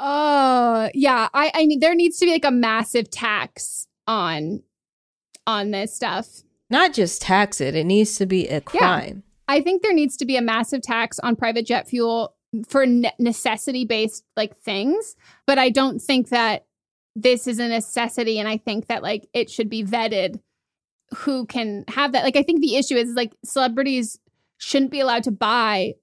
Oh, 0.00 0.90
yeah. 0.94 1.28
I 1.32 1.52
I 1.54 1.66
mean 1.66 1.78
there 1.78 1.94
needs 1.94 2.18
to 2.18 2.26
be 2.26 2.32
like 2.32 2.44
a 2.44 2.50
massive 2.50 3.08
tax 3.08 3.86
on 4.08 4.64
on 5.46 5.70
this 5.70 5.94
stuff. 5.94 6.42
Not 6.70 6.92
just 6.92 7.22
tax 7.22 7.60
it, 7.60 7.76
it 7.76 7.84
needs 7.84 8.16
to 8.16 8.26
be 8.26 8.48
a 8.48 8.60
crime. 8.60 9.22
I 9.48 9.60
think 9.60 9.82
there 9.82 9.94
needs 9.94 10.16
to 10.18 10.26
be 10.26 10.36
a 10.36 10.42
massive 10.42 10.82
tax 10.82 11.18
on 11.20 11.36
private 11.36 11.66
jet 11.66 11.88
fuel 11.88 12.34
for 12.68 12.86
ne- 12.86 13.12
necessity 13.18 13.84
based 13.84 14.24
like 14.36 14.56
things, 14.56 15.16
but 15.46 15.58
I 15.58 15.70
don't 15.70 16.00
think 16.00 16.30
that 16.30 16.66
this 17.14 17.46
is 17.46 17.58
a 17.58 17.68
necessity 17.68 18.38
and 18.38 18.48
I 18.48 18.58
think 18.58 18.86
that 18.86 19.02
like 19.02 19.26
it 19.32 19.50
should 19.50 19.70
be 19.70 19.84
vetted 19.84 20.40
who 21.14 21.46
can 21.46 21.84
have 21.88 22.12
that. 22.12 22.24
Like 22.24 22.36
I 22.36 22.42
think 22.42 22.60
the 22.60 22.76
issue 22.76 22.96
is 22.96 23.14
like 23.14 23.34
celebrities 23.44 24.18
shouldn't 24.58 24.90
be 24.90 25.00
allowed 25.00 25.24
to 25.24 25.30
buy 25.30 25.94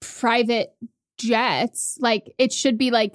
private 0.00 0.74
jets. 1.18 1.98
Like 2.00 2.32
it 2.38 2.52
should 2.52 2.78
be 2.78 2.90
like 2.90 3.14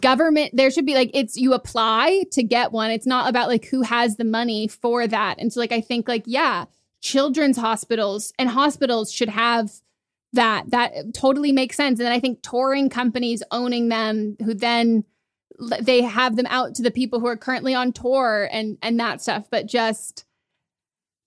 government 0.00 0.50
there 0.52 0.70
should 0.70 0.84
be 0.84 0.94
like 0.94 1.10
it's 1.14 1.36
you 1.36 1.54
apply 1.54 2.24
to 2.32 2.42
get 2.42 2.72
one. 2.72 2.90
It's 2.90 3.06
not 3.06 3.28
about 3.28 3.48
like 3.48 3.66
who 3.66 3.82
has 3.82 4.16
the 4.16 4.24
money 4.24 4.68
for 4.68 5.06
that. 5.06 5.36
And 5.38 5.52
so 5.52 5.60
like 5.60 5.72
I 5.72 5.80
think 5.80 6.08
like 6.08 6.24
yeah, 6.26 6.66
children's 7.06 7.56
hospitals 7.56 8.32
and 8.38 8.48
hospitals 8.48 9.12
should 9.12 9.28
have 9.28 9.70
that. 10.32 10.70
That 10.70 11.14
totally 11.14 11.52
makes 11.52 11.76
sense. 11.76 12.00
And 12.00 12.08
I 12.08 12.18
think 12.18 12.42
touring 12.42 12.90
companies 12.90 13.42
owning 13.52 13.88
them 13.88 14.36
who 14.44 14.54
then 14.54 15.04
they 15.80 16.02
have 16.02 16.36
them 16.36 16.46
out 16.50 16.74
to 16.74 16.82
the 16.82 16.90
people 16.90 17.20
who 17.20 17.26
are 17.26 17.36
currently 17.36 17.74
on 17.74 17.92
tour 17.92 18.48
and 18.52 18.76
and 18.82 19.00
that 19.00 19.22
stuff 19.22 19.46
but 19.50 19.66
just 19.66 20.26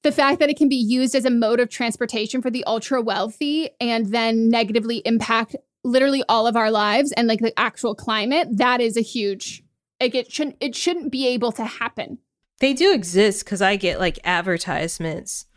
the 0.04 0.12
fact 0.12 0.40
that 0.40 0.52
it 0.52 0.58
can 0.58 0.70
be 0.70 0.76
used 0.76 1.16
as 1.16 1.26
a 1.26 1.32
mode 1.32 1.60
of 1.60 1.68
transportation 1.68 2.40
for 2.40 2.52
the 2.52 2.64
ultra 2.66 3.02
wealthy 3.02 3.72
and 3.82 4.08
then 4.14 4.48
negatively 4.48 4.98
impact 4.98 5.56
literally 5.84 6.24
all 6.30 6.46
of 6.46 6.56
our 6.56 6.70
lives 6.70 7.12
and 7.14 7.28
like 7.28 7.40
the 7.40 7.58
actual 7.60 7.96
climate 7.96 8.48
that 8.52 8.80
is 8.80 8.96
a 8.96 9.02
huge 9.02 9.64
like 10.00 10.14
it 10.14 10.32
shouldn't 10.32 10.58
it 10.60 10.76
shouldn't 10.76 11.12
be 11.12 11.28
able 11.28 11.52
to 11.52 11.66
happen 11.66 12.20
they 12.60 12.74
do 12.74 12.94
exist 12.94 13.44
because 13.44 13.64
i 13.64 13.76
get 13.76 14.00
like 14.00 14.20
advertisements 14.24 15.48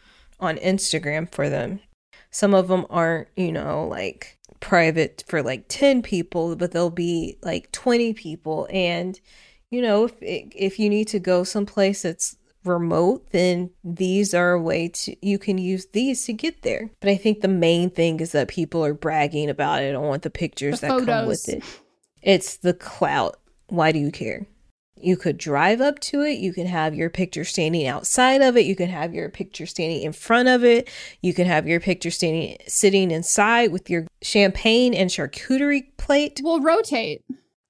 on 0.43 0.57
instagram 0.59 1.33
for 1.33 1.49
them 1.49 1.81
some 2.31 2.53
of 2.53 2.69
them 2.69 2.85
aren't 2.91 3.29
you 3.37 3.51
know 3.51 3.87
like 3.89 4.39
private 4.61 5.25
for 5.27 5.43
like 5.43 5.65
10 5.69 6.03
people 6.03 6.55
but 6.55 6.73
they'll 6.73 6.91
be 6.91 7.39
like 7.43 7.73
20 7.73 8.13
people 8.13 8.69
and 8.71 9.21
you 9.71 9.81
know 9.81 10.05
if 10.05 10.15
if 10.21 10.79
you 10.79 10.91
need 10.91 11.09
to 11.09 11.19
go 11.19 11.43
someplace 11.43 12.03
that's 12.03 12.37
remote, 12.65 13.31
then 13.31 13.71
these 13.83 14.35
are 14.35 14.53
a 14.53 14.61
way 14.61 14.89
to 14.89 15.17
you 15.27 15.39
can 15.39 15.59
use 15.59 15.87
these 15.93 16.25
to 16.27 16.33
get 16.33 16.63
there. 16.63 16.91
But 17.01 17.11
I 17.11 17.17
think 17.17 17.41
the 17.41 17.49
main 17.49 17.91
thing 17.91 18.21
is 18.21 18.33
that 18.33 18.49
people 18.49 18.85
are 18.85 18.95
bragging 18.95 19.51
about 19.51 19.83
it. 19.83 19.89
I 19.89 19.93
don't 19.93 20.07
want 20.07 20.23
the 20.23 20.31
pictures 20.31 20.81
the 20.81 20.89
that 20.89 21.07
come 21.07 21.27
with 21.27 21.49
it. 21.49 21.63
It's 22.23 22.57
the 22.57 22.75
clout. 22.75 23.39
Why 23.69 23.93
do 23.93 23.99
you 23.99 24.11
care? 24.11 24.47
You 25.03 25.17
could 25.17 25.39
drive 25.39 25.81
up 25.81 25.99
to 26.01 26.23
it. 26.23 26.39
You 26.39 26.53
can 26.53 26.67
have 26.67 26.95
your 26.95 27.11
picture 27.11 27.45
standing 27.45 27.87
outside 27.87 28.43
of 28.43 28.57
it. 28.57 28.67
You 28.67 28.77
can 28.77 28.89
have 28.89 29.15
your 29.15 29.29
picture 29.29 29.67
standing 29.67 30.03
in 30.03 30.13
front 30.13 30.49
of 30.49 30.65
it. 30.65 30.89
You 31.21 31.35
can 31.35 31.47
have 31.47 31.67
your 31.67 31.81
picture 31.81 32.11
standing 32.11 32.57
sitting 32.67 33.11
inside 33.11 33.73
with 33.73 33.91
your 33.91 34.07
champagne 34.23 34.95
and 34.95 35.11
charcuterie 35.11 35.97
plate. 35.97 36.41
We'll 36.43 36.61
rotate 36.61 37.23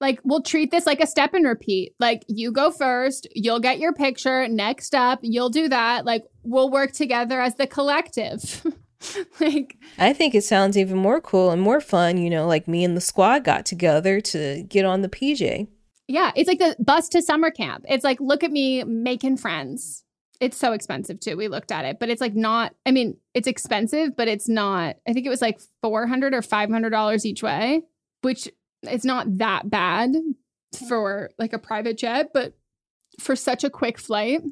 like 0.02 0.20
we'll 0.24 0.42
treat 0.42 0.70
this 0.70 0.84
like 0.84 1.00
a 1.00 1.06
step 1.06 1.32
and 1.32 1.46
repeat. 1.46 1.94
Like 1.98 2.24
you 2.26 2.52
go 2.52 2.70
first, 2.70 3.26
you'll 3.34 3.60
get 3.60 3.78
your 3.78 3.94
picture. 3.94 4.46
Next 4.48 4.94
up, 4.94 5.20
you'll 5.22 5.48
do 5.48 5.68
that. 5.68 6.04
Like 6.04 6.24
we'll 6.42 6.70
work 6.70 6.92
together 6.92 7.40
as 7.40 7.54
the 7.54 7.68
collective. 7.68 8.66
like 9.40 9.78
I 9.98 10.12
think 10.12 10.34
it 10.34 10.42
sounds 10.44 10.76
even 10.76 10.98
more 10.98 11.20
cool 11.20 11.50
and 11.50 11.62
more 11.62 11.80
fun, 11.80 12.18
you 12.18 12.28
know, 12.28 12.46
like 12.46 12.68
me 12.68 12.84
and 12.84 12.96
the 12.96 13.00
squad 13.00 13.44
got 13.44 13.64
together 13.64 14.20
to 14.20 14.64
get 14.64 14.84
on 14.84 15.02
the 15.02 15.08
PJ. 15.08 15.68
Yeah, 16.08 16.32
it's 16.34 16.48
like 16.48 16.58
the 16.58 16.76
bus 16.78 17.08
to 17.10 17.22
summer 17.22 17.50
camp. 17.50 17.84
It's 17.88 18.04
like 18.04 18.20
look 18.20 18.44
at 18.44 18.52
me 18.52 18.84
making 18.84 19.36
friends. 19.36 20.04
It's 20.40 20.56
so 20.56 20.72
expensive 20.72 21.20
too. 21.20 21.36
We 21.36 21.48
looked 21.48 21.70
at 21.70 21.84
it, 21.84 21.98
but 22.00 22.08
it's 22.10 22.20
like 22.20 22.34
not 22.34 22.74
I 22.84 22.90
mean, 22.90 23.16
it's 23.34 23.48
expensive, 23.48 24.16
but 24.16 24.28
it's 24.28 24.48
not. 24.48 24.96
I 25.06 25.12
think 25.12 25.26
it 25.26 25.30
was 25.30 25.42
like 25.42 25.60
400 25.82 26.34
or 26.34 26.42
500 26.42 26.90
dollars 26.90 27.24
each 27.24 27.42
way, 27.42 27.82
which 28.22 28.48
it's 28.82 29.04
not 29.04 29.38
that 29.38 29.70
bad 29.70 30.14
for 30.88 31.30
like 31.38 31.52
a 31.52 31.58
private 31.58 31.98
jet, 31.98 32.30
but 32.34 32.54
for 33.20 33.36
such 33.36 33.62
a 33.62 33.70
quick 33.70 33.98
flight, 33.98 34.42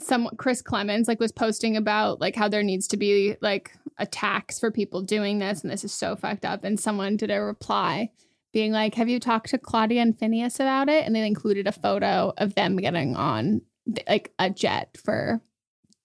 some 0.00 0.28
Chris 0.36 0.62
Klemens 0.62 1.08
like 1.08 1.20
was 1.20 1.32
posting 1.32 1.76
about 1.76 2.20
like 2.20 2.36
how 2.36 2.48
there 2.48 2.62
needs 2.62 2.86
to 2.88 2.96
be 2.96 3.36
like 3.40 3.72
a 3.98 4.06
tax 4.06 4.58
for 4.58 4.70
people 4.70 5.02
doing 5.02 5.38
this 5.38 5.62
and 5.62 5.70
this 5.70 5.84
is 5.84 5.92
so 5.92 6.14
fucked 6.14 6.44
up 6.44 6.64
and 6.64 6.78
someone 6.78 7.16
did 7.16 7.30
a 7.30 7.40
reply 7.40 8.10
being 8.52 8.72
like 8.72 8.94
have 8.94 9.08
you 9.08 9.20
talked 9.20 9.50
to 9.50 9.58
Claudia 9.58 10.02
and 10.02 10.16
Finneas 10.16 10.56
about 10.56 10.88
it? 10.88 11.04
And 11.04 11.14
they 11.14 11.26
included 11.26 11.66
a 11.66 11.72
photo 11.72 12.32
of 12.38 12.54
them 12.54 12.76
getting 12.76 13.16
on 13.16 13.62
like 14.08 14.32
a 14.38 14.50
jet 14.50 14.96
for 15.02 15.40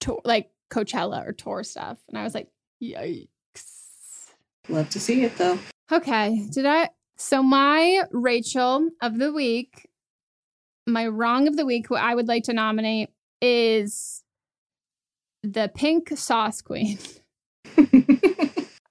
tour 0.00 0.20
like 0.24 0.50
Coachella 0.70 1.26
or 1.26 1.32
tour 1.32 1.62
stuff. 1.62 1.98
And 2.08 2.18
I 2.18 2.24
was 2.24 2.34
like 2.34 2.48
yikes. 2.82 3.28
Love 4.68 4.88
to 4.90 5.00
see 5.00 5.22
it 5.22 5.36
though. 5.36 5.58
Okay. 5.92 6.46
Did 6.50 6.66
I 6.66 6.88
so, 7.16 7.42
my 7.42 8.02
Rachel 8.10 8.90
of 9.00 9.18
the 9.18 9.32
week, 9.32 9.88
my 10.86 11.06
wrong 11.06 11.46
of 11.46 11.56
the 11.56 11.64
week, 11.64 11.86
who 11.88 11.94
I 11.94 12.14
would 12.14 12.28
like 12.28 12.44
to 12.44 12.52
nominate 12.52 13.10
is 13.40 14.22
the 15.42 15.70
pink 15.74 16.10
sauce 16.16 16.60
queen. 16.60 16.98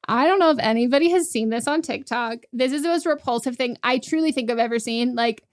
I 0.07 0.27
don't 0.27 0.39
know 0.39 0.51
if 0.51 0.59
anybody 0.59 1.09
has 1.11 1.29
seen 1.29 1.49
this 1.49 1.67
on 1.67 1.81
TikTok. 1.81 2.39
This 2.51 2.71
is 2.71 2.83
the 2.83 2.89
most 2.89 3.05
repulsive 3.05 3.55
thing 3.55 3.77
I 3.83 3.99
truly 3.99 4.31
think 4.31 4.51
I've 4.51 4.59
ever 4.59 4.79
seen. 4.79 5.15
Like, 5.15 5.43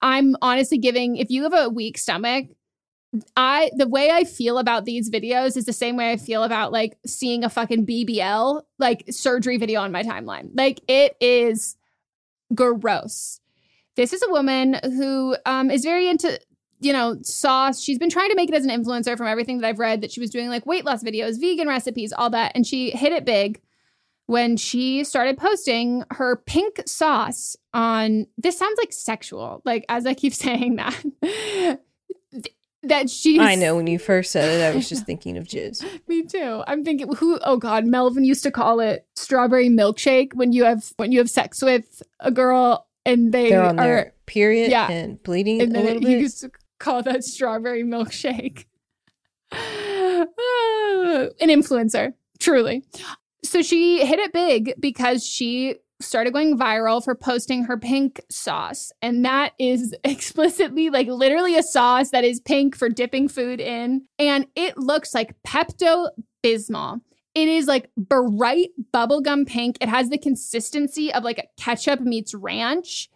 I'm 0.00 0.36
honestly 0.42 0.78
giving, 0.78 1.16
if 1.16 1.30
you 1.30 1.42
have 1.42 1.54
a 1.54 1.68
weak 1.68 1.98
stomach, 1.98 2.46
I 3.36 3.70
the 3.76 3.86
way 3.86 4.10
I 4.10 4.24
feel 4.24 4.58
about 4.58 4.84
these 4.84 5.08
videos 5.08 5.56
is 5.56 5.66
the 5.66 5.72
same 5.72 5.96
way 5.96 6.10
I 6.10 6.16
feel 6.16 6.42
about 6.42 6.72
like 6.72 6.98
seeing 7.06 7.44
a 7.44 7.48
fucking 7.48 7.86
BBL 7.86 8.62
like 8.80 9.04
surgery 9.08 9.56
video 9.56 9.80
on 9.80 9.92
my 9.92 10.02
timeline. 10.02 10.50
Like 10.54 10.80
it 10.88 11.16
is 11.20 11.76
gross. 12.54 13.40
This 13.96 14.12
is 14.12 14.22
a 14.22 14.30
woman 14.30 14.80
who 14.82 15.36
um, 15.46 15.70
is 15.70 15.84
very 15.84 16.08
into, 16.08 16.40
you 16.80 16.92
know, 16.92 17.16
sauce. 17.22 17.80
She's 17.80 17.98
been 17.98 18.10
trying 18.10 18.30
to 18.30 18.36
make 18.36 18.48
it 18.48 18.54
as 18.54 18.64
an 18.64 18.70
influencer 18.70 19.16
from 19.16 19.28
everything 19.28 19.60
that 19.60 19.68
I've 19.68 19.78
read 19.78 20.00
that 20.00 20.10
she 20.10 20.20
was 20.20 20.30
doing 20.30 20.48
like 20.48 20.66
weight 20.66 20.84
loss 20.84 21.04
videos, 21.04 21.40
vegan 21.40 21.68
recipes, 21.68 22.12
all 22.12 22.30
that. 22.30 22.52
And 22.56 22.66
she 22.66 22.90
hit 22.90 23.12
it 23.12 23.24
big 23.24 23.60
when 24.26 24.56
she 24.56 25.04
started 25.04 25.36
posting 25.36 26.04
her 26.12 26.36
pink 26.36 26.80
sauce 26.86 27.56
on 27.72 28.26
this 28.38 28.58
sounds 28.58 28.78
like 28.78 28.92
sexual 28.92 29.62
like 29.64 29.84
as 29.88 30.06
i 30.06 30.14
keep 30.14 30.34
saying 30.46 30.76
that 30.76 31.02
that 32.82 33.08
she 33.08 33.40
I 33.40 33.54
know 33.54 33.76
when 33.76 33.86
you 33.86 33.98
first 33.98 34.30
said 34.30 34.60
it, 34.60 34.62
I 34.62 34.76
was 34.76 34.90
just 34.90 35.06
thinking 35.06 35.38
of 35.38 35.46
jizz. 35.46 35.82
me 36.08 36.24
too 36.24 36.62
i'm 36.66 36.84
thinking 36.84 37.14
who 37.14 37.38
oh 37.42 37.56
god 37.56 37.86
melvin 37.86 38.24
used 38.24 38.42
to 38.42 38.50
call 38.50 38.80
it 38.80 39.06
strawberry 39.16 39.68
milkshake 39.68 40.34
when 40.34 40.52
you 40.52 40.64
have 40.64 40.92
when 40.96 41.10
you 41.10 41.18
have 41.18 41.30
sex 41.30 41.62
with 41.62 42.02
a 42.20 42.30
girl 42.30 42.86
and 43.06 43.32
they 43.32 43.50
They're 43.50 43.64
on 43.64 43.78
are 43.78 43.84
their 43.84 44.14
period 44.26 44.70
yeah. 44.70 44.90
and 44.90 45.22
bleeding 45.22 45.62
and 45.62 45.76
a 45.76 45.82
then 45.82 46.02
he 46.02 46.18
used 46.18 46.40
to 46.40 46.50
call 46.78 47.02
that 47.02 47.24
strawberry 47.24 47.82
milkshake. 47.82 48.66
An 49.50 50.28
influencer, 51.40 52.14
truly. 52.38 52.84
So 53.44 53.62
she 53.62 54.04
hit 54.04 54.18
it 54.18 54.32
big 54.32 54.74
because 54.80 55.24
she 55.24 55.76
started 56.00 56.32
going 56.32 56.58
viral 56.58 57.02
for 57.02 57.14
posting 57.14 57.64
her 57.64 57.78
pink 57.78 58.20
sauce. 58.30 58.90
And 59.02 59.24
that 59.24 59.52
is 59.58 59.94
explicitly 60.04 60.90
like 60.90 61.06
literally 61.06 61.56
a 61.56 61.62
sauce 61.62 62.10
that 62.10 62.24
is 62.24 62.40
pink 62.40 62.76
for 62.76 62.88
dipping 62.88 63.28
food 63.28 63.60
in. 63.60 64.06
And 64.18 64.46
it 64.56 64.76
looks 64.76 65.14
like 65.14 65.34
Pepto 65.46 66.08
Bismol. 66.42 67.00
It 67.34 67.48
is 67.48 67.66
like 67.66 67.90
bright 67.96 68.70
bubblegum 68.92 69.46
pink. 69.46 69.76
It 69.80 69.88
has 69.88 70.08
the 70.08 70.18
consistency 70.18 71.12
of 71.12 71.24
like 71.24 71.38
a 71.38 71.60
ketchup 71.60 72.00
meets 72.00 72.34
ranch. 72.34 73.10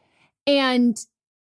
And 0.46 0.98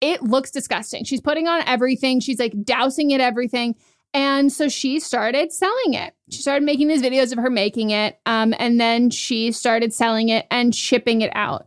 it 0.01 0.23
looks 0.23 0.51
disgusting. 0.51 1.05
She's 1.05 1.21
putting 1.21 1.47
on 1.47 1.63
everything. 1.67 2.21
She's 2.21 2.39
like 2.39 2.55
dousing 2.63 3.11
it 3.11 3.21
everything. 3.21 3.75
And 4.15 4.53
so 4.53 4.69
she 4.69 5.01
started 5.01 5.53
selling 5.53 5.95
it. 5.95 6.15
She 6.31 6.41
started 6.41 6.65
making 6.65 6.87
these 6.87 7.03
videos 7.03 7.33
of 7.33 7.39
her 7.39 7.51
making 7.51 7.91
it. 7.91 8.21
Um, 8.27 8.55
and 8.59 8.81
then 8.81 9.11
she 9.11 9.51
started 9.51 9.93
selling 9.93 10.29
it 10.29 10.47
and 10.53 10.73
shipping 10.73 11.21
it 11.21 11.33
out. 11.35 11.67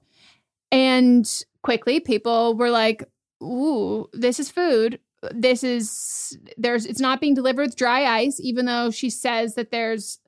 And 0.72 1.30
quickly 1.62 2.00
people 2.00 2.56
were 2.56 2.70
like, 2.70 3.04
ooh, 3.44 4.08
this 4.14 4.40
is 4.40 4.50
food. 4.50 5.00
This 5.32 5.64
is 5.64 6.38
there's 6.58 6.86
it's 6.86 7.02
not 7.02 7.20
being 7.20 7.34
delivered 7.34 7.64
with 7.64 7.76
dry 7.76 8.06
ice, 8.06 8.40
even 8.40 8.66
though 8.66 8.92
she 8.92 9.10
says 9.10 9.56
that 9.56 9.72
there's 9.72 10.20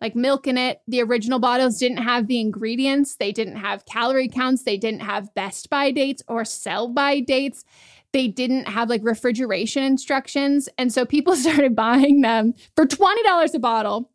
like 0.00 0.16
milk 0.16 0.46
in 0.46 0.56
it. 0.56 0.80
The 0.88 1.02
original 1.02 1.38
bottles 1.38 1.78
didn't 1.78 1.98
have 1.98 2.26
the 2.26 2.40
ingredients, 2.40 3.16
they 3.16 3.30
didn't 3.30 3.56
have 3.56 3.84
calorie 3.84 4.28
counts, 4.28 4.62
they 4.62 4.76
didn't 4.76 5.00
have 5.00 5.34
best 5.34 5.70
by 5.70 5.90
dates 5.90 6.22
or 6.28 6.44
sell 6.44 6.88
by 6.88 7.20
dates. 7.20 7.64
They 8.12 8.28
didn't 8.28 8.68
have 8.68 8.88
like 8.88 9.02
refrigeration 9.04 9.82
instructions. 9.82 10.68
And 10.78 10.92
so 10.92 11.04
people 11.04 11.36
started 11.36 11.76
buying 11.76 12.20
them 12.22 12.54
for 12.74 12.86
$20 12.86 13.54
a 13.54 13.58
bottle 13.58 14.10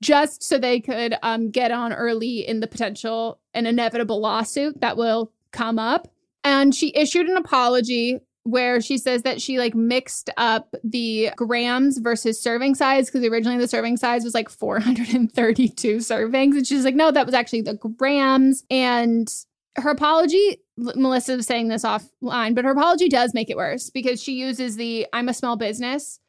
just 0.00 0.42
so 0.42 0.58
they 0.58 0.80
could 0.80 1.16
um, 1.22 1.50
get 1.50 1.72
on 1.72 1.92
early 1.92 2.46
in 2.46 2.60
the 2.60 2.68
potential 2.68 3.40
and 3.54 3.66
inevitable 3.66 4.20
lawsuit 4.20 4.80
that 4.80 4.96
will 4.96 5.32
come 5.50 5.78
up. 5.78 6.08
And 6.44 6.74
she 6.74 6.92
issued 6.94 7.26
an 7.26 7.36
apology 7.36 8.20
where 8.44 8.80
she 8.80 8.96
says 8.96 9.22
that 9.22 9.42
she 9.42 9.58
like 9.58 9.74
mixed 9.74 10.30
up 10.38 10.74
the 10.82 11.30
grams 11.36 11.98
versus 11.98 12.40
serving 12.40 12.74
size 12.74 13.10
because 13.10 13.26
originally 13.26 13.58
the 13.58 13.68
serving 13.68 13.96
size 13.96 14.24
was 14.24 14.32
like 14.32 14.48
432 14.48 15.96
servings 15.98 16.56
and 16.56 16.66
she's 16.66 16.84
like 16.84 16.94
no 16.94 17.10
that 17.10 17.26
was 17.26 17.34
actually 17.34 17.60
the 17.60 17.74
grams 17.74 18.64
and 18.70 19.28
her 19.76 19.90
apology 19.90 20.62
melissa 20.94 21.36
was 21.36 21.46
saying 21.46 21.68
this 21.68 21.82
offline 21.84 22.54
but 22.54 22.64
her 22.64 22.70
apology 22.70 23.08
does 23.08 23.34
make 23.34 23.50
it 23.50 23.56
worse 23.56 23.90
because 23.90 24.22
she 24.22 24.32
uses 24.34 24.76
the 24.76 25.06
i'm 25.12 25.28
a 25.28 25.34
small 25.34 25.56
business 25.56 26.20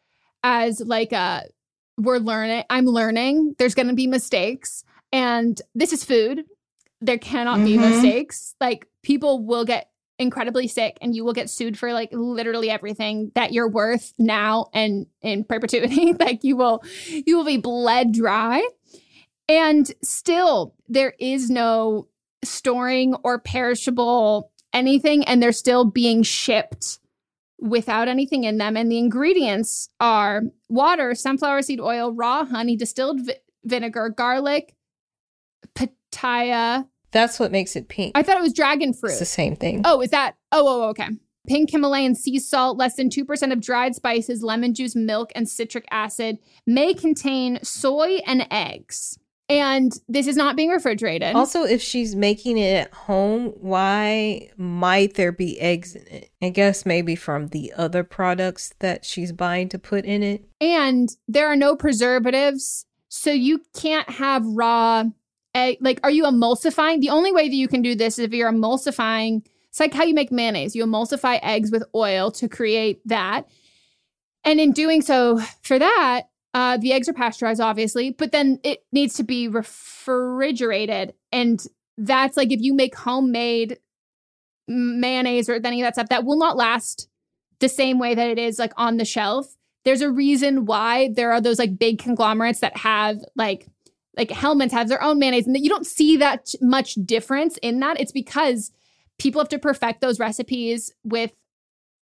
as 0.44 0.82
like 0.82 1.12
a 1.14 1.44
we're 1.98 2.18
learning 2.18 2.64
i'm 2.70 2.86
learning 2.86 3.54
there's 3.60 3.76
going 3.76 3.88
to 3.88 3.94
be 3.94 4.08
mistakes 4.08 4.84
and 5.12 5.62
this 5.76 5.94
is 5.94 6.04
food 6.04 6.44
there 7.02 7.18
cannot 7.18 7.64
be 7.64 7.78
Mhm. 7.78 7.92
mistakes. 7.92 8.56
Like 8.60 8.86
people 9.04 9.46
will 9.46 9.64
get 9.64 9.90
incredibly 10.18 10.68
sick 10.68 10.98
and 11.02 11.16
you 11.16 11.24
will 11.24 11.32
get 11.32 11.50
sued 11.50 11.80
for 11.80 11.94
like 11.94 12.10
literally 12.12 12.70
everything 12.70 13.32
that 13.36 13.54
you're 13.54 13.70
worth 13.70 14.14
now 14.20 14.66
and 14.74 15.06
in 15.22 15.46
perpetuity. 15.46 16.12
Like 16.20 16.44
you 16.44 16.58
will 16.58 16.84
you 17.08 17.38
will 17.38 17.46
be 17.46 17.56
bled 17.56 18.12
dry. 18.12 18.62
And 19.48 19.90
still 20.04 20.76
there 20.90 21.14
is 21.20 21.50
no 21.50 22.10
storing 22.44 23.16
or 23.24 23.40
perishable 23.40 24.52
anything 24.74 25.24
and 25.26 25.42
they're 25.42 25.52
still 25.52 25.84
being 25.86 26.24
shipped 26.24 27.00
without 27.60 28.08
anything 28.08 28.44
in 28.46 28.58
them 28.58 28.78
and 28.78 28.90
the 28.92 28.98
ingredients 28.98 29.90
are 30.00 30.44
water 30.70 31.14
sunflower 31.14 31.62
seed 31.62 31.80
oil 31.82 32.14
raw 32.14 32.46
honey 32.46 32.78
distilled 32.78 33.26
vi- 33.26 33.36
vinegar 33.66 34.08
garlic 34.10 34.74
pitaya 35.76 36.88
That's 37.12 37.40
what 37.40 37.52
makes 37.52 37.76
it 37.76 37.90
pink. 37.90 38.14
i 38.16 38.24
thought 38.24 38.38
it 38.38 38.44
was 38.44 38.54
dragon 38.54 38.94
fruit 38.94 39.12
It's 39.12 39.20
the 39.20 39.26
same 39.26 39.56
thing. 39.56 39.82
Oh, 39.86 40.02
is 40.02 40.12
that? 40.12 40.36
Oh, 40.52 40.66
oh, 40.68 40.84
oh 40.84 40.90
okay. 40.90 41.08
Pink 41.48 41.72
Himalayan 41.72 42.14
sea 42.16 42.38
salt, 42.38 42.78
less 42.78 42.96
than 42.96 43.10
2% 43.10 43.52
of 43.52 43.60
dried 43.60 43.96
spices, 43.96 44.44
lemon 44.44 44.74
juice, 44.76 44.96
milk, 44.96 45.32
and 45.34 45.50
citric 45.50 45.86
acid 45.90 46.38
may 46.68 46.94
contain 46.94 47.58
soy 47.64 48.18
and 48.28 48.46
eggs. 48.52 49.18
And 49.50 49.92
this 50.08 50.28
is 50.28 50.36
not 50.36 50.56
being 50.56 50.70
refrigerated. 50.70 51.36
Also, 51.36 51.64
if 51.64 51.82
she's 51.82 52.16
making 52.16 52.60
it 52.60 52.76
at 52.76 52.94
home, 52.94 53.48
why 53.60 54.52
might 54.58 55.16
there 55.16 55.32
be 55.32 55.60
eggs 55.60 55.96
in 55.96 56.06
it? 56.06 56.30
I 56.40 56.50
guess 56.50 56.86
maybe 56.86 57.16
from 57.16 57.48
the 57.48 57.74
other 57.76 58.04
products 58.04 58.76
that 58.80 59.06
she's 59.06 59.32
buying 59.32 59.68
to 59.70 59.80
put 59.80 60.06
in 60.06 60.22
it. 60.22 60.46
and 60.62 61.10
there 61.28 61.48
are 61.48 61.56
no 61.56 61.76
preservatives. 61.76 62.86
So 63.08 63.32
you 63.32 63.62
can't 63.76 64.08
have 64.08 64.46
raw 64.46 65.06
egg. 65.56 65.78
Like, 65.82 66.00
are 66.04 66.12
you 66.12 66.26
emulsifying? 66.26 67.02
The 67.02 67.10
only 67.10 67.32
way 67.32 67.50
that 67.50 67.56
you 67.56 67.68
can 67.68 67.82
do 67.82 67.96
this 67.96 68.20
is 68.20 68.26
if 68.26 68.34
you're 68.34 68.52
emulsifying. 68.52 69.44
It's 69.70 69.80
like 69.80 69.96
how 69.96 70.04
you 70.04 70.14
make 70.14 70.32
mayonnaise. 70.32 70.76
You 70.76 70.86
emulsify 70.86 71.40
eggs 71.42 71.72
with 71.72 71.84
oil 71.96 72.30
to 72.32 72.48
create 72.48 73.02
that. 73.08 73.48
And 74.44 74.60
in 74.60 74.72
doing 74.72 75.02
so, 75.02 75.40
for 75.64 75.80
that, 75.80 76.29
uh, 76.54 76.78
the 76.78 76.94
eggs 76.94 77.08
are 77.08 77.14
pasteurized, 77.14 77.62
obviously, 77.62 78.12
but 78.12 78.32
then 78.32 78.60
it 78.64 78.84
needs 78.92 79.14
to 79.16 79.24
be 79.24 79.48
refrigerated. 79.48 81.14
And 81.32 81.64
that's 81.98 82.38
like 82.38 82.52
if 82.52 82.62
you 82.62 82.74
make 82.74 82.96
homemade 82.96 83.80
mayonnaise 84.68 85.50
or 85.50 85.56
any 85.64 85.82
of 85.82 85.86
that 85.86 85.96
stuff, 85.96 86.10
that 86.10 86.26
will 86.26 86.38
not 86.38 86.58
last 86.58 87.08
the 87.60 87.70
same 87.70 88.00
way 88.00 88.16
that 88.16 88.30
it 88.30 88.40
is 88.40 88.58
like 88.58 88.74
on 88.78 88.98
the 88.98 89.06
shelf. 89.06 89.56
There's 89.86 90.02
a 90.02 90.12
reason 90.12 90.66
why 90.66 91.10
there 91.14 91.32
are 91.32 91.42
those 91.42 91.60
like 91.60 91.78
big 91.78 92.00
conglomerates 92.00 92.60
that 92.60 92.78
have 92.78 93.20
like 93.36 93.68
like 94.18 94.30
Hellmann's 94.30 94.74
has 94.74 94.90
their 94.90 95.02
own 95.02 95.20
mayonnaise, 95.20 95.48
and 95.48 95.58
you 95.58 95.70
don't 95.70 95.86
see 95.86 96.18
that 96.18 96.54
much 96.62 96.96
difference 97.06 97.58
in 97.62 97.80
that. 97.80 98.00
It's 98.00 98.12
because 98.12 98.72
people 99.18 99.40
have 99.40 99.50
to 99.50 99.60
perfect 99.60 100.02
those 100.02 100.20
recipes 100.20 100.92
with 101.04 101.32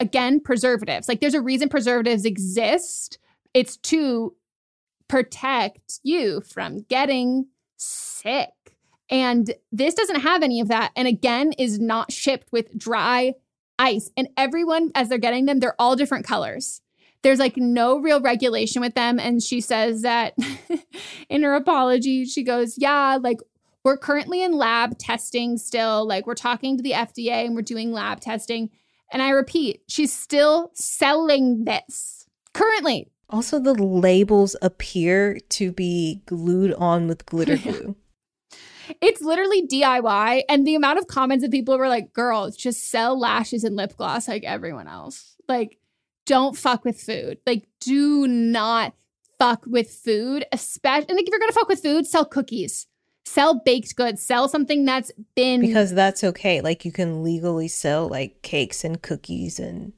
again 0.01 0.41
preservatives. 0.41 1.09
Like 1.09 1.21
there's 1.21 1.35
a 1.35 1.41
reason 1.41 1.69
preservatives 1.69 2.25
exist. 2.25 3.19
It's 3.55 3.77
to 3.79 4.35
protect 5.09 6.01
you 6.03 6.41
from 6.41 6.83
getting 6.89 7.47
sick. 7.77 8.51
And 9.11 9.53
this 9.71 9.95
doesn't 9.95 10.21
have 10.21 10.43
any 10.43 10.61
of 10.61 10.69
that. 10.69 10.93
And 10.97 11.07
again, 11.07 11.53
is 11.53 11.79
not 11.79 12.11
shipped 12.11 12.51
with 12.51 12.77
dry 12.79 13.35
ice. 13.79 14.11
And 14.17 14.29
everyone, 14.37 14.91
as 14.95 15.09
they're 15.09 15.19
getting 15.19 15.45
them, 15.45 15.61
they're 15.61 15.77
all 15.79 15.97
different 15.97 16.27
colors. 16.27 16.81
There's 17.23 17.39
like 17.39 17.57
no 17.57 17.99
real 17.99 18.21
regulation 18.21 18.81
with 18.81 18.95
them. 18.95 19.19
And 19.21 19.43
she 19.43 19.61
says 19.61 20.03
that 20.03 20.35
in 21.29 21.43
her 21.43 21.55
apology, 21.55 22.25
she 22.25 22.43
goes, 22.43 22.77
Yeah, 22.79 23.19
like 23.21 23.39
we're 23.85 23.97
currently 23.97 24.43
in 24.43 24.53
lab 24.53 24.99
testing 24.99 25.59
still. 25.59 26.07
Like 26.07 26.27
we're 26.27 26.35
talking 26.35 26.77
to 26.77 26.83
the 26.83 26.93
FDA 26.93 27.45
and 27.45 27.55
we're 27.55 27.63
doing 27.63 27.93
lab 27.93 28.21
testing. 28.21 28.71
And 29.13 29.21
I 29.21 29.31
repeat, 29.31 29.83
she's 29.89 30.13
still 30.13 30.71
selling 30.75 31.65
this 31.65 32.27
currently. 32.55 33.09
Also, 33.33 33.59
the 33.59 33.75
labels 33.75 34.55
appear 34.61 35.39
to 35.49 35.73
be 35.73 36.23
glued 36.27 36.75
on 36.75 37.09
with 37.09 37.25
glitter 37.27 37.57
glue. 37.63 37.97
It's 39.01 39.23
literally 39.23 39.67
DIY. 39.67 40.43
And 40.49 40.67
the 40.67 40.75
amount 40.75 40.99
of 40.99 41.07
comments 41.07 41.43
that 41.43 41.51
people 41.51 41.79
were 41.79 41.89
like, 41.89 42.13
girls, 42.13 42.57
just 42.57 42.91
sell 42.91 43.19
lashes 43.19 43.65
and 43.65 43.75
lip 43.75 43.97
gloss 43.97 44.29
like 44.29 44.45
everyone 44.45 44.87
else. 44.87 45.37
Like, 45.49 45.79
don't 46.27 46.57
fuck 46.57 46.85
with 46.85 47.01
food. 47.01 47.39
Like, 47.47 47.67
do 47.81 48.27
not 48.27 48.95
fuck 49.39 49.65
with 49.67 49.91
food, 49.91 50.45
especially. 50.53 51.07
And 51.09 51.17
like, 51.17 51.27
if 51.27 51.31
you're 51.31 51.41
going 51.41 51.51
to 51.51 51.59
fuck 51.59 51.69
with 51.69 51.83
food, 51.83 52.07
sell 52.07 52.25
cookies, 52.25 52.87
sell 53.25 53.55
baked 53.55 53.97
goods, 53.97 54.23
sell 54.23 54.47
something 54.49 54.85
that's 54.85 55.11
been. 55.35 55.61
because 55.61 55.95
that's 55.95 56.23
okay. 56.23 56.61
Like, 56.61 56.85
you 56.85 56.93
can 56.93 57.23
legally 57.23 57.69
sell 57.69 58.09
like 58.09 58.43
cakes 58.43 58.85
and 58.85 59.01
cookies 59.01 59.59
and 59.59 59.95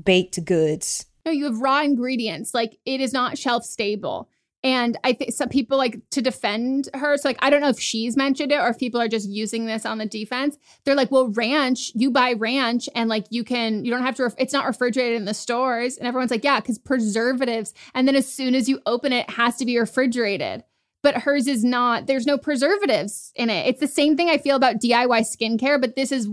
baked 0.00 0.44
goods. 0.44 1.06
No, 1.28 1.32
you 1.32 1.44
have 1.44 1.60
raw 1.60 1.82
ingredients. 1.82 2.54
Like, 2.54 2.78
it 2.84 3.00
is 3.00 3.12
not 3.12 3.38
shelf 3.38 3.64
stable. 3.64 4.28
And 4.64 4.98
I 5.04 5.12
think 5.12 5.32
some 5.32 5.48
people 5.48 5.78
like 5.78 6.00
to 6.10 6.20
defend 6.20 6.88
her. 6.94 7.16
So, 7.16 7.28
like, 7.28 7.38
I 7.40 7.48
don't 7.48 7.60
know 7.60 7.68
if 7.68 7.78
she's 7.78 8.16
mentioned 8.16 8.50
it 8.50 8.58
or 8.58 8.68
if 8.68 8.78
people 8.78 9.00
are 9.00 9.06
just 9.06 9.28
using 9.28 9.66
this 9.66 9.86
on 9.86 9.98
the 9.98 10.06
defense. 10.06 10.58
They're 10.84 10.96
like, 10.96 11.12
well, 11.12 11.28
ranch, 11.28 11.92
you 11.94 12.10
buy 12.10 12.32
ranch 12.32 12.88
and 12.94 13.08
like 13.08 13.26
you 13.30 13.44
can, 13.44 13.84
you 13.84 13.92
don't 13.92 14.02
have 14.02 14.16
to, 14.16 14.24
ref- 14.24 14.34
it's 14.36 14.52
not 14.52 14.66
refrigerated 14.66 15.16
in 15.16 15.26
the 15.26 15.34
stores. 15.34 15.96
And 15.96 16.08
everyone's 16.08 16.32
like, 16.32 16.42
yeah, 16.42 16.58
because 16.58 16.78
preservatives. 16.78 17.72
And 17.94 18.08
then 18.08 18.16
as 18.16 18.30
soon 18.30 18.56
as 18.56 18.68
you 18.68 18.80
open 18.84 19.12
it, 19.12 19.26
it 19.28 19.30
has 19.30 19.56
to 19.58 19.64
be 19.64 19.78
refrigerated. 19.78 20.64
But 21.02 21.16
hers 21.16 21.46
is 21.46 21.64
not. 21.64 22.06
There's 22.06 22.26
no 22.26 22.38
preservatives 22.38 23.32
in 23.34 23.50
it. 23.50 23.66
It's 23.66 23.80
the 23.80 23.88
same 23.88 24.16
thing 24.16 24.28
I 24.28 24.38
feel 24.38 24.56
about 24.56 24.76
DIY 24.76 25.20
skincare, 25.20 25.80
but 25.80 25.96
this 25.96 26.12
is 26.12 26.28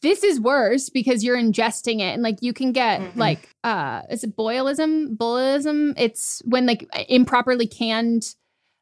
this 0.00 0.24
is 0.24 0.40
worse 0.40 0.88
because 0.88 1.22
you're 1.22 1.36
ingesting 1.36 1.96
it 1.96 2.14
and 2.14 2.22
like 2.22 2.38
you 2.40 2.54
can 2.54 2.72
get 2.72 3.00
mm-hmm. 3.00 3.18
like 3.18 3.48
uh 3.64 4.02
is 4.10 4.24
it 4.24 4.36
boilism? 4.36 5.16
Boilism? 5.16 5.94
It's 5.96 6.40
when 6.44 6.66
like 6.66 6.88
improperly 7.08 7.66
canned 7.66 8.34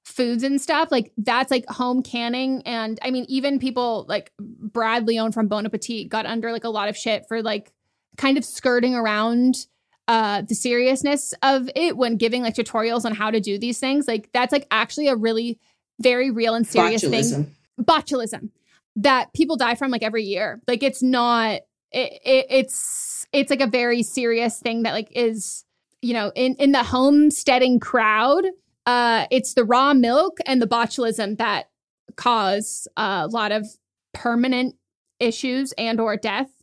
foods 0.05 0.45
and 0.45 0.61
stuff 0.61 0.93
like 0.93 1.13
that's 1.19 1.51
like 1.51 1.69
home 1.69 2.01
canning 2.01 2.63
and 2.65 2.97
i 3.03 3.11
mean 3.11 3.27
even 3.29 3.59
people 3.59 4.07
like 4.09 4.33
brad 4.39 5.05
leone 5.05 5.33
from 5.33 5.49
bon 5.49 5.67
appetit 5.67 6.09
got 6.09 6.25
under 6.25 6.53
like 6.53 6.63
a 6.63 6.69
lot 6.69 6.89
of 6.89 6.97
shit 6.97 7.27
for 7.27 7.43
like 7.43 7.73
kind 8.17 8.39
of 8.39 8.45
skirting 8.45 8.95
around 8.95 9.67
uh 10.09 10.43
the 10.43 10.55
seriousness 10.55 11.35
of 11.43 11.69
it 11.75 11.97
when 11.97 12.17
giving 12.17 12.43
like 12.43 12.55
tutorials 12.55 13.05
on 13.05 13.15
how 13.15 13.31
to 13.31 13.41
do 13.41 13.59
these 13.59 13.79
things 13.79 14.07
like 14.07 14.31
that's 14.33 14.53
like 14.53 14.67
actually 14.71 15.09
a 15.09 15.17
really 15.17 15.59
very 16.01 16.31
real 16.31 16.55
and 16.55 16.67
serious 16.67 17.03
botulism. 17.05 17.31
thing. 17.31 17.55
Botulism. 17.81 18.51
That 18.97 19.33
people 19.35 19.57
die 19.57 19.75
from 19.75 19.91
like 19.91 20.03
every 20.03 20.25
year. 20.25 20.61
Like 20.67 20.83
it's 20.83 21.03
not 21.03 21.61
it, 21.93 22.13
it, 22.25 22.47
it's 22.49 23.27
it's 23.33 23.51
like 23.51 23.61
a 23.61 23.67
very 23.67 24.03
serious 24.03 24.59
thing 24.59 24.83
that 24.85 24.93
like 24.93 25.09
is 25.13 25.65
you 26.03 26.15
know 26.15 26.33
in 26.35 26.55
in 26.57 26.73
the 26.73 26.83
homesteading 26.83 27.79
crowd 27.81 28.45
uh 28.87 29.27
it's 29.31 29.55
the 29.55 29.65
raw 29.65 29.93
milk 29.95 30.39
and 30.47 30.61
the 30.61 30.67
botulism 30.67 31.37
that 31.39 31.69
cause 32.17 32.89
a 32.97 33.29
lot 33.29 33.53
of 33.53 33.67
permanent 34.15 34.75
issues 35.21 35.73
and 35.77 36.01
or 36.01 36.17
death 36.17 36.56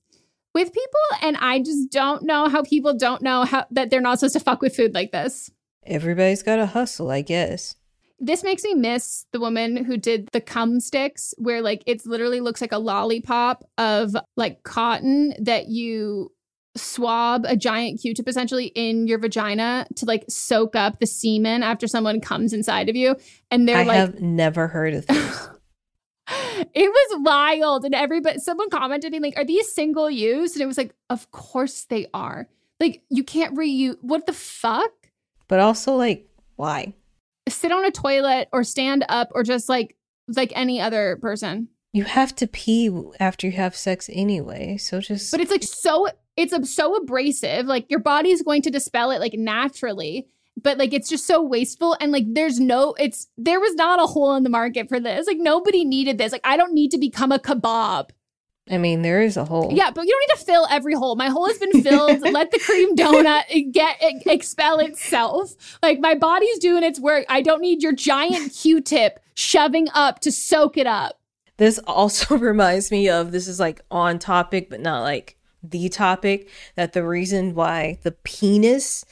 with 0.53 0.73
people 0.73 0.99
and 1.21 1.38
I 1.38 1.59
just 1.59 1.89
don't 1.91 2.23
know 2.23 2.47
how 2.47 2.63
people 2.63 2.93
don't 2.93 3.21
know 3.21 3.43
how 3.43 3.65
that 3.71 3.89
they're 3.89 4.01
not 4.01 4.19
supposed 4.19 4.34
to 4.34 4.39
fuck 4.39 4.61
with 4.61 4.75
food 4.75 4.93
like 4.93 5.11
this. 5.11 5.51
Everybody's 5.85 6.43
got 6.43 6.57
to 6.57 6.65
hustle, 6.65 7.11
I 7.11 7.21
guess. 7.21 7.75
This 8.19 8.43
makes 8.43 8.63
me 8.63 8.73
miss 8.73 9.25
the 9.34 9.39
woman 9.39 9.84
who 9.84 9.97
did 9.97 10.30
the 10.31 10.39
cum 10.39 10.80
sticks 10.80 11.34
where 11.38 11.61
like 11.61 11.84
it 11.85 12.05
literally 12.05 12.39
looks 12.39 12.61
like 12.61 12.71
a 12.71 12.77
lollipop 12.77 13.65
of 13.77 14.15
like 14.38 14.63
cotton 14.63 15.34
that 15.39 15.67
you 15.67 16.31
swab 16.75 17.45
a 17.45 17.55
giant 17.55 18.01
q-tip 18.01 18.27
essentially 18.27 18.67
in 18.67 19.07
your 19.07 19.19
vagina 19.19 19.85
to 19.95 20.05
like 20.05 20.23
soak 20.27 20.75
up 20.75 20.99
the 20.99 21.05
semen 21.05 21.61
after 21.61 21.85
someone 21.85 22.19
comes 22.19 22.51
inside 22.53 22.89
of 22.89 22.95
you 22.95 23.15
and 23.51 23.67
they're 23.67 23.77
I 23.77 23.84
like 23.84 23.97
have 23.97 24.21
never 24.21 24.67
heard 24.67 24.93
of 24.95 25.05
this. 25.05 25.47
It 26.27 26.89
was 26.89 27.21
wild. 27.23 27.85
And 27.85 27.93
everybody, 27.93 28.39
someone 28.39 28.69
commented, 28.69 29.11
being 29.11 29.23
like, 29.23 29.37
Are 29.37 29.45
these 29.45 29.73
single 29.73 30.09
use? 30.09 30.53
And 30.53 30.61
it 30.61 30.65
was 30.65 30.77
like, 30.77 30.93
Of 31.09 31.31
course 31.31 31.85
they 31.85 32.07
are. 32.13 32.47
Like, 32.79 33.01
you 33.09 33.23
can't 33.23 33.55
reuse. 33.55 33.97
What 34.01 34.25
the 34.25 34.33
fuck? 34.33 34.91
But 35.47 35.59
also, 35.59 35.95
like, 35.95 36.27
why? 36.55 36.93
Sit 37.47 37.71
on 37.71 37.85
a 37.85 37.91
toilet 37.91 38.49
or 38.51 38.63
stand 38.63 39.05
up 39.09 39.29
or 39.33 39.43
just 39.43 39.69
like, 39.69 39.95
like 40.27 40.51
any 40.55 40.79
other 40.79 41.17
person. 41.21 41.67
You 41.91 42.05
have 42.05 42.33
to 42.37 42.47
pee 42.47 42.89
after 43.19 43.47
you 43.47 43.53
have 43.53 43.75
sex 43.75 44.09
anyway. 44.11 44.77
So 44.77 44.99
just. 44.99 45.31
But 45.31 45.41
it's 45.41 45.51
like 45.51 45.63
so, 45.63 46.07
it's 46.35 46.53
um, 46.53 46.65
so 46.65 46.95
abrasive. 46.95 47.65
Like, 47.65 47.89
your 47.89 47.99
body's 47.99 48.41
going 48.41 48.61
to 48.63 48.71
dispel 48.71 49.11
it 49.11 49.19
like 49.19 49.33
naturally 49.33 50.27
but 50.61 50.77
like 50.77 50.93
it's 50.93 51.09
just 51.09 51.25
so 51.25 51.41
wasteful 51.41 51.95
and 51.99 52.11
like 52.11 52.25
there's 52.27 52.59
no 52.59 52.93
it's 52.99 53.27
there 53.38 53.59
was 53.59 53.73
not 53.75 53.99
a 53.99 54.05
hole 54.05 54.35
in 54.35 54.43
the 54.43 54.49
market 54.49 54.88
for 54.88 54.99
this 54.99 55.27
like 55.27 55.38
nobody 55.38 55.84
needed 55.84 56.17
this 56.17 56.31
like 56.31 56.41
i 56.43 56.55
don't 56.55 56.73
need 56.73 56.91
to 56.91 56.97
become 56.97 57.31
a 57.31 57.39
kebab 57.39 58.09
I 58.69 58.77
mean, 58.77 59.01
there 59.01 59.21
is 59.21 59.35
a 59.35 59.43
hole. 59.43 59.71
Yeah, 59.73 59.91
but 59.91 60.05
you 60.05 60.11
don't 60.11 60.21
need 60.30 60.39
to 60.39 60.45
fill 60.45 60.67
every 60.69 60.93
hole. 60.93 61.15
My 61.15 61.27
hole 61.27 61.47
has 61.47 61.57
been 61.57 61.84
filled. 61.84 62.21
Let 62.31 62.51
the 62.51 62.59
cream 62.59 62.95
donut 62.95 63.73
get 63.73 63.97
expel 63.99 64.80
itself. 64.80 65.77
Like 65.84 65.99
my 65.99 66.15
body's 66.15 66.59
doing 66.59 66.84
its 66.84 66.99
work. 66.99 67.25
I 67.27 67.41
don't 67.41 67.61
need 67.61 67.84
your 67.84 67.91
giant 67.91 68.53
Q-tip 68.61 69.19
shoving 69.34 69.88
up 69.93 70.19
to 70.21 70.31
soak 70.31 70.77
it 70.77 70.88
up. 70.88 71.19
This 71.57 71.77
also 71.80 72.38
reminds 72.38 72.89
me 72.89 73.09
of 73.09 73.31
this 73.31 73.47
is 73.47 73.59
like 73.59 73.81
on 73.91 74.17
topic, 74.17 74.69
but 74.69 74.80
not 74.80 75.01
like 75.01 75.38
the 75.61 75.89
topic. 75.89 76.49
That 76.75 76.93
the 76.93 77.05
reason 77.05 77.55
why 77.55 77.99
the 78.03 78.11
penis 78.11 79.03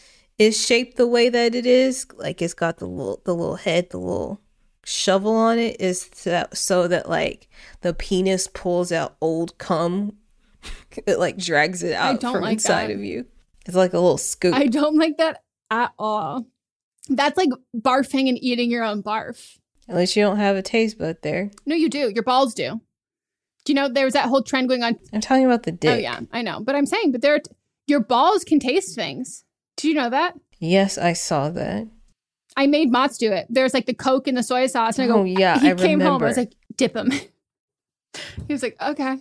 is 0.41 0.59
shaped 0.59 0.97
the 0.97 1.05
way 1.05 1.29
that 1.29 1.53
it 1.53 1.67
is, 1.67 2.07
like 2.15 2.41
it's 2.41 2.55
got 2.55 2.77
the 2.77 2.87
little 2.87 3.21
the 3.25 3.35
little 3.35 3.57
head, 3.57 3.91
the 3.91 3.99
little 3.99 4.41
shovel 4.83 5.35
on 5.35 5.59
it, 5.59 5.79
is 5.79 6.09
to, 6.09 6.49
so 6.51 6.87
that 6.87 7.07
like 7.07 7.47
the 7.81 7.93
penis 7.93 8.47
pulls 8.47 8.91
out 8.91 9.15
old 9.21 9.57
cum. 9.59 10.17
it 11.05 11.19
like 11.19 11.37
drags 11.37 11.83
it 11.83 11.93
out 11.93 12.21
from 12.21 12.41
like 12.41 12.53
inside 12.53 12.89
that. 12.89 12.95
of 12.95 13.03
you. 13.03 13.25
It's 13.67 13.75
like 13.75 13.93
a 13.93 13.99
little 13.99 14.17
scoop. 14.17 14.55
I 14.55 14.65
don't 14.65 14.97
like 14.97 15.17
that 15.17 15.43
at 15.69 15.93
all. 15.99 16.47
That's 17.07 17.37
like 17.37 17.49
barfing 17.75 18.27
and 18.27 18.43
eating 18.43 18.71
your 18.71 18.83
own 18.83 19.03
barf. 19.03 19.57
At 19.87 19.95
least 19.95 20.15
you 20.15 20.23
don't 20.23 20.37
have 20.37 20.55
a 20.55 20.63
taste 20.63 20.97
bud 20.97 21.17
there. 21.21 21.51
No, 21.67 21.75
you 21.75 21.87
do. 21.89 22.09
Your 22.09 22.23
balls 22.23 22.55
do. 22.55 22.81
Do 23.63 23.73
you 23.73 23.75
know 23.75 23.89
there 23.89 24.05
was 24.05 24.15
that 24.15 24.25
whole 24.25 24.41
trend 24.41 24.69
going 24.69 24.81
on? 24.81 24.97
I'm 25.13 25.21
talking 25.21 25.45
about 25.45 25.63
the 25.63 25.71
oh, 25.71 25.77
dick. 25.79 25.91
Oh 25.91 25.97
yeah, 25.97 26.21
I 26.31 26.41
know, 26.41 26.61
but 26.61 26.75
I'm 26.75 26.87
saying, 26.87 27.11
but 27.11 27.21
there, 27.21 27.39
your 27.85 27.99
balls 27.99 28.43
can 28.43 28.59
taste 28.59 28.95
things. 28.95 29.43
Do 29.81 29.87
you 29.87 29.95
know 29.95 30.11
that? 30.11 30.39
Yes, 30.59 30.99
I 30.99 31.13
saw 31.13 31.49
that. 31.49 31.87
I 32.55 32.67
made 32.67 32.91
Mott's 32.91 33.17
do 33.17 33.31
it. 33.31 33.47
There's 33.49 33.73
like 33.73 33.87
the 33.87 33.95
Coke 33.95 34.27
and 34.27 34.37
the 34.37 34.43
soy 34.43 34.67
sauce. 34.67 34.99
And 34.99 35.05
I 35.05 35.07
go, 35.11 35.21
oh, 35.21 35.23
yeah. 35.23 35.57
He 35.59 35.71
I 35.71 35.73
came 35.73 35.97
remember. 35.97 36.05
home. 36.05 36.21
I 36.21 36.25
was 36.27 36.37
like, 36.37 36.53
dip 36.75 36.95
him. 36.95 37.09
he 38.47 38.53
was 38.53 38.61
like, 38.61 38.79
okay. 38.79 39.17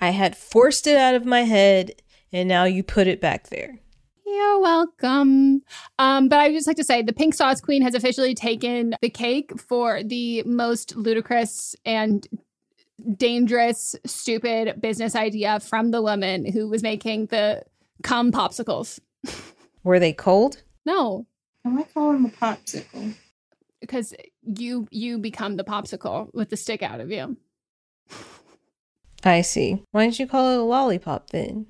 I 0.00 0.10
had 0.10 0.36
forced 0.36 0.86
it 0.86 0.96
out 0.96 1.16
of 1.16 1.24
my 1.24 1.40
head 1.40 2.00
and 2.32 2.48
now 2.48 2.62
you 2.62 2.84
put 2.84 3.08
it 3.08 3.20
back 3.20 3.48
there. 3.48 3.80
You're 4.24 4.60
welcome. 4.60 5.62
Um, 5.98 6.28
but 6.28 6.38
I 6.38 6.46
would 6.46 6.54
just 6.54 6.68
like 6.68 6.76
to 6.76 6.84
say 6.84 7.02
the 7.02 7.12
Pink 7.12 7.34
Sauce 7.34 7.60
Queen 7.60 7.82
has 7.82 7.96
officially 7.96 8.36
taken 8.36 8.94
the 9.02 9.10
cake 9.10 9.50
for 9.60 10.04
the 10.04 10.44
most 10.44 10.94
ludicrous 10.94 11.74
and 11.84 12.24
dangerous, 13.16 13.96
stupid 14.06 14.80
business 14.80 15.16
idea 15.16 15.58
from 15.58 15.90
the 15.90 16.02
woman 16.02 16.46
who 16.46 16.68
was 16.68 16.84
making 16.84 17.26
the 17.26 17.64
cum 18.04 18.30
popsicles. 18.30 19.00
Were 19.84 19.98
they 19.98 20.12
cold? 20.12 20.62
No. 20.86 21.26
Why 21.62 21.80
I 21.80 21.82
call 21.84 22.12
them 22.12 22.26
a 22.26 22.28
popsicle? 22.28 23.14
Because 23.80 24.14
you 24.42 24.86
you 24.90 25.18
become 25.18 25.56
the 25.56 25.64
popsicle 25.64 26.28
with 26.32 26.50
the 26.50 26.56
stick 26.56 26.82
out 26.82 27.00
of 27.00 27.10
you. 27.10 27.36
I 29.24 29.42
see. 29.42 29.82
Why 29.92 30.04
didn't 30.04 30.18
you 30.18 30.26
call 30.26 30.50
it 30.52 30.58
a 30.58 30.62
lollipop 30.62 31.30
then? 31.30 31.66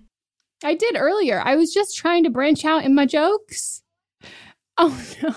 I 0.65 0.75
did 0.75 0.97
earlier. 0.97 1.43
I 1.45 1.57
was 1.57 1.73
just 1.73 1.97
trying 1.97 2.25
to 2.25 2.31
branch 2.31 2.65
out 2.65 2.85
in 2.85 2.95
my 2.95 3.07
jokes. 3.07 3.83
Oh 4.79 4.99
no. 5.23 5.35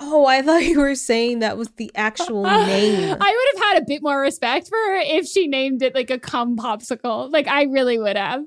Oh, 0.00 0.26
I 0.26 0.42
thought 0.42 0.64
you 0.64 0.80
were 0.80 0.96
saying 0.96 1.38
that 1.38 1.56
was 1.56 1.68
the 1.76 1.92
actual 1.94 2.42
name. 2.66 3.16
I 3.20 3.52
would 3.54 3.60
have 3.60 3.72
had 3.72 3.82
a 3.82 3.86
bit 3.86 4.02
more 4.02 4.20
respect 4.20 4.66
for 4.66 4.76
her 4.76 4.96
if 5.04 5.28
she 5.28 5.46
named 5.46 5.82
it 5.82 5.94
like 5.94 6.10
a 6.10 6.18
cum 6.18 6.56
popsicle. 6.56 7.30
Like 7.30 7.46
I 7.46 7.62
really 7.62 7.96
would 7.96 8.16
have. 8.16 8.42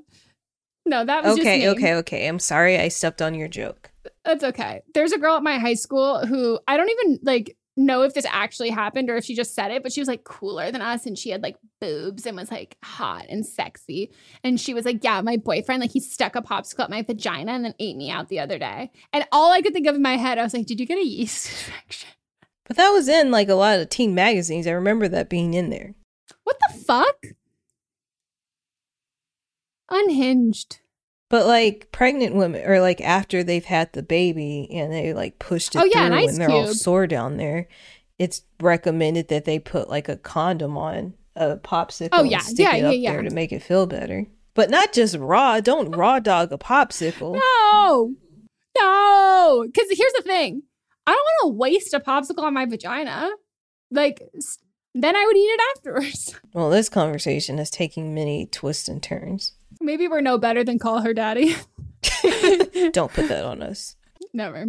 No, 0.86 1.04
that 1.04 1.24
was 1.24 1.38
okay. 1.38 1.68
okay, 1.68 1.94
okay. 1.96 2.28
I'm 2.28 2.38
sorry 2.38 2.78
I 2.78 2.88
stepped 2.88 3.20
on 3.20 3.34
your 3.34 3.48
joke. 3.48 3.90
That's 4.24 4.44
okay. 4.44 4.82
There's 4.94 5.12
a 5.12 5.18
girl 5.18 5.36
at 5.36 5.42
my 5.42 5.58
high 5.58 5.74
school 5.74 6.24
who 6.24 6.58
I 6.68 6.76
don't 6.76 6.90
even 6.90 7.18
like 7.22 7.56
know 7.76 8.02
if 8.02 8.14
this 8.14 8.24
actually 8.30 8.70
happened 8.70 9.10
or 9.10 9.16
if 9.16 9.24
she 9.24 9.34
just 9.34 9.54
said 9.54 9.70
it, 9.70 9.82
but 9.82 9.92
she 9.92 10.00
was 10.00 10.08
like 10.08 10.24
cooler 10.24 10.70
than 10.70 10.80
us 10.80 11.04
and 11.04 11.18
she 11.18 11.30
had 11.30 11.42
like 11.42 11.56
boobs 11.80 12.24
and 12.24 12.36
was 12.36 12.50
like 12.50 12.76
hot 12.82 13.26
and 13.28 13.44
sexy. 13.44 14.12
And 14.42 14.60
she 14.60 14.74
was 14.74 14.84
like, 14.84 15.02
Yeah, 15.02 15.20
my 15.20 15.36
boyfriend, 15.36 15.80
like 15.80 15.90
he 15.90 16.00
stuck 16.00 16.36
a 16.36 16.42
popsicle 16.42 16.84
at 16.84 16.90
my 16.90 17.02
vagina 17.02 17.52
and 17.52 17.64
then 17.64 17.74
ate 17.78 17.96
me 17.96 18.10
out 18.10 18.28
the 18.28 18.40
other 18.40 18.58
day. 18.58 18.90
And 19.12 19.26
all 19.32 19.52
I 19.52 19.60
could 19.62 19.72
think 19.72 19.86
of 19.86 19.96
in 19.96 20.02
my 20.02 20.16
head, 20.16 20.38
I 20.38 20.44
was 20.44 20.54
like, 20.54 20.66
Did 20.66 20.80
you 20.80 20.86
get 20.86 20.98
a 20.98 21.04
yeast 21.04 21.50
infection? 21.50 22.10
But 22.64 22.76
that 22.76 22.90
was 22.90 23.08
in 23.08 23.30
like 23.30 23.48
a 23.48 23.54
lot 23.54 23.78
of 23.78 23.88
teen 23.88 24.14
magazines. 24.14 24.66
I 24.66 24.72
remember 24.72 25.08
that 25.08 25.28
being 25.28 25.54
in 25.54 25.70
there. 25.70 25.94
What 26.44 26.56
the 26.68 26.78
fuck? 26.78 27.26
Unhinged. 29.90 30.80
But 31.28 31.46
like 31.46 31.88
pregnant 31.90 32.36
women, 32.36 32.62
or 32.64 32.80
like 32.80 33.00
after 33.00 33.42
they've 33.42 33.64
had 33.64 33.92
the 33.92 34.02
baby 34.02 34.68
and 34.70 34.92
they 34.92 35.12
like 35.12 35.38
pushed 35.38 35.74
it 35.74 35.80
oh, 35.80 35.84
yeah, 35.84 36.06
through 36.06 36.28
and 36.28 36.36
they're 36.36 36.48
cube. 36.48 36.66
all 36.66 36.74
sore 36.74 37.06
down 37.06 37.36
there, 37.36 37.68
it's 38.18 38.42
recommended 38.60 39.28
that 39.28 39.44
they 39.44 39.58
put 39.58 39.88
like 39.88 40.08
a 40.08 40.16
condom 40.16 40.78
on 40.78 41.14
a 41.34 41.56
popsicle. 41.56 42.10
Oh 42.12 42.22
yeah, 42.22 42.38
stick 42.38 42.60
yeah, 42.60 42.76
it 42.76 42.84
up 42.84 42.94
yeah, 42.96 43.12
there 43.12 43.22
to 43.22 43.34
make 43.34 43.52
it 43.52 43.62
feel 43.62 43.86
better. 43.86 44.26
But 44.54 44.70
not 44.70 44.92
just 44.92 45.16
raw. 45.16 45.60
Don't 45.60 45.94
raw 45.94 46.20
dog 46.20 46.52
a 46.52 46.58
popsicle. 46.58 47.34
No, 47.34 48.14
no. 48.78 49.64
Because 49.66 49.88
here's 49.90 50.12
the 50.12 50.22
thing: 50.22 50.62
I 51.06 51.10
don't 51.10 51.24
want 51.24 51.54
to 51.54 51.58
waste 51.58 51.92
a 51.92 52.00
popsicle 52.00 52.44
on 52.44 52.54
my 52.54 52.66
vagina. 52.66 53.30
Like 53.90 54.22
then 54.94 55.14
I 55.14 55.26
would 55.26 55.36
eat 55.36 55.40
it 55.40 55.60
afterwards. 55.76 56.40
Well, 56.54 56.70
this 56.70 56.88
conversation 56.88 57.58
is 57.58 57.70
taking 57.70 58.14
many 58.14 58.46
twists 58.46 58.88
and 58.88 59.02
turns. 59.02 59.52
Maybe 59.86 60.08
we're 60.08 60.20
no 60.20 60.36
better 60.36 60.64
than 60.64 60.78
call 60.80 61.00
her 61.00 61.14
daddy. 61.14 61.54
Don't 62.92 63.12
put 63.12 63.28
that 63.28 63.44
on 63.44 63.62
us. 63.62 63.96
Never. 64.32 64.66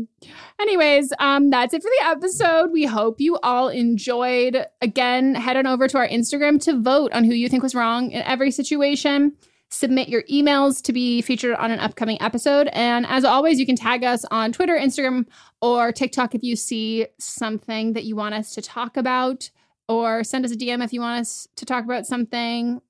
Anyways, 0.61 1.11
um, 1.19 1.49
that's 1.49 1.73
it 1.73 1.81
for 1.81 1.89
the 1.99 2.06
episode. 2.06 2.72
We 2.72 2.85
hope 2.85 3.19
you 3.19 3.38
all 3.44 3.68
enjoyed. 3.68 4.65
Again, 4.81 5.35
head 5.35 5.57
on 5.57 5.68
over 5.68 5.88
to 5.88 5.98
our 5.98 6.07
Instagram 6.07 6.61
to 6.65 6.80
vote 6.80 7.11
on 7.14 7.23
who 7.26 7.34
you 7.34 7.49
think 7.49 7.64
was 7.64 7.76
wrong 7.76 8.11
in 8.11 8.22
every 8.22 8.52
situation. 8.52 9.35
submit 9.69 10.07
your 10.07 10.23
emails 10.23 10.81
to 10.84 10.94
be 10.94 11.22
featured 11.22 11.56
on 11.56 11.72
an 11.72 11.80
upcoming 11.80 12.22
episode. 12.22 12.69
And 12.72 13.06
as 13.06 13.26
always, 13.26 13.60
you 13.60 13.65
can 13.65 13.76
tag 13.76 14.03
us 14.03 14.23
on 14.31 14.53
Twitter, 14.53 14.77
Instagram, 14.77 15.26
or 15.61 15.91
TikTok 15.91 16.35
if 16.35 16.44
you 16.44 16.56
see 16.56 17.07
something 17.19 17.94
that 17.94 18.06
you 18.06 18.15
want 18.15 18.35
us 18.35 18.53
to 18.56 18.61
talk 18.61 18.95
about, 18.98 19.49
or 19.89 20.23
send 20.23 20.45
us 20.45 20.52
a 20.52 20.56
DM 20.56 20.84
if 20.84 20.94
you 20.94 21.02
want 21.02 21.19
us 21.19 21.48
to 21.56 21.65
talk 21.65 21.84
about 21.84 22.06
something. 22.06 22.81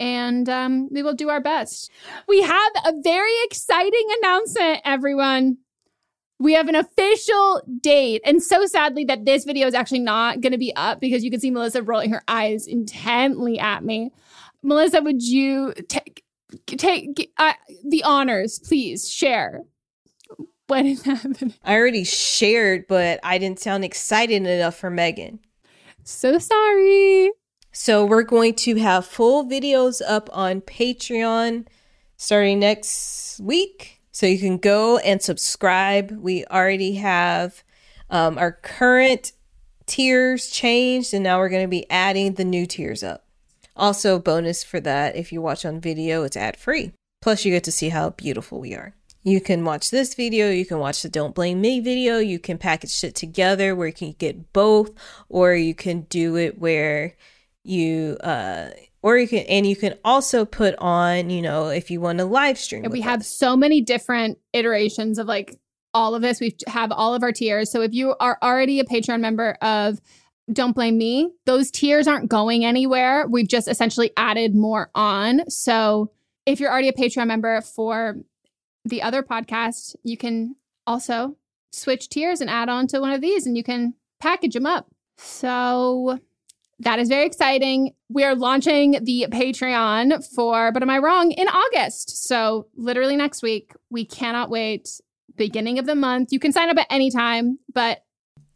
And 0.00 0.48
um, 0.48 0.88
we 0.90 1.02
will 1.02 1.14
do 1.14 1.28
our 1.28 1.40
best. 1.40 1.90
We 2.26 2.42
have 2.42 2.72
a 2.84 2.92
very 3.02 3.34
exciting 3.44 4.06
announcement, 4.18 4.80
everyone. 4.84 5.58
We 6.38 6.54
have 6.54 6.68
an 6.68 6.74
official 6.74 7.62
date. 7.80 8.20
And 8.24 8.42
so 8.42 8.66
sadly 8.66 9.04
that 9.04 9.24
this 9.24 9.44
video 9.44 9.68
is 9.68 9.74
actually 9.74 10.00
not 10.00 10.40
going 10.40 10.52
to 10.52 10.58
be 10.58 10.74
up 10.74 11.00
because 11.00 11.22
you 11.22 11.30
can 11.30 11.38
see 11.38 11.52
Melissa 11.52 11.82
rolling 11.82 12.10
her 12.10 12.22
eyes 12.26 12.66
intently 12.66 13.60
at 13.60 13.84
me. 13.84 14.10
Melissa, 14.62 15.02
would 15.02 15.22
you 15.22 15.72
take 15.88 16.24
take 16.66 17.32
uh, 17.38 17.54
the 17.84 18.02
honors, 18.04 18.58
please 18.58 19.10
share? 19.10 19.62
What 20.66 20.86
is 20.86 21.02
happening? 21.04 21.54
I 21.64 21.74
already 21.74 22.04
shared, 22.04 22.86
but 22.88 23.20
I 23.22 23.38
didn't 23.38 23.60
sound 23.60 23.84
excited 23.84 24.46
enough 24.46 24.76
for 24.76 24.90
Megan. 24.90 25.40
So 26.04 26.38
sorry. 26.38 27.30
So 27.72 28.04
we're 28.04 28.22
going 28.22 28.54
to 28.56 28.76
have 28.76 29.06
full 29.06 29.44
videos 29.46 30.02
up 30.06 30.28
on 30.32 30.60
Patreon 30.60 31.66
starting 32.16 32.60
next 32.60 33.40
week. 33.40 34.00
So 34.12 34.26
you 34.26 34.38
can 34.38 34.58
go 34.58 34.98
and 34.98 35.22
subscribe. 35.22 36.12
We 36.12 36.44
already 36.46 36.96
have 36.96 37.64
um, 38.10 38.36
our 38.36 38.52
current 38.52 39.32
tiers 39.86 40.50
changed, 40.50 41.14
and 41.14 41.24
now 41.24 41.38
we're 41.38 41.48
going 41.48 41.64
to 41.64 41.68
be 41.68 41.90
adding 41.90 42.34
the 42.34 42.44
new 42.44 42.66
tiers 42.66 43.02
up. 43.02 43.26
Also, 43.74 44.18
bonus 44.18 44.62
for 44.62 44.80
that 44.80 45.16
if 45.16 45.32
you 45.32 45.40
watch 45.40 45.64
on 45.64 45.80
video, 45.80 46.24
it's 46.24 46.36
ad 46.36 46.58
free. 46.58 46.92
Plus, 47.22 47.44
you 47.44 47.52
get 47.52 47.64
to 47.64 47.72
see 47.72 47.88
how 47.88 48.10
beautiful 48.10 48.60
we 48.60 48.74
are. 48.74 48.94
You 49.22 49.40
can 49.40 49.64
watch 49.64 49.90
this 49.90 50.14
video, 50.14 50.50
you 50.50 50.66
can 50.66 50.78
watch 50.78 51.02
the 51.02 51.08
Don't 51.08 51.34
Blame 51.34 51.60
Me 51.60 51.80
video, 51.80 52.18
you 52.18 52.38
can 52.38 52.58
package 52.58 53.02
it 53.04 53.14
together 53.14 53.74
where 53.74 53.86
you 53.86 53.92
can 53.92 54.14
get 54.18 54.52
both, 54.52 54.90
or 55.28 55.54
you 55.54 55.74
can 55.74 56.02
do 56.02 56.36
it 56.36 56.58
where 56.58 57.14
you 57.64 58.16
uh 58.22 58.70
or 59.02 59.18
you 59.18 59.28
can 59.28 59.40
and 59.48 59.66
you 59.66 59.76
can 59.76 59.94
also 60.04 60.44
put 60.44 60.74
on 60.78 61.30
you 61.30 61.42
know 61.42 61.68
if 61.68 61.90
you 61.90 62.00
want 62.00 62.18
to 62.18 62.24
live 62.24 62.58
stream 62.58 62.84
And 62.84 62.92
we 62.92 63.00
have 63.02 63.20
us. 63.20 63.28
so 63.28 63.56
many 63.56 63.80
different 63.80 64.38
iterations 64.52 65.18
of 65.18 65.26
like 65.26 65.58
all 65.94 66.14
of 66.14 66.22
this. 66.22 66.40
We 66.40 66.56
have 66.68 66.90
all 66.90 67.14
of 67.14 67.22
our 67.22 67.32
tiers. 67.32 67.70
So 67.70 67.82
if 67.82 67.92
you 67.92 68.14
are 68.18 68.38
already 68.42 68.80
a 68.80 68.84
Patreon 68.84 69.20
member 69.20 69.58
of 69.60 70.00
Don't 70.50 70.72
Blame 70.74 70.96
Me, 70.96 71.30
those 71.44 71.70
tiers 71.70 72.08
aren't 72.08 72.30
going 72.30 72.64
anywhere. 72.64 73.26
We've 73.28 73.46
just 73.46 73.68
essentially 73.68 74.10
added 74.16 74.54
more 74.54 74.90
on. 74.94 75.48
So 75.50 76.10
if 76.46 76.60
you're 76.60 76.70
already 76.72 76.88
a 76.88 76.92
Patreon 76.94 77.26
member 77.26 77.60
for 77.60 78.16
the 78.84 79.02
other 79.02 79.22
podcast, 79.22 79.94
you 80.02 80.16
can 80.16 80.56
also 80.86 81.36
switch 81.72 82.08
tiers 82.08 82.40
and 82.40 82.48
add 82.50 82.68
on 82.68 82.86
to 82.88 83.00
one 83.00 83.12
of 83.12 83.20
these 83.20 83.46
and 83.46 83.56
you 83.56 83.62
can 83.62 83.94
package 84.18 84.54
them 84.54 84.66
up. 84.66 84.88
So 85.18 86.18
that 86.82 86.98
is 86.98 87.08
very 87.08 87.26
exciting. 87.26 87.94
We 88.08 88.24
are 88.24 88.34
launching 88.34 88.92
the 89.02 89.26
Patreon 89.30 90.24
for, 90.34 90.70
but 90.72 90.82
am 90.82 90.90
I 90.90 90.98
wrong, 90.98 91.32
in 91.32 91.48
August. 91.48 92.26
So 92.26 92.66
literally 92.76 93.16
next 93.16 93.42
week. 93.42 93.72
We 93.90 94.04
cannot 94.04 94.50
wait. 94.50 95.00
Beginning 95.34 95.78
of 95.78 95.86
the 95.86 95.94
month. 95.94 96.30
You 96.30 96.38
can 96.38 96.52
sign 96.52 96.68
up 96.68 96.76
at 96.76 96.86
any 96.90 97.10
time, 97.10 97.58
but 97.72 98.04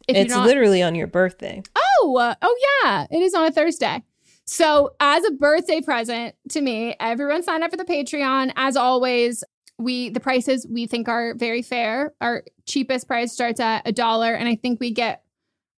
if 0.07 0.15
it's 0.15 0.33
not, 0.33 0.45
literally 0.45 0.83
on 0.83 0.95
your 0.95 1.07
birthday 1.07 1.61
oh, 2.01 2.17
uh, 2.17 2.35
oh 2.41 2.81
yeah, 2.83 3.07
it 3.09 3.21
is 3.21 3.33
on 3.33 3.45
a 3.45 3.51
Thursday. 3.51 4.03
So 4.45 4.91
as 4.99 5.25
a 5.25 5.31
birthday 5.31 5.81
present 5.81 6.35
to 6.49 6.61
me, 6.61 6.95
everyone 6.99 7.43
sign 7.43 7.63
up 7.63 7.71
for 7.71 7.77
the 7.77 7.85
Patreon. 7.85 8.53
As 8.55 8.77
always, 8.77 9.43
we 9.77 10.09
the 10.09 10.19
prices 10.19 10.65
we 10.69 10.87
think 10.87 11.09
are 11.09 11.33
very 11.35 11.61
fair. 11.61 12.13
Our 12.21 12.43
cheapest 12.65 13.07
price 13.07 13.33
starts 13.33 13.59
at 13.59 13.87
a 13.87 13.91
dollar, 13.91 14.33
and 14.33 14.47
I 14.47 14.55
think 14.55 14.79
we 14.79 14.91
get 14.91 15.23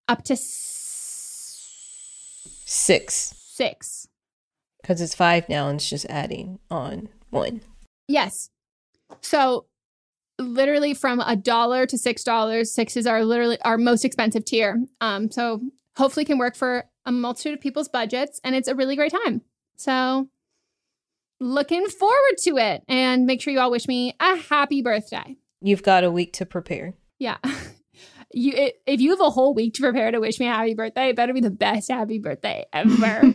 up 0.08 0.22
to 0.24 0.36
six 2.70 3.34
six. 3.52 4.06
because 4.80 5.00
it's 5.00 5.14
five 5.14 5.48
now 5.48 5.68
and 5.68 5.76
it's 5.80 5.90
just 5.90 6.06
adding 6.06 6.58
on 6.70 7.08
one 7.30 7.60
Yes. 8.08 8.50
So 9.20 9.66
literally 10.38 10.94
from 10.94 11.20
a 11.20 11.36
dollar 11.36 11.84
to 11.86 11.98
six 11.98 12.24
dollars, 12.24 12.72
six 12.72 12.96
is 12.96 13.06
our 13.06 13.24
literally 13.24 13.60
our 13.62 13.76
most 13.78 14.04
expensive 14.04 14.44
tier. 14.44 14.78
Um, 15.00 15.30
so 15.30 15.60
hopefully 15.96 16.24
can 16.24 16.38
work 16.38 16.56
for 16.56 16.84
a 17.06 17.12
multitude 17.12 17.54
of 17.54 17.60
people's 17.60 17.88
budgets, 17.88 18.40
and 18.44 18.54
it's 18.54 18.68
a 18.68 18.74
really 18.74 18.96
great 18.96 19.12
time. 19.12 19.42
So 19.76 20.28
looking 21.40 21.86
forward 21.88 22.36
to 22.44 22.56
it, 22.56 22.82
and 22.88 23.26
make 23.26 23.40
sure 23.42 23.52
you 23.52 23.60
all 23.60 23.70
wish 23.70 23.86
me 23.88 24.14
a 24.20 24.36
happy 24.36 24.82
birthday. 24.82 25.36
you've 25.60 25.82
got 25.82 26.04
a 26.04 26.10
week 26.10 26.32
to 26.34 26.46
prepare 26.46 26.94
Yeah. 27.18 27.36
You, 28.32 28.52
i 28.56 28.72
if 28.86 29.00
you 29.00 29.10
have 29.10 29.20
a 29.20 29.30
whole 29.30 29.54
week 29.54 29.74
to 29.74 29.82
prepare 29.82 30.10
to 30.12 30.20
wish 30.20 30.38
me 30.38 30.46
a 30.46 30.52
happy 30.52 30.74
birthday, 30.74 31.08
it 31.08 31.16
better 31.16 31.32
be 31.32 31.40
the 31.40 31.50
best 31.50 31.90
happy 31.90 32.18
birthday 32.18 32.64
ever. 32.72 33.34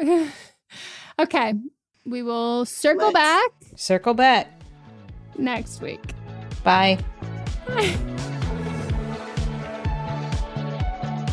okay, 1.20 1.54
we 2.04 2.22
will 2.22 2.64
circle 2.64 3.12
Let's. 3.12 3.14
back 3.14 3.50
circle 3.76 4.14
back 4.14 4.48
next 5.36 5.80
week. 5.80 6.02
bye 6.64 6.98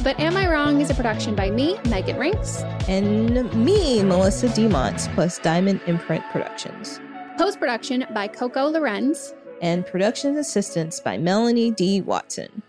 But 0.04 0.20
Am 0.20 0.38
I 0.38 0.48
Wrong 0.48 0.80
is 0.82 0.92
a 0.92 0.94
production 0.94 1.34
by 1.34 1.50
me, 1.50 1.80
Megan 1.90 2.18
Rienks. 2.18 2.62
and 2.88 3.52
me 3.66 4.04
melissa 4.04 4.48
demonts 4.50 5.08
plus 5.16 5.40
diamond 5.40 5.82
imprint 5.88 6.24
productions 6.32 7.00
Post 7.40 7.60
production 7.60 8.06
by 8.14 8.28
Coco 8.28 8.68
Lorenz. 8.68 9.34
and 9.62 9.86
production 9.88 10.38
assistance 10.38 11.00
by 11.00 11.18
melanie 11.18 11.72
d 11.72 12.02
watson 12.02 12.62